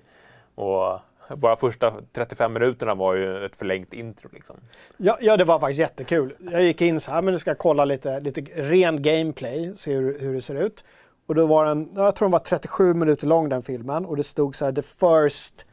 Och 0.56 1.00
bara 1.36 1.56
första 1.56 1.94
35 2.14 2.54
minuterna 2.54 2.96
var 2.96 3.16
ju 3.16 3.46
ett 3.46 3.56
förlängt 3.56 3.94
intro. 3.94 4.30
Liksom. 4.34 4.56
Ja, 4.98 5.18
ja, 5.22 5.38
det 5.38 5.44
var 5.44 5.60
faktiskt 5.60 5.80
jättekul. 5.80 6.36
Jag 6.40 6.64
gick 6.64 6.82
in 6.82 7.00
så 7.00 7.12
här, 7.12 7.22
men 7.22 7.34
nu 7.34 7.40
ska 7.40 7.50
jag 7.50 7.58
kolla 7.58 7.86
lite, 7.86 8.20
lite 8.20 8.42
ren 8.42 9.02
gameplay, 9.02 9.76
se 9.76 9.94
hur, 9.94 10.20
hur 10.20 10.34
det 10.34 10.42
ser 10.42 10.56
ut. 10.56 10.84
Och 11.26 11.36
då 11.36 11.46
var 11.46 11.66
den, 11.66 11.90
jag 11.96 12.16
tror 12.16 12.26
den 12.26 12.32
var 12.32 12.40
37 12.40 12.94
minuter 12.94 13.28
lång 13.28 13.50
den 13.50 13.62
filmen 13.62 14.06
och 14.06 14.18
det 14.18 14.24
stod 14.24 14.56
så 14.56 14.66
här 14.66 14.72
the 14.72 14.82
first, 14.82 15.66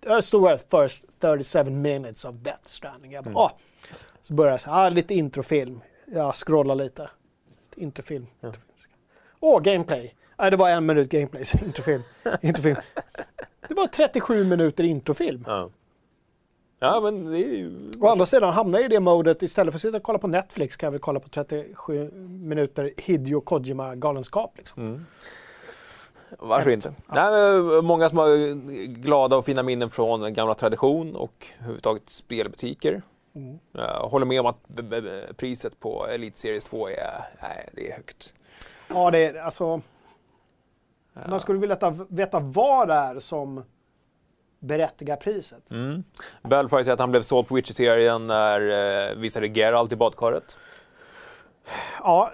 det 0.00 0.22
stod 0.22 0.48
här 0.48 0.82
first 0.82 1.04
37 1.20 1.70
minutes 1.70 2.24
of 2.24 2.34
Death 2.36 2.64
Stranding. 2.64 3.12
Jag 3.12 3.24
bara, 3.24 3.30
Mm. 3.30 3.36
ah. 3.36 3.50
Så 4.22 4.34
började 4.34 4.52
jag 4.52 4.60
så 4.60 4.70
här, 4.70 4.86
ah, 4.86 4.88
lite 4.88 5.14
introfilm. 5.14 5.80
Jag 6.06 6.34
scrollar 6.34 6.74
lite. 6.74 7.10
Introfilm. 7.76 8.26
Ja. 8.40 8.52
Åh, 9.40 9.60
gameplay. 9.60 10.14
Nej, 10.38 10.50
det 10.50 10.56
var 10.56 10.70
en 10.70 10.86
minut 10.86 11.10
gameplay, 11.10 11.44
introfilm. 11.66 12.02
introfilm. 12.42 12.76
Det 13.68 13.74
var 13.74 13.86
37 13.86 14.44
minuter 14.44 14.84
introfilm. 14.84 15.44
Ja. 15.46 15.70
ja, 16.78 17.00
men 17.00 17.30
det 17.30 17.38
är 17.38 17.56
ju... 17.56 17.92
Å 18.00 18.08
andra 18.08 18.26
sidan 18.26 18.52
hamnar 18.52 18.78
jag 18.78 18.86
i 18.86 18.88
det 18.94 19.00
modet, 19.00 19.42
istället 19.42 19.72
för 19.72 19.78
att 19.78 19.82
sitta 19.82 19.96
och 19.96 20.02
kolla 20.02 20.18
på 20.18 20.28
Netflix 20.28 20.76
kan 20.76 20.86
jag 20.86 20.92
väl 20.92 21.00
kolla 21.00 21.20
på 21.20 21.28
37 21.28 22.10
minuter 22.28 22.92
Hideo 22.96 23.40
Kojima-galenskap. 23.40 24.52
Liksom. 24.56 24.82
Mm. 24.82 25.06
Varför 26.38 26.70
inte? 26.70 26.94
Nej, 27.06 27.32
men 27.32 27.84
många 27.84 28.08
som 28.08 28.18
har 28.18 28.54
glada 28.86 29.36
och 29.36 29.44
fina 29.44 29.62
minnen 29.62 29.90
från 29.90 30.34
gamla 30.34 30.54
tradition 30.54 31.16
och 31.16 31.46
överhuvudtaget 31.58 32.10
spelbutiker. 32.10 33.02
Mm. 33.34 33.58
Jag 33.72 34.08
håller 34.08 34.26
med 34.26 34.40
om 34.40 34.46
att 34.46 35.36
priset 35.36 35.80
på 35.80 36.06
Elite 36.06 36.38
Series 36.38 36.64
2 36.64 36.88
är, 36.88 36.94
nej, 37.42 37.68
det 37.72 37.90
är 37.90 37.96
högt. 37.96 38.32
Ja, 38.90 39.10
det 39.10 39.18
är 39.18 39.42
alltså... 39.42 39.80
Man 41.28 41.40
skulle 41.40 41.58
vilja 41.58 41.74
veta, 41.74 42.06
veta 42.08 42.40
vad 42.40 42.88
det 42.88 42.94
är 42.94 43.18
som 43.18 43.64
berättigar 44.58 45.16
priset. 45.16 45.70
Mm. 45.70 46.04
Belfry 46.42 46.84
säger 46.84 46.94
att 46.94 47.00
han 47.00 47.10
blev 47.10 47.22
såld 47.22 47.48
på 47.48 47.54
Witcher-serien 47.54 48.26
när 48.26 48.60
eh, 49.10 49.16
visade 49.16 49.46
Geralt 49.46 49.92
i 49.92 49.96
badkaret. 49.96 50.56
Ja, 52.02 52.32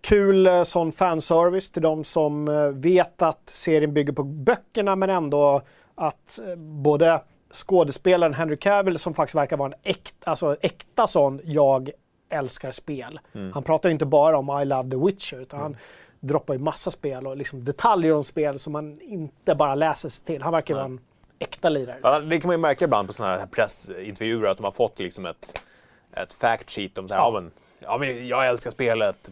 kul 0.00 0.46
eh, 0.46 0.62
sån 0.62 0.92
fanservice 0.92 1.70
till 1.70 1.82
de 1.82 2.04
som 2.04 2.48
eh, 2.48 2.68
vet 2.68 3.22
att 3.22 3.48
serien 3.48 3.94
bygger 3.94 4.12
på 4.12 4.22
böckerna 4.22 4.96
men 4.96 5.10
ändå 5.10 5.62
att 5.94 6.40
eh, 6.48 6.56
både 6.56 7.22
skådespelaren 7.52 8.34
Henry 8.34 8.56
Cavill 8.56 8.98
som 8.98 9.14
faktiskt 9.14 9.34
verkar 9.34 9.56
vara 9.56 9.72
en 9.72 9.78
äkta, 9.82 10.30
alltså 10.30 10.56
äkta 10.60 11.06
sån 11.06 11.40
jag 11.44 11.90
älskar 12.28 12.70
spel. 12.70 13.20
Mm. 13.32 13.52
Han 13.52 13.62
pratar 13.62 13.88
ju 13.88 13.92
inte 13.92 14.06
bara 14.06 14.38
om 14.38 14.60
I 14.62 14.64
love 14.64 14.90
the 14.90 14.96
Witcher 14.96 15.40
utan 15.40 15.60
han 15.60 15.76
droppar 16.20 16.54
ju 16.54 16.60
massa 16.60 16.90
spel 16.90 17.26
och 17.26 17.36
liksom 17.36 17.64
detaljer 17.64 18.14
om 18.14 18.24
spel 18.24 18.58
som 18.58 18.72
man 18.72 19.00
inte 19.00 19.54
bara 19.54 19.74
läser 19.74 20.08
sig 20.08 20.24
till. 20.24 20.42
Han 20.42 20.52
verkar 20.52 20.74
vara 20.74 20.84
en 20.84 21.00
äkta 21.38 21.68
lirare. 21.68 21.98
Ja, 22.02 22.20
det 22.20 22.40
kan 22.40 22.48
man 22.48 22.54
ju 22.54 22.60
märka 22.60 22.84
ibland 22.84 23.08
på 23.08 23.14
sådana 23.14 23.36
här 23.36 23.46
pressintervjuer 23.46 24.48
att 24.48 24.56
de 24.56 24.64
har 24.64 24.72
fått 24.72 24.98
liksom 24.98 25.26
ett, 25.26 25.62
ett 26.12 26.32
fact 26.32 26.70
sheet 26.70 26.98
om 26.98 27.08
så 27.08 27.14
här, 27.14 27.20
ja. 27.20 27.26
Ja. 27.26 27.40
men, 27.40 27.50
ja 27.78 27.98
men 27.98 28.28
jag 28.28 28.48
älskar 28.48 28.70
spelet. 28.70 29.30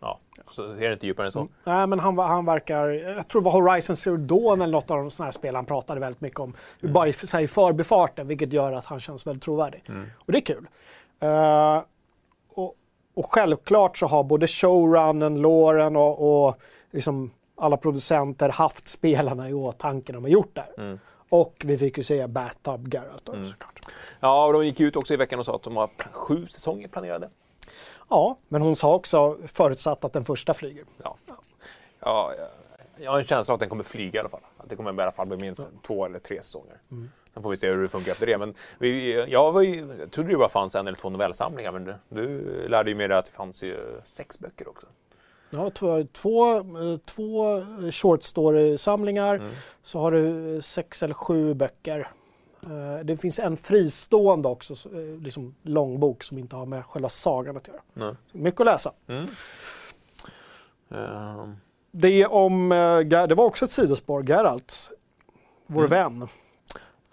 Ja, 0.00 0.18
så 0.50 0.70
är 0.70 0.88
det 0.88 0.92
inte 0.92 1.06
djupare 1.06 1.26
än 1.26 1.32
så. 1.32 1.48
Nej, 1.64 1.86
men 1.86 2.00
han, 2.00 2.18
han 2.18 2.46
verkar, 2.46 2.88
jag 2.88 3.28
tror 3.28 3.40
det 3.40 3.44
var 3.44 3.52
Horizon 3.52 3.96
Zero 3.96 4.16
Dawn 4.16 4.60
eller 4.60 4.72
något 4.72 4.90
av 4.90 4.96
de 4.98 5.10
sådana 5.10 5.26
här 5.26 5.32
spel 5.32 5.54
han 5.54 5.66
pratade 5.66 6.00
väldigt 6.00 6.20
mycket 6.20 6.40
om. 6.40 6.54
Bara 6.80 7.08
i, 7.08 7.12
så 7.12 7.36
här, 7.36 7.44
i 7.44 7.48
förbifarten, 7.48 8.28
vilket 8.28 8.52
gör 8.52 8.72
att 8.72 8.84
han 8.84 9.00
känns 9.00 9.26
väldigt 9.26 9.42
trovärdig. 9.42 9.82
Och 10.18 10.32
det 10.32 10.38
är 10.38 10.42
kul. 10.42 10.66
Eh, 11.20 11.82
och, 13.14 13.32
självklart 13.32 13.98
så 13.98 14.06
har 14.06 14.24
både 14.24 14.46
showrunnen, 14.46 15.42
Lauren 15.42 15.96
och, 15.96 16.46
och 16.46 16.54
liksom 16.90 17.30
alla 17.56 17.76
producenter 17.76 18.48
haft 18.48 18.88
spelarna 18.88 19.48
i 19.50 19.52
åtanke 19.54 20.12
när 20.12 20.16
de 20.16 20.24
har 20.24 20.30
gjort 20.30 20.54
det. 20.54 20.66
Mm. 20.82 20.98
Och 21.28 21.54
vi 21.64 21.78
fick 21.78 21.96
ju 21.96 22.02
se 22.02 22.26
Bathtub 22.26 22.88
Garrett 22.88 23.24
då, 23.24 23.32
såklart. 23.44 23.80
Ja, 24.20 24.46
och 24.46 24.52
de 24.52 24.66
gick 24.66 24.80
ut 24.80 24.96
också 24.96 25.14
i 25.14 25.16
veckan 25.16 25.38
och 25.38 25.44
sa 25.46 25.54
att 25.56 25.62
de 25.62 25.76
har 25.76 25.90
sju 26.12 26.46
säsonger 26.46 26.88
planerade. 26.88 27.28
Ja, 28.10 28.36
men 28.48 28.62
hon 28.62 28.76
sa 28.76 28.94
också 28.94 29.36
förutsatt 29.46 30.04
att 30.04 30.12
den 30.12 30.24
första 30.24 30.54
flyger. 30.54 30.84
Ja. 31.02 31.16
Ja, 32.00 32.32
jag- 32.38 32.48
jag 33.04 33.10
har 33.10 33.18
en 33.18 33.24
känsla 33.24 33.54
att 33.54 33.60
den 33.60 33.68
kommer 33.68 33.84
flyga 33.84 34.16
i 34.16 34.20
alla 34.20 34.28
fall. 34.28 34.40
Att 34.58 34.68
det 34.68 34.76
kommer 34.76 34.92
i 34.98 35.02
alla 35.02 35.12
fall 35.12 35.26
bli 35.26 35.36
minst 35.36 35.68
två 35.86 36.04
eller 36.06 36.18
tre 36.18 36.42
säsonger. 36.42 36.78
Sen 37.34 37.42
får 37.42 37.50
vi 37.50 37.56
se 37.56 37.68
hur 37.68 37.82
det 37.82 37.88
funkar 37.88 38.12
efter 38.12 38.26
det. 38.26 38.38
Men 38.38 38.54
vi, 38.78 39.14
jag, 39.28 39.52
var 39.52 39.62
ju, 39.62 39.96
jag 40.00 40.10
trodde 40.10 40.30
det 40.30 40.36
bara 40.36 40.48
fanns 40.48 40.74
en 40.74 40.86
eller 40.86 40.98
två 40.98 41.10
novellsamlingar, 41.10 41.72
men 41.72 41.84
du, 41.84 41.94
du 42.08 42.68
lärde 42.68 42.90
ju 42.90 42.96
mig 42.96 43.12
att 43.12 43.24
det 43.24 43.30
fanns 43.32 43.62
ju 43.62 44.00
sex 44.04 44.38
böcker 44.38 44.68
också. 44.68 44.86
Ja, 45.50 45.70
två, 45.70 46.04
två, 46.12 46.64
två 47.04 47.64
short 47.92 48.22
story-samlingar. 48.22 49.34
Mm. 49.34 49.50
Så 49.82 49.98
har 49.98 50.12
du 50.12 50.60
sex 50.62 51.02
eller 51.02 51.14
sju 51.14 51.54
böcker. 51.54 52.08
Eh, 52.62 53.04
Det 53.04 53.16
finns 53.16 53.38
en 53.38 53.56
fristående 53.56 54.48
också, 54.48 54.74
så, 54.74 54.88
eh, 54.88 55.20
liksom 55.20 55.54
långbok 55.62 56.22
som 56.22 56.38
inte 56.38 56.56
har 56.56 56.66
med 56.66 56.84
själva 56.86 57.08
sagan 57.08 57.56
att 57.56 57.68
göra. 57.68 57.80
Nej. 57.92 58.14
Mycket 58.32 58.60
att 58.60 58.66
läsa. 58.66 58.92
Mm. 59.06 59.26
Ehm, 60.90 61.56
Det, 61.90 62.26
om, 62.26 62.72
eh, 62.72 62.98
det 63.00 63.34
var 63.34 63.44
också 63.44 63.64
ett 63.64 63.70
sidospår, 63.70 64.28
Geralt, 64.28 64.90
vår 65.66 65.84
Mm. 65.86 65.90
vän. 65.90 66.28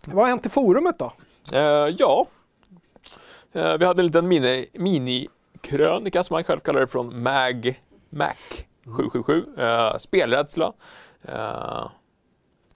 Vad 0.08 0.24
har 0.24 0.28
hänt 0.28 0.46
i 0.46 0.50
forumet 0.50 1.00
då? 1.00 1.14
Uh, 1.54 1.96
ja, 1.98 2.28
uh, 3.56 3.78
vi 3.78 3.86
hade 3.86 4.02
en 4.02 4.06
liten 4.06 4.28
mini, 4.28 4.68
minikrönika 4.74 6.24
som 6.24 6.34
man 6.34 6.44
själv 6.44 6.60
kallar 6.60 6.80
det 6.80 6.88
från 6.88 7.24
Mag 7.24 7.82
Mac 8.10 8.36
777. 8.86 9.46
uh, 9.58 9.64
eh, 9.64 9.98
spelrädsla. 9.98 10.74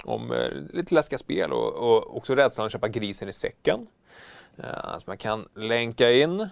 Om 0.03 0.49
lite 0.73 0.95
läskiga 0.95 1.17
spel 1.17 1.51
och, 1.51 1.73
och 1.73 2.17
också 2.17 2.35
rädslan 2.35 2.65
att 2.65 2.71
köpa 2.71 2.87
grisen 2.87 3.29
i 3.29 3.33
säcken. 3.33 3.87
Som 4.97 5.03
jag 5.05 5.19
kan 5.19 5.47
länka 5.55 6.11
in. 6.11 6.49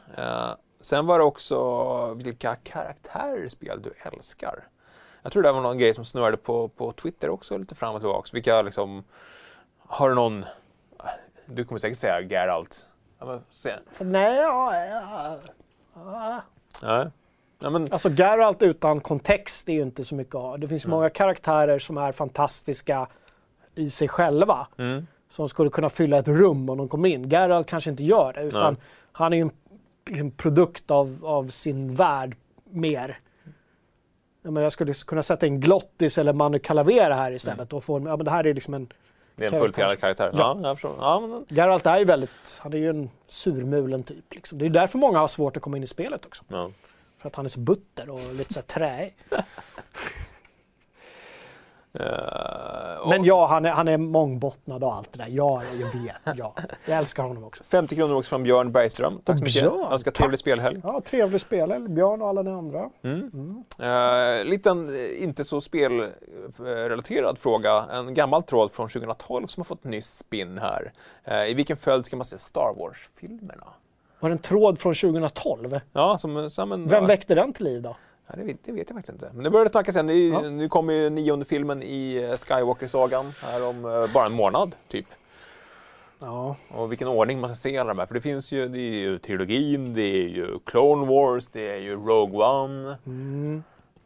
Sen 0.81 1.05
var 1.05 1.19
det 1.19 1.25
också 1.25 2.13
vilka 2.13 2.55
karaktärer 2.55 3.45
i 3.45 3.49
spel 3.49 3.81
du 3.81 3.93
älskar. 4.13 4.67
Jag 5.21 5.31
tror 5.31 5.43
det 5.43 5.51
var 5.51 5.61
någon 5.61 5.77
grej 5.77 5.93
som 5.93 6.05
snurrade 6.05 6.37
på, 6.37 6.67
på 6.67 6.91
Twitter 6.91 7.29
också 7.29 7.57
lite 7.57 7.75
fram 7.75 7.95
och 7.95 8.01
tillbaka. 8.01 8.29
Vilka 8.33 8.61
liksom, 8.61 9.03
har 9.87 10.09
du 10.09 10.15
någon, 10.15 10.45
du 11.45 11.65
kommer 11.65 11.79
säkert 11.79 11.99
säga 11.99 12.21
Geralt. 12.21 12.87
Ja, 13.19 13.25
men, 13.25 13.41
nej, 13.99 14.35
ja, 14.35 14.85
ja, 14.85 15.37
ja. 15.95 16.41
Nej. 16.81 17.07
Ja, 17.59 17.69
men, 17.69 17.91
Alltså 17.91 18.09
Geralt 18.09 18.61
utan 18.61 18.99
kontext 18.99 19.69
är 19.69 19.73
ju 19.73 19.81
inte 19.81 20.03
så 20.03 20.15
mycket 20.15 20.33
ha. 20.33 20.57
Det 20.57 20.67
finns 20.67 20.85
ju 20.85 20.89
många 20.89 21.09
karaktärer 21.09 21.79
som 21.79 21.97
är 21.97 22.11
fantastiska 22.11 23.07
i 23.75 23.89
sig 23.89 24.07
själva. 24.07 24.67
mm, 24.77 25.07
som 25.29 25.49
skulle 25.49 25.69
kunna 25.69 25.89
fylla 25.89 26.17
ett 26.17 26.27
rum 26.27 26.69
om 26.69 26.77
de 26.77 26.89
kom 26.89 27.05
in. 27.05 27.29
Geralt 27.29 27.67
kanske 27.67 27.89
inte 27.89 28.03
gör 28.03 28.33
det, 28.33 28.41
utan 28.41 28.73
Nej. 28.73 28.83
han 29.11 29.33
är 29.33 29.37
ju 29.37 29.41
en, 29.41 29.51
en 30.19 30.31
produkt 30.31 30.91
av, 30.91 31.19
av 31.23 31.47
sin 31.47 31.95
värld 31.95 32.35
mer. 32.63 33.19
Jag, 34.41 34.53
menar, 34.53 34.63
jag 34.63 34.71
skulle 34.71 34.93
kunna 34.93 35.23
sätta 35.23 35.47
in 35.47 35.59
Glottis 35.59 36.17
eller 36.17 36.33
Manu 36.33 36.59
Calavera 36.59 37.15
här 37.15 37.31
istället 37.31 37.73
och 37.73 37.83
få 37.83 37.99
ja, 37.99 38.17
men 38.17 38.25
det 38.25 38.31
här 38.31 38.47
är 38.47 38.53
liksom 38.53 38.73
en... 38.73 38.93
det 39.35 39.45
är 39.45 39.53
en 39.53 39.59
fullfjädrad 39.59 39.99
karaktär. 39.99 40.31
Ja, 40.33 40.59
Ja. 40.63 40.77
jag. 40.81 40.95
Ja, 40.99 41.19
men, 41.19 41.45
Geralt 41.49 41.85
är 41.85 41.99
ju 41.99 42.05
väldigt, 42.05 42.59
han 42.59 42.73
är 42.73 42.77
ju 42.77 42.89
en 42.89 43.09
surmulen 43.27 44.03
typ. 44.03 44.33
Liksom. 44.33 44.57
Det 44.57 44.65
är 44.65 44.69
därför 44.69 44.97
många 44.97 45.19
har 45.19 45.27
svårt 45.27 45.57
att 45.57 45.63
komma 45.63 45.77
in 45.77 45.83
i 45.83 45.87
spelet 45.87 46.25
också. 46.25 46.43
ja. 46.47 46.71
För 47.17 47.27
att 47.27 47.35
han 47.35 47.45
är 47.45 47.49
så 47.49 47.59
butter 47.59 48.09
och 48.09 48.33
lite 48.33 48.53
så 48.53 48.59
här 48.59 48.67
träig. 48.67 49.15
Eh, 51.99 52.62
Men 53.09 53.23
ja, 53.23 53.47
han 53.47 53.65
är, 53.65 53.69
han 53.69 53.87
är 53.87 53.97
mångbottnad 53.97 54.83
och 54.83 54.93
allt 54.93 55.11
det 55.11 55.17
där. 55.17 55.27
Ja, 55.29 55.61
jag 55.79 56.01
vet. 56.01 56.37
Ja. 56.37 56.55
Jag 56.85 56.97
älskar 56.97 57.23
honom 57.23 57.43
också. 57.43 57.63
50 57.63 57.95
kronor 57.95 58.15
också 58.15 58.29
från 58.29 58.43
Björn 58.43 58.71
Bergström. 58.71 59.19
Tack 59.23 59.37
så 59.37 59.43
mycket. 59.43 59.61
Björn, 59.61 59.91
Önskar 59.91 60.11
trevlig 60.11 60.39
spelhelg. 60.39 60.81
Ja, 60.83 61.01
trevlig 61.05 61.41
spelare. 61.41 61.79
Björn 61.79 62.21
och 62.21 62.29
alla 62.29 62.41
ni 62.41 62.51
andra. 62.51 62.89
Mm. 63.03 63.63
Eh, 63.79 64.45
liten, 64.45 64.89
eh, 64.89 65.23
inte 65.23 65.43
så 65.43 65.61
spelrelaterad 65.61 67.37
fråga. 67.37 67.85
En 67.91 68.13
gammal 68.13 68.43
tråd 68.43 68.71
från 68.71 68.89
2012 68.89 69.47
som 69.47 69.61
har 69.61 69.65
fått 69.65 69.83
ny 69.83 70.01
spin 70.01 70.57
här. 70.57 70.91
Eh, 71.23 71.45
I 71.45 71.53
vilken 71.53 71.77
följd 71.77 72.05
ska 72.05 72.15
man 72.15 72.25
se 72.25 72.37
Star 72.39 72.73
Wars-filmerna? 72.77 73.67
Var 74.19 74.29
det 74.29 74.33
en 74.33 74.39
tråd 74.39 74.79
från 74.79 74.95
2012? 74.95 75.79
Ja, 75.93 76.17
som, 76.17 76.49
som 76.49 76.71
en, 76.71 76.87
Vem 76.87 77.05
väckte 77.05 77.35
den 77.35 77.53
till 77.53 77.65
liv 77.65 77.81
då? 77.81 77.95
Det, 78.37 78.43
vet, 78.43 78.57
det 78.65 78.71
vet 78.71 78.89
jag 78.89 78.97
faktiskt 78.97 79.13
inte. 79.13 79.31
Men 79.33 79.43
det 79.43 79.49
började 79.49 79.69
snackas 79.69 79.95
igen. 79.95 80.09
Är, 80.09 80.29
Ja. 80.43 80.49
Nu 80.49 80.69
kommer 80.69 80.93
ju 80.93 81.09
nionde 81.09 81.45
filmen 81.45 81.83
i 81.83 82.15
eh, 82.15 82.37
Skywalker-sagan 82.37 83.33
här 83.41 83.67
om 83.67 83.85
eh, 83.85 84.13
bara 84.13 84.25
en 84.25 84.33
månad, 84.33 84.75
typ. 84.87 85.05
Ja, 86.19 86.55
Och 86.69 86.91
vilken 86.91 87.07
ordning 87.07 87.39
man 87.39 87.49
ska 87.49 87.55
se 87.69 87.77
alla 87.77 87.93
de 87.93 87.99
här. 87.99 88.05
För 88.05 88.13
det 88.13 88.21
finns 88.21 88.51
ju, 88.51 88.67
det 88.67 88.79
är 88.79 89.01
ju 89.01 89.19
trilogin, 89.19 89.93
det 89.93 90.01
är 90.01 90.27
ju 90.27 90.59
Clone 90.65 91.05
Wars, 91.07 91.47
det 91.47 91.69
är 91.69 91.77
ju 91.77 91.95
Rogue 91.95 92.45
One. 92.45 92.97
mm. 93.05 93.63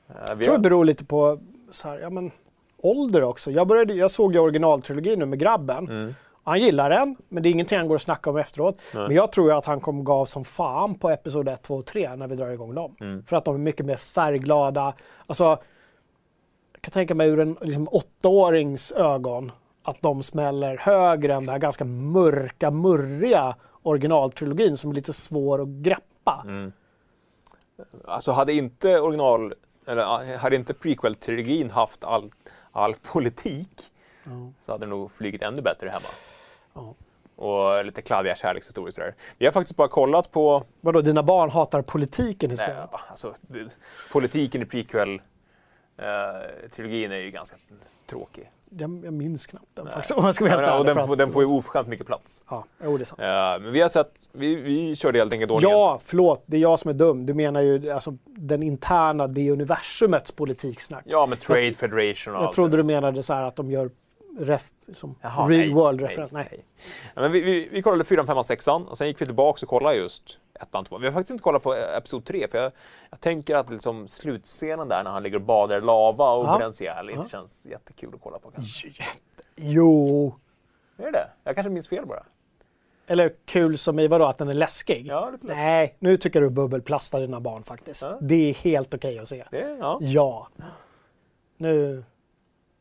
Eh, 0.09 0.15
jag 0.27 0.41
tror 0.41 0.53
det 0.53 0.59
beror 0.59 0.85
lite 0.85 1.05
på 1.05 1.39
så 1.71 1.87
här, 1.87 1.99
ja, 1.99 2.09
men, 2.09 2.31
ålder 2.77 3.23
också. 3.23 3.51
Jag, 3.51 3.67
började, 3.67 3.93
jag 3.93 4.11
såg 4.11 4.33
ju 4.33 4.39
originaltrilogin 4.39 5.19
nu 5.19 5.25
med 5.25 5.39
grabben. 5.39 5.87
Mm. 5.89 6.13
Han 6.47 6.59
gillar 6.59 6.89
den, 6.89 7.15
men 7.29 7.43
det 7.43 7.49
är 7.49 7.51
ingenting 7.51 7.77
han 7.77 7.87
går 7.87 7.95
att 7.95 8.01
snacka 8.01 8.29
om 8.29 8.37
efteråt. 8.37 8.79
Nej. 8.93 9.07
Men 9.07 9.15
jag 9.15 9.31
tror 9.31 9.49
ju 9.49 9.57
att 9.57 9.65
han 9.65 9.79
kommer 9.79 10.03
gav 10.03 10.25
som 10.25 10.45
fan 10.45 10.95
på 10.95 11.09
episod 11.09 11.47
1, 11.47 11.63
2 11.63 11.75
och 11.75 11.85
3 11.85 12.15
när 12.15 12.27
vi 12.27 12.35
drar 12.35 12.49
igång 12.49 12.75
dem. 12.75 12.95
Mm. 12.99 13.23
För 13.23 13.35
att 13.35 13.45
de 13.45 13.55
är 13.55 13.59
mycket 13.59 13.85
mer 13.85 13.95
färgglada. 13.95 14.93
Alltså, 15.25 15.43
jag 16.73 16.81
kan 16.81 16.91
tänka 16.91 17.15
mig 17.15 17.29
ur 17.29 17.39
en 17.39 17.57
liksom, 17.61 17.87
åttaårings 17.91 18.91
ögon 18.91 19.51
att 19.83 20.01
de 20.01 20.23
smäller 20.23 20.77
högre 20.77 21.33
än 21.33 21.45
den 21.45 21.49
här 21.49 21.59
ganska 21.59 21.85
mörka, 21.85 22.71
murriga 22.71 23.55
originaltrilogin 23.83 24.77
som 24.77 24.89
är 24.91 24.95
lite 24.95 25.13
svår 25.13 25.61
att 25.61 25.67
greppa. 25.67 26.43
Mm. 26.45 26.71
Alltså 28.05 28.31
hade 28.31 28.53
inte 28.53 28.99
original, 28.99 29.53
eller 29.87 30.37
hade 30.37 30.55
inte 30.55 30.73
prequel-trilogin 30.73 31.71
haft 31.71 32.03
all, 32.03 32.31
all 32.71 32.95
politik 32.95 33.91
Ja. 34.23 34.51
så 34.65 34.71
hade 34.71 34.85
det 34.85 34.89
nog 34.89 35.11
flugit 35.11 35.41
ännu 35.41 35.61
bättre 35.61 35.89
hemma. 35.89 36.07
Ja. 36.77 36.93
Och 37.35 37.85
lite 37.85 38.01
kladdiga 38.01 38.35
kärlekshistorier 38.35 38.91
sådär. 38.91 39.15
Vi 39.37 39.45
har 39.45 39.53
faktiskt 39.53 39.75
bara 39.75 39.87
kollat 39.87 40.31
på 40.31 40.63
Vadå, 40.81 41.01
dina 41.01 41.23
barn 41.23 41.49
hatar 41.49 41.81
politiken 41.81 42.51
i 42.51 42.55
Nej, 42.55 42.67
spelet? 42.67 42.89
alltså, 43.09 43.33
det, 43.41 43.77
politiken 44.11 44.61
i 44.61 44.65
prequel-trilogin 44.65 47.11
är 47.11 47.17
ju 47.17 47.31
ganska 47.31 47.55
tråkig. 48.09 48.51
Jag, 48.69 49.01
jag 49.05 49.13
minns 49.13 49.47
knappt 49.47 49.65
den 49.73 49.85
Nej. 49.85 49.93
faktiskt, 49.93 50.17
om 50.17 50.25
jag 50.25 50.35
ska 50.35 50.45
vara 50.45 50.53
helt 50.53 50.67
ärlig. 50.67 50.95
den, 50.95 51.17
den 51.17 51.33
får 51.33 51.43
ju 51.43 51.49
oförskämt 51.49 51.87
mycket 51.87 52.07
plats. 52.07 52.43
Ja, 52.49 52.65
jo, 52.83 52.97
det 52.97 53.03
är 53.03 53.05
sant. 53.05 53.21
Eh, 53.21 53.27
men 53.63 53.71
vi 53.71 53.81
har 53.81 53.89
sett, 53.89 54.11
vi, 54.31 54.55
vi 54.55 54.95
körde 54.95 55.19
helt 55.19 55.33
enkelt 55.33 55.51
ordningen. 55.51 55.77
Ja, 55.77 55.99
förlåt, 56.03 56.43
det 56.45 56.57
är 56.57 56.61
jag 56.61 56.79
som 56.79 56.89
är 56.89 56.93
dum. 56.93 57.25
Du 57.25 57.33
menar 57.33 57.61
ju 57.61 57.91
alltså, 57.91 58.17
den 58.25 58.63
interna, 58.63 59.27
det 59.27 59.51
universumets 59.51 60.31
politiksnack. 60.31 61.03
Ja, 61.07 61.25
med 61.25 61.41
Trade 61.41 61.73
Federation 61.73 62.35
och 62.35 62.41
jag 62.41 62.45
allt 62.47 62.55
trodde 62.55 62.71
det. 62.71 62.77
du 62.77 62.83
menade 62.83 63.23
så 63.23 63.33
här 63.33 63.43
att 63.43 63.55
de 63.55 63.71
gör 63.71 63.89
ref, 64.37 64.71
som 64.93 65.15
Jaha, 65.21 65.49
real 65.49 65.59
nej, 65.59 65.73
world 65.73 66.01
nej, 66.01 66.09
referens. 66.09 66.31
Nej. 66.31 66.65
Ja, 67.15 67.21
men 67.21 67.31
vi, 67.31 67.41
vi, 67.41 67.69
vi 67.71 67.81
kollade 67.81 68.03
4, 68.03 68.25
5, 68.25 68.43
6 68.43 68.67
och 68.67 68.97
sen 68.97 69.07
gick 69.07 69.21
vi 69.21 69.25
tillbaka 69.25 69.65
och 69.65 69.69
kollade 69.69 69.95
just 69.95 70.39
ettan, 70.59 70.85
tvåan. 70.85 71.01
Vi 71.01 71.07
har 71.07 71.13
faktiskt 71.13 71.31
inte 71.31 71.43
kollat 71.43 71.63
på 71.63 71.73
episod 71.73 72.25
3 72.25 72.47
för 72.47 72.57
jag, 72.57 72.71
jag 73.09 73.19
tänker 73.19 73.55
att 73.55 73.69
liksom 73.69 74.07
slutscenen 74.07 74.87
där 74.87 75.03
när 75.03 75.11
han 75.11 75.23
ligger 75.23 75.35
och 75.35 75.41
badar 75.41 75.77
i 75.77 75.81
lava 75.81 76.31
och 76.31 76.57
bränns 76.57 76.81
ihjäl 76.81 77.09
inte 77.09 77.29
känns 77.29 77.65
jättekul 77.65 78.15
att 78.15 78.21
kolla 78.21 78.39
på. 78.39 78.51
Kanske. 78.51 78.87
Jo, 79.55 80.35
Är 80.97 81.11
det? 81.11 81.27
Jag 81.43 81.55
kanske 81.55 81.69
minns 81.69 81.87
fel 81.87 82.05
bara. 82.05 82.23
eller 83.07 83.33
kul 83.45 83.77
som 83.77 83.99
i 83.99 84.07
vadå, 84.07 84.25
att 84.25 84.37
den 84.37 84.49
är 84.49 84.53
läskig? 84.53 85.07
Ja, 85.07 85.29
lite 85.29 85.47
läskigt. 85.47 85.63
Nej, 85.63 85.95
nu 85.99 86.17
tycker 86.17 86.41
du 86.41 86.49
bubbelplastar 86.49 87.19
dina 87.19 87.39
barn 87.39 87.63
faktiskt. 87.63 88.03
Ja. 88.03 88.17
Det 88.21 88.49
är 88.49 88.53
helt 88.53 88.93
okej 88.93 89.19
att 89.19 89.27
se. 89.27 89.43
Det, 89.51 89.77
ja. 89.79 89.97
Ja. 90.01 90.47
Nu, 91.57 92.03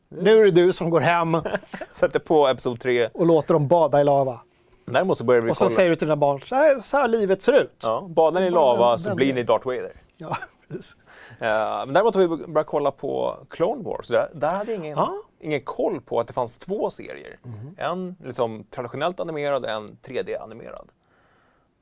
nu 0.09 0.39
är 0.41 0.45
det 0.45 0.51
du 0.51 0.73
som 0.73 0.89
går 0.89 0.99
hem 0.99 1.37
Sätter 1.89 2.19
på 2.19 2.47
episod 2.47 2.79
3. 2.79 3.09
och 3.13 3.25
låter 3.25 3.53
dem 3.53 3.67
bada 3.67 4.01
i 4.01 4.03
lava. 4.03 4.39
Däremot 4.85 5.17
så 5.17 5.23
börjar 5.23 5.41
vi 5.41 5.51
Och 5.51 5.57
så 5.57 5.65
kolla. 5.65 5.75
säger 5.75 5.89
du 5.89 5.95
till 5.95 6.07
dina 6.07 6.15
barn, 6.15 6.41
så 6.41 6.55
här, 6.55 6.79
så 6.79 6.97
här 6.97 7.07
livet 7.07 7.41
ser 7.41 7.53
ut. 7.53 7.79
Ja, 7.83 8.05
badar 8.09 8.41
ni 8.41 8.47
i 8.47 8.49
lava 8.49 8.89
den- 8.89 8.99
så 8.99 9.07
den 9.09 9.15
blir 9.15 9.33
ni 9.33 9.43
Darth 9.43 9.65
Vader. 9.67 9.91
Ja, 10.17 10.37
precis. 10.67 10.95
Eh, 11.39 11.85
men 11.85 11.93
däremot 11.93 12.15
har 12.15 12.21
vi 12.27 12.27
börjat 12.47 12.67
kolla 12.67 12.91
på 12.91 13.37
Clone 13.49 13.83
Wars. 13.83 14.07
Där, 14.07 14.29
där 14.33 14.51
hade 14.51 14.71
jag 14.71 14.79
ingen, 14.85 14.97
Ja. 14.97 15.13
ingen 15.39 15.61
koll 15.61 16.01
på 16.01 16.19
att 16.19 16.27
det 16.27 16.33
fanns 16.33 16.57
två 16.57 16.89
serier. 16.89 17.37
Mhm. 17.43 17.75
En 17.77 18.15
liksom 18.23 18.63
traditionellt 18.71 19.19
animerad 19.19 19.63
och 19.63 19.69
en 19.71 19.97
3D-animerad. 20.03 20.87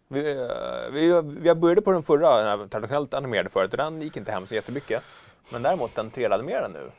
Vi, 0.07 0.31
eh, 0.31 0.91
vi, 0.91 1.21
vi 1.21 1.55
började 1.55 1.81
på 1.81 1.91
den 1.91 2.03
förra, 2.03 2.55
den 2.57 2.69
traditionellt 2.69 3.13
animerade 3.13 3.49
förut 3.49 3.71
och 3.71 3.77
den 3.77 4.01
gick 4.01 4.17
inte 4.17 4.31
hem 4.31 4.47
så 4.47 4.55
jättemycket. 4.55 5.03
Men 5.49 5.61
däremot 5.63 5.95
den 5.95 6.11
3D-animerade 6.11 6.67
nu. 6.73 6.91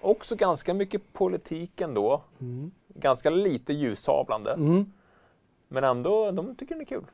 Också 0.00 0.36
ganska 0.36 0.74
mycket 0.74 1.12
politik 1.12 1.80
ändå. 1.80 2.22
Ganska 2.88 3.30
lite 3.30 3.72
ljussablande. 3.72 4.52
Mm. 4.52 4.92
Men 5.68 5.84
ändå, 5.84 6.30
de 6.30 6.56
tycker 6.56 6.74
den 6.74 6.80
är 6.82 6.86
kul. 6.86 7.04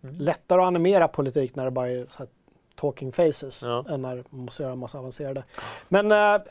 Lättare 0.00 0.60
att 0.60 0.66
animera 0.66 1.08
politik 1.08 1.54
när 1.56 1.64
det 1.64 1.70
bara 1.70 1.88
är 1.88 2.06
så 2.10 2.18
här 2.18 2.28
talking 2.74 3.12
faces 3.12 3.62
Ja. 3.62 3.84
än 3.88 4.02
när 4.02 4.24
man 4.30 4.44
måste 4.44 4.62
göra 4.62 4.72
en 4.72 4.78
massa 4.78 4.98
avancerade. 4.98 5.44
Men 5.88 6.12
eh, 6.12 6.42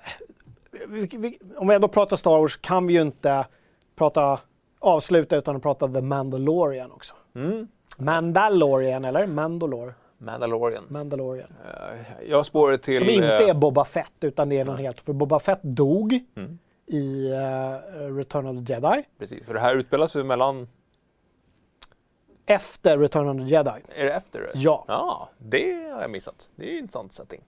vi, 0.88 1.08
vi, 1.18 1.40
om 1.58 1.68
vi 1.68 1.76
ändå 1.76 1.88
pratar 1.88 2.16
Star 2.16 2.32
Wars 2.32 2.58
kan 2.58 2.88
vi 2.88 2.94
ju 2.94 3.02
inte 3.02 3.48
prata 3.96 4.40
avsluta 4.80 5.36
utan 5.38 5.56
att 5.56 5.62
prata 5.62 5.88
The 5.88 6.02
Mandalorian 6.02 6.92
också. 6.92 7.16
Mm. 7.36 7.68
Mandalorian 7.98 9.06
eller? 9.06 9.28
Mandalore? 9.28 9.94
Mandalorian. 10.18 10.84
Mandalorian. 10.90 11.50
Eh, 11.66 12.30
jag 12.30 12.46
spårar 12.46 12.78
till... 12.78 12.98
Som 12.98 13.10
inte 13.10 13.28
eh, 13.38 13.50
är 13.50 13.54
Boba 13.54 13.86
Fett 13.86 14.14
utan 14.24 14.50
det 14.50 14.58
är 14.58 14.66
någon 14.66 14.78
helt... 14.78 15.02
För 15.02 15.14
Boba 15.14 15.40
Fett 15.40 15.60
dog 15.64 16.20
Mm. 16.36 16.60
i 16.86 17.32
eh, 17.32 18.16
Return 18.16 18.48
of 18.48 18.66
the 18.68 18.74
Jedi. 18.74 19.04
Precis, 19.20 19.46
för 19.46 19.54
det 19.54 19.60
här 19.60 19.76
utspelas 19.76 20.16
ju 20.16 20.24
mellan... 20.24 20.68
Efter 22.46 22.98
Return 22.98 23.28
of 23.30 23.38
the 23.38 23.44
Jedi. 23.56 23.72
Är 23.96 24.06
det 24.06 24.14
efter 24.14 24.40
det? 24.42 24.52
Ja, 24.54 24.86
Ja, 24.88 25.30
det 25.38 25.90
har 25.94 26.02
jag 26.02 26.12
missat. 26.12 26.50
Det 26.56 26.64
är 26.66 26.68
ju 26.72 26.78
en 26.78 26.80
intressant 26.84 27.14
setting. 27.14 27.42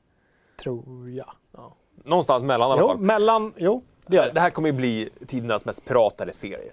tror 0.63 1.09
jag. 1.09 1.31
Ja. 1.51 1.75
Någonstans 2.03 2.43
mellan 2.43 2.69
i 2.69 2.71
alla 2.71 2.81
Jo, 2.81 2.87
fall. 2.87 2.97
mellan... 2.99 3.53
Jo, 3.57 3.83
det 4.07 4.15
gör 4.15 4.25
det. 4.25 4.31
Det 4.31 4.39
här 4.39 4.49
kommer 4.49 4.69
ju 4.69 4.73
bli 4.73 5.09
tidernas 5.27 5.65
mest 5.65 5.85
pratade 5.85 6.33
serie. 6.33 6.71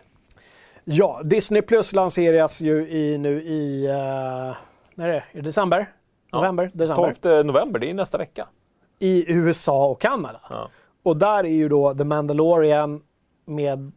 Ja, 0.84 1.20
Disney 1.24 1.62
Plus 1.62 1.92
lanseras 1.92 2.60
ju 2.60 2.88
i, 2.88 3.18
nu 3.18 3.42
i... 3.42 3.88
Uh, 3.88 4.56
när 4.94 5.08
är 5.08 5.12
det? 5.12 5.38
I 5.38 5.40
december? 5.40 5.92
Ja. 6.30 6.38
November? 6.38 6.70
December? 6.74 7.14
12 7.20 7.46
november, 7.46 7.80
det 7.80 7.90
är 7.90 7.94
nästa 7.94 8.18
vecka. 8.18 8.48
I 8.98 9.32
USA 9.32 9.86
och 9.86 10.00
Kanada. 10.00 10.40
Ja. 10.50 10.70
Och 11.02 11.16
där 11.16 11.44
är 11.44 11.48
ju 11.48 11.68
då 11.68 11.94
The 11.94 12.04
Mandalorian 12.04 13.02
med, 13.44 13.92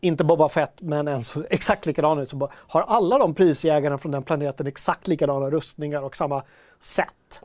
inte 0.00 0.24
Boba 0.24 0.48
Fett, 0.48 0.80
men 0.80 1.08
en 1.08 1.22
så, 1.22 1.44
exakt 1.50 1.86
likadan 1.86 2.18
ut. 2.18 2.28
Så 2.28 2.50
har 2.52 2.82
alla 2.82 3.18
de 3.18 3.34
prisjägarna 3.34 3.98
från 3.98 4.12
den 4.12 4.22
planeten 4.22 4.66
exakt 4.66 5.08
likadana 5.08 5.50
rustningar 5.50 6.02
och 6.02 6.16
samma 6.16 6.42
sätt? 6.78 7.42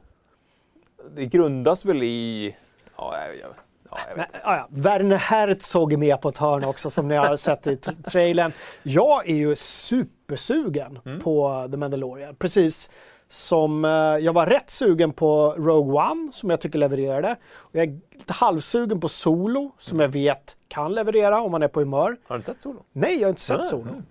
Det 1.15 1.25
grundas 1.25 1.85
väl 1.85 2.03
i... 2.03 2.55
Ja, 2.97 3.15
jag, 3.41 3.49
ja, 3.97 3.99
jag 4.09 4.15
vet. 4.15 4.31
Men, 4.33 4.41
ja. 4.43 4.67
Werner 4.69 5.15
Herzog 5.15 5.93
är 5.93 5.97
med 5.97 6.21
på 6.21 6.29
ett 6.29 6.37
hörn 6.37 6.63
också 6.63 6.89
som 6.89 7.07
ni 7.07 7.15
har 7.15 7.35
sett 7.35 7.67
i 7.67 7.75
tra- 7.75 8.03
trailern. 8.09 8.51
Jag 8.83 9.29
är 9.29 9.35
ju 9.35 9.55
supersugen 9.55 10.99
på 11.23 11.67
The 11.71 11.77
Mandalorian. 11.77 12.35
Precis 12.35 12.89
som 13.27 13.85
eh, 13.85 13.91
jag 13.91 14.33
var 14.33 14.45
rätt 14.47 14.69
sugen 14.69 15.13
på 15.13 15.51
Rogue 15.57 16.01
One 16.11 16.31
som 16.31 16.49
jag 16.49 16.61
tycker 16.61 16.79
levererade. 16.79 17.35
Och 17.53 17.69
jag 17.75 17.83
är 17.83 17.99
lite 18.11 18.33
halvsugen 18.33 18.99
på 18.99 19.09
Solo 19.09 19.71
som 19.77 19.99
jag 19.99 20.07
vet 20.07 20.57
kan 20.67 20.93
leverera 20.93 21.41
om 21.41 21.51
man 21.51 21.63
är 21.63 21.67
på 21.67 21.79
humör. 21.79 22.17
Har 22.27 22.35
du 22.35 22.39
inte 22.39 22.53
sett 22.53 22.61
Solo? 22.61 22.83
Nej, 22.91 23.15
jag 23.19 23.25
har 23.27 23.29
inte 23.29 23.41
sett 23.41 23.59
Ah, 23.59 23.63
Solo. 23.63 23.89
mm. 23.91 24.03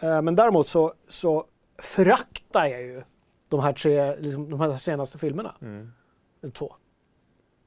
Ja. 0.00 0.08
Eh, 0.16 0.22
Men 0.22 0.36
däremot 0.36 0.68
så, 0.68 0.92
så 1.08 1.44
föraktar 1.78 2.66
jag 2.66 2.82
ju 2.82 3.02
de 3.48 3.60
här 3.60 3.72
tre, 3.72 4.16
liksom, 4.16 4.50
de 4.50 4.60
här 4.60 4.76
senaste 4.76 5.18
filmerna. 5.18 5.54
Mm. 5.62 5.92
Eller 6.42 6.52
två. 6.52 6.74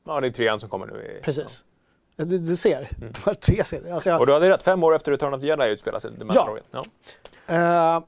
Ja, 0.03 0.19
det 0.21 0.27
är 0.27 0.31
trean 0.31 0.59
som 0.59 0.69
kommer 0.69 0.85
nu. 0.85 1.17
I, 1.19 1.21
Precis. 1.23 1.65
Du, 2.15 2.37
du 2.37 2.55
ser, 2.55 2.89
de 2.99 3.13
här 3.25 3.33
tre 3.33 3.63
serier. 3.63 3.93
Alltså 3.93 4.09
Ja. 4.09 4.13
jag, 4.13 4.19
Och 4.21 4.27
du 4.27 4.33
hade 4.33 4.49
rätt, 4.49 4.63
fem 4.63 4.83
år 4.83 4.95
efter 4.95 5.11
Return 5.11 5.33
of 5.33 5.41
the 5.41 5.47
Jedi 5.47 5.69
utspelar 5.69 5.99
sig 5.99 6.17
The 6.17 6.23
Mandalorian. 6.25 6.65
Ja. 6.71 6.83
Eh, 7.47 8.03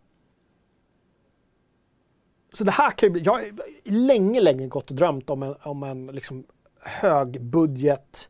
så 2.53 2.63
det 2.63 2.71
här 2.71 2.91
kan 2.91 3.07
ju 3.07 3.11
bli, 3.13 3.21
jag 3.21 3.31
har 3.33 3.43
länge, 3.83 4.41
länge 4.41 4.67
gått 4.67 4.89
och 4.89 4.95
drömt 4.95 5.29
om 5.29 5.43
en, 5.43 5.55
om 5.63 5.83
en 5.83 6.07
liksom 6.07 6.45
högbudget. 6.81 8.29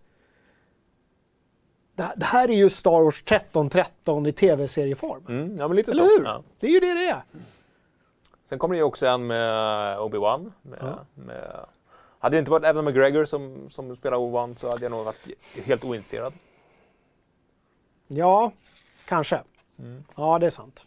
Det, 1.96 2.14
det 2.18 2.26
här 2.26 2.50
är 2.50 2.54
ju 2.54 2.70
Star 2.70 3.04
Wars 3.04 3.22
1313 3.22 4.26
i 4.26 4.32
tv-serieform. 4.32 5.24
Mm, 5.28 5.58
ja, 5.58 5.68
men 5.68 5.78
lite 5.78 5.92
Eller 5.92 6.04
så. 6.04 6.10
hur? 6.18 6.24
Ja. 6.26 6.44
Det 6.60 6.68
är 6.68 6.72
ju 6.72 6.80
det 6.80 6.94
det 6.94 7.10
är. 7.10 7.22
Sen 8.50 8.60
kommer 8.60 8.76
det 8.76 8.78
ju 8.80 8.84
också 8.84 9.06
en 9.06 9.28
med 9.28 9.98
Obi-Wan. 9.98 10.52
Med, 10.62 10.80
Ja. 10.82 11.00
med, 11.14 11.66
hade 12.26 12.36
det 12.36 12.40
inte 12.40 12.52
varit 12.52 12.66
Evan 12.66 12.86
McGregor 12.86 13.26
som, 13.26 13.70
som 13.70 13.96
spelar 13.96 14.18
Obi-Wan 14.18 14.56
så 14.60 14.70
hade 14.70 14.86
jag 14.86 14.92
nog 14.92 15.06
varit 15.06 15.28
helt 15.66 15.84
ointresserad. 15.84 16.34
Ja, 18.08 18.52
kanske. 19.08 19.40
Mm. 19.80 20.04
Ja, 20.16 20.40
det 20.40 20.46
är 20.46 20.50
sant. 20.50 20.84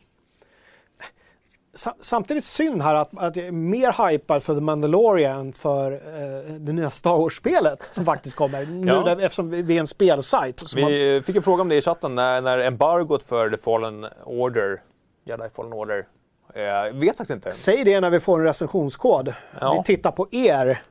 Sa- 1.75 1.95
Samtidigt 2.01 2.45
synd 2.45 2.83
här 2.83 2.95
att, 2.95 3.09
att 3.19 3.37
jag 3.37 3.47
är 3.47 3.53
mer 3.53 4.09
hypad 4.11 4.43
för 4.43 4.55
The 4.55 4.61
Mandalorian 4.61 5.41
än 5.41 5.53
för 5.53 5.93
eh, 5.93 6.53
det 6.53 6.73
nya 6.73 6.91
Star 6.91 7.17
Wars-spelet 7.17 7.89
som 7.95 8.05
faktiskt 8.05 8.37
kommer. 8.37 8.67
Nu 8.67 8.87
Ja. 8.93 9.01
där, 9.05 9.21
eftersom 9.21 9.51
vi, 9.51 9.77
är 9.77 9.81
en 9.81 9.87
spelsajt. 9.87 10.63
Vi 10.75 11.23
fick 11.27 11.37
en 11.37 11.43
fråga 11.43 11.63
om 11.63 11.69
det 11.69 11.77
i 11.77 11.83
chatten 11.83 12.15
när, 12.15 12.41
när 12.41 12.59
embargot 12.59 13.23
för 13.23 13.51
The 13.51 13.57
Fallen 13.57 14.07
Order, 14.25 14.83
Jedi 15.25 15.49
Fallen 15.55 15.73
Order, 15.73 16.07
eh, 16.55 16.93
vet 16.95 17.17
faktiskt 17.17 17.31
inte. 17.31 17.53
Säg 17.53 17.85
det 17.85 18.01
när 18.01 18.11
vi 18.11 18.21
får 18.21 18.39
en 18.39 18.45
recensionskod. 18.45 19.35
Ja. 19.61 19.75
Vi 19.87 19.97
tittar 19.97 20.11
på 20.11 20.29
er. 20.31 20.83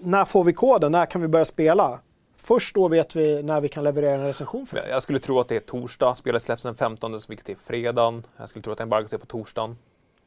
När 0.00 0.24
får 0.24 0.44
vi 0.44 0.52
koden? 0.52 0.92
När 0.92 1.06
kan 1.06 1.20
vi 1.22 1.28
börja 1.28 1.44
spela? 1.44 2.00
Först 2.36 2.74
då 2.74 2.88
vet 2.88 3.16
vi 3.16 3.42
när 3.42 3.60
vi 3.60 3.68
kan 3.68 3.84
leverera 3.84 4.14
en 4.14 4.24
recension 4.24 4.66
för 4.66 4.76
det. 4.76 4.88
Jag 4.88 5.02
skulle 5.02 5.18
tro 5.18 5.40
att 5.40 5.48
det 5.48 5.56
är 5.56 5.60
torsdag, 5.60 6.14
spelet 6.14 6.42
släpps 6.42 6.62
den 6.62 6.74
15, 6.74 7.20
vilket 7.28 7.48
är 7.48 7.54
fredagen. 7.54 8.26
Jag 8.36 8.48
skulle 8.48 8.62
tro 8.62 8.72
att 8.72 8.80
embargot 8.80 9.12
är 9.12 9.18
på 9.18 9.26
torsdagen. 9.26 9.78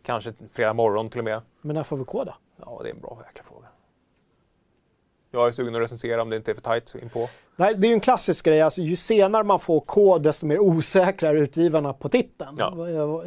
Kanske 0.03 0.33
fredag 0.53 0.73
morgon 0.73 1.09
till 1.09 1.19
och 1.19 1.25
med. 1.25 1.41
Men 1.61 1.75
när 1.75 1.83
får 1.83 1.97
vi 1.97 2.03
koda? 2.03 2.35
Ja, 2.65 2.79
det 2.83 2.89
är 2.89 2.93
en 2.93 3.01
bra 3.01 3.23
jäkla 3.27 3.43
fråga. 3.43 3.67
Jag 5.31 5.47
är 5.47 5.51
sugen 5.51 5.75
att 5.75 5.81
recensera 5.81 6.21
om 6.21 6.29
det 6.29 6.35
inte 6.35 6.51
är 6.51 6.55
för 6.55 6.61
tajt 6.61 6.95
inpå. 7.01 7.27
Nej, 7.55 7.75
det 7.75 7.87
är 7.87 7.89
ju 7.89 7.93
en 7.93 7.99
klassisk 7.99 8.45
grej. 8.45 8.61
Alltså, 8.61 8.81
ju 8.81 8.95
senare 8.95 9.43
man 9.43 9.59
får 9.59 9.79
kod, 9.79 10.23
desto 10.23 10.45
mer 10.45 10.59
osäkra 10.59 11.29
är 11.29 11.35
utgivarna 11.35 11.93
på 11.93 12.09
titeln. 12.09 12.55
Ja. 12.57 13.23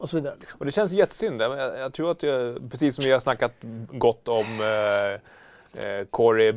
Eh, 0.00 0.02
Och 0.02 0.08
så 0.08 0.16
vidare. 0.16 0.36
Liksom. 0.40 0.58
Och 0.58 0.66
det 0.66 0.72
känns 0.72 0.92
jättesynd. 0.92 1.42
Jag, 1.42 1.78
jag 1.78 1.92
tror 1.92 2.10
att 2.10 2.22
jag, 2.22 2.70
precis 2.70 2.94
som 2.94 3.04
vi 3.04 3.12
har 3.12 3.20
snackat 3.20 3.52
gott 3.92 4.28
om 4.28 4.60
eh, 4.60 5.84
eh, 5.84 6.04
Corey 6.04 6.52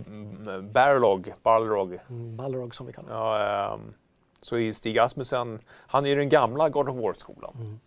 Barlog, 0.62 1.34
Balrog, 1.44 2.00
Mm, 2.10 2.38
Balrog 2.38 2.76
som 2.76 2.88
vi 2.88 2.94
kallar 2.94 3.14
ja, 3.14 3.74
ehm, 3.74 3.94
så 4.42 4.58
är 4.58 4.74
Stig 4.74 5.00
Asmussen, 5.00 5.60
han 5.70 6.06
är 6.06 6.10
ju 6.10 6.16
den 6.16 6.30
gamla 6.30 6.70
God 6.70 6.90
of 6.90 6.96
War-skolan. 6.96 7.54
Mm. 7.56 7.80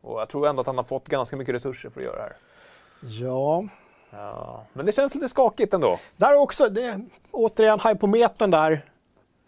Och 0.00 0.20
jag 0.20 0.28
tror 0.28 0.48
ändå 0.48 0.60
att 0.60 0.66
han 0.66 0.76
har 0.76 0.84
fått 0.84 1.08
ganska 1.08 1.36
mycket 1.36 1.54
resurser 1.54 1.90
för 1.90 2.00
att 2.00 2.04
göra 2.06 2.16
det 2.16 2.22
här. 2.22 2.36
Ja, 3.00 3.64
Ja. 4.10 4.64
Men 4.72 4.86
det 4.86 4.92
känns 4.92 5.14
lite 5.14 5.28
skakigt 5.28 5.74
ändå. 5.74 5.98
där 6.16 6.34
också, 6.36 6.68
det, 6.68 7.00
återigen 7.30 7.80
hypometern 7.80 8.50
där. 8.50 8.84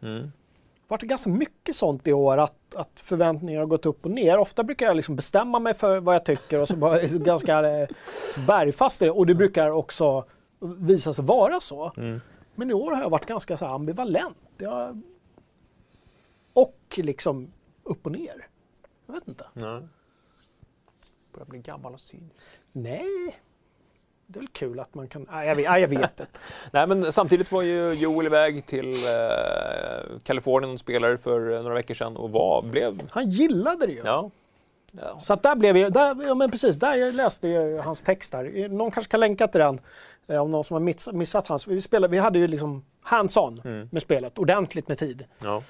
Mm. 0.02 0.32
Varit 0.91 1.03
ganska 1.03 1.31
mycket 1.31 1.77
sånt 1.77 2.09
i 2.09 2.12
år 2.12 2.39
att, 2.39 2.75
att 2.75 3.01
förväntningar 3.01 3.61
har 3.61 3.67
gått 3.67 3.87
upp 3.87 4.05
och 4.05 4.11
ner. 4.11 4.39
Ofta 4.39 4.62
brukar 4.62 4.87
jag 4.87 4.97
liksom 4.97 5.17
bestämma 5.17 5.59
mig 5.59 5.75
för 5.75 6.01
vad 6.01 6.15
jag 6.15 6.25
tycker 6.25 6.61
och 6.61 6.69
så 6.69 6.77
bara 6.77 7.01
är 7.01 7.09
så 7.09 7.19
ganska 7.25 7.81
eh, 7.81 7.89
bergfast 8.47 9.03
i 9.03 9.05
det. 9.05 9.11
Och 9.11 9.27
det 9.27 9.35
brukar 9.35 9.71
också 9.71 10.25
visa 10.61 11.15
sig 11.15 11.25
vara 11.25 11.61
så. 11.61 11.93
Mm. 11.97 12.21
Men 12.55 12.71
i 12.71 12.75
år 12.75 12.95
har 12.95 13.03
jag 13.03 13.11
varit 13.11 13.27
ganska 13.27 13.57
så 13.57 13.67
ambivalent. 13.67 14.37
Jag... 14.59 15.03
Och 16.53 16.81
liksom 16.97 17.53
upp 17.83 18.07
och 18.07 18.12
ner. 18.12 18.47
Jag 19.07 19.15
vet 19.15 19.29
inte. 19.29 19.47
Nej. 19.53 19.83
Börjar 21.33 21.47
bli 21.47 21.59
gammal 21.59 21.95
och 21.95 22.01
cynisk. 22.01 22.47
Nej, 22.73 23.41
det 24.32 24.39
är 24.39 24.40
väl 24.40 24.48
kul 24.52 24.81
att 24.81 24.94
man 24.94 25.09
kan... 25.09 25.27
Nej, 25.31 25.48
jag 25.48 25.55
vet, 25.57 25.65
jag 25.81 25.89
vet 25.89 26.01
inte. 26.20 26.27
Nej, 26.73 26.86
men 26.86 27.12
samtidigt 27.12 27.52
var 27.52 27.62
ju 27.62 27.93
Joel 27.93 28.27
iväg 28.27 28.66
till 28.66 28.89
eh, 28.90 30.19
Kalifornien 30.24 30.73
och 30.74 30.81
spelade 30.81 31.19
för 31.19 31.52
eh, 31.52 31.62
några 31.62 31.74
veckor 31.74 31.94
sedan 31.94 32.16
och 32.16 32.31
var, 32.31 32.62
blev... 32.62 33.01
Han 33.11 33.31
gillade 33.31 33.86
det 33.86 33.93
ju. 33.93 34.01
Ja. 34.05 34.31
ja. 34.93 35.20
Så 35.20 35.32
att 35.32 35.43
där 35.43 35.55
blev 35.55 35.77
jag, 35.77 35.93
där, 35.93 36.16
ja 36.27 36.35
men 36.35 36.51
precis, 36.51 36.77
där 36.77 36.94
jag 36.97 37.15
läste 37.15 37.48
jag 37.48 37.82
hans 37.82 38.02
text 38.02 38.32
där. 38.32 38.69
Någon 38.69 38.90
kanske 38.90 39.11
kan 39.11 39.20
länka 39.20 39.47
till 39.48 39.61
den. 39.61 39.81
Eh, 40.28 40.43
om 40.43 40.51
någon 40.51 40.65
som 40.65 40.74
har 40.74 40.81
miss, 40.81 41.09
missat 41.12 41.47
hans. 41.47 41.66
Vi, 41.66 41.81
spelade, 41.81 42.11
vi 42.12 42.19
hade 42.19 42.39
ju 42.39 42.47
liksom 42.47 42.85
hands-on 43.02 43.61
Mm. 43.65 43.89
med 43.93 44.02
spelet, 44.02 44.39
ordentligt 44.39 44.89
med 44.89 44.98
tid. 44.98 45.24
ja. 45.43 45.62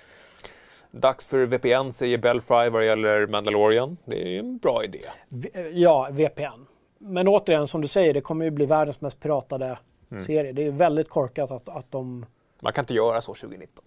Dags 0.92 1.24
för 1.24 1.46
VPN 1.46 1.92
säger 1.92 2.18
Belfry 2.18 2.68
vad 2.68 2.82
det 2.82 2.86
gäller 2.86 3.26
Mandalorian. 3.26 3.96
Det 4.04 4.22
är 4.22 4.28
ju 4.28 4.38
en 4.38 4.58
bra 4.58 4.84
idé. 4.84 4.98
V- 5.28 5.50
eh, 5.54 5.66
Ja, 5.66 6.08
VPN. 6.10 6.66
Men 7.02 7.28
återigen, 7.28 7.68
som 7.68 7.80
du 7.80 7.88
säger, 7.88 8.14
det 8.14 8.20
kommer 8.20 8.44
ju 8.44 8.50
bli 8.50 8.66
världens 8.66 9.00
mest 9.00 9.20
piratade 9.20 9.78
Mm. 10.10 10.24
serie. 10.24 10.52
Det 10.52 10.66
är 10.66 10.70
väldigt 10.70 11.08
korkat 11.08 11.50
att, 11.50 11.68
att 11.68 11.90
de... 11.90 12.26
Man 12.60 12.72
kan 12.72 12.82
inte 12.82 12.94
göra 12.94 13.20
så 13.20 13.34
2019. 13.34 13.84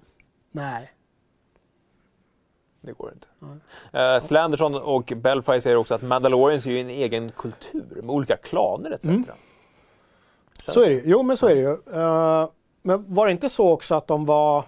Nej. 0.52 0.94
Det 2.81 2.91
går 2.91 3.14
inte. 3.14 3.27
Uh, 3.98 4.19
Slanderson 4.19 4.76
och 4.76 5.14
Belfry 5.15 5.61
säger 5.61 5.76
också 5.76 5.95
att 5.95 6.02
Mandalorians 6.02 6.65
är 6.65 6.69
ju 6.72 6.80
en 6.80 6.90
egen 6.90 7.31
kultur 7.31 8.02
med 8.02 8.10
olika 8.10 8.38
klaner 8.38 8.91
etc. 8.91 9.06
Mm. 9.06 9.26
Så 10.68 10.84
är 10.84 10.90
det 10.90 10.95
ju. 10.95 11.02
Jo, 11.06 11.23
men 11.23 11.38
så 11.38 11.48
är 11.48 11.56
det 11.56 11.61
ju. 11.61 11.99
Eh, 12.02 12.49
men 12.81 13.14
var 13.14 13.26
det 13.26 13.31
inte 13.31 13.49
så 13.49 13.69
också 13.72 13.95
att 13.95 14.07
de 14.07 14.26
var... 14.26 14.65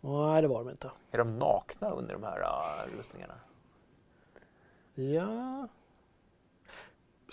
Nej, 0.00 0.42
det 0.42 0.48
var 0.48 0.58
de 0.58 0.70
inte. 0.70 0.90
Är 1.10 1.18
de 1.18 1.38
nakna 1.38 1.90
under 1.90 2.12
de 2.12 2.22
här 2.22 2.40
uh, 2.40 2.98
rustningarna? 2.98 3.34
Ja. 4.94 5.68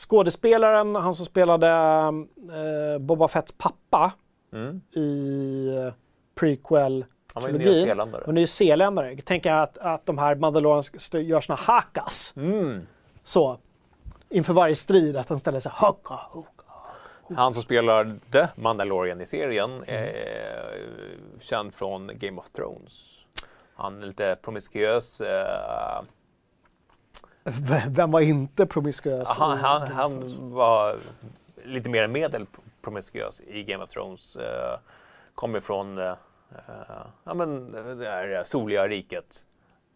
Skådespelaren, 0.07 0.95
han 0.95 1.13
som 1.13 1.25
spelade 1.25 1.67
eh, 1.67 2.99
Boba 2.99 3.27
Fetts 3.27 3.53
pappa 3.57 4.11
Mm. 4.53 4.81
i 4.95 5.67
eh, 5.77 5.93
prequel 6.35 7.05
Han 7.33 7.43
var 7.43 7.49
ju 7.49 7.57
nyzeeländare. 7.57 8.23
Och 8.23 8.33
nyzeeländare. 8.33 9.13
Jag 9.13 9.25
tänker 9.25 9.51
att, 9.51 9.77
att 9.77 10.05
de 10.05 10.17
här 10.17 10.35
Mandalorians 10.35 11.13
gör 11.13 11.41
såna 11.41 11.59
hakas. 11.61 12.33
Mm. 12.35 12.87
Så. 13.23 13.57
Inför 14.29 14.53
varje 14.53 14.75
strid 14.75 15.17
att 15.17 15.27
de 15.27 15.39
ställer 15.39 15.59
sig 15.59 15.71
haka, 15.75 16.13
haka. 16.13 16.63
Han 17.35 17.53
som 17.53 17.63
spelar 17.63 18.19
The 18.31 18.47
Mandalorian 18.55 19.21
i 19.21 19.25
serien 19.25 19.83
är 19.87 20.87
känd 21.39 21.73
från 21.73 22.11
Game 22.19 22.39
of 22.41 22.49
Thrones. 22.55 23.17
Han 23.75 24.03
är 24.03 24.07
lite 24.07 24.37
promiskuös. 24.41 25.21
eh, 25.21 26.01
Vem 27.87 28.11
var 28.11 28.21
inte 28.21 28.65
promiskuös? 28.65 29.29
han, 29.29 29.57
han, 29.57 29.81
han 29.81 30.51
var 30.51 30.95
lite 31.65 31.89
mer 31.89 32.03
än 32.03 32.11
medel 32.11 32.45
promiskuös 32.81 33.41
i 33.47 33.63
Game 33.63 33.83
of 33.83 33.89
Thrones. 33.89 34.37
Uh, 34.37 34.43
kommer 35.35 35.59
från 35.59 35.97
eh, 35.97 36.05
eh, 36.05 36.15
ja, 37.23 37.33
men 37.33 37.71
det 37.71 38.05
här 38.05 38.43
soliga 38.45 38.87
riket 38.87 39.45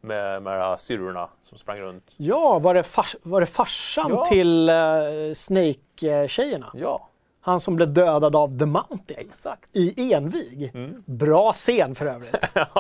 med, 0.02 0.44
med 0.44 0.54
de 0.54 0.62
här 0.62 0.78
syrrorna 0.78 1.30
som 1.42 1.58
sprang 1.58 1.80
runt. 1.80 2.04
Ja, 2.18 2.60
var 2.60 2.74
det, 2.74 2.84
fars, 2.84 3.16
var 3.24 3.40
det 3.40 3.46
farsan 3.46 4.12
Ja. 4.12 4.26
till 4.26 4.70
uh, 4.70 5.34
Snake-tjejerna? 5.34 6.72
Ja, 6.74 7.10
Han 7.42 7.60
som 7.60 7.76
blev 7.76 7.94
dödad 7.94 8.36
av 8.36 8.60
The 8.60 8.66
Mountain 8.66 9.20
exakt. 9.20 9.70
i 9.74 10.14
Envig. 10.14 10.72
Mm. 10.74 11.04
Bra 11.06 11.54
scen 11.54 11.96
för 11.96 12.06
övrigt. 12.06 12.36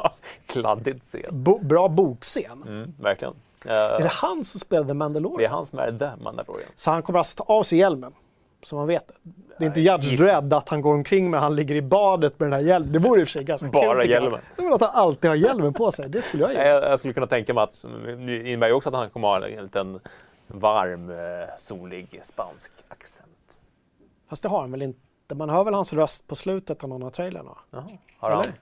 Kladdigt 0.45 1.03
scen. 1.05 1.43
Bo, 1.43 1.59
bra 1.59 1.87
bokscen. 1.87 2.63
Mm, 2.67 2.93
verkligen. 2.99 3.33
Eh, 3.67 3.73
Är 3.73 3.99
det 3.99 4.07
han 4.07 4.43
som 4.43 4.59
spelade 4.59 4.87
det 4.87 4.93
Mandalorian? 4.93 5.51
är 5.51 5.55
han 5.55 5.65
som 5.65 5.79
är 5.79 5.91
The 5.91 6.23
Mandalorian. 6.23 6.69
Så 6.75 6.91
han 6.91 7.01
kommer 7.03 7.19
alltså 7.19 7.43
ta 7.43 7.53
av 7.53 7.63
sig 7.63 7.79
hjälmen. 7.79 8.13
Så 8.63 8.75
man 8.75 8.87
vet 8.87 9.07
det. 9.07 9.13
Det 9.57 9.63
är 9.65 9.67
inte 9.67 9.81
Judge 9.81 10.11
giss- 10.11 10.17
Dredd 10.17 10.53
att 10.53 10.69
han 10.69 10.81
går 10.81 10.93
omkring 10.93 11.29
med 11.29 11.39
han 11.41 11.55
ligger 11.55 11.75
i 11.75 11.81
badet 11.81 12.39
med 12.39 12.45
den 12.49 12.53
här 12.53 12.59
hjälmen. 12.67 12.91
Det 12.93 12.99
vore 12.99 13.21
i 13.21 13.23
och 13.23 13.27
för 13.27 13.31
sig 13.31 13.43
ganska 13.43 13.67
Bara 13.67 14.01
kul. 14.01 14.09
hjälmen. 14.11 14.39
Vill 14.57 14.73
att 14.73 14.81
han 14.81 14.89
alltid 14.93 15.29
har 15.29 15.35
hjälmen 15.37 15.73
på 15.73 15.91
sig. 15.91 16.09
Det 16.09 16.21
skulle 16.21 16.43
jag 16.43 16.53
göra. 16.53 16.67
Jag, 16.67 16.83
jag 16.91 16.99
skulle 16.99 17.13
kunna 17.13 17.27
tänka 17.27 17.53
mig 17.53 17.63
att 17.63 17.85
det 18.17 18.49
innebär 18.49 18.67
ju 18.67 18.73
också 18.73 18.89
att 18.89 18.95
han 18.95 19.09
kommer 19.09 19.27
ha 19.27 19.47
en 19.47 19.63
liten 19.63 19.99
varm, 20.47 21.09
eh, 21.09 21.15
solig 21.57 22.21
spansk 22.23 22.71
accent. 22.87 23.59
Fast 24.29 24.43
det 24.43 24.49
har 24.49 24.61
han 24.61 24.71
väl 24.71 24.81
inte. 24.81 25.35
Man 25.35 25.49
hör 25.49 25.63
väl 25.63 25.73
hans 25.73 25.93
röst 25.93 26.27
på 26.27 26.35
slutet 26.35 26.83
av 26.83 26.89
någon 26.89 27.03
av 27.03 27.09
trailerna. 27.09 27.51
Jaha, 27.71 27.83
har 28.19 28.29
han? 28.31 28.39
Eller? 28.43 28.53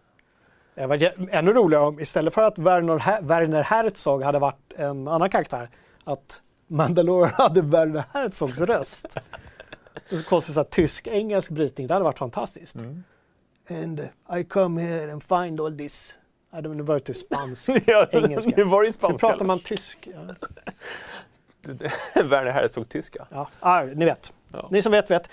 Det 0.75 0.87
var 0.87 0.97
jä- 0.97 1.29
ännu 1.31 1.53
roligare 1.53 1.83
om 1.83 1.99
istället 1.99 2.33
för 2.33 2.41
att 2.41 2.57
Werner, 2.57 3.21
Werner 3.21 3.63
Herzog 3.63 4.23
hade 4.23 4.39
varit 4.39 4.73
en 4.75 5.07
annan 5.07 5.29
karaktär, 5.29 5.69
att 6.03 6.41
Mandalorian 6.67 7.33
hade 7.37 7.61
Werner 7.61 8.03
Herzogs 8.13 8.61
röst. 8.61 9.17
Det 10.09 10.25
konstigt 10.25 10.53
så 10.55 10.59
här 10.59 10.67
tysk-engelsk 10.69 11.49
brytning, 11.51 11.87
det 11.87 11.93
hade 11.93 12.03
varit 12.03 12.17
fantastiskt. 12.19 12.75
Mm. 12.75 13.03
And 13.69 13.99
I 14.39 14.43
come 14.43 14.81
here 14.81 15.11
and 15.13 15.23
find 15.23 15.61
all 15.61 15.77
this. 15.77 16.19
Ja, 16.51 16.61
det 16.61 16.69
var 16.83 16.93
ju 16.95 16.99
typ 16.99 17.17
spansk. 17.17 17.69
ja, 17.85 18.07
Engelska. 18.11 18.51
Nu 18.57 18.63
var 18.63 18.83
det 18.83 18.93
spanska. 18.93 19.27
pratar 19.31 19.45
man 19.45 19.59
tysk? 19.59 20.07
Ja, 20.13 20.35
Werner 22.23 22.51
Herzog 22.51 22.89
tyska. 22.89 23.27
ja. 23.31 23.47
Ah, 23.59 23.83
ni 23.83 24.05
vet. 24.05 24.33
Ja. 24.53 24.67
Ni 24.71 24.81
som 24.81 24.91
vet, 24.91 25.11
vet. 25.11 25.29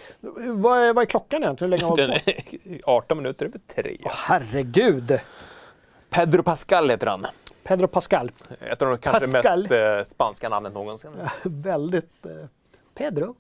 Vad 0.55 0.79
är, 0.79 0.93
vad 0.95 1.03
är 1.03 1.07
klockan 1.07 1.43
egentligen? 1.43 1.73
Hur 1.73 1.79
länge 1.79 1.91
har 1.91 1.97
Den 1.97 2.11
på? 2.11 2.31
är 2.71 2.81
18 2.97 3.19
minuter 3.19 3.47
över 3.47 3.61
tre. 3.75 3.97
Åh, 4.05 4.13
herregud! 4.15 5.21
Pedro 6.11 6.43
Pascal 6.43 6.91
heter 6.91 7.07
han. 7.07 7.27
Pedro 7.63 7.87
Pascal. 7.89 8.33
Ett 8.61 8.83
av 8.83 8.89
de 8.89 8.99
kanske 8.99 9.29
Pascal. 9.29 9.63
mest 9.63 9.73
eh, 9.73 10.13
spanska 10.15 10.49
namnen 10.49 10.73
någonsin. 10.73 11.11
Väldigt... 11.43 12.27
Eh, 12.27 12.33
Pedro? 12.95 13.35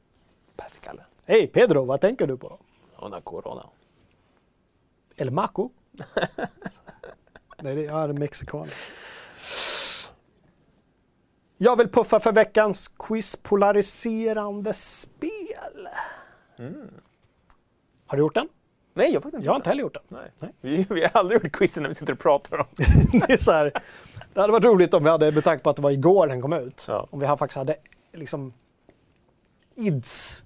Pascal. 0.56 1.00
Hej 1.26 1.46
Pedro, 1.46 1.84
vad 1.84 2.00
tänker 2.00 2.26
du 2.26 2.36
på? 2.36 2.58
Una 3.02 3.20
corona. 3.20 3.66
El 5.16 5.30
Maco? 5.30 5.70
Nej, 7.62 7.74
det 7.74 7.86
är 7.86 8.08
mexikan. 8.08 8.68
Jag 11.56 11.76
vill 11.76 11.88
puffa 11.88 12.20
för 12.20 12.32
veckans 12.32 12.88
quiz 12.88 13.36
polariserande 13.36 14.72
spel. 14.72 15.39
Har 18.06 18.16
du 18.16 18.22
gjort 18.22 18.34
den? 18.34 18.48
Nej, 18.94 19.06
jag 19.06 19.14
har 19.14 19.20
faktiskt 19.20 19.34
inte 19.34 19.44
Jag 19.46 19.52
har 19.52 19.56
inte 19.56 19.68
heller 19.68 19.82
gjort 19.82 19.94
den. 19.94 20.02
Nej. 20.08 20.30
Nej. 20.40 20.52
Vi, 20.60 20.86
vi 20.94 21.00
har 21.02 21.10
aldrig 21.14 21.44
gjort 21.44 21.52
quizen 21.52 21.82
när 21.82 21.88
vi 21.90 21.94
sitter 21.94 22.12
och 22.12 22.18
pratar 22.18 22.58
om 22.58 22.66
det, 23.26 23.32
är 23.32 23.36
så 23.36 23.52
här, 23.52 23.72
det 24.34 24.40
hade 24.40 24.52
varit 24.52 24.64
roligt 24.64 24.94
om 24.94 25.02
vi 25.04 25.10
hade, 25.10 25.32
med 25.32 25.44
tanke 25.44 25.64
på 25.64 25.70
att 25.70 25.76
det 25.76 25.82
var 25.82 25.90
igår 25.90 26.26
den 26.26 26.42
kom 26.42 26.52
ut, 26.52 26.84
Ja. 26.88 27.06
om 27.10 27.20
vi 27.20 27.26
här 27.26 27.36
faktiskt 27.36 27.56
hade 27.56 27.76
liksom 28.12 28.52
ids. 29.74 30.42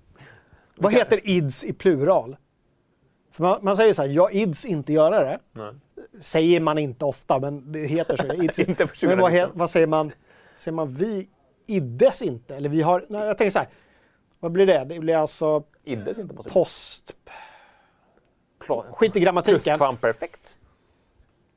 Vad 0.76 0.92
heter 0.92 1.28
ids 1.28 1.64
i 1.64 1.72
plural? 1.72 2.36
För 3.30 3.42
man, 3.42 3.58
man 3.62 3.76
säger 3.76 3.92
så 3.92 4.02
här, 4.02 4.08
jag 4.08 4.32
ids 4.34 4.64
inte 4.64 4.92
göra 4.92 5.24
det. 5.24 5.38
Nej. 5.52 5.72
Säger 6.20 6.60
man 6.60 6.78
inte 6.78 7.04
ofta, 7.04 7.38
men 7.40 7.72
det 7.72 7.86
heter 7.86 8.16
så. 8.16 8.32
Ids, 8.42 8.58
Inte 8.58 8.88
men 9.02 9.18
vad, 9.18 9.32
he, 9.32 9.38
2019. 9.40 9.58
vad 9.58 9.70
säger 9.70 9.86
man? 9.86 10.12
Säger 10.54 10.74
man 10.74 10.94
vi 10.94 11.28
iddes 11.66 12.22
inte? 12.22 12.56
Eller 12.56 12.68
vi 12.68 12.82
har, 12.82 13.06
nej, 13.08 13.26
jag 13.26 13.38
tänker 13.38 13.50
så 13.50 13.58
här, 13.58 13.68
vad 14.44 14.52
blir 14.52 14.66
det? 14.66 14.84
Det 14.84 15.00
blir 15.00 15.16
alltså 15.16 15.62
Iddes 15.84 16.18
inte 16.18 16.34
måste 16.34 16.50
post, 16.50 17.16
skit 18.90 19.16
i 19.16 19.20
grammatiken. 19.20 19.54
Pluskvamperfekt. 19.54 20.58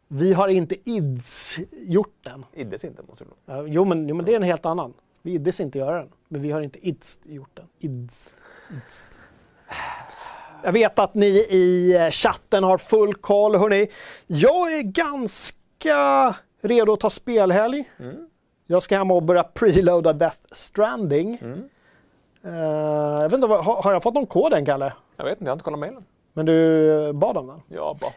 Vi 0.07 0.33
har 0.33 0.47
inte 0.47 0.75
ids 0.89 1.57
gjort 1.71 2.15
den. 2.23 2.45
Iddes 2.53 2.83
inte 2.83 3.03
måste 3.07 3.23
det 3.23 3.29
vara. 3.53 3.67
Jo 3.67 3.85
men, 3.85 4.09
jo, 4.09 4.15
men 4.15 4.25
det 4.25 4.31
är 4.31 4.35
en 4.35 4.43
helt 4.43 4.65
annan. 4.65 4.93
Vi 5.21 5.33
iddes 5.33 5.59
inte 5.59 5.77
göra 5.77 5.97
den. 5.97 6.09
Men 6.27 6.41
vi 6.41 6.51
har 6.51 6.61
inte 6.61 6.87
idst 6.87 7.19
gjort 7.25 7.49
den. 7.53 7.65
Ids. 7.79 8.29
Idst. 8.85 9.05
Jag 10.63 10.71
vet 10.71 10.99
att 10.99 11.13
ni 11.13 11.27
i 11.49 11.95
eh, 11.95 12.09
chatten 12.09 12.63
har 12.63 12.77
full 12.77 13.15
koll. 13.15 13.55
Hörrni, 13.55 13.87
jag 14.27 14.73
är 14.73 14.81
ganska 14.81 16.35
redo 16.61 16.93
att 16.93 16.99
ta 16.99 17.09
spelhelg. 17.09 17.91
Mm. 17.99 18.29
Jag 18.67 18.83
ska 18.83 18.97
hem 18.97 19.11
och 19.11 19.23
börja 19.23 19.43
preloada 19.43 20.13
Death 20.13 20.39
Stranding. 20.51 21.37
Mm. 21.41 21.69
Eh, 22.47 22.53
jag 23.21 23.29
vet 23.29 23.33
inte, 23.33 23.47
har, 23.47 23.83
har 23.83 23.93
jag 23.93 24.03
fått 24.03 24.13
någon 24.13 24.25
kod 24.25 24.53
än, 24.53 24.65
Kalle? 24.65 24.93
Jag 25.17 25.23
vet 25.25 25.31
inte, 25.31 25.43
jag 25.43 25.49
har 25.49 25.55
inte 25.55 25.63
kollat 25.63 25.79
mejlen. 25.79 26.05
Men 26.33 26.45
du 26.45 27.07
eh, 27.07 27.13
bad 27.13 27.37
om 27.37 27.47
den? 27.47 27.61
Ja, 27.67 27.97
bara. 28.01 28.11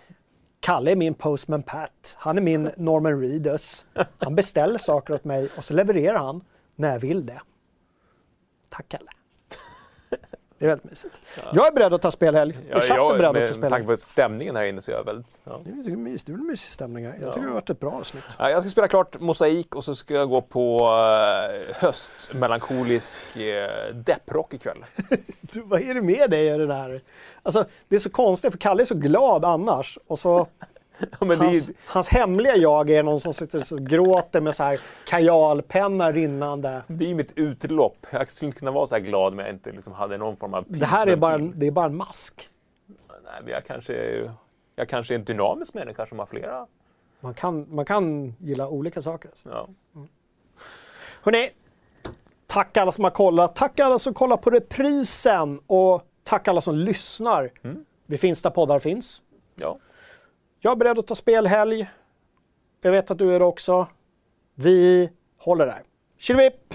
Kalle 0.60 0.90
är 0.90 0.96
min 0.96 1.14
postman 1.14 1.62
Pat. 1.62 2.16
Han 2.18 2.38
är 2.38 2.42
min 2.42 2.70
Norman 2.76 3.20
Reedus. 3.20 3.86
Han 4.18 4.34
beställer 4.34 4.78
saker 4.78 5.14
åt 5.14 5.24
mig 5.24 5.48
och 5.56 5.64
så 5.64 5.74
levererar 5.74 6.18
han 6.18 6.44
när 6.76 6.92
jag 6.92 7.00
vill 7.00 7.26
det. 7.26 7.40
Tack 8.68 8.88
Kalle. 8.88 9.10
Det 10.60 10.66
är 10.66 10.68
väldigt 10.68 10.90
mysigt. 10.90 11.20
Jag 11.52 11.66
är 11.66 11.72
beredd 11.72 11.94
att 11.94 12.02
ta 12.02 12.10
spelhelg. 12.10 12.58
Ja, 12.70 12.76
är 12.76 12.80
chatten 12.80 12.96
jag, 12.96 13.18
beredd 13.18 13.26
att 13.26 13.34
ta 13.34 13.38
med, 13.40 13.60
med 13.60 13.70
tanke 13.70 13.84
spelhelg? 13.84 13.86
på 13.86 13.96
stämningen 13.96 14.56
här 14.56 14.64
inne 14.64 14.82
så 14.82 14.90
är 14.90 14.94
jag 14.96 15.04
väldigt... 15.04 15.40
Ja. 15.44 15.60
Det 15.64 15.70
är 15.92 15.96
mysigt. 15.96 16.26
Det 16.26 16.32
är 16.32 16.36
väl 16.36 16.46
mysig 16.46 16.72
stämning 16.72 17.04
här. 17.06 17.12
Jag 17.20 17.28
Ja. 17.28 17.32
tycker 17.32 17.40
det 17.40 17.46
har 17.48 17.54
varit 17.54 17.70
ett 17.70 17.80
bra 17.80 17.90
avsnitt. 17.92 18.24
Ja, 18.38 18.50
Jag 18.50 18.62
ska 18.62 18.70
spela 18.70 18.88
klart 18.88 19.20
Mosaik 19.20 19.74
och 19.74 19.84
så 19.84 19.94
ska 19.94 20.14
jag 20.14 20.28
gå 20.28 20.40
på 20.40 20.76
uh, 20.76 21.74
höstmelankolisk 21.74 23.20
uh, 23.36 23.94
depprock 23.94 24.54
ikväll. 24.54 24.84
Du, 25.40 25.60
vad 25.60 25.80
är 25.80 25.94
det 25.94 26.02
med 26.02 26.30
dig 26.30 26.46
i 26.54 26.58
det 26.58 26.66
där? 26.66 27.00
Alltså, 27.42 27.64
det 27.88 27.96
är 27.96 28.00
så 28.00 28.10
konstigt 28.10 28.52
för 28.52 28.58
Kalle 28.58 28.82
är 28.82 28.84
så 28.84 28.94
glad 28.94 29.44
annars 29.44 29.98
och 30.06 30.18
så 30.18 30.46
Ja, 31.20 31.34
hans, 31.36 31.68
är, 31.68 31.74
hans 31.86 32.08
hemliga 32.08 32.56
jag 32.56 32.90
är 32.90 33.02
någon 33.02 33.20
som 33.20 33.32
sitter 33.32 33.74
och 33.74 33.80
gråter 33.86 34.40
med 34.40 34.54
så 34.54 34.62
här 34.64 34.80
kajalpenna 35.06 36.12
rinnande. 36.12 36.82
det 36.86 37.04
är 37.04 37.08
ju 37.08 37.14
mitt 37.14 37.32
utlopp. 37.36 38.06
Jag 38.12 38.32
skulle 38.32 38.46
inte 38.46 38.58
kunna 38.58 38.70
vara 38.70 38.86
så 38.86 38.94
här 38.94 39.02
glad 39.02 39.32
om 39.32 39.38
jag 39.38 39.50
inte 39.50 39.72
liksom 39.72 39.92
hade 39.92 40.18
någon 40.18 40.36
form 40.36 40.54
av 40.54 40.64
Det 40.68 40.86
här 40.86 41.06
är 41.06 41.16
bara, 41.16 41.34
en, 41.34 41.52
det 41.56 41.66
är 41.66 41.70
bara 41.70 41.86
en 41.86 41.96
mask. 41.96 42.48
Nej, 43.24 43.40
men 43.42 43.52
jag 43.52 43.64
kanske, 43.66 43.94
är- 43.94 44.32
jag 44.76 44.88
kanske 44.88 45.14
är 45.14 45.18
en 45.18 45.24
dynamisk 45.24 45.74
människa 45.74 46.06
som 46.06 46.18
har 46.18 46.26
flera. 46.26 46.66
Man 47.20 47.34
kan, 47.34 47.66
man 47.74 47.84
kan 47.84 48.34
gilla 48.38 48.68
olika 48.68 49.02
saker. 49.02 49.28
Alltså. 49.28 49.48
Ja. 49.48 49.68
Hörrni, 51.22 51.50
tack 52.46 52.76
alla 52.76 52.92
som 52.92 53.04
har 53.04 53.10
kollat. 53.10 53.56
Tack 53.56 53.80
alla 53.80 53.98
som 53.98 54.14
kollar 54.14 54.36
på 54.36 54.50
reprisen 54.50 55.60
och 55.66 56.02
tack 56.24 56.48
alla 56.48 56.60
som 56.60 56.74
lyssnar. 56.74 57.50
Vi 58.06 58.16
finns 58.16 58.42
där 58.42 58.50
poddar 58.50 58.78
finns. 58.78 59.22
Ja. 59.56 59.78
Jag 60.62 60.70
är 60.70 60.76
beredd 60.76 60.98
att 60.98 61.06
ta 61.06 61.14
spelhelg. 61.14 61.90
Jag 62.80 62.92
vet 62.92 63.10
att 63.10 63.18
du 63.18 63.34
är 63.34 63.38
det 63.38 63.44
också. 63.44 63.88
Vi 64.54 65.10
håller 65.38 65.66
där. 65.66 65.82
Tjillevipp! 66.18 66.74